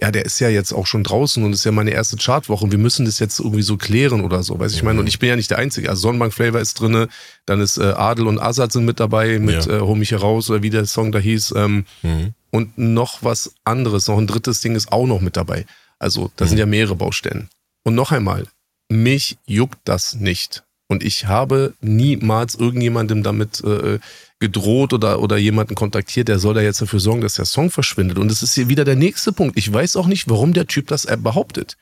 ja, 0.01 0.11
der 0.11 0.25
ist 0.25 0.41
ja 0.41 0.49
jetzt 0.49 0.73
auch 0.73 0.87
schon 0.87 1.05
draußen 1.05 1.43
und 1.45 1.53
ist 1.53 1.64
ja 1.64 1.73
meine 1.73 1.91
erste 1.91 2.16
Chartwoche 2.16 2.64
und 2.64 2.73
wir 2.73 2.79
müssen 2.79 3.05
das 3.05 3.18
jetzt 3.18 3.39
irgendwie 3.39 3.62
so 3.62 3.77
klären 3.77 4.23
oder 4.23 4.43
so, 4.43 4.59
weiß 4.59 4.73
ich 4.73 4.83
meine. 4.83 5.01
Und 5.01 5.07
ich 5.07 5.18
bin 5.18 5.29
ja 5.29 5.37
nicht 5.37 5.51
der 5.51 5.59
Einzige. 5.59 5.91
Also 5.91 6.03
Sonnenbank 6.03 6.33
Flavor 6.33 6.61
ist 6.61 6.81
drinne, 6.81 7.09
dann 7.45 7.61
ist 7.61 7.77
äh, 7.77 7.83
Adel 7.83 8.27
und 8.27 8.39
Azad 8.39 8.73
sind 8.73 8.87
mit 8.87 8.99
dabei 8.99 9.39
mit 9.39 9.66
ja. 9.66 9.79
äh, 9.79 9.81
Hol 9.81 9.97
mich 9.97 10.12
heraus 10.12 10.49
oder 10.49 10.62
wie 10.62 10.71
der 10.71 10.87
Song 10.87 11.12
da 11.12 11.18
hieß. 11.18 11.55
Ähm, 11.57 11.85
mhm. 12.03 12.35
Und 12.51 12.79
noch 12.79 13.23
was 13.23 13.55
anderes, 13.64 14.09
noch 14.09 14.18
ein 14.18 14.27
drittes 14.27 14.61
Ding 14.61 14.75
ist 14.75 14.91
auch 14.91 15.07
noch 15.07 15.21
mit 15.21 15.37
dabei. 15.37 15.66
Also 16.01 16.32
da 16.34 16.44
mhm. 16.44 16.48
sind 16.48 16.59
ja 16.59 16.66
mehrere 16.66 16.96
Baustellen. 16.96 17.48
Und 17.84 17.94
noch 17.94 18.11
einmal, 18.11 18.46
mich 18.88 19.38
juckt 19.46 19.78
das 19.84 20.14
nicht. 20.14 20.64
Und 20.88 21.05
ich 21.05 21.26
habe 21.26 21.74
niemals 21.80 22.57
irgendjemandem 22.57 23.22
damit 23.22 23.62
äh, 23.62 24.01
gedroht 24.40 24.92
oder, 24.92 25.22
oder 25.22 25.36
jemanden 25.36 25.76
kontaktiert, 25.76 26.26
der 26.26 26.40
soll 26.40 26.55
da 26.55 26.62
jetzt 26.62 26.82
dafür 26.82 26.98
sorgen, 26.98 27.20
dass 27.20 27.34
der 27.34 27.44
Song 27.44 27.70
verschwindet. 27.70 28.18
Und 28.18 28.28
das 28.28 28.42
ist 28.42 28.55
hier 28.55 28.68
wieder 28.68 28.84
der 28.84 28.96
nächste 28.96 29.32
Punkt. 29.32 29.57
Ich 29.57 29.72
weiß 29.72 29.94
auch 29.94 30.09
nicht, 30.09 30.28
warum 30.28 30.53
der 30.53 30.66
Typ 30.66 30.88
das 30.88 31.07
behauptet. 31.18 31.76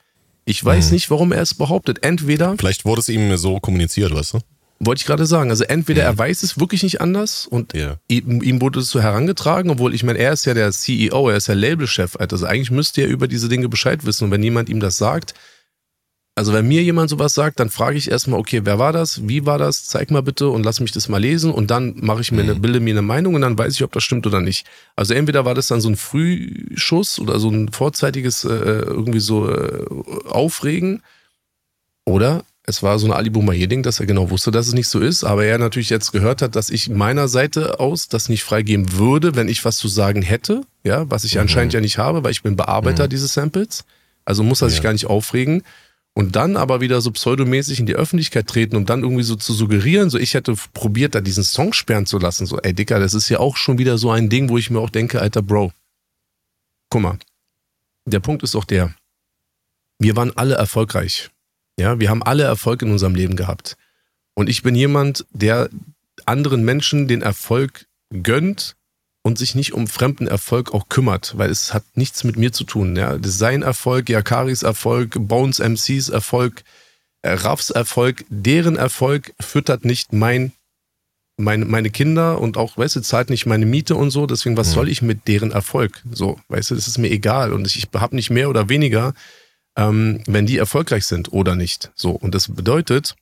Ich 0.45 0.63
weiß 0.63 0.85
hm. 0.85 0.93
nicht, 0.93 1.09
warum 1.09 1.31
er 1.31 1.41
es 1.41 1.55
behauptet. 1.55 2.03
Entweder. 2.03 2.55
Vielleicht 2.59 2.85
wurde 2.85 3.01
es 3.01 3.09
ihm 3.09 3.35
so 3.37 3.59
kommuniziert, 3.59 4.13
weißt 4.13 4.35
du? 4.35 4.39
Wollte 4.81 5.01
ich 5.01 5.05
gerade 5.05 5.25
sagen. 5.25 5.49
Also 5.49 5.65
entweder 5.65 6.03
er 6.03 6.17
weiß 6.17 6.41
es 6.41 6.57
wirklich 6.57 6.83
nicht 6.83 7.01
anders 7.01 7.45
und 7.45 7.73
ja. 7.73 7.97
ihm, 8.07 8.41
ihm, 8.41 8.61
wurde 8.61 8.79
es 8.79 8.89
so 8.89 9.01
herangetragen, 9.01 9.71
obwohl 9.71 9.93
ich 9.93 10.03
meine, 10.03 10.19
er 10.19 10.31
ist 10.31 10.45
ja 10.45 10.53
der 10.53 10.71
CEO, 10.71 11.29
er 11.29 11.35
ist 11.35 11.47
ja 11.47 11.53
Labelchef. 11.53 12.15
Also 12.15 12.45
eigentlich 12.45 12.71
müsste 12.71 13.01
er 13.01 13.09
über 13.09 13.27
diese 13.27 13.49
Dinge 13.49 13.67
Bescheid 13.67 14.05
wissen. 14.05 14.25
Und 14.25 14.31
wenn 14.31 14.41
jemand 14.41 14.69
ihm 14.69 14.79
das 14.79 14.97
sagt, 14.97 15.33
also 16.39 16.53
wenn 16.53 16.69
mir 16.69 16.81
jemand 16.81 17.09
sowas 17.09 17.33
sagt, 17.33 17.59
dann 17.59 17.69
frage 17.69 17.97
ich 17.97 18.09
erstmal, 18.09 18.39
okay, 18.39 18.61
wer 18.63 18.79
war 18.79 18.93
das? 18.93 19.27
Wie 19.27 19.45
war 19.45 19.57
das? 19.57 19.83
Zeig 19.83 20.09
mal 20.09 20.23
bitte 20.23 20.47
und 20.47 20.63
lass 20.63 20.79
mich 20.79 20.93
das 20.93 21.09
mal 21.09 21.17
lesen 21.17 21.51
und 21.51 21.69
dann 21.69 21.95
mache 21.97 22.21
ich 22.21 22.31
mir 22.31 22.43
eine, 22.43 22.55
mhm. 22.55 22.61
bilde 22.61 22.79
mir 22.79 22.93
eine 22.93 23.01
Meinung 23.01 23.35
und 23.35 23.41
dann 23.41 23.57
weiß 23.57 23.73
ich, 23.73 23.83
ob 23.83 23.91
das 23.91 24.05
stimmt 24.05 24.25
oder 24.25 24.39
nicht. 24.39 24.65
Also 24.95 25.13
entweder 25.13 25.43
war 25.43 25.53
das 25.53 25.67
dann 25.67 25.81
so 25.81 25.89
ein 25.89 25.97
Frühschuss 25.97 27.19
oder 27.19 27.39
so 27.39 27.49
ein 27.49 27.73
vorzeitiges 27.73 28.45
äh, 28.45 28.47
irgendwie 28.47 29.19
so 29.19 29.53
äh, 29.53 29.85
Aufregen 30.29 31.03
oder 32.05 32.45
es 32.69 32.83
war 32.83 32.99
so 32.99 33.07
ein 33.07 33.11
Ali 33.11 33.29
Boumaier-Ding, 33.29 33.83
dass 33.83 33.99
er 33.99 34.05
genau 34.05 34.29
wusste, 34.29 34.51
dass 34.51 34.67
es 34.67 34.73
nicht 34.73 34.87
so 34.87 34.99
ist, 34.99 35.23
aber 35.23 35.45
er 35.45 35.57
natürlich 35.57 35.89
jetzt 35.89 36.11
gehört 36.11 36.41
hat, 36.41 36.55
dass 36.55 36.69
ich 36.69 36.89
meiner 36.89 37.27
Seite 37.27 37.79
aus 37.79 38.07
das 38.07 38.29
nicht 38.29 38.43
freigeben 38.43 38.93
würde, 38.93 39.35
wenn 39.35 39.49
ich 39.49 39.65
was 39.65 39.77
zu 39.77 39.87
sagen 39.87 40.21
hätte, 40.21 40.61
ja, 40.83 41.09
was 41.09 41.23
ich 41.23 41.35
mhm. 41.35 41.41
anscheinend 41.41 41.73
ja 41.73 41.81
nicht 41.81 41.97
habe, 41.97 42.23
weil 42.23 42.31
ich 42.31 42.43
bin 42.43 42.55
Bearbeiter 42.55 43.05
mhm. 43.05 43.09
dieses 43.09 43.33
Samples. 43.33 43.83
Also 44.23 44.43
muss 44.43 44.61
er 44.61 44.69
sich 44.69 44.83
gar 44.83 44.93
nicht 44.93 45.07
aufregen 45.07 45.63
und 46.13 46.35
dann 46.35 46.57
aber 46.57 46.81
wieder 46.81 47.01
so 47.01 47.11
pseudomäßig 47.11 47.79
in 47.79 47.85
die 47.85 47.95
Öffentlichkeit 47.95 48.45
treten, 48.45 48.75
um 48.75 48.85
dann 48.85 49.01
irgendwie 49.01 49.23
so 49.23 49.35
zu 49.35 49.53
suggerieren, 49.53 50.09
so 50.09 50.19
ich 50.19 50.35
hätte 50.35 50.53
probiert, 50.73 51.15
da 51.15 51.21
diesen 51.21 51.43
Song 51.43 51.73
sperren 51.73 52.05
zu 52.05 52.19
lassen. 52.19 52.45
So, 52.45 52.59
ey 52.59 52.73
Dicker, 52.73 52.99
das 52.99 53.13
ist 53.13 53.29
ja 53.29 53.39
auch 53.39 53.57
schon 53.57 53.77
wieder 53.77 53.97
so 53.97 54.11
ein 54.11 54.29
Ding, 54.29 54.49
wo 54.49 54.57
ich 54.57 54.69
mir 54.69 54.79
auch 54.79 54.89
denke, 54.89 55.21
alter 55.21 55.41
Bro, 55.41 55.71
guck 56.89 57.01
mal, 57.01 57.17
der 58.05 58.19
Punkt 58.19 58.43
ist 58.43 58.53
doch 58.53 58.65
der, 58.65 58.93
wir 59.97 60.15
waren 60.15 60.35
alle 60.37 60.55
erfolgreich. 60.55 61.29
Ja, 61.79 61.99
wir 61.99 62.09
haben 62.09 62.23
alle 62.23 62.43
Erfolg 62.43 62.81
in 62.81 62.91
unserem 62.91 63.15
Leben 63.15 63.35
gehabt. 63.35 63.77
Und 64.35 64.49
ich 64.49 64.61
bin 64.61 64.75
jemand, 64.75 65.25
der 65.31 65.69
anderen 66.25 66.63
Menschen 66.63 67.07
den 67.07 67.21
Erfolg 67.21 67.87
gönnt, 68.11 68.75
und 69.21 69.37
sich 69.37 69.55
nicht 69.55 69.73
um 69.73 69.87
fremden 69.87 70.27
Erfolg 70.27 70.73
auch 70.73 70.89
kümmert, 70.89 71.37
weil 71.37 71.49
es 71.49 71.73
hat 71.73 71.83
nichts 71.95 72.23
mit 72.23 72.37
mir 72.37 72.51
zu 72.51 72.63
tun. 72.63 72.95
Ja? 72.95 73.17
Das 73.17 73.37
sein 73.37 73.61
Erfolg, 73.61 74.09
Yakaris 74.09 74.63
Erfolg, 74.63 75.15
Bones 75.19 75.59
MCs 75.59 76.09
Erfolg, 76.09 76.63
äh, 77.21 77.31
Raffs 77.31 77.69
Erfolg, 77.69 78.25
deren 78.29 78.77
Erfolg 78.77 79.33
füttert 79.39 79.83
nicht 79.83 80.13
mein, 80.13 80.53
meine, 81.37 81.65
meine 81.65 81.89
Kinder 81.89 82.39
und 82.39 82.57
auch, 82.57 82.77
weißt 82.77 82.95
du, 82.95 83.01
zahlt 83.01 83.29
nicht 83.29 83.45
meine 83.45 83.65
Miete 83.65 83.95
und 83.95 84.11
so. 84.11 84.25
Deswegen, 84.25 84.55
was 84.55 84.69
mhm. 84.69 84.73
soll 84.73 84.89
ich 84.89 85.01
mit 85.01 85.27
deren 85.27 85.51
Erfolg? 85.51 86.01
So, 86.11 86.39
weißt 86.47 86.71
du, 86.71 86.75
das 86.75 86.87
ist 86.87 86.97
mir 86.97 87.11
egal 87.11 87.51
und 87.51 87.67
ich 87.67 87.87
habe 87.93 88.15
nicht 88.15 88.29
mehr 88.29 88.49
oder 88.49 88.69
weniger, 88.69 89.13
ähm, 89.75 90.21
wenn 90.25 90.45
die 90.45 90.57
erfolgreich 90.57 91.05
sind 91.05 91.31
oder 91.31 91.55
nicht. 91.55 91.91
So, 91.95 92.11
und 92.11 92.35
das 92.35 92.47
bedeutet, 92.53 93.15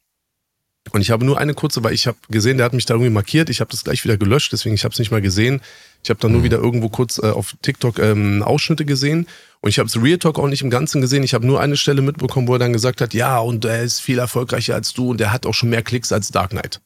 und 0.92 1.02
ich 1.02 1.12
habe 1.12 1.26
nur 1.26 1.38
eine 1.38 1.54
kurze, 1.54 1.84
weil 1.84 1.94
ich 1.94 2.08
habe 2.08 2.18
gesehen, 2.30 2.58
der 2.58 2.66
hat 2.66 2.74
mich 2.74 2.86
da 2.86 2.94
irgendwie 2.94 3.12
markiert. 3.12 3.50
Ich 3.50 3.60
habe 3.60 3.72
das 3.72 3.84
gleich 3.84 4.04
wieder 4.04 4.18
gelöscht, 4.18 4.54
deswegen 4.54 4.76
ich 4.76 4.84
habe 4.86 4.94
es 4.94 5.00
nicht 5.00 5.12
mal 5.12 5.22
gesehen. 5.22 5.62
Ich 6.04 6.10
habe 6.10 6.20
dann 6.20 6.32
nur 6.32 6.42
mhm. 6.42 6.46
wieder 6.46 6.58
irgendwo 6.58 6.90
kurz 6.90 7.18
äh, 7.18 7.30
auf 7.30 7.56
TikTok 7.62 8.00
ähm, 8.00 8.42
Ausschnitte 8.42 8.86
gesehen 8.86 9.28
und 9.62 9.70
ich 9.70 9.80
habe 9.80 9.90
das 9.90 10.02
Real 10.02 10.18
Talk 10.18 10.40
auch 10.40 10.48
nicht 10.48 10.62
im 10.62 10.70
Ganzen 10.70 11.02
gesehen. 11.02 11.24
Ich 11.24 11.34
habe 11.34 11.46
nur 11.46 11.60
eine 11.60 11.78
Stelle 11.78 12.02
mitbekommen, 12.02 12.48
wo 12.48 12.54
er 12.54 12.60
dann 12.60 12.74
gesagt 12.74 13.02
hat, 13.02 13.14
ja, 13.14 13.40
und 13.40 13.66
er 13.66 13.84
ist 13.84 14.00
viel 14.00 14.20
erfolgreicher 14.20 14.76
als 14.76 14.94
du 14.94 15.12
und 15.12 15.22
er 15.22 15.32
hat 15.32 15.46
auch 15.46 15.54
schon 15.54 15.70
mehr 15.70 15.82
Klicks 15.82 16.12
als 16.12 16.30
Dark 16.30 16.52
Knight. 16.52 16.82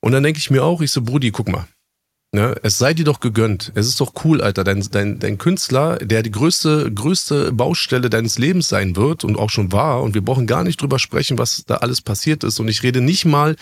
Und 0.00 0.12
dann 0.12 0.22
denke 0.22 0.38
ich 0.38 0.50
mir 0.50 0.64
auch, 0.64 0.80
ich 0.80 0.90
so, 0.90 1.02
Brudi, 1.02 1.30
guck 1.30 1.48
mal, 1.48 1.66
Ne? 2.34 2.54
Es 2.62 2.78
sei 2.78 2.94
dir 2.94 3.04
doch 3.04 3.20
gegönnt. 3.20 3.72
Es 3.74 3.86
ist 3.86 4.00
doch 4.00 4.14
cool, 4.24 4.40
Alter. 4.40 4.64
Dein, 4.64 4.82
dein, 4.90 5.18
dein 5.18 5.36
Künstler, 5.36 5.98
der 5.98 6.22
die 6.22 6.30
größte, 6.30 6.90
größte 6.90 7.52
Baustelle 7.52 8.08
deines 8.08 8.38
Lebens 8.38 8.70
sein 8.70 8.96
wird 8.96 9.22
und 9.22 9.36
auch 9.38 9.50
schon 9.50 9.70
war. 9.70 10.02
Und 10.02 10.14
wir 10.14 10.24
brauchen 10.24 10.46
gar 10.46 10.64
nicht 10.64 10.80
drüber 10.80 10.98
sprechen, 10.98 11.36
was 11.36 11.64
da 11.66 11.76
alles 11.76 12.00
passiert 12.00 12.42
ist. 12.42 12.58
Und 12.58 12.68
ich 12.68 12.82
rede 12.82 13.02
nicht 13.02 13.26
mal 13.26 13.54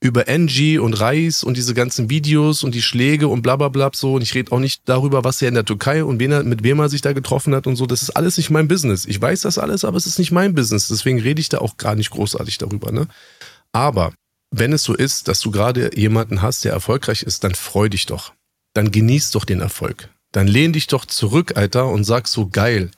über 0.00 0.28
Angie 0.28 0.78
und 0.78 0.94
Reis 1.00 1.42
und 1.42 1.56
diese 1.56 1.74
ganzen 1.74 2.08
Videos 2.08 2.62
und 2.62 2.76
die 2.76 2.82
Schläge 2.82 3.26
und 3.26 3.42
bla 3.42 3.56
bla 3.56 3.68
bla 3.68 3.90
so. 3.92 4.14
Und 4.14 4.22
ich 4.22 4.34
rede 4.34 4.52
auch 4.52 4.60
nicht 4.60 4.82
darüber, 4.84 5.24
was 5.24 5.42
er 5.42 5.48
in 5.48 5.54
der 5.54 5.64
Türkei 5.64 6.04
und 6.04 6.20
wen 6.20 6.30
er, 6.30 6.44
mit 6.44 6.62
wem 6.62 6.78
er 6.78 6.88
sich 6.88 7.00
da 7.00 7.14
getroffen 7.14 7.52
hat 7.52 7.66
und 7.66 7.74
so. 7.74 7.86
Das 7.86 8.02
ist 8.02 8.10
alles 8.10 8.36
nicht 8.36 8.50
mein 8.50 8.68
Business. 8.68 9.06
Ich 9.06 9.20
weiß 9.20 9.40
das 9.40 9.58
alles, 9.58 9.84
aber 9.84 9.96
es 9.96 10.06
ist 10.06 10.20
nicht 10.20 10.30
mein 10.30 10.54
Business. 10.54 10.86
Deswegen 10.86 11.20
rede 11.20 11.40
ich 11.40 11.48
da 11.48 11.58
auch 11.58 11.78
gar 11.78 11.96
nicht 11.96 12.10
großartig 12.10 12.58
darüber. 12.58 12.92
Ne? 12.92 13.08
Aber 13.72 14.12
wenn 14.58 14.72
es 14.72 14.82
so 14.82 14.94
ist, 14.94 15.28
dass 15.28 15.40
du 15.40 15.50
gerade 15.50 15.96
jemanden 15.96 16.42
hast, 16.42 16.64
der 16.64 16.72
erfolgreich 16.72 17.22
ist, 17.22 17.44
dann 17.44 17.54
freu 17.54 17.88
dich 17.88 18.06
doch. 18.06 18.32
Dann 18.72 18.90
genieß 18.90 19.30
doch 19.30 19.44
den 19.44 19.60
Erfolg. 19.60 20.08
Dann 20.32 20.46
lehn 20.46 20.72
dich 20.72 20.86
doch 20.86 21.04
zurück, 21.04 21.56
Alter, 21.56 21.86
und 21.86 22.04
sag 22.04 22.28
so 22.28 22.48
geil. 22.48 22.90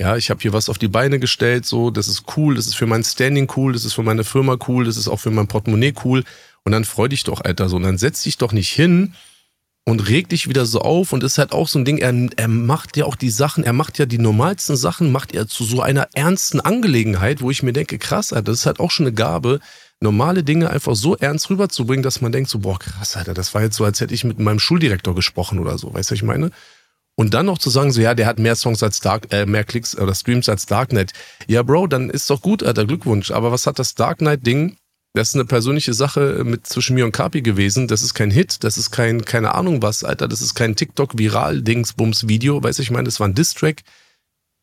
Ja, 0.00 0.16
ich 0.16 0.30
habe 0.30 0.40
hier 0.40 0.52
was 0.52 0.68
auf 0.68 0.78
die 0.78 0.88
Beine 0.88 1.20
gestellt, 1.20 1.66
so, 1.66 1.90
das 1.90 2.08
ist 2.08 2.24
cool, 2.36 2.56
das 2.56 2.66
ist 2.66 2.74
für 2.74 2.86
mein 2.86 3.04
Standing 3.04 3.50
cool, 3.56 3.72
das 3.72 3.84
ist 3.84 3.94
für 3.94 4.02
meine 4.02 4.24
Firma 4.24 4.56
cool, 4.66 4.84
das 4.84 4.96
ist 4.96 5.08
auch 5.08 5.20
für 5.20 5.30
mein 5.30 5.46
Portemonnaie 5.46 5.94
cool. 6.04 6.24
Und 6.64 6.72
dann 6.72 6.84
freu 6.84 7.08
dich 7.08 7.22
doch, 7.24 7.40
Alter, 7.40 7.68
so. 7.68 7.76
Und 7.76 7.84
dann 7.84 7.98
setz 7.98 8.22
dich 8.22 8.38
doch 8.38 8.52
nicht 8.52 8.70
hin 8.70 9.14
und 9.84 10.08
reg 10.08 10.28
dich 10.28 10.48
wieder 10.48 10.66
so 10.66 10.80
auf. 10.80 11.12
Und 11.12 11.22
ist 11.22 11.38
halt 11.38 11.52
auch 11.52 11.68
so 11.68 11.78
ein 11.78 11.84
Ding, 11.84 11.98
er, 11.98 12.12
er 12.36 12.48
macht 12.48 12.96
ja 12.96 13.04
auch 13.04 13.16
die 13.16 13.30
Sachen, 13.30 13.62
er 13.62 13.72
macht 13.72 13.98
ja 13.98 14.06
die 14.06 14.18
normalsten 14.18 14.76
Sachen, 14.76 15.12
macht 15.12 15.32
er 15.32 15.46
zu 15.46 15.62
so 15.64 15.80
einer 15.80 16.08
ernsten 16.14 16.60
Angelegenheit, 16.60 17.40
wo 17.40 17.50
ich 17.50 17.62
mir 17.62 17.72
denke, 17.72 17.98
krass, 17.98 18.32
Alter, 18.32 18.50
das 18.50 18.60
ist 18.60 18.66
halt 18.66 18.80
auch 18.80 18.90
schon 18.90 19.06
eine 19.06 19.14
Gabe, 19.14 19.60
normale 20.04 20.44
Dinge 20.44 20.70
einfach 20.70 20.94
so 20.94 21.16
ernst 21.16 21.50
rüberzubringen, 21.50 22.04
dass 22.04 22.20
man 22.20 22.30
denkt 22.30 22.48
so, 22.48 22.60
boah, 22.60 22.78
krass, 22.78 23.16
Alter, 23.16 23.34
das 23.34 23.54
war 23.54 23.62
jetzt 23.62 23.76
so, 23.76 23.84
als 23.84 24.00
hätte 24.00 24.14
ich 24.14 24.22
mit 24.22 24.38
meinem 24.38 24.60
Schuldirektor 24.60 25.16
gesprochen 25.16 25.58
oder 25.58 25.76
so, 25.76 25.92
weißt 25.92 26.10
du, 26.10 26.12
was 26.12 26.18
ich 26.18 26.22
meine? 26.22 26.50
Und 27.16 27.34
dann 27.34 27.46
noch 27.46 27.58
zu 27.58 27.70
sagen, 27.70 27.92
so, 27.92 28.00
ja, 28.00 28.14
der 28.14 28.26
hat 28.26 28.38
mehr 28.38 28.56
Songs 28.56 28.82
als 28.82 29.00
Dark, 29.00 29.32
äh, 29.32 29.46
mehr 29.46 29.64
Klicks 29.64 29.96
oder 29.96 30.14
Streams 30.14 30.48
als 30.48 30.66
Darknet. 30.66 31.12
Ja, 31.46 31.62
Bro, 31.62 31.86
dann 31.86 32.10
ist 32.10 32.28
doch 32.28 32.42
gut, 32.42 32.62
Alter, 32.62 32.86
Glückwunsch. 32.86 33.30
Aber 33.30 33.52
was 33.52 33.66
hat 33.66 33.78
das 33.78 33.94
Darknet-Ding? 33.94 34.76
Das 35.16 35.28
ist 35.28 35.34
eine 35.34 35.44
persönliche 35.44 35.94
Sache 35.94 36.42
mit 36.44 36.66
zwischen 36.66 36.94
mir 36.94 37.04
und 37.04 37.12
Kapi 37.12 37.40
gewesen. 37.40 37.86
Das 37.86 38.02
ist 38.02 38.14
kein 38.14 38.32
Hit, 38.32 38.64
das 38.64 38.76
ist 38.76 38.90
kein, 38.90 39.24
keine 39.24 39.54
Ahnung 39.54 39.80
was, 39.80 40.02
Alter. 40.02 40.26
Das 40.26 40.40
ist 40.40 40.54
kein 40.54 40.74
TikTok-Viral-Dings-Bums-Video. 40.74 42.60
Weißt 42.60 42.80
du, 42.80 42.82
ich 42.82 42.90
meine, 42.90 43.04
das 43.04 43.20
war 43.20 43.28
ein 43.28 43.34
Distrack. 43.36 43.82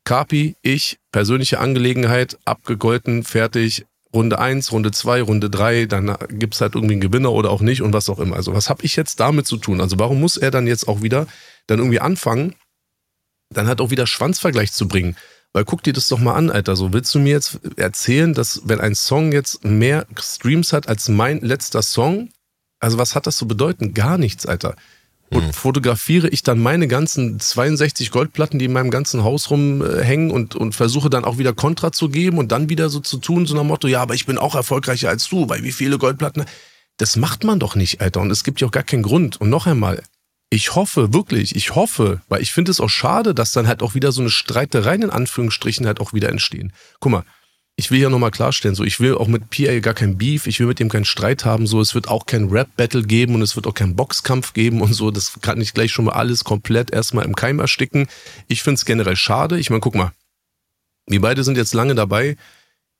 Kapi, 0.04 0.56
ich, 0.60 0.98
persönliche 1.10 1.58
Angelegenheit, 1.58 2.38
abgegolten, 2.44 3.22
fertig, 3.22 3.86
Runde 4.14 4.38
1, 4.38 4.72
Runde 4.72 4.90
2, 4.90 5.22
Runde 5.22 5.48
3, 5.48 5.86
dann 5.86 6.16
gibt's 6.28 6.60
halt 6.60 6.74
irgendwie 6.74 6.94
einen 6.94 7.00
Gewinner 7.00 7.32
oder 7.32 7.50
auch 7.50 7.62
nicht 7.62 7.82
und 7.82 7.92
was 7.92 8.08
auch 8.08 8.18
immer. 8.18 8.36
Also 8.36 8.52
was 8.52 8.68
habe 8.68 8.84
ich 8.84 8.96
jetzt 8.96 9.20
damit 9.20 9.46
zu 9.46 9.56
tun? 9.56 9.80
Also 9.80 9.98
warum 9.98 10.20
muss 10.20 10.36
er 10.36 10.50
dann 10.50 10.66
jetzt 10.66 10.86
auch 10.86 11.02
wieder 11.02 11.26
dann 11.66 11.78
irgendwie 11.78 12.00
anfangen, 12.00 12.54
dann 13.50 13.68
halt 13.68 13.80
auch 13.80 13.90
wieder 13.90 14.06
Schwanzvergleich 14.06 14.72
zu 14.72 14.86
bringen? 14.86 15.16
Weil 15.54 15.64
guck 15.64 15.82
dir 15.82 15.92
das 15.92 16.08
doch 16.08 16.18
mal 16.18 16.34
an, 16.34 16.50
Alter. 16.50 16.76
So 16.76 16.92
willst 16.92 17.14
du 17.14 17.18
mir 17.18 17.30
jetzt 17.30 17.60
erzählen, 17.76 18.32
dass 18.34 18.62
wenn 18.64 18.80
ein 18.80 18.94
Song 18.94 19.32
jetzt 19.32 19.64
mehr 19.64 20.06
Streams 20.18 20.72
hat 20.72 20.88
als 20.88 21.08
mein 21.08 21.40
letzter 21.40 21.82
Song, 21.82 22.30
also 22.80 22.98
was 22.98 23.14
hat 23.14 23.26
das 23.26 23.36
zu 23.36 23.46
bedeuten? 23.46 23.94
Gar 23.94 24.18
nichts, 24.18 24.46
Alter. 24.46 24.76
Und 25.32 25.46
mhm. 25.46 25.52
fotografiere 25.52 26.28
ich 26.28 26.42
dann 26.42 26.60
meine 26.60 26.88
ganzen 26.88 27.40
62 27.40 28.10
Goldplatten, 28.10 28.58
die 28.58 28.66
in 28.66 28.72
meinem 28.72 28.90
ganzen 28.90 29.24
Haus 29.24 29.50
rumhängen 29.50 30.30
und, 30.30 30.54
und 30.54 30.74
versuche 30.74 31.08
dann 31.08 31.24
auch 31.24 31.38
wieder 31.38 31.54
Kontra 31.54 31.90
zu 31.90 32.10
geben 32.10 32.38
und 32.38 32.52
dann 32.52 32.68
wieder 32.68 32.90
so 32.90 33.00
zu 33.00 33.16
tun, 33.16 33.46
so 33.46 33.54
nach 33.54 33.64
Motto, 33.64 33.88
ja, 33.88 34.02
aber 34.02 34.14
ich 34.14 34.26
bin 34.26 34.36
auch 34.36 34.54
erfolgreicher 34.54 35.08
als 35.08 35.28
du, 35.28 35.48
weil 35.48 35.62
wie 35.64 35.72
viele 35.72 35.98
Goldplatten. 35.98 36.44
Das 36.98 37.16
macht 37.16 37.44
man 37.44 37.58
doch 37.58 37.74
nicht, 37.76 38.02
Alter. 38.02 38.20
Und 38.20 38.30
es 38.30 38.44
gibt 38.44 38.60
ja 38.60 38.66
auch 38.66 38.72
gar 38.72 38.82
keinen 38.82 39.02
Grund. 39.02 39.40
Und 39.40 39.48
noch 39.48 39.66
einmal, 39.66 40.02
ich 40.50 40.74
hoffe 40.74 41.14
wirklich, 41.14 41.56
ich 41.56 41.74
hoffe, 41.74 42.20
weil 42.28 42.42
ich 42.42 42.52
finde 42.52 42.70
es 42.70 42.80
auch 42.80 42.90
schade, 42.90 43.34
dass 43.34 43.52
dann 43.52 43.66
halt 43.66 43.82
auch 43.82 43.94
wieder 43.94 44.12
so 44.12 44.20
eine 44.20 44.28
Streitereien 44.28 45.02
in 45.02 45.10
Anführungsstrichen 45.10 45.86
halt 45.86 45.98
auch 45.98 46.12
wieder 46.12 46.28
entstehen. 46.28 46.74
Guck 47.00 47.12
mal, 47.12 47.24
ich 47.82 47.90
will 47.90 47.98
ja 47.98 48.08
nochmal 48.08 48.30
klarstellen, 48.30 48.76
so 48.76 48.84
ich 48.84 49.00
will 49.00 49.16
auch 49.16 49.26
mit 49.26 49.50
PA 49.50 49.80
gar 49.80 49.92
kein 49.92 50.16
Beef, 50.16 50.46
ich 50.46 50.60
will 50.60 50.68
mit 50.68 50.78
dem 50.78 50.88
keinen 50.88 51.04
Streit 51.04 51.44
haben, 51.44 51.66
so 51.66 51.80
es 51.80 51.96
wird 51.96 52.06
auch 52.06 52.26
kein 52.26 52.48
Rap-Battle 52.48 53.02
geben 53.02 53.34
und 53.34 53.42
es 53.42 53.56
wird 53.56 53.66
auch 53.66 53.74
keinen 53.74 53.96
Boxkampf 53.96 54.52
geben 54.52 54.82
und 54.82 54.94
so, 54.94 55.10
das 55.10 55.40
kann 55.40 55.60
ich 55.60 55.74
gleich 55.74 55.90
schon 55.90 56.04
mal 56.04 56.12
alles 56.12 56.44
komplett 56.44 56.92
erstmal 56.92 57.24
im 57.24 57.34
Keim 57.34 57.58
ersticken. 57.58 58.06
Ich 58.46 58.62
finde 58.62 58.76
es 58.76 58.84
generell 58.84 59.16
schade. 59.16 59.58
Ich 59.58 59.68
meine, 59.68 59.80
guck 59.80 59.96
mal, 59.96 60.12
wir 61.08 61.20
beide 61.20 61.42
sind 61.42 61.56
jetzt 61.56 61.74
lange 61.74 61.96
dabei. 61.96 62.36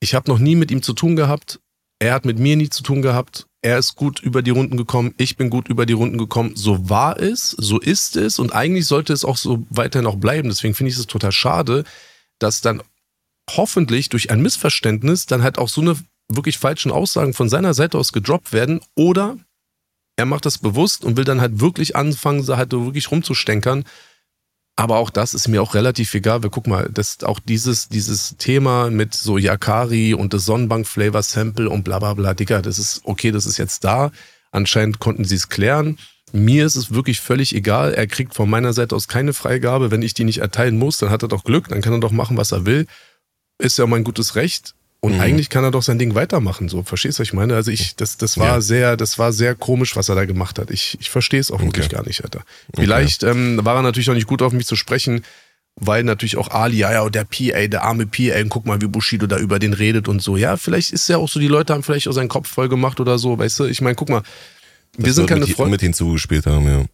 Ich 0.00 0.14
habe 0.14 0.28
noch 0.28 0.40
nie 0.40 0.56
mit 0.56 0.72
ihm 0.72 0.82
zu 0.82 0.94
tun 0.94 1.14
gehabt. 1.14 1.60
Er 2.00 2.14
hat 2.14 2.24
mit 2.24 2.40
mir 2.40 2.56
nie 2.56 2.68
zu 2.68 2.82
tun 2.82 3.02
gehabt. 3.02 3.46
Er 3.60 3.78
ist 3.78 3.94
gut 3.94 4.18
über 4.18 4.42
die 4.42 4.50
Runden 4.50 4.76
gekommen. 4.76 5.14
Ich 5.16 5.36
bin 5.36 5.48
gut 5.48 5.68
über 5.68 5.86
die 5.86 5.92
Runden 5.92 6.18
gekommen. 6.18 6.56
So 6.56 6.90
war 6.90 7.20
es, 7.20 7.50
so 7.50 7.78
ist 7.78 8.16
es 8.16 8.40
und 8.40 8.52
eigentlich 8.52 8.86
sollte 8.86 9.12
es 9.12 9.24
auch 9.24 9.36
so 9.36 9.64
weiterhin 9.70 10.08
auch 10.08 10.16
bleiben. 10.16 10.48
Deswegen 10.48 10.74
finde 10.74 10.90
ich 10.90 10.98
es 10.98 11.06
total 11.06 11.30
schade, 11.30 11.84
dass 12.40 12.62
dann 12.62 12.82
hoffentlich 13.56 14.08
durch 14.08 14.30
ein 14.30 14.42
Missverständnis 14.42 15.26
dann 15.26 15.42
halt 15.42 15.58
auch 15.58 15.68
so 15.68 15.80
eine 15.80 15.96
wirklich 16.28 16.58
falschen 16.58 16.90
Aussagen 16.90 17.34
von 17.34 17.48
seiner 17.48 17.74
Seite 17.74 17.98
aus 17.98 18.12
gedroppt 18.12 18.52
werden 18.52 18.80
oder 18.94 19.36
er 20.16 20.26
macht 20.26 20.46
das 20.46 20.58
bewusst 20.58 21.04
und 21.04 21.16
will 21.16 21.24
dann 21.24 21.40
halt 21.40 21.60
wirklich 21.60 21.96
anfangen, 21.96 22.44
da 22.44 22.56
halt 22.56 22.72
wirklich 22.72 23.10
rumzustänkern. 23.10 23.84
Aber 24.76 24.96
auch 24.96 25.10
das 25.10 25.34
ist 25.34 25.48
mir 25.48 25.62
auch 25.62 25.74
relativ 25.74 26.14
egal, 26.14 26.42
weil 26.42 26.50
guck 26.50 26.66
mal, 26.66 26.88
das 26.92 27.22
auch 27.24 27.40
dieses, 27.40 27.88
dieses 27.88 28.36
Thema 28.38 28.90
mit 28.90 29.14
so 29.14 29.36
Yakari 29.36 30.14
und 30.14 30.32
das 30.32 30.44
Sonnenbank-Flavor-Sample 30.46 31.68
und 31.68 31.84
bla 31.84 31.98
bla 31.98 32.14
bla, 32.14 32.34
Digga, 32.34 32.62
das 32.62 32.78
ist 32.78 33.02
okay, 33.04 33.30
das 33.32 33.46
ist 33.46 33.58
jetzt 33.58 33.84
da. 33.84 34.12
Anscheinend 34.50 34.98
konnten 34.98 35.24
sie 35.24 35.34
es 35.34 35.48
klären. 35.48 35.98
Mir 36.32 36.64
ist 36.64 36.76
es 36.76 36.92
wirklich 36.92 37.20
völlig 37.20 37.54
egal. 37.54 37.92
Er 37.92 38.06
kriegt 38.06 38.34
von 38.34 38.48
meiner 38.48 38.72
Seite 38.72 38.96
aus 38.96 39.08
keine 39.08 39.34
Freigabe. 39.34 39.90
Wenn 39.90 40.00
ich 40.00 40.14
die 40.14 40.24
nicht 40.24 40.38
erteilen 40.38 40.78
muss, 40.78 40.96
dann 40.96 41.10
hat 41.10 41.22
er 41.22 41.28
doch 41.28 41.44
Glück, 41.44 41.68
dann 41.68 41.82
kann 41.82 41.92
er 41.92 42.00
doch 42.00 42.12
machen, 42.12 42.38
was 42.38 42.52
er 42.52 42.64
will. 42.64 42.86
Ist 43.62 43.78
ja 43.78 43.86
mein 43.86 44.04
gutes 44.04 44.34
Recht. 44.34 44.74
Und 45.04 45.14
mhm. 45.14 45.20
eigentlich 45.20 45.48
kann 45.48 45.64
er 45.64 45.72
doch 45.72 45.82
sein 45.82 45.98
Ding 45.98 46.14
weitermachen, 46.14 46.68
so. 46.68 46.84
Verstehst 46.84 47.18
du, 47.18 47.22
was 47.22 47.28
ich 47.28 47.32
meine? 47.32 47.56
Also 47.56 47.72
ich, 47.72 47.96
das, 47.96 48.18
das 48.18 48.38
war 48.38 48.46
ja. 48.46 48.60
sehr, 48.60 48.96
das 48.96 49.18
war 49.18 49.32
sehr 49.32 49.56
komisch, 49.56 49.96
was 49.96 50.08
er 50.08 50.14
da 50.14 50.26
gemacht 50.26 50.60
hat. 50.60 50.70
Ich, 50.70 50.96
ich 51.00 51.10
verstehe 51.10 51.40
es 51.40 51.50
auch 51.50 51.56
okay. 51.56 51.66
wirklich 51.66 51.88
gar 51.88 52.06
nicht, 52.06 52.22
Alter. 52.22 52.44
Vielleicht 52.72 53.24
okay. 53.24 53.32
ähm, 53.32 53.64
war 53.64 53.74
er 53.74 53.82
natürlich 53.82 54.08
auch 54.10 54.14
nicht 54.14 54.28
gut 54.28 54.42
auf 54.42 54.52
mich 54.52 54.64
zu 54.64 54.76
sprechen, 54.76 55.24
weil 55.74 56.04
natürlich 56.04 56.36
auch 56.36 56.52
Ali, 56.52 56.76
ja, 56.76 56.92
ja, 56.92 57.08
der 57.10 57.24
PA, 57.24 57.66
der 57.66 57.82
arme 57.82 58.06
PA, 58.06 58.40
und 58.40 58.48
guck 58.48 58.64
mal, 58.64 58.80
wie 58.80 58.86
Bushido 58.86 59.26
da 59.26 59.38
über 59.38 59.58
den 59.58 59.72
redet 59.72 60.06
und 60.06 60.22
so. 60.22 60.36
Ja, 60.36 60.56
vielleicht 60.56 60.92
ist 60.92 61.08
ja 61.08 61.16
auch 61.16 61.28
so, 61.28 61.40
die 61.40 61.48
Leute 61.48 61.72
haben 61.72 61.82
vielleicht 61.82 62.06
auch 62.06 62.12
seinen 62.12 62.28
Kopf 62.28 62.48
voll 62.48 62.68
gemacht 62.68 63.00
oder 63.00 63.18
so, 63.18 63.36
weißt 63.36 63.58
du? 63.58 63.64
Ich 63.64 63.80
meine, 63.80 63.96
guck 63.96 64.08
mal, 64.08 64.22
wir 64.96 65.06
das 65.06 65.16
sind 65.16 65.26
keine 65.26 65.48
Freunde. 65.48 65.72
mit 65.72 65.80
hinzugespielt 65.80 66.46
haben, 66.46 66.66
ja. 66.66 66.84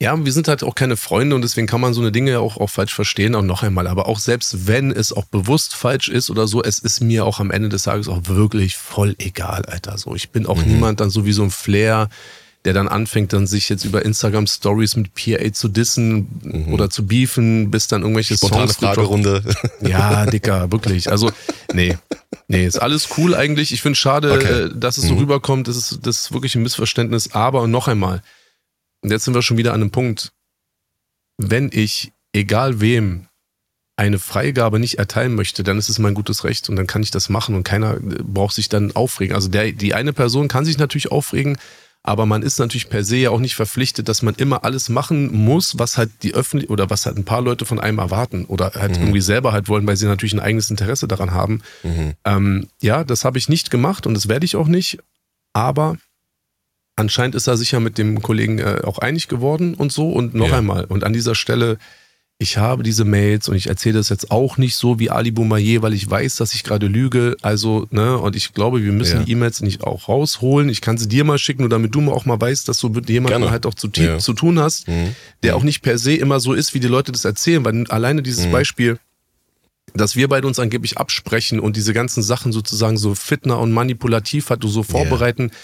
Ja, 0.00 0.24
wir 0.24 0.32
sind 0.32 0.46
halt 0.46 0.62
auch 0.62 0.76
keine 0.76 0.96
Freunde 0.96 1.34
und 1.34 1.42
deswegen 1.42 1.66
kann 1.66 1.80
man 1.80 1.92
so 1.92 2.00
eine 2.00 2.12
Dinge 2.12 2.30
ja 2.30 2.38
auch, 2.38 2.56
auch 2.56 2.70
falsch 2.70 2.94
verstehen. 2.94 3.34
Und 3.34 3.46
noch 3.46 3.64
einmal, 3.64 3.88
aber 3.88 4.06
auch 4.06 4.20
selbst 4.20 4.68
wenn 4.68 4.92
es 4.92 5.12
auch 5.12 5.24
bewusst 5.24 5.74
falsch 5.74 6.08
ist 6.08 6.30
oder 6.30 6.46
so, 6.46 6.62
es 6.62 6.78
ist 6.78 7.00
mir 7.00 7.24
auch 7.24 7.40
am 7.40 7.50
Ende 7.50 7.68
des 7.68 7.82
Tages 7.82 8.06
auch 8.06 8.20
wirklich 8.26 8.76
voll 8.76 9.16
egal, 9.18 9.64
Alter. 9.66 9.98
So, 9.98 10.14
ich 10.14 10.30
bin 10.30 10.46
auch 10.46 10.64
mhm. 10.64 10.74
niemand 10.74 11.00
dann 11.00 11.10
so 11.10 11.26
wie 11.26 11.32
so 11.32 11.42
ein 11.42 11.50
Flair, 11.50 12.08
der 12.64 12.74
dann 12.74 12.86
anfängt, 12.86 13.32
dann 13.32 13.48
sich 13.48 13.68
jetzt 13.68 13.84
über 13.84 14.04
Instagram 14.04 14.46
Stories 14.46 14.94
mit 14.94 15.14
PA 15.14 15.52
zu 15.52 15.66
dissen 15.66 16.28
mhm. 16.42 16.72
oder 16.72 16.90
zu 16.90 17.04
beefen, 17.04 17.72
bis 17.72 17.88
dann 17.88 18.02
irgendwelche 18.02 18.36
Spontane 18.36 18.68
Songs 18.68 18.76
Fragerunde. 18.76 19.42
Ja, 19.80 20.26
Dicker, 20.26 20.70
wirklich. 20.70 21.10
Also, 21.10 21.32
nee. 21.72 21.96
Nee, 22.46 22.66
ist 22.66 22.80
alles 22.80 23.08
cool 23.16 23.34
eigentlich. 23.34 23.72
Ich 23.72 23.82
finde 23.82 23.96
schade, 23.96 24.32
okay. 24.32 24.62
Äh, 24.62 24.70
dass 24.74 24.96
es 24.96 25.06
so 25.06 25.14
mhm. 25.14 25.20
rüberkommt. 25.20 25.66
Das 25.66 25.76
ist, 25.76 26.00
das 26.02 26.20
ist 26.20 26.32
wirklich 26.32 26.54
ein 26.54 26.62
Missverständnis. 26.62 27.32
Aber 27.32 27.66
noch 27.66 27.88
einmal, 27.88 28.22
und 29.02 29.10
jetzt 29.10 29.24
sind 29.24 29.34
wir 29.34 29.42
schon 29.42 29.56
wieder 29.56 29.72
an 29.72 29.80
einem 29.82 29.90
Punkt, 29.90 30.32
wenn 31.38 31.70
ich, 31.72 32.12
egal 32.32 32.80
wem, 32.80 33.28
eine 33.96 34.18
Freigabe 34.18 34.78
nicht 34.78 34.98
erteilen 34.98 35.34
möchte, 35.34 35.64
dann 35.64 35.76
ist 35.76 35.88
es 35.88 35.98
mein 35.98 36.14
gutes 36.14 36.44
Recht 36.44 36.68
und 36.68 36.76
dann 36.76 36.86
kann 36.86 37.02
ich 37.02 37.10
das 37.10 37.28
machen 37.28 37.56
und 37.56 37.64
keiner 37.64 37.94
äh, 37.94 38.22
braucht 38.22 38.54
sich 38.54 38.68
dann 38.68 38.94
aufregen. 38.94 39.34
Also 39.34 39.48
der, 39.48 39.72
die 39.72 39.94
eine 39.94 40.12
Person 40.12 40.46
kann 40.46 40.64
sich 40.64 40.78
natürlich 40.78 41.10
aufregen, 41.10 41.58
aber 42.04 42.24
man 42.24 42.42
ist 42.42 42.60
natürlich 42.60 42.88
per 42.88 43.02
se 43.02 43.16
ja 43.16 43.30
auch 43.30 43.40
nicht 43.40 43.56
verpflichtet, 43.56 44.08
dass 44.08 44.22
man 44.22 44.36
immer 44.36 44.64
alles 44.64 44.88
machen 44.88 45.34
muss, 45.34 45.78
was 45.78 45.98
halt 45.98 46.10
die 46.22 46.32
öffentlich 46.32 46.70
oder 46.70 46.90
was 46.90 47.06
halt 47.06 47.16
ein 47.16 47.24
paar 47.24 47.42
Leute 47.42 47.66
von 47.66 47.80
einem 47.80 47.98
erwarten 47.98 48.44
oder 48.44 48.72
halt 48.74 48.96
mhm. 48.96 49.02
irgendwie 49.02 49.20
selber 49.20 49.52
halt 49.52 49.68
wollen, 49.68 49.86
weil 49.86 49.96
sie 49.96 50.06
natürlich 50.06 50.32
ein 50.32 50.40
eigenes 50.40 50.70
Interesse 50.70 51.08
daran 51.08 51.32
haben. 51.32 51.60
Mhm. 51.82 52.14
Ähm, 52.24 52.68
ja, 52.80 53.02
das 53.02 53.24
habe 53.24 53.36
ich 53.36 53.48
nicht 53.48 53.70
gemacht 53.70 54.06
und 54.06 54.14
das 54.14 54.28
werde 54.28 54.46
ich 54.46 54.54
auch 54.54 54.68
nicht. 54.68 54.98
Aber 55.52 55.96
anscheinend 56.98 57.34
ist 57.34 57.46
er 57.46 57.56
sicher 57.56 57.80
mit 57.80 57.96
dem 57.96 58.20
Kollegen 58.22 58.58
äh, 58.58 58.80
auch 58.84 58.98
einig 58.98 59.28
geworden 59.28 59.74
und 59.74 59.92
so. 59.92 60.10
Und 60.10 60.34
noch 60.34 60.48
ja. 60.48 60.58
einmal, 60.58 60.84
und 60.84 61.04
an 61.04 61.12
dieser 61.12 61.34
Stelle, 61.34 61.78
ich 62.40 62.56
habe 62.56 62.82
diese 62.82 63.04
Mails 63.04 63.48
und 63.48 63.56
ich 63.56 63.66
erzähle 63.66 63.98
das 63.98 64.10
jetzt 64.10 64.30
auch 64.30 64.58
nicht 64.58 64.76
so 64.76 65.00
wie 65.00 65.10
Ali 65.10 65.32
Boumaier, 65.32 65.82
weil 65.82 65.92
ich 65.92 66.08
weiß, 66.08 66.36
dass 66.36 66.54
ich 66.54 66.62
gerade 66.62 66.86
lüge. 66.86 67.36
Also, 67.42 67.86
ne, 67.90 68.16
und 68.16 68.36
ich 68.36 68.52
glaube, 68.52 68.82
wir 68.82 68.92
müssen 68.92 69.18
ja. 69.18 69.22
die 69.24 69.32
E-Mails 69.32 69.60
nicht 69.60 69.82
auch 69.82 70.08
rausholen. 70.08 70.68
Ich 70.68 70.80
kann 70.80 70.98
sie 70.98 71.08
dir 71.08 71.24
mal 71.24 71.38
schicken, 71.38 71.62
nur 71.62 71.68
damit 71.68 71.94
du 71.94 72.00
mal 72.00 72.12
auch 72.12 72.26
mal 72.26 72.40
weißt, 72.40 72.68
dass 72.68 72.78
du 72.78 72.90
mit 72.90 73.08
jemandem 73.08 73.40
Gerne. 73.40 73.50
halt 73.50 73.66
auch 73.66 73.74
zu, 73.74 73.88
ja. 73.96 74.18
zu 74.18 74.34
tun 74.34 74.60
hast, 74.60 74.86
mhm. 74.86 75.14
der 75.42 75.56
auch 75.56 75.64
nicht 75.64 75.82
per 75.82 75.98
se 75.98 76.14
immer 76.14 76.38
so 76.38 76.52
ist, 76.52 76.74
wie 76.74 76.80
die 76.80 76.88
Leute 76.88 77.10
das 77.10 77.24
erzählen. 77.24 77.64
Weil 77.64 77.86
alleine 77.88 78.22
dieses 78.22 78.46
mhm. 78.46 78.52
Beispiel, 78.52 78.98
dass 79.94 80.14
wir 80.14 80.28
beide 80.28 80.46
uns 80.46 80.60
angeblich 80.60 80.98
absprechen 80.98 81.58
und 81.58 81.76
diese 81.76 81.92
ganzen 81.92 82.22
Sachen 82.22 82.52
sozusagen 82.52 82.98
so 82.98 83.16
fitner 83.16 83.58
und 83.58 83.72
manipulativ 83.72 84.50
hat 84.50 84.62
du 84.62 84.68
so 84.68 84.82
vorbereiten. 84.84 85.44
Yeah 85.44 85.58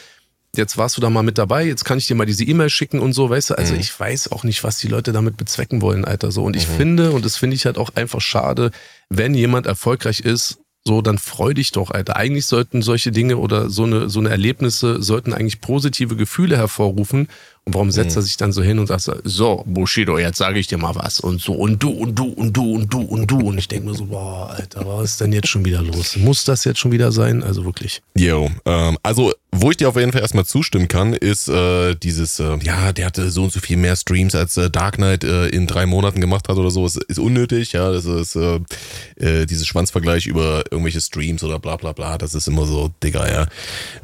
jetzt 0.56 0.76
warst 0.76 0.96
du 0.96 1.00
da 1.00 1.10
mal 1.10 1.22
mit 1.22 1.38
dabei, 1.38 1.64
jetzt 1.64 1.84
kann 1.84 1.98
ich 1.98 2.06
dir 2.06 2.14
mal 2.14 2.26
diese 2.26 2.44
E-Mail 2.44 2.70
schicken 2.70 3.00
und 3.00 3.12
so, 3.12 3.30
weißt 3.30 3.50
du, 3.50 3.58
also 3.58 3.74
mhm. 3.74 3.80
ich 3.80 3.98
weiß 3.98 4.32
auch 4.32 4.44
nicht, 4.44 4.64
was 4.64 4.78
die 4.78 4.88
Leute 4.88 5.12
damit 5.12 5.36
bezwecken 5.36 5.82
wollen, 5.82 6.04
Alter, 6.04 6.32
so. 6.32 6.42
Und 6.44 6.56
ich 6.56 6.68
mhm. 6.68 6.72
finde, 6.72 7.10
und 7.12 7.24
das 7.24 7.36
finde 7.36 7.56
ich 7.56 7.66
halt 7.66 7.78
auch 7.78 7.90
einfach 7.94 8.20
schade, 8.20 8.70
wenn 9.08 9.34
jemand 9.34 9.66
erfolgreich 9.66 10.20
ist, 10.20 10.58
so, 10.86 11.00
dann 11.00 11.16
freu 11.16 11.54
dich 11.54 11.72
doch, 11.72 11.90
Alter. 11.90 12.16
Eigentlich 12.16 12.44
sollten 12.44 12.82
solche 12.82 13.10
Dinge 13.10 13.38
oder 13.38 13.70
so 13.70 13.84
eine, 13.84 14.10
so 14.10 14.20
eine 14.20 14.28
Erlebnisse 14.28 15.02
sollten 15.02 15.32
eigentlich 15.32 15.62
positive 15.62 16.14
Gefühle 16.14 16.58
hervorrufen 16.58 17.28
und 17.66 17.74
warum 17.74 17.90
setzt 17.90 18.16
mhm. 18.16 18.20
er 18.20 18.22
sich 18.22 18.36
dann 18.36 18.52
so 18.52 18.62
hin 18.62 18.78
und 18.78 18.88
sagt 18.88 19.10
so, 19.24 19.62
Bushido, 19.66 20.18
jetzt 20.18 20.36
sage 20.36 20.58
ich 20.58 20.66
dir 20.66 20.76
mal 20.76 20.94
was 20.94 21.20
und 21.20 21.40
so 21.40 21.52
und 21.52 21.82
du 21.82 21.90
und 21.90 22.18
du 22.18 22.26
und 22.26 22.54
du 22.54 22.74
und 22.74 22.92
du 22.92 23.00
und 23.00 23.30
du 23.30 23.38
und 23.38 23.58
ich 23.58 23.68
denke 23.68 23.88
mir 23.88 23.94
so, 23.94 24.04
boah, 24.06 24.50
Alter, 24.50 24.86
was 24.86 25.12
ist 25.12 25.20
denn 25.20 25.32
jetzt 25.32 25.48
schon 25.48 25.64
wieder 25.64 25.82
los? 25.82 26.16
Muss 26.16 26.44
das 26.44 26.64
jetzt 26.64 26.78
schon 26.78 26.92
wieder 26.92 27.10
sein? 27.10 27.42
Also 27.42 27.64
wirklich. 27.64 28.02
Jo, 28.16 28.50
ähm, 28.66 28.98
also 29.02 29.32
wo 29.56 29.70
ich 29.70 29.76
dir 29.76 29.88
auf 29.88 29.96
jeden 29.96 30.12
Fall 30.12 30.20
erstmal 30.20 30.44
zustimmen 30.44 30.88
kann, 30.88 31.12
ist 31.12 31.48
äh, 31.48 31.94
dieses, 31.94 32.40
äh, 32.40 32.58
ja, 32.62 32.92
der 32.92 33.06
hatte 33.06 33.30
so 33.30 33.44
und 33.44 33.52
so 33.52 33.60
viel 33.60 33.76
mehr 33.76 33.94
Streams 33.94 34.34
als 34.34 34.56
äh, 34.56 34.68
Dark 34.68 34.96
Knight 34.96 35.22
äh, 35.22 35.46
in 35.46 35.66
drei 35.66 35.86
Monaten 35.86 36.20
gemacht 36.20 36.48
hat 36.48 36.56
oder 36.56 36.70
so. 36.70 36.84
Es 36.84 36.96
ist 36.96 37.18
unnötig, 37.18 37.72
ja, 37.72 37.90
das 37.90 38.04
ist 38.04 38.36
äh, 38.36 38.60
äh, 39.16 39.46
dieses 39.46 39.66
Schwanzvergleich 39.66 40.26
über 40.26 40.64
irgendwelche 40.70 41.00
Streams 41.00 41.44
oder 41.44 41.58
bla 41.60 41.76
bla 41.76 41.92
bla, 41.92 42.18
das 42.18 42.34
ist 42.34 42.48
immer 42.48 42.66
so, 42.66 42.90
Digga, 43.02 43.28
ja. 43.28 43.46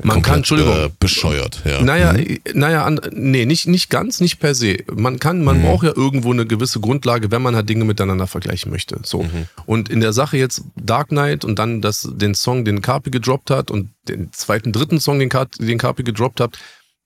Man 0.02 0.14
komplett, 0.14 0.24
kann, 0.24 0.36
Entschuldigung. 0.36 0.92
Bescheuert, 1.00 1.62
ja. 1.64 1.82
Naja, 1.82 2.12
mhm. 2.12 2.38
naja, 2.54 2.84
an, 2.84 3.00
nee, 3.12 3.44
nicht, 3.50 3.66
nicht 3.66 3.90
ganz, 3.90 4.20
nicht 4.20 4.38
per 4.38 4.54
se. 4.54 4.84
Man 4.94 5.18
kann, 5.18 5.42
man 5.42 5.58
mhm. 5.58 5.62
braucht 5.64 5.84
ja 5.84 5.92
irgendwo 5.94 6.32
eine 6.32 6.46
gewisse 6.46 6.78
Grundlage, 6.78 7.32
wenn 7.32 7.42
man 7.42 7.56
halt 7.56 7.68
Dinge 7.68 7.84
miteinander 7.84 8.28
vergleichen 8.28 8.70
möchte. 8.70 9.00
So. 9.02 9.24
Mhm. 9.24 9.48
Und 9.66 9.88
in 9.88 10.00
der 10.00 10.12
Sache 10.12 10.36
jetzt 10.36 10.62
Dark 10.76 11.08
Knight 11.08 11.44
und 11.44 11.58
dann 11.58 11.80
das, 11.80 12.08
den 12.12 12.36
Song, 12.36 12.64
den 12.64 12.80
Carpi 12.80 13.10
gedroppt 13.10 13.50
hat 13.50 13.72
und 13.72 13.90
den 14.06 14.32
zweiten, 14.32 14.70
dritten 14.70 15.00
Song, 15.00 15.18
den, 15.18 15.28
Car 15.28 15.46
den 15.58 15.78
Carpi 15.78 16.04
gedroppt 16.04 16.40
hat, 16.40 16.58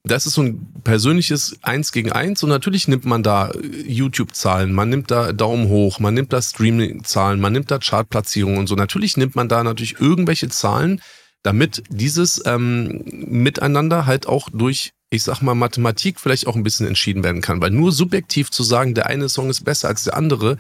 das 0.07 0.27
ist 0.27 0.35
so 0.35 0.43
ein 0.43 0.67
persönliches 0.85 1.57
Eins 1.63 1.91
gegen 1.91 2.13
Eins 2.13 2.43
und 2.43 2.51
natürlich 2.51 2.89
nimmt 2.89 3.07
man 3.07 3.23
da 3.23 3.51
YouTube-Zahlen, 3.87 4.71
man 4.71 4.91
nimmt 4.91 5.11
da 5.11 5.33
Daumen 5.33 5.69
hoch, 5.69 5.99
man 5.99 6.13
nimmt 6.13 6.35
da 6.35 6.43
Streaming-Zahlen, 6.43 7.41
man 7.41 7.55
nimmt 7.55 7.71
da 7.71 7.79
Chartplatzierungen 7.79 8.59
und 8.59 8.67
so. 8.67 8.75
Natürlich 8.75 9.17
nimmt 9.17 9.35
man 9.35 9.49
da 9.49 9.65
natürlich 9.65 9.99
irgendwelche 9.99 10.51
Zahlen, 10.51 11.01
damit 11.43 11.85
dieses 11.89 12.43
ähm, 12.45 13.03
Miteinander 13.07 14.05
halt 14.05 14.27
auch 14.27 14.51
durch 14.53 14.93
ich 15.15 15.23
sag 15.23 15.41
mal, 15.43 15.55
Mathematik 15.55 16.21
vielleicht 16.21 16.47
auch 16.47 16.57
ein 16.57 16.62
bisschen 16.62 16.87
entschieden 16.87 17.23
werden 17.25 17.41
kann. 17.41 17.61
Weil 17.61 17.71
nur 17.71 17.93
subjektiv 17.93 18.51
zu 18.51 18.62
sagen, 18.62 18.95
der 18.95 19.07
eine 19.07 19.29
Song 19.29 19.51
ist 19.51 19.65
besser 19.65 19.89
als 19.89 20.05
der 20.05 20.17
andere, 20.17 20.59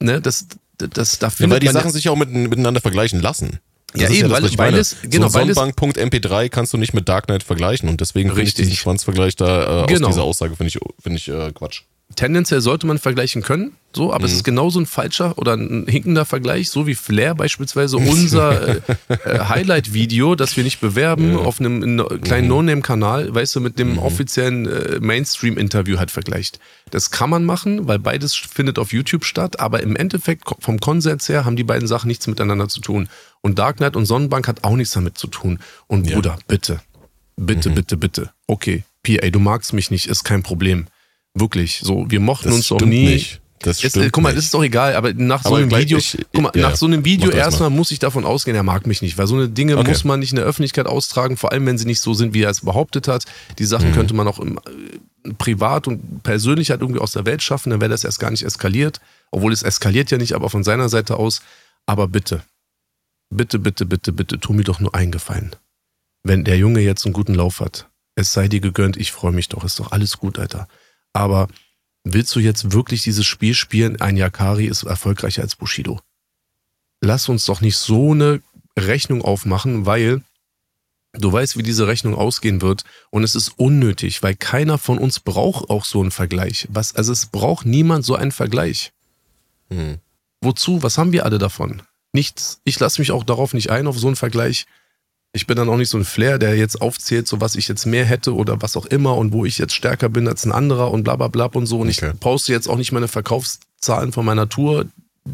ne, 0.00 0.20
das, 0.20 0.46
das, 0.76 1.18
da 1.18 1.30
findet 1.30 1.62
ja, 1.62 1.68
Weil 1.68 1.72
die 1.72 1.78
Sachen 1.78 1.92
sich 1.92 2.08
auch 2.08 2.16
mit, 2.16 2.30
miteinander 2.30 2.80
vergleichen 2.80 3.20
lassen. 3.20 3.60
Das 3.92 4.02
ja, 4.02 4.10
eben, 4.10 4.30
ja 4.30 4.40
das, 4.40 4.56
weil, 4.56 4.72
weil 4.72 4.80
es, 4.80 4.96
genau, 5.02 5.28
so 5.28 5.38
Sonnenbank.mp3 5.38 6.48
kannst 6.48 6.72
du 6.72 6.76
nicht 6.76 6.94
mit 6.94 7.08
Dark 7.08 7.26
Knight 7.26 7.42
vergleichen 7.42 7.88
und 7.88 8.00
deswegen 8.00 8.28
finde 8.30 8.44
ich 8.44 8.54
diesen 8.54 8.76
Schwanzvergleich 8.76 9.34
da 9.34 9.82
äh, 9.82 9.86
genau. 9.86 10.08
aus 10.08 10.14
dieser 10.14 10.22
Aussage 10.22 10.54
finde 10.54 10.68
ich, 10.68 10.78
finde 11.02 11.18
ich 11.18 11.28
äh, 11.28 11.50
Quatsch 11.52 11.82
tendenziell 12.16 12.60
sollte 12.60 12.86
man 12.86 12.98
vergleichen 12.98 13.42
können, 13.42 13.76
so, 13.94 14.12
aber 14.12 14.20
mhm. 14.20 14.24
es 14.26 14.32
ist 14.34 14.44
genauso 14.44 14.78
ein 14.80 14.86
falscher 14.86 15.36
oder 15.36 15.54
ein 15.54 15.86
hinkender 15.88 16.24
Vergleich, 16.24 16.70
so 16.70 16.86
wie 16.86 16.94
Flair 16.94 17.34
beispielsweise 17.34 17.96
unser 17.98 18.76
äh, 18.76 18.80
äh, 19.08 19.38
Highlight-Video, 19.40 20.34
das 20.34 20.56
wir 20.56 20.64
nicht 20.64 20.80
bewerben, 20.80 21.32
ja. 21.32 21.38
auf 21.38 21.60
einem 21.60 22.04
kleinen 22.22 22.44
mhm. 22.44 22.48
No-Name-Kanal, 22.48 23.34
weißt 23.34 23.56
du, 23.56 23.60
mit 23.60 23.78
dem 23.78 23.92
mhm. 23.92 23.98
offiziellen 23.98 24.66
äh, 24.66 25.00
Mainstream-Interview 25.00 25.98
halt 25.98 26.10
vergleicht. 26.10 26.60
Das 26.90 27.10
kann 27.10 27.30
man 27.30 27.44
machen, 27.44 27.88
weil 27.88 27.98
beides 27.98 28.34
findet 28.34 28.78
auf 28.78 28.92
YouTube 28.92 29.24
statt, 29.24 29.58
aber 29.60 29.82
im 29.82 29.96
Endeffekt 29.96 30.44
vom 30.60 30.78
Konsens 30.78 31.28
her 31.28 31.44
haben 31.44 31.56
die 31.56 31.64
beiden 31.64 31.88
Sachen 31.88 32.08
nichts 32.08 32.26
miteinander 32.26 32.68
zu 32.68 32.80
tun. 32.80 33.08
Und 33.40 33.58
Dark 33.58 33.78
Knight 33.78 33.96
und 33.96 34.06
Sonnenbank 34.06 34.46
hat 34.46 34.64
auch 34.64 34.76
nichts 34.76 34.94
damit 34.94 35.18
zu 35.18 35.26
tun. 35.26 35.58
Und 35.86 36.08
ja. 36.08 36.14
Bruder, 36.14 36.38
bitte, 36.46 36.80
bitte, 37.36 37.70
mhm. 37.70 37.74
bitte, 37.74 37.96
bitte. 37.96 38.30
Okay, 38.46 38.84
PA, 39.02 39.30
du 39.30 39.38
magst 39.40 39.72
mich 39.72 39.90
nicht, 39.90 40.06
ist 40.06 40.24
kein 40.24 40.42
Problem 40.42 40.86
Wirklich. 41.40 41.80
So, 41.82 42.06
wir 42.08 42.20
mochten 42.20 42.48
das 42.48 42.56
uns 42.56 42.72
auch 42.72 42.80
nie. 42.80 43.06
Nicht. 43.06 43.40
Das 43.62 43.82
Jetzt, 43.82 43.98
guck 44.10 44.22
mal, 44.22 44.34
das 44.34 44.44
ist 44.44 44.54
doch 44.54 44.62
egal, 44.62 44.94
aber 44.96 45.12
nach 45.12 45.44
aber 45.44 45.50
so 45.50 45.54
einem 45.56 45.70
Video, 45.70 45.98
ich, 45.98 46.16
guck 46.32 46.42
mal, 46.42 46.52
ja, 46.54 46.70
nach 46.70 46.76
so 46.76 46.86
einem 46.86 47.04
Video 47.04 47.30
erstmal 47.30 47.68
muss 47.68 47.90
ich 47.90 47.98
davon 47.98 48.24
ausgehen, 48.24 48.56
er 48.56 48.62
mag 48.62 48.86
mich 48.86 49.02
nicht, 49.02 49.18
weil 49.18 49.26
so 49.26 49.34
eine 49.34 49.50
Dinge 49.50 49.76
okay. 49.76 49.90
muss 49.90 50.02
man 50.04 50.20
nicht 50.20 50.30
in 50.30 50.36
der 50.36 50.46
Öffentlichkeit 50.46 50.86
austragen, 50.86 51.36
vor 51.36 51.52
allem 51.52 51.66
wenn 51.66 51.76
sie 51.76 51.84
nicht 51.84 52.00
so 52.00 52.14
sind, 52.14 52.32
wie 52.32 52.42
er 52.42 52.48
es 52.48 52.62
behauptet 52.62 53.06
hat. 53.06 53.26
Die 53.58 53.66
Sachen 53.66 53.90
mhm. 53.90 53.94
könnte 53.94 54.14
man 54.14 54.26
auch 54.28 54.38
im, 54.38 54.56
äh, 54.56 55.32
privat 55.34 55.86
und 55.88 56.22
persönlich 56.22 56.70
halt 56.70 56.80
irgendwie 56.80 57.00
aus 57.00 57.12
der 57.12 57.26
Welt 57.26 57.42
schaffen, 57.42 57.68
dann 57.68 57.82
wäre 57.82 57.90
das 57.90 58.02
erst 58.02 58.18
gar 58.18 58.30
nicht 58.30 58.44
eskaliert, 58.44 58.98
obwohl 59.30 59.52
es 59.52 59.62
eskaliert 59.62 60.10
ja 60.10 60.16
nicht, 60.16 60.32
aber 60.32 60.48
von 60.48 60.64
seiner 60.64 60.88
Seite 60.88 61.16
aus. 61.16 61.42
Aber 61.84 62.08
bitte, 62.08 62.42
bitte, 63.28 63.58
bitte, 63.58 63.84
bitte, 63.84 64.12
bitte, 64.12 64.40
tu 64.40 64.54
mir 64.54 64.64
doch 64.64 64.80
nur 64.80 64.94
eingefallen. 64.94 65.54
Wenn 66.22 66.44
der 66.44 66.56
Junge 66.56 66.80
jetzt 66.80 67.04
einen 67.04 67.12
guten 67.12 67.34
Lauf 67.34 67.60
hat, 67.60 67.90
es 68.14 68.32
sei 68.32 68.48
dir 68.48 68.60
gegönnt, 68.60 68.96
ich 68.96 69.12
freue 69.12 69.32
mich 69.32 69.50
doch, 69.50 69.64
ist 69.64 69.80
doch 69.80 69.92
alles 69.92 70.16
gut, 70.16 70.38
Alter. 70.38 70.66
Aber 71.12 71.48
willst 72.04 72.34
du 72.34 72.40
jetzt 72.40 72.72
wirklich 72.72 73.02
dieses 73.02 73.26
Spiel 73.26 73.54
spielen? 73.54 74.00
Ein 74.00 74.16
Yakari 74.16 74.66
ist 74.66 74.84
erfolgreicher 74.84 75.42
als 75.42 75.56
Bushido. 75.56 76.00
Lass 77.02 77.28
uns 77.28 77.46
doch 77.46 77.60
nicht 77.60 77.76
so 77.76 78.12
eine 78.12 78.42
Rechnung 78.78 79.22
aufmachen, 79.22 79.86
weil 79.86 80.22
Du 81.12 81.32
weißt, 81.32 81.56
wie 81.56 81.64
diese 81.64 81.88
Rechnung 81.88 82.14
ausgehen 82.14 82.62
wird 82.62 82.84
und 83.10 83.24
es 83.24 83.34
ist 83.34 83.58
unnötig, 83.58 84.22
weil 84.22 84.36
keiner 84.36 84.78
von 84.78 84.98
uns 84.98 85.18
braucht 85.18 85.68
auch 85.68 85.84
so 85.84 86.00
einen 86.00 86.12
Vergleich. 86.12 86.68
Was, 86.70 86.94
also 86.94 87.12
es 87.12 87.26
braucht 87.26 87.66
niemand 87.66 88.04
so 88.04 88.14
einen 88.14 88.30
Vergleich. 88.30 88.92
Hm. 89.70 89.98
Wozu? 90.40 90.82
Was 90.84 90.98
haben 90.98 91.12
wir 91.12 91.24
alle 91.24 91.38
davon? 91.38 91.82
Nichts. 92.12 92.60
Ich 92.64 92.78
lasse 92.78 93.00
mich 93.00 93.10
auch 93.10 93.24
darauf 93.24 93.54
nicht 93.54 93.70
ein, 93.70 93.88
auf 93.88 93.98
so 93.98 94.06
einen 94.06 94.16
Vergleich. 94.16 94.66
Ich 95.32 95.46
bin 95.46 95.56
dann 95.56 95.68
auch 95.68 95.76
nicht 95.76 95.90
so 95.90 95.98
ein 95.98 96.04
Flair, 96.04 96.38
der 96.38 96.56
jetzt 96.56 96.80
aufzählt, 96.80 97.28
so 97.28 97.40
was 97.40 97.54
ich 97.54 97.68
jetzt 97.68 97.86
mehr 97.86 98.04
hätte 98.04 98.34
oder 98.34 98.60
was 98.62 98.76
auch 98.76 98.86
immer 98.86 99.16
und 99.16 99.32
wo 99.32 99.44
ich 99.44 99.58
jetzt 99.58 99.74
stärker 99.74 100.08
bin 100.08 100.26
als 100.26 100.44
ein 100.44 100.50
anderer 100.50 100.90
und 100.90 101.04
bla 101.04 101.14
bla 101.14 101.28
bla 101.28 101.46
und 101.46 101.66
so. 101.66 101.78
Und 101.78 101.88
okay. 101.88 102.10
ich 102.12 102.20
poste 102.20 102.52
jetzt 102.52 102.68
auch 102.68 102.76
nicht 102.76 102.90
meine 102.90 103.06
Verkaufszahlen 103.06 104.12
von 104.12 104.24
meiner 104.24 104.48
Tour, 104.48 104.86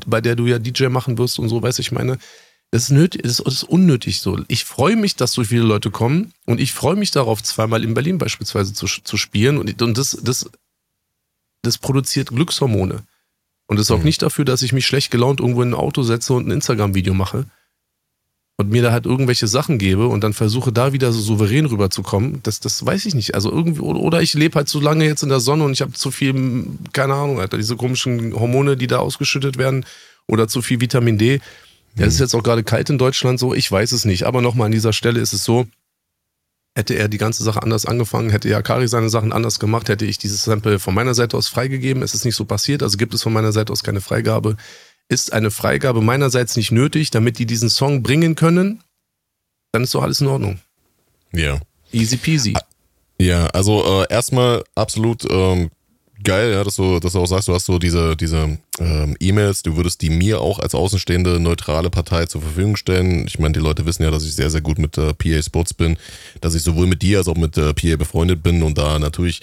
bei 0.06 0.20
der 0.20 0.36
du 0.36 0.46
ja 0.46 0.58
DJ 0.58 0.88
machen 0.88 1.16
wirst 1.16 1.38
und 1.38 1.48
so, 1.48 1.62
weiß 1.62 1.78
ich 1.78 1.92
meine. 1.92 2.18
Das 2.72 2.82
ist, 2.82 2.90
nötig, 2.90 3.22
das 3.22 3.38
ist 3.38 3.62
unnötig 3.62 4.20
so. 4.20 4.40
Ich 4.48 4.64
freue 4.64 4.96
mich, 4.96 5.14
dass 5.14 5.32
so 5.32 5.44
viele 5.44 5.62
Leute 5.62 5.90
kommen 5.90 6.32
und 6.46 6.60
ich 6.60 6.72
freue 6.72 6.96
mich 6.96 7.12
darauf, 7.12 7.42
zweimal 7.42 7.84
in 7.84 7.94
Berlin 7.94 8.18
beispielsweise 8.18 8.74
zu, 8.74 8.86
zu 8.86 9.16
spielen 9.16 9.56
und, 9.56 9.80
und 9.80 9.96
das, 9.96 10.18
das, 10.20 10.50
das 11.62 11.78
produziert 11.78 12.30
Glückshormone. 12.30 13.04
Und 13.68 13.76
das 13.76 13.86
ist 13.86 13.90
auch 13.92 13.98
mhm. 13.98 14.04
nicht 14.04 14.20
dafür, 14.20 14.44
dass 14.44 14.62
ich 14.62 14.72
mich 14.72 14.84
schlecht 14.84 15.10
gelaunt 15.10 15.40
irgendwo 15.40 15.62
in 15.62 15.70
ein 15.70 15.74
Auto 15.74 16.02
setze 16.02 16.34
und 16.34 16.48
ein 16.48 16.50
Instagram-Video 16.50 17.14
mache 17.14 17.46
und 18.58 18.70
mir 18.70 18.82
da 18.82 18.90
halt 18.90 19.04
irgendwelche 19.04 19.46
Sachen 19.46 19.78
gebe 19.78 20.06
und 20.06 20.24
dann 20.24 20.32
versuche 20.32 20.72
da 20.72 20.92
wieder 20.92 21.12
so 21.12 21.20
souverän 21.20 21.66
rüberzukommen. 21.66 22.40
Das, 22.42 22.58
das 22.58 22.84
weiß 22.84 23.04
ich 23.04 23.14
nicht. 23.14 23.34
Also 23.34 23.50
irgendwie, 23.50 23.80
oder 23.80 24.22
ich 24.22 24.32
lebe 24.32 24.56
halt 24.56 24.68
so 24.68 24.80
lange 24.80 25.04
jetzt 25.04 25.22
in 25.22 25.28
der 25.28 25.40
Sonne 25.40 25.64
und 25.64 25.72
ich 25.72 25.82
habe 25.82 25.92
zu 25.92 26.10
viel, 26.10 26.66
keine 26.92 27.14
Ahnung, 27.14 27.38
Alter, 27.38 27.58
diese 27.58 27.76
komischen 27.76 28.34
Hormone, 28.34 28.76
die 28.76 28.86
da 28.86 28.98
ausgeschüttet 28.98 29.58
werden 29.58 29.84
oder 30.26 30.48
zu 30.48 30.62
viel 30.62 30.80
Vitamin 30.80 31.18
D. 31.18 31.40
Ja, 31.96 32.06
es 32.06 32.14
ist 32.14 32.20
jetzt 32.20 32.34
auch 32.34 32.42
gerade 32.42 32.62
kalt 32.62 32.88
in 32.90 32.98
Deutschland 32.98 33.38
so, 33.38 33.54
ich 33.54 33.70
weiß 33.70 33.92
es 33.92 34.04
nicht. 34.06 34.24
Aber 34.24 34.40
nochmal 34.40 34.66
an 34.66 34.72
dieser 34.72 34.94
Stelle 34.94 35.20
ist 35.20 35.34
es 35.34 35.44
so, 35.44 35.66
hätte 36.74 36.94
er 36.94 37.08
die 37.08 37.18
ganze 37.18 37.42
Sache 37.42 37.62
anders 37.62 37.86
angefangen, 37.86 38.30
hätte 38.30 38.48
Yakari 38.48 38.88
seine 38.88 39.08
Sachen 39.10 39.32
anders 39.32 39.58
gemacht, 39.58 39.88
hätte 39.88 40.04
ich 40.04 40.18
dieses 40.18 40.44
Sample 40.44 40.78
von 40.78 40.94
meiner 40.94 41.14
Seite 41.14 41.36
aus 41.36 41.48
freigegeben. 41.48 42.02
Es 42.02 42.14
ist 42.14 42.24
nicht 42.24 42.36
so 42.36 42.44
passiert, 42.44 42.82
also 42.82 42.96
gibt 42.96 43.14
es 43.14 43.22
von 43.22 43.32
meiner 43.32 43.52
Seite 43.52 43.72
aus 43.72 43.82
keine 43.82 44.00
Freigabe. 44.00 44.56
Ist 45.08 45.32
eine 45.32 45.50
Freigabe 45.50 46.00
meinerseits 46.00 46.56
nicht 46.56 46.72
nötig, 46.72 47.10
damit 47.10 47.38
die 47.38 47.46
diesen 47.46 47.70
Song 47.70 48.02
bringen 48.02 48.34
können, 48.34 48.82
dann 49.72 49.84
ist 49.84 49.94
doch 49.94 50.02
alles 50.02 50.20
in 50.20 50.26
Ordnung. 50.26 50.58
Ja. 51.32 51.60
Easy 51.92 52.16
peasy. 52.16 52.54
Ja, 53.18 53.46
also 53.48 54.02
äh, 54.02 54.12
erstmal 54.12 54.64
absolut 54.74 55.24
ähm, 55.30 55.70
geil, 56.22 56.52
ja, 56.52 56.64
dass 56.64 56.76
du, 56.76 56.98
dass 56.98 57.12
du 57.12 57.20
auch 57.20 57.26
sagst, 57.26 57.48
du 57.48 57.54
hast 57.54 57.66
so 57.66 57.78
diese, 57.78 58.16
diese 58.16 58.58
ähm, 58.78 59.16
E-Mails, 59.20 59.62
du 59.62 59.76
würdest 59.76 60.02
die 60.02 60.10
mir 60.10 60.40
auch 60.40 60.58
als 60.58 60.74
außenstehende 60.74 61.40
neutrale 61.40 61.90
Partei 61.90 62.26
zur 62.26 62.42
Verfügung 62.42 62.76
stellen. 62.76 63.26
Ich 63.26 63.38
meine, 63.38 63.52
die 63.52 63.60
Leute 63.60 63.86
wissen 63.86 64.02
ja, 64.02 64.10
dass 64.10 64.24
ich 64.24 64.34
sehr, 64.34 64.50
sehr 64.50 64.60
gut 64.60 64.78
mit 64.78 64.98
äh, 64.98 65.14
PA 65.14 65.42
Sports 65.42 65.72
bin, 65.72 65.96
dass 66.40 66.54
ich 66.54 66.62
sowohl 66.62 66.86
mit 66.86 67.02
dir 67.02 67.18
als 67.18 67.28
auch 67.28 67.36
mit 67.36 67.56
äh, 67.56 67.72
PA 67.72 67.96
befreundet 67.96 68.42
bin 68.42 68.62
und 68.62 68.76
da 68.76 68.98
natürlich 68.98 69.40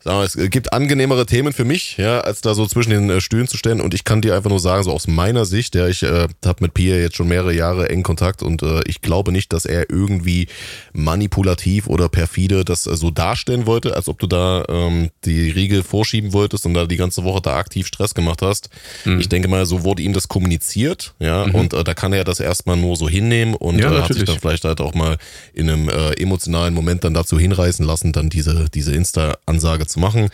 sagen 0.00 0.18
wir, 0.18 0.24
es 0.24 0.50
gibt 0.50 0.72
angenehmere 0.72 1.26
Themen 1.26 1.52
für 1.52 1.64
mich, 1.64 1.96
ja, 1.96 2.20
als 2.20 2.40
da 2.40 2.54
so 2.54 2.66
zwischen 2.66 2.90
den 2.90 3.10
äh, 3.10 3.20
Stühlen 3.20 3.48
zu 3.48 3.56
stellen. 3.56 3.80
Und 3.80 3.94
ich 3.94 4.04
kann 4.04 4.22
dir 4.22 4.36
einfach 4.36 4.50
nur 4.50 4.60
sagen, 4.60 4.84
so 4.84 4.92
aus 4.92 5.08
meiner 5.08 5.44
Sicht, 5.44 5.74
ja, 5.74 5.88
ich 5.88 6.02
äh, 6.02 6.28
habe 6.44 6.58
mit 6.60 6.74
Pierre 6.74 7.00
jetzt 7.00 7.16
schon 7.16 7.28
mehrere 7.28 7.52
Jahre 7.52 7.88
eng 7.88 8.02
Kontakt 8.02 8.42
und 8.42 8.62
äh, 8.62 8.80
ich 8.86 9.00
glaube 9.00 9.32
nicht, 9.32 9.52
dass 9.52 9.64
er 9.64 9.90
irgendwie 9.90 10.48
manipulativ 10.92 11.88
oder 11.88 12.08
perfide 12.08 12.64
das 12.64 12.86
äh, 12.86 12.96
so 12.96 13.10
darstellen 13.10 13.66
wollte, 13.66 13.96
als 13.96 14.08
ob 14.08 14.18
du 14.18 14.26
da 14.26 14.64
ähm, 14.68 15.10
die 15.24 15.50
Riegel 15.50 15.82
vorschieben 15.82 16.32
wolltest 16.32 16.64
und 16.64 16.74
da 16.74 16.86
die 16.86 16.96
ganze 16.96 17.24
Woche 17.24 17.42
da 17.42 17.56
aktiv 17.56 17.86
Stress 17.86 18.14
gemacht 18.14 18.40
hast. 18.40 18.70
Mhm. 19.04 19.20
Ich 19.20 19.28
denke 19.28 19.48
mal, 19.48 19.66
so 19.66 19.82
wurde 19.82 20.02
ihm 20.02 20.12
das 20.12 20.28
kommuniziert, 20.28 21.14
ja, 21.18 21.46
mhm. 21.46 21.54
und 21.54 21.72
äh, 21.72 21.82
da 21.82 21.94
kann 21.94 22.12
er 22.12 22.24
das 22.24 22.38
erstmal 22.38 22.76
nur 22.76 22.94
so 22.94 23.08
hinnehmen 23.08 23.54
und 23.54 23.78
ja, 23.78 23.92
äh, 23.92 24.02
hat 24.02 24.14
sich 24.14 24.24
dann 24.24 24.38
vielleicht 24.38 24.64
halt 24.64 24.80
auch 24.80 24.94
mal 24.94 25.16
in 25.54 25.68
einem 25.68 25.88
äh, 25.88 26.12
emotionalen 26.12 26.72
Moment 26.72 27.02
dann 27.02 27.14
dazu 27.14 27.38
hinreißen 27.38 27.84
lassen, 27.84 28.12
dann 28.12 28.30
diese, 28.30 28.66
diese 28.72 28.94
Insta-Ansage 28.94 29.87
zu 29.88 30.00
machen. 30.00 30.28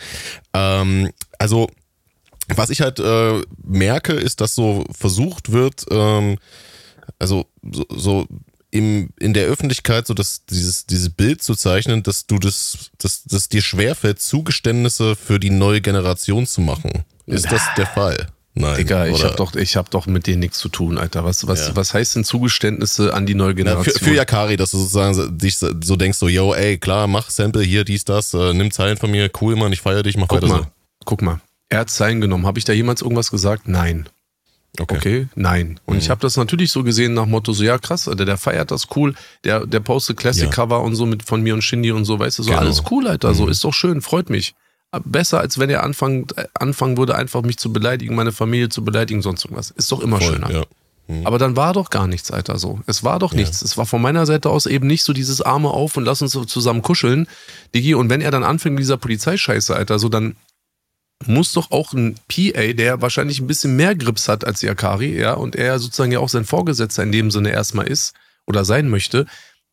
Ähm, 0.53 1.11
also, 1.39 1.69
was 2.47 2.69
ich 2.69 2.81
halt 2.81 2.99
äh, 2.99 3.41
merke, 3.63 4.13
ist, 4.13 4.41
dass 4.41 4.55
so 4.55 4.85
versucht 4.91 5.51
wird, 5.51 5.85
ähm, 5.89 6.37
also 7.19 7.45
so, 7.63 7.85
so 7.89 8.27
im, 8.71 9.09
in 9.19 9.33
der 9.33 9.45
Öffentlichkeit 9.45 10.05
so 10.05 10.13
das, 10.13 10.45
dieses, 10.45 10.85
dieses 10.85 11.09
Bild 11.09 11.41
zu 11.41 11.55
zeichnen, 11.55 12.03
dass 12.03 12.27
du 12.27 12.39
das, 12.39 12.91
dass, 12.97 13.23
dass 13.23 13.49
dir 13.49 13.61
schwerfällt, 13.61 14.19
Zugeständnisse 14.19 15.15
für 15.15 15.39
die 15.39 15.49
neue 15.49 15.81
Generation 15.81 16.45
zu 16.45 16.61
machen. 16.61 17.05
Ist 17.25 17.51
das 17.51 17.61
der 17.77 17.87
Fall? 17.87 18.27
Nein. 18.57 18.77
Digga, 18.77 19.07
ich 19.07 19.21
habe 19.25 19.35
doch, 19.35 19.53
ich 19.55 19.75
hab 19.75 19.91
doch 19.91 20.07
mit 20.07 20.27
dir 20.27 20.37
nichts 20.37 20.59
zu 20.59 20.69
tun, 20.69 20.97
Alter. 20.97 21.25
Was, 21.25 21.45
was, 21.45 21.67
ja. 21.67 21.75
was 21.75 21.93
heißt 21.93 22.15
denn 22.15 22.23
Zugeständnisse 22.23 23.13
an 23.13 23.25
die 23.25 23.35
neue 23.35 23.53
Generation? 23.53 23.93
Na, 23.93 23.99
für, 23.99 24.05
für 24.11 24.15
Yakari, 24.15 24.55
dass 24.55 24.71
du 24.71 24.77
sozusagen 24.77 25.37
dich 25.37 25.57
so 25.57 25.95
denkst, 25.97 26.17
so, 26.17 26.29
yo, 26.29 26.53
ey, 26.53 26.77
klar, 26.77 27.07
mach 27.07 27.29
Sample 27.29 27.63
hier, 27.63 27.83
dies, 27.83 28.05
das, 28.05 28.33
äh, 28.33 28.53
nimm 28.53 28.71
Zeilen 28.71 28.95
von 28.95 29.11
mir, 29.11 29.29
cool, 29.41 29.57
Mann, 29.57 29.73
ich 29.73 29.81
feiere 29.81 30.03
dich, 30.03 30.15
mach 30.15 30.29
guck 30.29 30.41
weiter 30.41 30.47
mal, 30.47 30.61
so. 30.61 30.67
Guck 31.03 31.21
mal, 31.21 31.41
er 31.67 31.79
hat 31.79 31.89
Zeilen 31.89 32.21
genommen. 32.21 32.45
Habe 32.45 32.57
ich 32.57 32.63
da 32.63 32.71
jemals 32.71 33.01
irgendwas 33.01 33.29
gesagt? 33.29 33.67
Nein. 33.67 34.07
Okay. 34.79 34.95
okay. 34.95 35.27
Nein. 35.35 35.79
Und 35.85 35.95
mhm. 35.95 35.99
ich 35.99 36.09
habe 36.09 36.21
das 36.21 36.37
natürlich 36.37 36.71
so 36.71 36.83
gesehen 36.83 37.13
nach 37.13 37.25
Motto, 37.25 37.51
so 37.51 37.63
ja 37.63 37.77
krass, 37.77 38.07
Alter, 38.07 38.23
der 38.23 38.37
feiert 38.37 38.71
das 38.71 38.87
cool, 38.95 39.15
der, 39.43 39.67
der 39.67 39.81
postet 39.81 40.15
Classic-Cover 40.15 40.77
ja. 40.77 40.81
und 40.81 40.95
so 40.95 41.05
mit 41.05 41.23
von 41.23 41.41
mir 41.41 41.55
und 41.55 41.61
Shindy 41.61 41.91
und 41.91 42.05
so, 42.05 42.19
weißt 42.19 42.39
du, 42.39 42.43
so 42.43 42.51
genau. 42.51 42.61
alles 42.61 42.83
cool, 42.89 43.05
Alter, 43.07 43.29
mhm. 43.29 43.33
so 43.35 43.47
ist 43.47 43.63
doch 43.65 43.73
schön, 43.73 44.01
freut 44.01 44.29
mich 44.29 44.55
besser, 45.03 45.39
als 45.39 45.59
wenn 45.59 45.69
er 45.69 45.83
anfangen, 45.83 46.27
anfangen 46.53 46.97
würde, 46.97 47.15
einfach 47.15 47.41
mich 47.41 47.57
zu 47.57 47.73
beleidigen, 47.73 48.15
meine 48.15 48.31
Familie 48.31 48.69
zu 48.69 48.83
beleidigen, 48.83 49.21
sonst 49.21 49.45
irgendwas. 49.45 49.71
Ist 49.71 49.91
doch 49.91 49.99
immer 49.99 50.19
Voll, 50.19 50.33
schöner. 50.33 50.51
Ja. 50.51 50.63
Mhm. 51.07 51.25
Aber 51.25 51.37
dann 51.37 51.55
war 51.55 51.73
doch 51.73 51.89
gar 51.89 52.07
nichts, 52.07 52.31
Alter, 52.31 52.57
so. 52.57 52.79
Es 52.87 53.03
war 53.03 53.19
doch 53.19 53.33
ja. 53.33 53.39
nichts. 53.39 53.61
Es 53.61 53.77
war 53.77 53.85
von 53.85 54.01
meiner 54.01 54.25
Seite 54.25 54.49
aus 54.49 54.65
eben 54.65 54.87
nicht 54.87 55.03
so 55.03 55.13
dieses 55.13 55.41
Arme 55.41 55.69
auf 55.69 55.97
und 55.97 56.05
lass 56.05 56.21
uns 56.21 56.31
so 56.31 56.45
zusammen 56.45 56.81
kuscheln, 56.81 57.27
Digi. 57.73 57.93
Und 57.95 58.09
wenn 58.09 58.21
er 58.21 58.31
dann 58.31 58.43
anfängt 58.43 58.75
mit 58.75 58.83
dieser 58.83 58.97
Polizeischeiße, 58.97 59.75
Alter, 59.75 59.99
so 59.99 60.09
dann 60.09 60.35
muss 61.25 61.53
doch 61.53 61.71
auch 61.71 61.93
ein 61.93 62.15
PA, 62.27 62.73
der 62.73 63.01
wahrscheinlich 63.01 63.39
ein 63.39 63.47
bisschen 63.47 63.75
mehr 63.75 63.95
Grips 63.95 64.27
hat 64.27 64.45
als 64.45 64.59
die 64.59 64.69
Akari, 64.69 65.17
ja, 65.17 65.33
und 65.33 65.55
er 65.55 65.79
sozusagen 65.79 66.11
ja 66.11 66.19
auch 66.19 66.29
sein 66.29 66.45
Vorgesetzter 66.45 67.03
in 67.03 67.11
dem 67.11 67.31
Sinne 67.31 67.51
erstmal 67.51 67.87
ist 67.87 68.13
oder 68.45 68.65
sein 68.65 68.89
möchte, 68.89 69.25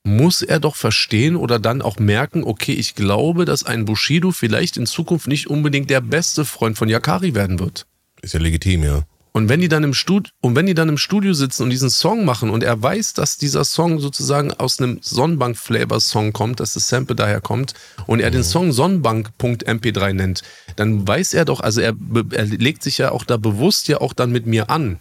muss 0.05 0.43
er 0.43 0.59
doch 0.59 0.77
verstehen 0.77 1.37
oder 1.37 1.59
dann 1.59 1.81
auch 1.83 1.99
merken, 1.99 2.43
okay, 2.45 2.73
ich 2.73 2.95
glaube, 2.95 3.45
dass 3.45 3.65
ein 3.65 3.85
Bushido 3.85 4.33
vielleicht 4.33 4.77
in 4.77 4.87
Zukunft 4.87 5.29
nicht 5.29 5.49
unbedingt 5.49 5.91
der 5.91 6.01
beste 6.01 6.45
Freund 6.45 6.77
von 6.77 6.89
Yakari 6.89 7.35
werden 7.35 7.59
wird. 7.59 7.87
Ist 8.21 8.35
ja 8.35 8.41
legitim, 8.41 8.83
ja. 8.83 9.05
Und 9.35 9.49
wenn 9.49 9.61
die 9.61 9.69
dann 9.69 9.83
im 9.83 9.95
Studio, 9.95 10.31
und 10.43 10.57
wenn 10.57 10.67
die 10.67 10.75
dann 10.75 10.91
im 10.91 10.99
Studio 10.99 11.33
sitzen 11.33 11.63
und 11.63 11.71
diesen 11.71 11.89
Song 11.89 12.27
machen 12.27 12.51
und 12.51 12.63
er 12.63 12.83
weiß, 12.83 13.15
dass 13.15 13.39
dieser 13.39 13.65
Song 13.65 13.99
sozusagen 13.99 14.53
aus 14.53 14.79
einem 14.79 14.99
Sonnenbank-Flavor-Song 15.01 16.35
kommt, 16.35 16.61
dass 16.61 16.75
das 16.75 16.89
Sample 16.89 17.17
daher 17.17 17.41
kommt 17.41 17.73
und 18.07 18.21
er 18.21 18.29
mhm. 18.29 18.35
den 18.35 18.45
Song 18.45 18.73
Sonnenbank.mp3 18.73 20.13
nennt, 20.13 20.43
dann 20.77 21.09
weiß 21.09 21.33
er 21.33 21.47
doch, 21.47 21.61
also 21.61 21.81
er, 21.81 21.95
er 22.33 22.45
legt 22.45 22.83
sich 22.83 22.99
ja 22.99 23.11
auch 23.11 23.25
da 23.25 23.39
bewusst 23.39 23.89
ja 23.89 24.03
auch 24.03 24.13
dann 24.13 24.33
mit 24.33 24.47
mir 24.47 24.69
an. 24.69 25.01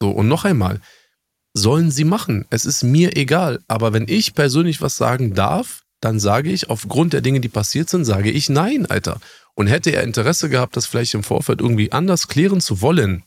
So, 0.00 0.10
und 0.10 0.26
noch 0.26 0.46
einmal, 0.46 0.80
sollen 1.54 1.90
sie 1.90 2.04
machen. 2.04 2.44
Es 2.50 2.66
ist 2.66 2.82
mir 2.82 3.16
egal. 3.16 3.60
Aber 3.68 3.92
wenn 3.92 4.08
ich 4.08 4.34
persönlich 4.34 4.82
was 4.82 4.96
sagen 4.96 5.34
darf, 5.34 5.84
dann 6.00 6.20
sage 6.20 6.50
ich, 6.50 6.68
aufgrund 6.68 7.14
der 7.14 7.22
Dinge, 7.22 7.40
die 7.40 7.48
passiert 7.48 7.88
sind, 7.88 8.04
sage 8.04 8.30
ich 8.30 8.50
nein, 8.50 8.84
Alter. 8.86 9.20
Und 9.54 9.68
hätte 9.68 9.90
er 9.90 10.02
Interesse 10.02 10.50
gehabt, 10.50 10.76
das 10.76 10.86
vielleicht 10.86 11.14
im 11.14 11.22
Vorfeld 11.22 11.60
irgendwie 11.60 11.92
anders 11.92 12.28
klären 12.28 12.60
zu 12.60 12.82
wollen, 12.82 13.22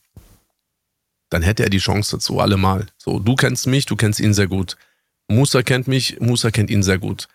dann 1.29 1.41
hätte 1.41 1.63
er 1.63 1.69
die 1.69 1.79
Chance 1.79 2.17
dazu, 2.17 2.39
allemal. 2.39 2.85
So, 2.97 3.19
du 3.19 3.35
kennst 3.35 3.65
mich, 3.65 3.85
du 3.85 3.95
kennst 3.95 4.19
ihn 4.19 4.33
sehr 4.33 4.47
gut. 4.47 4.77
Musa 5.29 5.63
kennt 5.63 5.87
mich, 5.87 6.19
Musa 6.19 6.51
kennt 6.51 6.69
ihn 6.69 6.83
sehr 6.83 6.99
gut. 6.99 7.27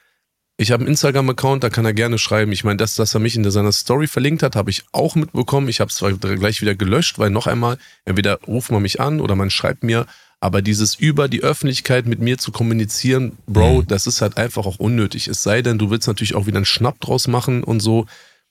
Ich 0.59 0.70
habe 0.70 0.82
einen 0.82 0.90
Instagram-Account, 0.90 1.64
da 1.64 1.70
kann 1.70 1.84
er 1.84 1.95
gerne 1.95 2.18
schreiben. 2.18 2.53
Ich 2.53 2.62
meine, 2.62 2.76
das, 2.76 2.95
dass 2.95 3.14
er 3.14 3.20
mich 3.20 3.36
in 3.36 3.51
seiner 3.51 3.72
Story 3.72 4.07
verlinkt 4.07 4.43
hat, 4.43 4.55
habe 4.55 4.70
ich 4.70 4.84
auch 4.93 5.14
mitbekommen. 5.14 5.68
Ich 5.68 5.80
habe 5.80 5.88
es 5.88 5.97
zwar 5.97 6.12
gleich 6.12 6.61
wieder 6.61 6.74
gelöscht, 6.74 7.18
weil 7.18 7.30
noch 7.30 7.47
einmal, 7.47 7.78
entweder 8.05 8.38
ruft 8.47 8.70
man 8.70 8.82
mich 8.82 9.01
an 9.01 9.20
oder 9.20 9.34
man 9.34 9.51
schreibt 9.51 9.82
mir, 9.82 10.07
aber 10.43 10.61
dieses 10.61 10.97
über 10.97 11.28
die 11.28 11.45
Öffentlichkeit 11.45 12.05
mit 12.07 12.18
mir 12.18 12.36
zu 12.36 12.51
kommunizieren, 12.51 13.38
Bro, 13.47 13.82
mhm. 13.82 13.86
das 13.86 14.09
ist 14.09 14.20
halt 14.23 14.39
einfach 14.39 14.66
auch 14.66 14.81
unnötig. 14.81 15.28
Es 15.28 15.44
sei 15.44 15.62
denn, 15.62 15.78
du 15.78 15.89
willst 15.89 16.09
natürlich 16.09 16.35
auch 16.35 16.47
wieder 16.47 16.56
einen 16.56 16.64
Schnapp 16.64 16.98
draus 16.98 17.28
machen 17.28 17.62
und 17.62 17.78
so. 17.78 18.06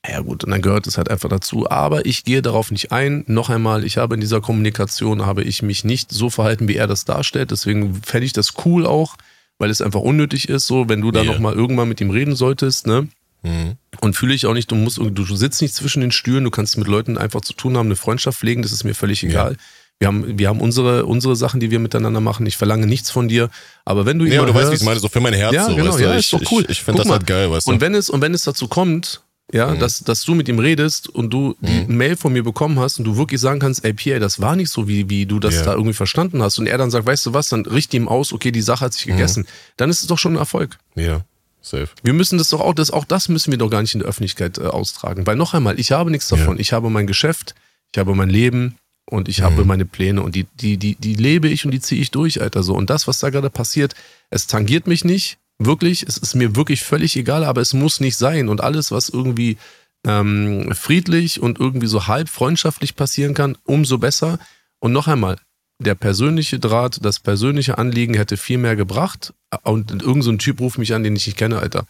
Ja 0.08 0.20
gut, 0.20 0.42
und 0.42 0.50
dann 0.50 0.62
gehört 0.62 0.86
es 0.86 0.96
halt 0.96 1.10
einfach 1.10 1.28
dazu. 1.28 1.68
Aber 1.68 2.06
ich 2.06 2.24
gehe 2.24 2.40
darauf 2.40 2.70
nicht 2.70 2.92
ein. 2.92 3.24
Noch 3.26 3.50
einmal, 3.50 3.84
ich 3.84 3.98
habe 3.98 4.14
in 4.14 4.22
dieser 4.22 4.40
Kommunikation, 4.40 5.26
habe 5.26 5.42
ich 5.42 5.62
mich 5.62 5.84
nicht 5.84 6.10
so 6.10 6.30
verhalten, 6.30 6.66
wie 6.66 6.76
er 6.76 6.86
das 6.86 7.04
darstellt. 7.04 7.50
Deswegen 7.50 8.00
fände 8.02 8.24
ich 8.24 8.32
das 8.32 8.54
cool 8.64 8.86
auch, 8.86 9.16
weil 9.58 9.68
es 9.68 9.82
einfach 9.82 10.00
unnötig 10.00 10.48
ist, 10.48 10.66
so, 10.66 10.88
wenn 10.88 11.02
du 11.02 11.10
da 11.10 11.22
yeah. 11.22 11.30
nochmal 11.30 11.52
irgendwann 11.52 11.90
mit 11.90 12.00
ihm 12.00 12.10
reden 12.10 12.34
solltest, 12.34 12.86
ne? 12.86 13.08
Mhm. 13.42 13.76
Und 14.00 14.16
fühle 14.16 14.32
ich 14.32 14.46
auch 14.46 14.54
nicht, 14.54 14.70
du 14.70 14.76
musst, 14.76 14.96
du 14.96 15.36
sitzt 15.36 15.60
nicht 15.60 15.74
zwischen 15.74 16.00
den 16.00 16.12
Stühlen, 16.12 16.44
du 16.44 16.50
kannst 16.50 16.78
mit 16.78 16.88
Leuten 16.88 17.18
einfach 17.18 17.42
zu 17.42 17.52
tun 17.52 17.76
haben, 17.76 17.86
eine 17.86 17.96
Freundschaft 17.96 18.38
pflegen, 18.38 18.62
das 18.62 18.72
ist 18.72 18.84
mir 18.84 18.94
völlig 18.94 19.22
egal. 19.22 19.52
Ja. 19.52 19.58
Wir 20.02 20.08
haben, 20.08 20.36
wir 20.36 20.48
haben 20.48 20.60
unsere, 20.60 21.06
unsere 21.06 21.36
Sachen, 21.36 21.60
die 21.60 21.70
wir 21.70 21.78
miteinander 21.78 22.20
machen. 22.20 22.44
Ich 22.46 22.56
verlange 22.56 22.88
nichts 22.88 23.08
von 23.08 23.28
dir. 23.28 23.50
Aber 23.84 24.04
wenn 24.04 24.18
du 24.18 24.24
ihn. 24.24 24.32
Ja, 24.32 24.44
du 24.44 24.52
hörst, 24.52 24.56
weißt, 24.56 24.72
wie 24.72 24.76
ich 24.76 24.82
meine, 24.82 24.98
so 24.98 25.08
für 25.08 25.20
mein 25.20 25.32
Herz. 25.32 25.54
Ja, 25.54 25.66
so, 25.66 25.76
genau, 25.76 25.92
weißt 25.92 26.00
du? 26.00 26.02
ja, 26.02 26.14
ist 26.14 26.32
doch 26.32 26.42
cool. 26.50 26.62
Ich, 26.64 26.70
ich 26.70 26.82
finde 26.82 27.02
das 27.02 27.12
halt 27.12 27.24
geil, 27.24 27.48
weißt 27.52 27.68
du. 27.68 27.70
Und 27.70 27.80
wenn 27.80 27.94
es, 27.94 28.10
und 28.10 28.20
wenn 28.20 28.34
es 28.34 28.42
dazu 28.42 28.66
kommt, 28.66 29.22
ja, 29.52 29.68
mhm. 29.68 29.78
dass, 29.78 30.00
dass 30.00 30.24
du 30.24 30.34
mit 30.34 30.48
ihm 30.48 30.58
redest 30.58 31.08
und 31.08 31.30
du 31.30 31.54
die 31.60 31.84
mhm. 31.84 31.96
Mail 31.96 32.16
von 32.16 32.32
mir 32.32 32.42
bekommen 32.42 32.80
hast 32.80 32.98
und 32.98 33.04
du 33.04 33.16
wirklich 33.16 33.40
sagen 33.40 33.60
kannst, 33.60 33.84
ey 33.84 33.92
Pierre, 33.92 34.18
das 34.18 34.40
war 34.40 34.56
nicht 34.56 34.70
so, 34.70 34.88
wie, 34.88 35.08
wie 35.08 35.24
du 35.24 35.38
das 35.38 35.54
ja. 35.54 35.62
da 35.62 35.72
irgendwie 35.74 35.92
verstanden 35.92 36.42
hast. 36.42 36.58
Und 36.58 36.66
er 36.66 36.78
dann 36.78 36.90
sagt, 36.90 37.06
weißt 37.06 37.26
du 37.26 37.32
was, 37.32 37.48
dann 37.48 37.64
richte 37.64 37.96
ihm 37.96 38.08
aus, 38.08 38.32
okay, 38.32 38.50
die 38.50 38.60
Sache 38.60 38.84
hat 38.84 38.94
sich 38.94 39.06
mhm. 39.06 39.12
gegessen. 39.12 39.42
Mhm. 39.42 39.74
Dann 39.76 39.90
ist 39.90 40.00
es 40.00 40.08
doch 40.08 40.18
schon 40.18 40.32
ein 40.32 40.38
Erfolg. 40.38 40.78
Ja. 40.96 41.20
Safe. 41.60 41.88
Wir 42.02 42.12
müssen 42.12 42.38
das 42.38 42.48
doch 42.48 42.60
auch, 42.60 42.74
das, 42.74 42.90
auch 42.90 43.04
das 43.04 43.28
müssen 43.28 43.52
wir 43.52 43.58
doch 43.58 43.70
gar 43.70 43.82
nicht 43.82 43.94
in 43.94 44.00
der 44.00 44.08
Öffentlichkeit 44.08 44.58
äh, 44.58 44.62
austragen. 44.62 45.28
Weil 45.28 45.36
noch 45.36 45.54
einmal, 45.54 45.78
ich 45.78 45.92
habe 45.92 46.10
nichts 46.10 46.26
davon. 46.26 46.56
Ja. 46.56 46.60
Ich 46.60 46.72
habe 46.72 46.90
mein 46.90 47.06
Geschäft, 47.06 47.54
ich 47.92 47.98
habe 47.98 48.16
mein 48.16 48.30
Leben 48.30 48.78
und 49.06 49.28
ich 49.28 49.40
mhm. 49.40 49.44
habe 49.44 49.64
meine 49.64 49.84
Pläne 49.84 50.22
und 50.22 50.34
die, 50.34 50.46
die, 50.60 50.76
die, 50.76 50.94
die 50.94 51.14
lebe 51.14 51.48
ich 51.48 51.64
und 51.64 51.70
die 51.70 51.80
ziehe 51.80 52.00
ich 52.00 52.10
durch, 52.10 52.40
Alter. 52.40 52.62
So. 52.62 52.74
Und 52.74 52.90
das, 52.90 53.06
was 53.06 53.18
da 53.18 53.30
gerade 53.30 53.50
passiert, 53.50 53.94
es 54.30 54.46
tangiert 54.46 54.86
mich 54.86 55.04
nicht. 55.04 55.38
Wirklich, 55.58 56.02
es 56.02 56.16
ist 56.16 56.34
mir 56.34 56.56
wirklich 56.56 56.82
völlig 56.82 57.16
egal, 57.16 57.44
aber 57.44 57.60
es 57.60 57.74
muss 57.74 58.00
nicht 58.00 58.16
sein. 58.16 58.48
Und 58.48 58.60
alles, 58.60 58.90
was 58.90 59.08
irgendwie 59.08 59.58
ähm, 60.04 60.72
friedlich 60.74 61.40
und 61.40 61.60
irgendwie 61.60 61.86
so 61.86 62.06
halb 62.06 62.28
freundschaftlich 62.28 62.96
passieren 62.96 63.34
kann, 63.34 63.56
umso 63.64 63.98
besser. 63.98 64.38
Und 64.78 64.92
noch 64.92 65.08
einmal, 65.08 65.36
der 65.78 65.94
persönliche 65.94 66.58
Draht, 66.58 67.04
das 67.04 67.20
persönliche 67.20 67.78
Anliegen 67.78 68.14
hätte 68.14 68.36
viel 68.36 68.58
mehr 68.58 68.76
gebracht. 68.76 69.34
Und 69.62 69.90
irgendein 69.90 70.22
so 70.22 70.36
Typ 70.36 70.60
ruft 70.60 70.78
mich 70.78 70.94
an, 70.94 71.04
den 71.04 71.14
ich 71.16 71.26
nicht 71.26 71.38
kenne, 71.38 71.58
Alter. 71.58 71.86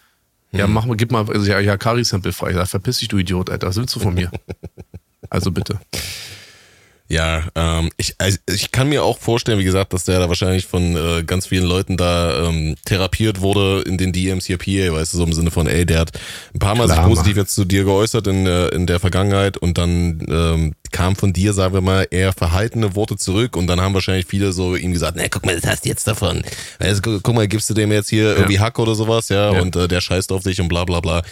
Ja, 0.50 0.64
hm. 0.64 0.72
mach 0.72 0.84
mal, 0.84 0.96
gib 0.96 1.12
mal, 1.12 1.28
also 1.28 1.50
ja, 1.50 1.60
ja 1.60 1.76
Kari-Sample 1.76 2.32
frei. 2.32 2.52
Da 2.52 2.66
verpiss 2.66 2.98
dich, 2.98 3.08
du 3.08 3.18
Idiot, 3.18 3.48
Alter. 3.48 3.68
Was 3.68 3.76
willst 3.76 3.94
du 3.94 4.00
von 4.00 4.14
mir? 4.14 4.30
also 5.30 5.50
bitte. 5.50 5.78
Ja, 7.12 7.42
ähm, 7.54 7.90
ich, 7.98 8.14
also 8.16 8.38
ich 8.48 8.72
kann 8.72 8.88
mir 8.88 9.04
auch 9.04 9.18
vorstellen, 9.18 9.58
wie 9.58 9.64
gesagt, 9.64 9.92
dass 9.92 10.04
der 10.04 10.18
da 10.18 10.28
wahrscheinlich 10.28 10.64
von 10.64 10.96
äh, 10.96 11.22
ganz 11.24 11.46
vielen 11.46 11.66
Leuten 11.66 11.98
da 11.98 12.48
ähm, 12.48 12.74
therapiert 12.86 13.42
wurde 13.42 13.82
in 13.82 13.98
den 13.98 14.14
DMs 14.14 14.46
hier 14.46 14.56
PA, 14.56 14.94
weißt 14.94 15.12
du, 15.12 15.18
so 15.18 15.24
im 15.24 15.34
Sinne 15.34 15.50
von, 15.50 15.66
ey, 15.66 15.84
der 15.84 15.98
hat 15.98 16.18
ein 16.54 16.58
paar 16.58 16.74
Mal 16.74 16.86
Klar, 16.86 16.96
sich 16.96 17.06
positiv 17.06 17.36
Mann. 17.36 17.44
jetzt 17.44 17.54
zu 17.54 17.66
dir 17.66 17.84
geäußert 17.84 18.26
in, 18.28 18.46
äh, 18.46 18.68
in 18.68 18.86
der 18.86 18.98
Vergangenheit 18.98 19.58
und 19.58 19.76
dann 19.76 20.26
ähm, 20.26 20.72
kam 20.92 21.16
von 21.16 21.32
dir, 21.32 21.52
sagen 21.52 21.74
wir 21.74 21.80
mal, 21.80 22.06
eher 22.10 22.32
verhaltene 22.32 22.94
Worte 22.94 23.16
zurück 23.16 23.56
und 23.56 23.66
dann 23.66 23.80
haben 23.80 23.94
wahrscheinlich 23.94 24.26
viele 24.26 24.52
so 24.52 24.76
ihm 24.76 24.92
gesagt, 24.92 25.16
ne, 25.16 25.28
guck 25.28 25.44
mal, 25.44 25.54
das 25.58 25.68
hast 25.68 25.84
du 25.84 25.88
jetzt 25.88 26.06
davon. 26.06 26.42
Also, 26.78 27.00
guck 27.02 27.34
mal, 27.34 27.48
gibst 27.48 27.68
du 27.70 27.74
dem 27.74 27.90
jetzt 27.90 28.10
hier 28.10 28.24
ja. 28.24 28.34
irgendwie 28.34 28.60
Hack 28.60 28.78
oder 28.78 28.94
sowas, 28.94 29.28
ja, 29.28 29.52
ja. 29.52 29.60
und 29.60 29.74
äh, 29.74 29.88
der 29.88 30.00
scheißt 30.00 30.30
auf 30.32 30.42
dich 30.42 30.60
und 30.60 30.68
bla 30.68 30.84
bla 30.84 31.00
bla. 31.00 31.22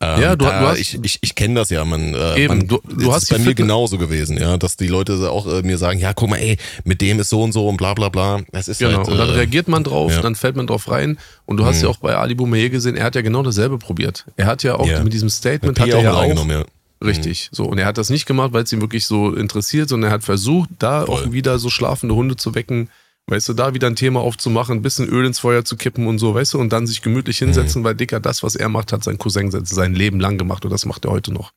Ähm, 0.00 0.20
ja, 0.20 0.36
du, 0.36 0.44
da, 0.44 0.60
du 0.60 0.66
hast, 0.66 0.78
ich, 0.78 0.98
ich, 1.02 1.18
ich 1.20 1.34
kenne 1.34 1.54
das 1.54 1.70
ja, 1.70 1.84
man, 1.84 2.14
äh, 2.14 2.44
eben, 2.44 2.58
man, 2.58 2.68
du, 2.68 2.80
du 2.88 3.12
hast 3.12 3.28
bei 3.28 3.38
mir 3.38 3.54
genauso 3.54 3.98
gewesen, 3.98 4.38
ja, 4.38 4.56
dass 4.56 4.76
die 4.76 4.88
Leute 4.88 5.30
auch 5.30 5.46
äh, 5.46 5.62
mir 5.62 5.78
sagen, 5.78 5.98
ja, 5.98 6.12
guck 6.14 6.30
mal, 6.30 6.38
ey, 6.38 6.56
mit 6.84 7.00
dem 7.00 7.20
ist 7.20 7.28
so 7.28 7.42
und 7.42 7.52
so 7.52 7.68
und 7.68 7.76
bla 7.76 7.94
bla 7.94 8.08
bla. 8.08 8.40
Es 8.52 8.68
ist 8.68 8.78
genau, 8.78 8.98
halt, 8.98 9.08
und 9.08 9.18
dann 9.18 9.28
äh, 9.28 9.32
reagiert 9.32 9.68
man 9.68 9.84
drauf, 9.84 10.12
ja. 10.12 10.22
dann 10.22 10.34
fällt 10.34 10.56
man 10.56 10.66
drauf 10.66 10.90
rein 10.90 11.18
und 11.44 11.58
du 11.58 11.64
hast 11.64 11.78
mhm. 11.78 11.84
ja 11.84 11.88
auch 11.90 11.98
bei 11.98 12.16
Ali 12.16 12.34
Boumaier 12.34 12.70
gesehen, 12.70 12.96
er 12.96 13.04
hat 13.04 13.14
ja 13.14 13.22
genau 13.22 13.42
dasselbe 13.42 13.78
probiert. 13.78 14.24
Er 14.36 14.46
hat 14.46 14.62
ja 14.62 14.76
auch 14.76 14.86
mit 15.02 15.12
diesem 15.12 15.28
Statement, 15.28 15.78
hat 15.78 15.88
er 15.88 16.02
ja 16.02 16.12
auch, 16.12 16.48
ja 16.48 16.64
Richtig. 17.04 17.50
Mhm. 17.50 17.56
So. 17.56 17.64
Und 17.64 17.78
er 17.78 17.86
hat 17.86 17.98
das 17.98 18.10
nicht 18.10 18.26
gemacht, 18.26 18.52
weil 18.52 18.64
es 18.64 18.72
ihn 18.72 18.80
wirklich 18.80 19.06
so 19.06 19.34
interessiert, 19.34 19.88
sondern 19.88 20.10
er 20.10 20.14
hat 20.14 20.24
versucht, 20.24 20.70
da 20.78 21.06
Voll. 21.06 21.14
auch 21.14 21.32
wieder 21.32 21.58
so 21.58 21.70
schlafende 21.70 22.14
Hunde 22.14 22.36
zu 22.36 22.54
wecken, 22.54 22.88
weißt 23.26 23.48
du, 23.48 23.52
da 23.54 23.74
wieder 23.74 23.86
ein 23.86 23.96
Thema 23.96 24.20
aufzumachen, 24.20 24.78
ein 24.78 24.82
bisschen 24.82 25.08
Öl 25.08 25.26
ins 25.26 25.38
Feuer 25.38 25.64
zu 25.64 25.76
kippen 25.76 26.06
und 26.06 26.18
so, 26.18 26.34
weißt 26.34 26.54
du, 26.54 26.58
und 26.58 26.72
dann 26.72 26.86
sich 26.86 27.02
gemütlich 27.02 27.40
mhm. 27.40 27.46
hinsetzen, 27.46 27.82
mhm. 27.82 27.86
weil 27.86 27.94
Dicker, 27.94 28.20
das, 28.20 28.42
was 28.42 28.54
er 28.54 28.68
macht, 28.68 28.92
hat 28.92 29.04
sein 29.04 29.18
Cousin 29.18 29.50
sein 29.50 29.94
Leben 29.94 30.20
lang 30.20 30.38
gemacht 30.38 30.64
und 30.64 30.70
das 30.70 30.84
macht 30.86 31.04
er 31.04 31.10
heute 31.10 31.32
noch. 31.32 31.52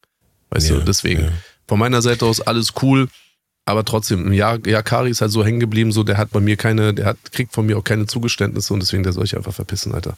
Weißt 0.49 0.69
ja, 0.69 0.75
du, 0.77 0.83
deswegen. 0.83 1.23
Ja. 1.23 1.31
Von 1.67 1.79
meiner 1.79 2.01
Seite 2.01 2.25
aus 2.25 2.41
alles 2.41 2.73
cool, 2.81 3.07
aber 3.65 3.83
trotzdem, 3.83 4.31
ja, 4.31 4.57
ja, 4.65 4.83
Kari 4.83 5.09
ist 5.09 5.21
halt 5.21 5.31
so 5.31 5.43
hängen 5.43 5.59
geblieben, 5.59 5.91
so, 5.91 6.03
der 6.03 6.17
hat 6.17 6.29
bei 6.29 6.39
mir 6.39 6.55
keine, 6.55 6.93
der 6.93 7.05
hat, 7.07 7.17
kriegt 7.31 7.53
von 7.53 7.65
mir 7.65 7.77
auch 7.77 7.83
keine 7.83 8.05
Zugeständnisse 8.05 8.73
und 8.73 8.79
deswegen, 8.81 9.01
der 9.01 9.13
soll 9.13 9.25
ich 9.25 9.35
einfach 9.35 9.53
verpissen, 9.53 9.93
Alter. 9.93 10.17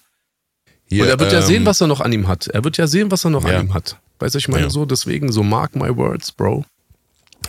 Hier, 0.89 1.03
und 1.03 1.09
er 1.09 1.19
wird 1.19 1.31
ähm, 1.31 1.39
ja 1.39 1.45
sehen, 1.45 1.65
was 1.65 1.81
er 1.81 1.87
noch 1.87 2.01
an 2.01 2.11
ihm 2.11 2.27
hat. 2.27 2.47
Er 2.47 2.63
wird 2.63 2.77
ja 2.77 2.87
sehen, 2.87 3.09
was 3.11 3.25
er 3.25 3.31
noch 3.31 3.45
ja. 3.45 3.57
an 3.57 3.67
ihm 3.67 3.73
hat. 3.73 3.97
Weißt 4.19 4.35
du, 4.35 4.39
ich 4.39 4.47
meine 4.47 4.63
ja. 4.63 4.69
so, 4.69 4.85
deswegen 4.85 5.31
so 5.31 5.43
mark 5.43 5.75
my 5.75 5.95
words, 5.95 6.31
Bro. 6.31 6.65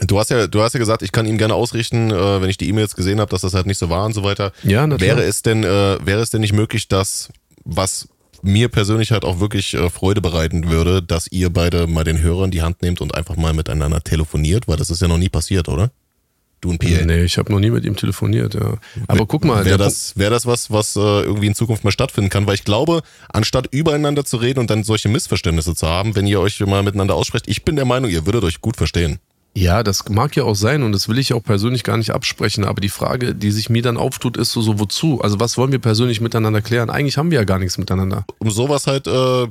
Du 0.07 0.19
hast 0.19 0.31
ja, 0.31 0.47
du 0.47 0.63
hast 0.63 0.75
ja 0.75 0.79
gesagt, 0.79 1.03
ich 1.03 1.13
kann 1.13 1.27
ihm 1.27 1.39
gerne 1.39 1.55
ausrichten, 1.55 2.11
äh, 2.11 2.41
wenn 2.41 2.51
ich 2.51 2.59
die 2.59 2.69
E-Mails 2.69 2.95
gesehen 2.95 3.21
habe, 3.21 3.31
dass 3.31 3.41
das 3.41 3.55
halt 3.55 3.67
nicht 3.67 3.79
so 3.79 3.91
war 3.91 4.05
und 4.05 4.13
so 4.13 4.23
weiter. 4.23 4.53
Ja, 4.63 4.87
natürlich. 4.87 5.17
Wäre 5.17 5.25
es 5.25 5.43
denn, 5.43 5.65
äh, 5.65 5.99
wäre 6.05 6.21
es 6.21 6.31
denn 6.31 6.41
nicht 6.41 6.53
möglich, 6.53 6.89
dass 6.89 7.31
was 7.65 8.09
mir 8.43 8.69
persönlich 8.69 9.11
halt 9.11 9.25
auch 9.25 9.41
wirklich 9.41 9.75
äh, 9.75 9.91
Freude 9.91 10.21
bereiten 10.21 10.69
würde, 10.69 11.03
dass 11.03 11.27
ihr 11.31 11.51
beide 11.51 11.87
mal 11.87 12.05
den 12.05 12.21
Hörer 12.21 12.45
in 12.45 12.51
die 12.51 12.63
Hand 12.63 12.83
nehmt 12.83 13.01
und 13.01 13.15
einfach 13.15 13.37
mal 13.37 13.53
miteinander 13.53 14.01
telefoniert, 14.01 14.69
weil 14.69 14.77
das 14.77 14.91
ist 14.91 15.03
ja 15.03 15.09
noch 15.09 15.19
nie 15.19 15.29
passiert, 15.29 15.69
oder? 15.69 15.91
Du 16.61 16.71
und 16.71 16.79
Pierre? 16.79 17.07
Nee, 17.07 17.23
ich 17.23 17.39
habe 17.39 17.53
noch 17.53 17.61
nie 17.61 17.71
mit 17.71 17.85
ihm 17.85 17.95
telefoniert, 17.95 18.55
ja. 18.55 18.79
Aber 19.07 19.27
guck 19.27 19.45
mal. 19.45 19.65
Wäre 19.65 19.79
das, 19.79 20.17
wär 20.17 20.31
das 20.31 20.45
was, 20.45 20.71
was 20.71 20.97
äh, 20.97 21.01
irgendwie 21.01 21.47
in 21.47 21.55
Zukunft 21.55 21.85
mal 21.85 21.93
stattfinden 21.93 22.31
kann? 22.31 22.47
Weil 22.47 22.55
ich 22.55 22.65
glaube, 22.65 23.03
anstatt 23.29 23.69
übereinander 23.71 24.25
zu 24.25 24.39
reden 24.39 24.59
und 24.59 24.71
dann 24.71 24.83
solche 24.83 25.09
Missverständnisse 25.09 25.75
zu 25.75 25.87
haben, 25.87 26.17
wenn 26.17 26.27
ihr 26.27 26.41
euch 26.41 26.59
mal 26.61 26.83
miteinander 26.83 27.15
aussprecht, 27.15 27.47
ich 27.47 27.65
bin 27.65 27.77
der 27.77 27.85
Meinung, 27.85 28.11
ihr 28.11 28.27
würdet 28.27 28.43
euch 28.43 28.61
gut 28.61 28.77
verstehen. 28.77 29.21
Ja, 29.55 29.83
das 29.83 30.09
mag 30.09 30.37
ja 30.37 30.45
auch 30.45 30.55
sein 30.55 30.83
und 30.83 30.93
das 30.93 31.09
will 31.09 31.19
ich 31.19 31.33
auch 31.33 31.43
persönlich 31.43 31.83
gar 31.83 31.97
nicht 31.97 32.11
absprechen, 32.11 32.65
aber 32.65 32.81
die 32.81 32.89
Frage, 32.89 33.35
die 33.35 33.51
sich 33.51 33.71
mir 33.71 33.83
dann 33.83 33.97
auftut, 33.97 34.37
ist 34.37 34.53
so, 34.53 34.61
so 34.61 34.79
wozu? 34.79 35.21
Also 35.21 35.41
was 35.41 35.57
wollen 35.57 35.73
wir 35.73 35.81
persönlich 35.81 36.21
miteinander 36.21 36.63
klären? 36.63 36.91
Eigentlich 36.91 37.19
haben 37.19 37.31
wir 37.31 37.39
ja 37.39 37.45
gar 37.45 37.59
nichts 37.59 37.77
miteinander. 37.77 38.25
Um 38.39 38.51
sowas 38.51 38.87
halt 38.87 39.09
äh, 39.09 39.47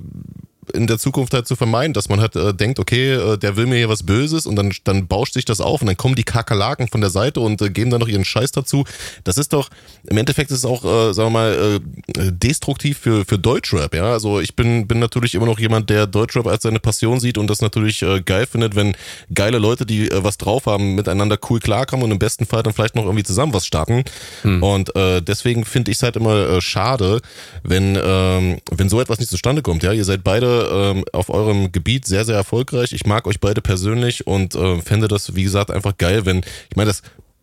in 0.73 0.87
der 0.87 0.97
Zukunft 0.97 1.33
halt 1.33 1.47
zu 1.47 1.55
vermeiden, 1.55 1.93
dass 1.93 2.09
man 2.09 2.19
halt 2.19 2.35
äh, 2.35 2.53
denkt, 2.53 2.79
okay, 2.79 3.13
äh, 3.13 3.37
der 3.37 3.55
will 3.55 3.65
mir 3.65 3.77
hier 3.77 3.89
was 3.89 4.03
Böses 4.03 4.45
und 4.45 4.55
dann, 4.55 4.71
dann 4.83 5.07
bauscht 5.07 5.33
sich 5.33 5.45
das 5.45 5.61
auf 5.61 5.81
und 5.81 5.87
dann 5.87 5.97
kommen 5.97 6.15
die 6.15 6.23
Kakerlaken 6.23 6.87
von 6.87 7.01
der 7.01 7.09
Seite 7.09 7.39
und 7.39 7.61
äh, 7.61 7.69
geben 7.69 7.91
dann 7.91 7.99
noch 7.99 8.07
ihren 8.07 8.25
Scheiß 8.25 8.51
dazu. 8.51 8.85
Das 9.23 9.37
ist 9.37 9.53
doch, 9.53 9.69
im 10.07 10.17
Endeffekt 10.17 10.51
ist 10.51 10.59
es 10.59 10.65
auch, 10.65 10.83
äh, 10.83 11.13
sagen 11.13 11.27
wir 11.27 11.39
mal, 11.39 11.79
äh, 12.17 12.31
destruktiv 12.31 12.97
für, 12.97 13.25
für 13.25 13.37
Deutschrap, 13.37 13.93
ja. 13.95 14.11
Also 14.11 14.39
ich 14.39 14.55
bin, 14.55 14.87
bin 14.87 14.99
natürlich 14.99 15.35
immer 15.35 15.45
noch 15.45 15.59
jemand, 15.59 15.89
der 15.89 16.07
Deutschrap 16.07 16.47
als 16.47 16.63
seine 16.63 16.79
Passion 16.79 17.19
sieht 17.19 17.37
und 17.37 17.47
das 17.49 17.61
natürlich 17.61 18.01
äh, 18.01 18.21
geil 18.21 18.45
findet, 18.45 18.75
wenn 18.75 18.95
geile 19.33 19.59
Leute, 19.59 19.85
die 19.85 20.09
äh, 20.09 20.23
was 20.23 20.37
drauf 20.37 20.65
haben, 20.65 20.95
miteinander 20.95 21.37
cool 21.49 21.59
klarkommen 21.59 22.03
und 22.05 22.11
im 22.11 22.19
besten 22.19 22.45
Fall 22.45 22.63
dann 22.63 22.73
vielleicht 22.73 22.95
noch 22.95 23.05
irgendwie 23.05 23.23
zusammen 23.23 23.53
was 23.53 23.65
starten. 23.65 24.03
Hm. 24.41 24.63
Und 24.63 24.95
äh, 24.95 25.21
deswegen 25.21 25.65
finde 25.65 25.91
ich 25.91 25.97
es 25.97 26.03
halt 26.03 26.15
immer 26.15 26.49
äh, 26.49 26.61
schade, 26.61 27.21
wenn, 27.63 27.97
ähm, 28.01 28.57
wenn 28.71 28.89
so 28.89 28.99
etwas 29.01 29.19
nicht 29.19 29.29
zustande 29.29 29.61
kommt, 29.61 29.83
ja. 29.83 29.91
Ihr 29.91 30.05
seid 30.05 30.23
beide 30.23 30.56
ähm, 30.71 31.05
auf 31.13 31.29
eurem 31.29 31.71
Gebiet 31.71 32.05
sehr, 32.05 32.25
sehr 32.25 32.35
erfolgreich. 32.35 32.93
Ich 32.93 33.05
mag 33.05 33.27
euch 33.27 33.39
beide 33.39 33.61
persönlich 33.61 34.27
und 34.27 34.55
äh, 34.55 34.81
fände 34.81 35.07
das, 35.07 35.35
wie 35.35 35.43
gesagt, 35.43 35.71
einfach 35.71 35.97
geil, 35.97 36.25
wenn, 36.25 36.39
ich 36.69 36.75
meine, 36.75 36.87
das, 36.87 37.01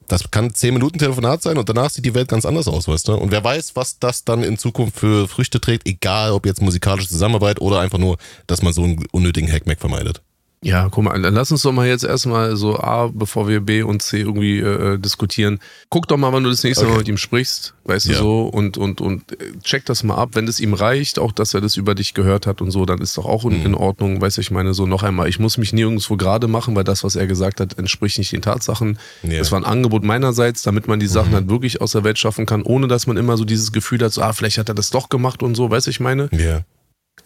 das 0.09 0.31
kann 0.31 0.55
10 0.55 0.75
Minuten 0.75 0.99
Telefonat 0.99 1.43
sein 1.43 1.59
und 1.59 1.69
danach 1.69 1.91
sieht 1.91 2.05
die 2.05 2.15
Welt 2.15 2.29
ganz 2.29 2.45
anders 2.45 2.69
aus, 2.69 2.89
weißt 2.89 3.09
du? 3.09 3.15
Und 3.15 3.31
wer 3.31 3.43
weiß, 3.43 3.77
was 3.77 3.99
das 3.99 4.25
dann 4.25 4.43
in 4.43 4.59
Zukunft 4.59 4.99
für 4.99 5.29
Früchte 5.29 5.61
trägt, 5.61 5.89
egal 5.89 6.33
ob 6.33 6.47
jetzt 6.47 6.61
musikalische 6.61 7.09
Zusammenarbeit 7.09 7.61
oder 7.61 7.81
einfach 7.81 7.99
nur, 7.99 8.19
dass 8.47 8.63
man 8.63 8.73
so 8.73 8.83
einen 8.83 9.05
unnötigen 9.13 9.51
Hackmack 9.51 9.81
vermeidet. 9.81 10.23
Ja, 10.65 10.89
guck 10.91 11.05
mal, 11.05 11.21
dann 11.21 11.35
lass 11.35 11.53
uns 11.53 11.61
doch 11.63 11.73
mal 11.73 11.87
jetzt 11.87 12.05
erstmal 12.05 12.57
so 12.57 12.79
A, 12.79 13.09
bevor 13.13 13.49
wir 13.49 13.61
B 13.61 13.83
und 13.83 14.03
C 14.03 14.21
irgendwie 14.21 14.61
äh, 14.61 14.99
diskutieren. 14.99 15.61
Guck 15.91 16.09
doch 16.09 16.17
mal, 16.17 16.33
wann 16.33 16.43
du 16.43 16.49
das 16.49 16.65
nächste 16.65 16.85
okay. 16.85 16.93
Mal 16.93 16.99
mit 16.99 17.09
ihm 17.09 17.19
sprichst, 17.19 17.75
weißt 17.85 18.07
ja. 18.07 18.13
du 18.13 18.19
so, 18.19 18.43
und, 18.47 18.79
und, 18.79 19.03
und 19.03 19.31
äh, 19.33 19.53
check 19.63 19.85
das 19.85 20.03
mal 20.03 20.15
ab. 20.15 20.31
Wenn 20.33 20.49
es 20.49 20.61
ihm 20.61 20.73
reicht, 20.73 21.19
auch 21.19 21.33
dass 21.33 21.53
er 21.53 21.61
das 21.61 21.77
über 21.77 21.95
dich 21.95 22.15
gehört 22.15 22.47
hat 22.47 22.63
und 22.63 22.71
so, 22.71 22.87
dann 22.87 23.01
ist 23.01 23.19
doch 23.19 23.27
auch 23.27 23.45
in, 23.45 23.61
mhm. 23.61 23.67
in 23.67 23.75
Ordnung. 23.75 24.23
Weißt 24.23 24.39
du, 24.39 24.41
ich 24.41 24.51
meine, 24.51 24.73
so 24.73 24.87
noch 24.87 25.03
einmal, 25.03 25.29
ich 25.29 25.39
muss 25.39 25.59
mich 25.59 25.75
nirgendwo 25.75 26.17
gerade 26.17 26.49
machen, 26.49 26.75
weil 26.75 26.85
das, 26.85 27.05
was 27.05 27.15
er 27.15 27.27
gesagt 27.27 27.61
hat, 27.61 27.79
entspricht 27.79 28.17
nicht 28.17 28.33
den 28.33 28.41
Tatsachen. 28.41 28.99
Ja. 29.23 29.39
Das 29.39 29.53
war 29.53 29.61
ein 29.61 29.67
Angebot 29.67 30.03
meinerseits, 30.03 30.63
damit 30.63 30.89
man 30.89 30.99
die 30.99 31.09
Sachen 31.09 31.33
mhm. 31.33 31.37
halt 31.37 31.49
wirklich 31.51 31.83
aus 31.83 31.93
der 31.93 32.05
Welt 32.05 32.19
schaffen 32.19 32.47
kann, 32.47 32.63
ohne 32.63 32.89
dass 32.89 33.07
man 33.07 33.19
immer 33.19 33.37
so 33.37 33.45
dieses 33.45 33.71
Gefühl 33.71 34.01
hat, 34.03 34.15
so, 34.15 34.23
ah, 34.23 34.33
vielleicht 34.33 34.57
hat 34.57 34.71
er 34.71 34.75
das 34.75 34.89
doch 34.89 35.11
gemacht 35.11 35.43
und 35.43 35.55
so, 35.57 35.71
weißt 35.71 35.87
du, 35.87 35.91
ich 35.91 36.01
meine? 36.01 36.31
Ja. 36.33 36.63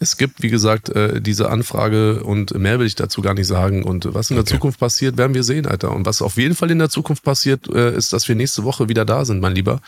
Es 0.01 0.15
gibt, 0.15 0.41
wie 0.41 0.49
gesagt, 0.49 0.89
äh, 0.89 1.21
diese 1.21 1.49
Anfrage 1.49 2.23
und 2.23 2.57
mehr 2.57 2.79
will 2.79 2.87
ich 2.87 2.95
dazu 2.95 3.21
gar 3.21 3.33
nicht 3.33 3.47
sagen. 3.47 3.83
Und 3.83 4.13
was 4.13 4.29
in 4.29 4.37
der 4.37 4.43
okay. 4.43 4.53
Zukunft 4.53 4.79
passiert, 4.79 5.17
werden 5.17 5.33
wir 5.33 5.43
sehen, 5.43 5.65
Alter. 5.65 5.91
Und 5.91 6.05
was 6.05 6.21
auf 6.21 6.37
jeden 6.37 6.55
Fall 6.55 6.71
in 6.71 6.79
der 6.79 6.89
Zukunft 6.89 7.23
passiert, 7.23 7.67
äh, 7.67 7.95
ist, 7.95 8.13
dass 8.13 8.27
wir 8.29 8.35
nächste 8.35 8.63
Woche 8.63 8.87
wieder 8.87 9.03
da 9.03 9.25
sind, 9.25 9.41
mein 9.41 9.55
Lieber. 9.55 9.81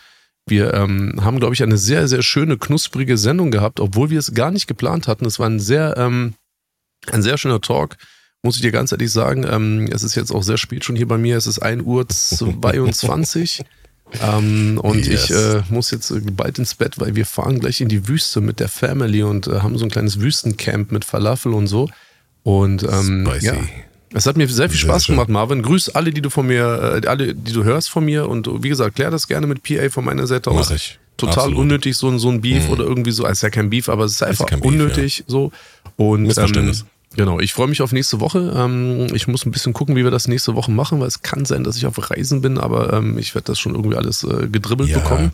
Wir 0.46 0.74
ähm, 0.74 1.20
haben, 1.24 1.40
glaube 1.40 1.54
ich, 1.54 1.64
eine 1.64 1.78
sehr, 1.78 2.10
sehr 2.10 2.24
schöne, 2.24 2.58
knusprige 2.58 3.18
Sendung 3.18 3.52
gehabt, 3.52 3.80
obwohl 3.80 4.10
wir 4.10 4.20
es 4.20 4.34
gar 4.34 4.52
nicht 4.52 4.68
geplant 4.68 5.08
hatten. 5.08 5.26
Es 5.26 5.40
war 5.40 5.48
ein 5.48 5.62
sehr, 5.62 5.96
ähm, 5.98 6.34
ein 7.10 7.22
sehr 7.22 7.38
schöner 7.38 7.62
Talk, 7.62 7.96
muss 8.44 8.58
ich 8.58 8.62
dir 8.62 8.72
ganz 8.72 8.92
ehrlich 8.92 9.14
sagen. 9.14 9.46
Ähm, 9.50 9.88
es 9.92 10.04
ist 10.04 10.16
jetzt 10.16 10.32
auch 10.32 10.44
sehr 10.44 10.58
spät 10.58 10.84
schon 10.84 10.98
hier 10.98 11.08
bei 11.08 11.18
mir. 11.18 11.38
Es 11.38 11.48
ist 11.48 11.60
1 11.60 11.84
Uhr 11.84 12.06
22. 12.08 13.64
Ähm, 14.22 14.80
und 14.82 15.08
yes. 15.08 15.30
ich 15.30 15.36
äh, 15.36 15.62
muss 15.70 15.92
jetzt 15.92 16.14
bald 16.36 16.60
ins 16.60 16.76
Bett, 16.76 17.00
weil 17.00 17.16
wir 17.16 17.26
fahren 17.26 17.60
gleich 17.60 17.82
in 17.82 17.88
die 17.88 18.08
Wüste 18.08 18.42
mit 18.42 18.60
der 18.60 18.68
Family 18.68 19.24
und 19.24 19.48
äh, 19.48 19.62
haben 19.62 19.78
so 19.78 19.86
ein 19.86 19.92
kleines 19.92 20.20
Wüstencamp 20.20 20.92
mit 20.92 21.06
Falafel 21.06 21.54
und 21.54 21.68
so. 21.68 21.90
Und 22.44 22.84
ähm, 22.84 23.30
ja, 23.40 23.56
es 24.14 24.26
hat 24.26 24.36
mir 24.36 24.48
sehr 24.48 24.70
viel 24.70 24.80
Spaß 24.80 25.04
sehr 25.04 25.16
gemacht, 25.16 25.30
Marvin. 25.30 25.62
Grüß 25.62 25.90
alle, 25.90 26.12
die 26.12 26.22
du 26.22 26.30
von 26.30 26.48
mir, 26.48 27.02
äh, 27.04 27.08
alle, 27.08 27.34
die 27.34 27.54
du 27.54 27.64
hörst 27.64 27.90
von 27.90 28.04
mir. 28.04 28.28
Und 28.28 28.50
wie 28.64 28.70
gesagt, 28.70 28.96
klär 28.96 29.12
das 29.12 29.28
gerne 29.28 29.48
mit 29.48 29.64
PA 29.64 29.90
von 29.90 30.04
meiner 30.04 30.28
Seite 30.28 30.52
aus. 30.52 30.72
Ich. 30.72 31.00
Total 31.18 31.38
Absolut. 31.38 31.60
unnötig, 31.60 31.98
so, 31.98 32.18
so 32.18 32.30
ein 32.30 32.42
Beef 32.42 32.66
mhm. 32.66 32.72
oder 32.72 32.84
irgendwie 32.84 33.12
so. 33.12 33.26
Es 33.26 33.34
ist 33.34 33.42
ja 33.44 33.50
kein 33.50 33.70
Beef, 33.70 33.90
aber 33.90 34.06
es 34.06 34.14
ist 34.14 34.24
einfach 34.24 34.50
ist 34.52 34.64
unnötig 34.64 35.18
Beef, 35.18 35.20
ja. 35.20 35.26
so. 35.28 35.52
Und 35.98 36.24
Missverständnis. 36.24 36.82
Ähm, 36.82 36.88
Genau, 37.16 37.40
ich 37.40 37.54
freue 37.54 37.68
mich 37.68 37.82
auf 37.82 37.92
nächste 37.92 38.20
Woche. 38.22 38.54
Ähm, 38.56 39.08
ich 39.14 39.28
muss 39.28 39.46
ein 39.46 39.52
bisschen 39.52 39.74
gucken, 39.74 39.96
wie 39.96 40.04
wir 40.04 40.12
das 40.12 40.28
nächste 40.28 40.56
Woche 40.56 40.72
machen, 40.72 41.00
weil 41.00 41.08
es 41.08 41.22
kann 41.22 41.46
sein, 41.46 41.64
dass 41.64 41.76
ich 41.76 41.86
auf 41.86 42.10
Reisen 42.10 42.42
bin, 42.42 42.58
aber 42.58 42.94
ähm, 42.94 43.18
ich 43.18 43.36
werde 43.36 43.48
das 43.48 43.60
schon 43.60 43.76
irgendwie 43.76 43.98
alles 43.98 44.24
äh, 44.24 44.48
gedribbelt 44.48 44.90
ja, 44.90 45.00
bekommen. 45.00 45.34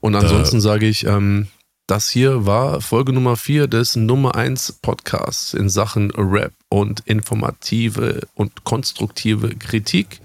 Und 0.00 0.14
ansonsten 0.14 0.60
sage 0.60 0.86
ich, 0.86 1.06
ähm, 1.06 1.48
Das 1.88 2.10
hier 2.10 2.46
war 2.46 2.80
Folge 2.80 3.12
Nummer 3.12 3.36
4 3.36 3.68
des 3.68 3.94
Nummer 3.94 4.34
1 4.34 4.80
Podcasts 4.82 5.54
in 5.54 5.68
Sachen 5.68 6.10
Rap 6.10 6.52
und 6.68 7.00
informative 7.06 8.26
und 8.34 8.64
konstruktive 8.64 9.54
Kritik. 9.54 10.20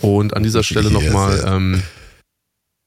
Und 0.00 0.34
an 0.36 0.42
dieser 0.42 0.64
Stelle 0.64 0.90
yes, 0.90 1.04
nochmal, 1.04 1.44
ähm, 1.46 1.82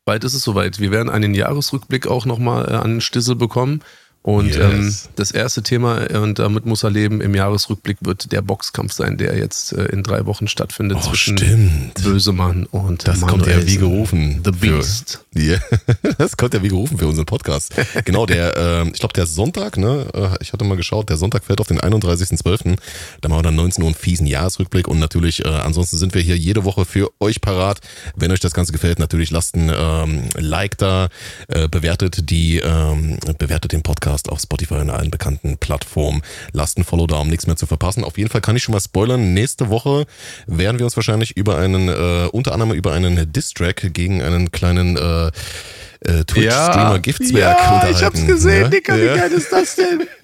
bald 0.03 0.25
ist 0.25 0.33
es 0.33 0.43
soweit. 0.43 0.79
Wir 0.79 0.91
werden 0.91 1.09
einen 1.09 1.33
Jahresrückblick 1.33 2.07
auch 2.07 2.25
nochmal 2.25 2.69
äh, 2.69 2.75
an 2.75 2.91
den 2.91 3.01
Stissel 3.01 3.35
bekommen. 3.35 3.81
Und 4.29 4.55
ähm, 4.57 4.83
yes. 4.83 5.05
ähm, 5.05 5.11
das 5.15 5.31
erste 5.31 5.63
Thema, 5.63 6.07
äh, 6.07 6.17
und 6.17 6.37
damit 6.37 6.67
muss 6.67 6.83
er 6.83 6.91
leben, 6.91 7.19
im 7.19 7.33
Jahresrückblick 7.33 7.97
wird 8.01 8.31
der 8.31 8.43
Boxkampf 8.43 8.93
sein, 8.93 9.17
der 9.17 9.35
jetzt 9.35 9.73
äh, 9.73 9.85
in 9.85 10.03
drei 10.03 10.27
Wochen 10.27 10.47
stattfindet 10.47 10.99
oh, 11.01 11.07
zwischen 11.07 11.35
stimmt. 11.35 11.95
Bösemann 12.03 12.67
und 12.67 13.07
Das 13.07 13.21
Manuelsen. 13.21 13.27
kommt 13.27 13.47
ja 13.47 13.67
wie 13.67 13.77
gerufen. 13.77 14.41
The 14.45 14.51
Beast. 14.51 15.25
Für, 15.33 15.39
yeah. 15.39 15.59
das 16.19 16.37
kommt 16.37 16.53
ja 16.53 16.61
wie 16.61 16.67
gerufen 16.67 16.99
für 16.99 17.07
unseren 17.07 17.25
Podcast. 17.25 17.73
genau, 18.05 18.27
der, 18.27 18.55
äh, 18.55 18.89
ich 18.89 18.99
glaube, 18.99 19.13
der 19.13 19.25
Sonntag, 19.25 19.77
ne, 19.77 20.05
äh, 20.13 20.37
ich 20.41 20.53
hatte 20.53 20.63
mal 20.63 20.77
geschaut, 20.77 21.09
der 21.09 21.17
Sonntag 21.17 21.43
fällt 21.43 21.59
auf 21.59 21.67
den 21.67 21.79
31.12. 21.79 22.77
Da 23.21 23.29
machen 23.29 23.39
wir 23.39 23.43
dann 23.43 23.55
19 23.55 23.83
Uhr 23.83 23.87
einen 23.87 23.95
fiesen 23.95 24.27
Jahresrückblick 24.27 24.87
und 24.87 24.99
natürlich, 24.99 25.43
äh, 25.43 25.47
ansonsten 25.47 25.97
sind 25.97 26.13
wir 26.13 26.21
hier 26.21 26.37
jede 26.37 26.65
Woche 26.65 26.85
für 26.85 27.09
euch 27.19 27.41
parat. 27.41 27.79
Wenn 28.15 28.31
euch 28.31 28.41
das 28.41 28.53
Ganze 28.53 28.73
gefällt, 28.73 28.99
natürlich 28.99 29.31
lasst 29.31 29.55
ein 29.55 29.71
ähm, 29.75 30.29
Like 30.37 30.77
da, 30.77 31.09
äh, 31.47 31.67
bewertet 31.67 32.29
die, 32.29 32.59
ähm, 32.59 33.17
bewertet 33.39 33.71
den 33.71 33.81
Podcast 33.81 34.18
Podcast 34.19 34.29
auf 34.29 34.39
Spotify 34.41 34.75
und 34.75 34.89
allen 34.89 35.11
bekannten 35.11 35.57
Plattformen. 35.57 36.21
Lasst 36.51 36.77
ein 36.77 36.83
Follow 36.83 37.07
da, 37.07 37.17
um 37.17 37.29
nichts 37.29 37.47
mehr 37.47 37.55
zu 37.55 37.65
verpassen. 37.65 38.03
Auf 38.03 38.17
jeden 38.17 38.29
Fall 38.29 38.41
kann 38.41 38.55
ich 38.55 38.63
schon 38.63 38.73
mal 38.73 38.79
spoilern. 38.79 39.33
Nächste 39.33 39.69
Woche 39.69 40.05
werden 40.47 40.79
wir 40.79 40.85
uns 40.85 40.95
wahrscheinlich 40.95 41.37
über 41.37 41.57
einen, 41.57 41.87
äh, 41.87 42.27
unter 42.31 42.53
anderem 42.53 42.73
über 42.73 42.93
einen 42.93 43.31
Diss-Track 43.31 43.93
gegen 43.93 44.21
einen 44.21 44.51
kleinen 44.51 44.97
äh, 44.97 45.27
äh, 45.27 46.23
Twitch-Streamer 46.23 46.93
ja, 46.93 46.97
Giftsberg 46.97 47.57
ja, 47.59 47.89
ich 47.89 48.03
hab's 48.03 48.25
gesehen, 48.25 48.61
ja? 48.63 48.67
Dicker, 48.69 48.95
wie 48.95 49.05
geil 49.05 49.31
ist 49.31 49.51
das 49.51 49.75
denn? 49.75 50.03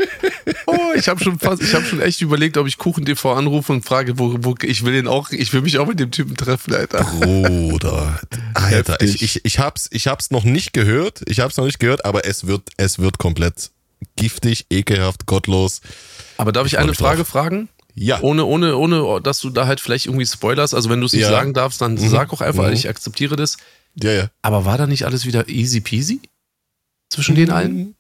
Oh, 0.68 0.94
ich 0.96 1.08
habe 1.08 1.24
schon 1.24 1.38
fast, 1.38 1.62
ich 1.62 1.74
habe 1.76 1.86
schon 1.86 2.02
echt 2.02 2.22
überlegt, 2.22 2.58
ob 2.58 2.66
ich 2.66 2.78
Kuchen 2.78 3.06
TV 3.06 3.34
anrufe 3.34 3.72
und 3.72 3.86
frage, 3.86 4.18
wo, 4.18 4.36
wo 4.40 4.56
ich 4.64 4.84
will 4.84 4.94
den 4.94 5.08
auch, 5.08 5.30
ich 5.30 5.54
will 5.54 5.62
mich 5.62 5.78
auch 5.78 5.86
mit 5.86 6.00
dem 6.00 6.10
Typen 6.10 6.36
treffen, 6.36 6.74
Alter. 6.74 7.04
Bruder, 7.04 8.20
Alter, 8.56 9.00
ich, 9.02 9.22
ich, 9.22 9.46
ich 9.46 9.60
hab's, 9.60 9.88
ich 9.92 10.08
hab's 10.08 10.32
noch 10.32 10.44
nicht 10.44 10.74
gehört, 10.74 11.22
ich 11.28 11.40
hab's 11.40 11.58
noch 11.58 11.66
nicht 11.66 11.80
gehört, 11.80 12.04
aber 12.04 12.26
es 12.26 12.48
wird, 12.48 12.70
es 12.78 12.98
wird 12.98 13.20
komplett 13.20 13.72
giftig, 14.16 14.66
ekelhaft, 14.70 15.26
gottlos. 15.26 15.82
Aber 16.38 16.52
darf 16.52 16.66
ich, 16.66 16.74
ich 16.74 16.80
eine 16.80 16.94
Frage 16.94 17.20
drauf. 17.20 17.28
fragen? 17.28 17.70
Ja. 17.94 18.20
Ohne, 18.22 18.46
ohne, 18.46 18.76
ohne, 18.76 19.22
dass 19.22 19.40
du 19.40 19.50
da 19.50 19.68
halt 19.68 19.80
vielleicht 19.80 20.06
irgendwie 20.06 20.26
spoilerst. 20.26 20.76
Also 20.76 20.90
wenn 20.90 21.00
du 21.00 21.06
es 21.06 21.14
nicht 21.14 21.22
ja. 21.22 21.30
sagen 21.30 21.54
darfst, 21.54 21.82
dann 21.82 21.94
mhm. 21.94 22.10
sag 22.10 22.34
auch 22.34 22.42
einfach, 22.42 22.68
mhm. 22.68 22.74
ich 22.74 22.90
akzeptiere 22.90 23.36
das. 23.36 23.58
Ja, 24.02 24.12
ja. 24.12 24.30
Aber 24.42 24.66
war 24.66 24.78
da 24.78 24.86
nicht 24.86 25.06
alles 25.06 25.26
wieder 25.26 25.48
easy 25.48 25.80
peasy? 25.80 26.20
Zwischen 27.10 27.34
mhm. 27.34 27.40
den 27.40 27.50
allen? 27.52 27.96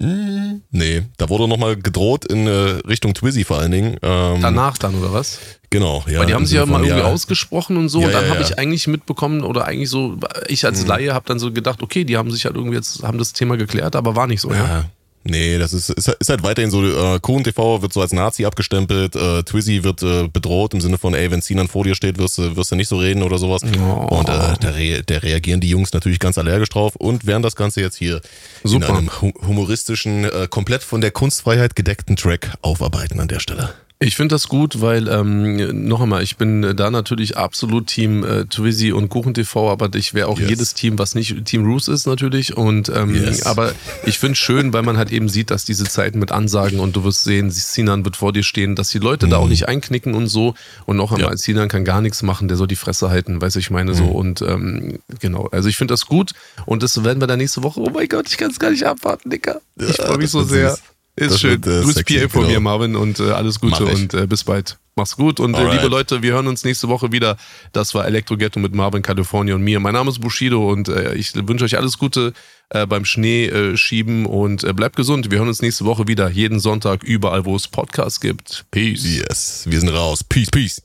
Mhm. 0.00 0.62
Nee, 0.70 1.02
da 1.18 1.28
wurde 1.28 1.46
nochmal 1.46 1.76
gedroht 1.76 2.24
in 2.24 2.46
äh, 2.46 2.50
Richtung 2.88 3.14
Twizzy 3.14 3.44
vor 3.44 3.58
allen 3.58 3.70
Dingen. 3.70 3.96
Ähm, 4.02 4.40
Danach 4.40 4.76
dann, 4.78 4.94
oder 4.96 5.12
was? 5.12 5.38
Genau, 5.70 6.04
ja. 6.08 6.18
Weil 6.18 6.26
die 6.26 6.34
haben 6.34 6.46
sich 6.46 6.56
ja 6.56 6.66
mal 6.66 6.82
irgendwie 6.82 7.00
ja. 7.00 7.12
ausgesprochen 7.12 7.76
und 7.76 7.88
so. 7.88 8.00
Ja, 8.00 8.06
und 8.06 8.12
dann 8.12 8.24
ja, 8.24 8.30
habe 8.30 8.42
ich 8.42 8.58
eigentlich 8.58 8.86
mitbekommen, 8.86 9.42
oder 9.42 9.66
eigentlich 9.66 9.90
so, 9.90 10.16
ich 10.48 10.64
als 10.64 10.82
mhm. 10.82 10.88
Laie 10.88 11.14
habe 11.14 11.26
dann 11.28 11.38
so 11.38 11.52
gedacht, 11.52 11.82
okay, 11.82 12.04
die 12.04 12.16
haben 12.16 12.30
sich 12.30 12.44
halt 12.44 12.56
irgendwie 12.56 12.76
jetzt, 12.76 13.02
haben 13.02 13.18
das 13.18 13.34
Thema 13.34 13.56
geklärt, 13.56 13.94
aber 13.94 14.16
war 14.16 14.26
nicht 14.26 14.40
so, 14.40 14.52
ja. 14.52 14.86
Nee, 15.26 15.56
das 15.56 15.72
ist, 15.72 15.88
ist, 15.88 16.08
ist 16.08 16.28
halt 16.28 16.42
weiterhin 16.42 16.70
so, 16.70 16.84
äh, 16.84 17.18
Kuhn 17.18 17.42
TV 17.42 17.80
wird 17.80 17.94
so 17.94 18.02
als 18.02 18.12
Nazi 18.12 18.44
abgestempelt, 18.44 19.16
äh, 19.16 19.42
Twizzy 19.42 19.82
wird 19.82 20.02
äh, 20.02 20.28
bedroht 20.28 20.74
im 20.74 20.82
Sinne 20.82 20.98
von, 20.98 21.14
ey, 21.14 21.30
wenn 21.30 21.40
Sinan 21.40 21.66
vor 21.66 21.84
dir 21.84 21.94
steht, 21.94 22.18
wirst 22.18 22.36
du, 22.36 22.56
wirst 22.56 22.70
du 22.70 22.76
nicht 22.76 22.88
so 22.88 22.98
reden 22.98 23.22
oder 23.22 23.38
sowas. 23.38 23.62
Oh. 23.64 24.16
Und 24.18 24.28
äh, 24.28 24.54
da, 24.60 24.70
re 24.70 25.02
da 25.04 25.16
reagieren 25.18 25.60
die 25.60 25.70
Jungs 25.70 25.94
natürlich 25.94 26.18
ganz 26.18 26.36
allergisch 26.36 26.68
drauf 26.68 26.94
und 26.96 27.26
werden 27.26 27.42
das 27.42 27.56
Ganze 27.56 27.80
jetzt 27.80 27.96
hier 27.96 28.20
Super. 28.64 28.90
in 28.90 28.96
einem 28.96 29.10
humoristischen, 29.46 30.24
äh, 30.24 30.46
komplett 30.48 30.82
von 30.82 31.00
der 31.00 31.10
Kunstfreiheit 31.10 31.74
gedeckten 31.74 32.16
Track 32.16 32.52
aufarbeiten 32.60 33.18
an 33.18 33.28
der 33.28 33.40
Stelle. 33.40 33.74
Ich 34.04 34.16
finde 34.16 34.34
das 34.34 34.48
gut, 34.48 34.82
weil 34.82 35.08
ähm, 35.08 35.86
noch 35.86 36.02
einmal, 36.02 36.22
ich 36.22 36.36
bin 36.36 36.76
da 36.76 36.90
natürlich 36.90 37.38
absolut 37.38 37.86
Team 37.86 38.22
äh, 38.22 38.44
Twizzy 38.44 38.92
und 38.92 39.08
KuchenTV, 39.08 39.70
aber 39.70 39.88
ich 39.94 40.12
wäre 40.12 40.28
auch 40.28 40.38
yes. 40.38 40.50
jedes 40.50 40.74
Team, 40.74 40.98
was 40.98 41.14
nicht 41.14 41.46
Team 41.46 41.64
Roos 41.64 41.88
ist 41.88 42.06
natürlich. 42.06 42.54
Und 42.54 42.90
ähm, 42.90 43.14
yes. 43.14 43.46
aber 43.46 43.72
ich 44.04 44.18
finde 44.18 44.32
es 44.32 44.38
schön, 44.40 44.74
weil 44.74 44.82
man 44.82 44.98
halt 44.98 45.10
eben 45.10 45.30
sieht, 45.30 45.50
dass 45.50 45.64
diese 45.64 45.84
Zeiten 45.84 46.18
mit 46.18 46.32
Ansagen 46.32 46.80
und 46.80 46.94
du 46.94 47.02
wirst 47.02 47.24
sehen, 47.24 47.50
Sinan 47.50 48.04
wird 48.04 48.16
vor 48.16 48.34
dir 48.34 48.42
stehen, 48.42 48.76
dass 48.76 48.90
die 48.90 48.98
Leute 48.98 49.24
mhm. 49.24 49.30
da 49.30 49.36
auch 49.38 49.48
nicht 49.48 49.68
einknicken 49.68 50.12
und 50.12 50.26
so. 50.26 50.54
Und 50.84 50.98
noch 50.98 51.10
einmal, 51.10 51.30
ja. 51.30 51.36
Sinan 51.38 51.68
kann 51.68 51.86
gar 51.86 52.02
nichts 52.02 52.22
machen, 52.22 52.48
der 52.48 52.58
soll 52.58 52.68
die 52.68 52.76
Fresse 52.76 53.08
halten, 53.08 53.40
weiß 53.40 53.56
ich 53.56 53.70
meine 53.70 53.92
mhm. 53.92 53.96
so. 53.96 54.04
Und 54.04 54.42
ähm, 54.42 54.98
genau, 55.18 55.48
also 55.50 55.70
ich 55.70 55.78
finde 55.78 55.94
das 55.94 56.04
gut 56.04 56.32
und 56.66 56.82
das 56.82 57.04
werden 57.04 57.22
wir 57.22 57.26
dann 57.26 57.38
nächste 57.38 57.62
Woche. 57.62 57.80
Oh 57.80 57.88
mein 57.88 58.08
Gott, 58.08 58.28
ich 58.28 58.36
kann 58.36 58.50
es 58.50 58.58
gar 58.58 58.70
nicht 58.70 58.84
abwarten, 58.84 59.30
Dicker. 59.30 59.62
Ich 59.80 59.96
freue 59.96 60.18
mich 60.18 60.28
so 60.28 60.42
sehr. 60.42 60.72
Süß. 60.72 60.82
Ist 61.16 61.32
das 61.32 61.40
schön. 61.40 61.64
Wird, 61.64 61.84
äh, 61.84 61.84
Grüß 61.84 62.04
PA 62.04 62.28
von 62.28 62.46
mir, 62.46 62.60
Marvin, 62.60 62.96
und 62.96 63.20
äh, 63.20 63.30
alles 63.30 63.60
Gute 63.60 63.84
und 63.84 64.14
äh, 64.14 64.26
bis 64.26 64.44
bald. 64.44 64.78
Mach's 64.96 65.16
gut 65.16 65.40
und 65.40 65.54
äh, 65.54 65.72
liebe 65.72 65.88
Leute, 65.88 66.22
wir 66.22 66.34
hören 66.34 66.46
uns 66.46 66.64
nächste 66.64 66.88
Woche 66.88 67.10
wieder. 67.10 67.36
Das 67.72 67.94
war 67.94 68.06
Elektro 68.06 68.36
Ghetto 68.36 68.60
mit 68.60 68.74
Marvin, 68.74 69.02
California 69.02 69.56
und 69.56 69.62
mir. 69.62 69.80
Mein 69.80 69.94
Name 69.94 70.10
ist 70.10 70.20
Bushido 70.20 70.70
und 70.70 70.88
äh, 70.88 71.14
ich 71.14 71.34
wünsche 71.34 71.64
euch 71.64 71.76
alles 71.76 71.98
Gute 71.98 72.32
äh, 72.70 72.86
beim 72.86 73.04
Schnee 73.04 73.46
äh, 73.46 73.76
und 74.24 74.62
äh, 74.62 74.72
bleibt 74.72 74.94
gesund. 74.94 75.32
Wir 75.32 75.38
hören 75.38 75.48
uns 75.48 75.62
nächste 75.62 75.84
Woche 75.84 76.06
wieder, 76.06 76.30
jeden 76.30 76.60
Sonntag, 76.60 77.02
überall, 77.02 77.44
wo 77.44 77.56
es 77.56 77.66
Podcasts 77.66 78.20
gibt. 78.20 78.66
Peace. 78.70 79.04
Yes, 79.04 79.64
wir 79.68 79.80
sind 79.80 79.88
raus. 79.88 80.22
Peace, 80.22 80.50
peace. 80.50 80.83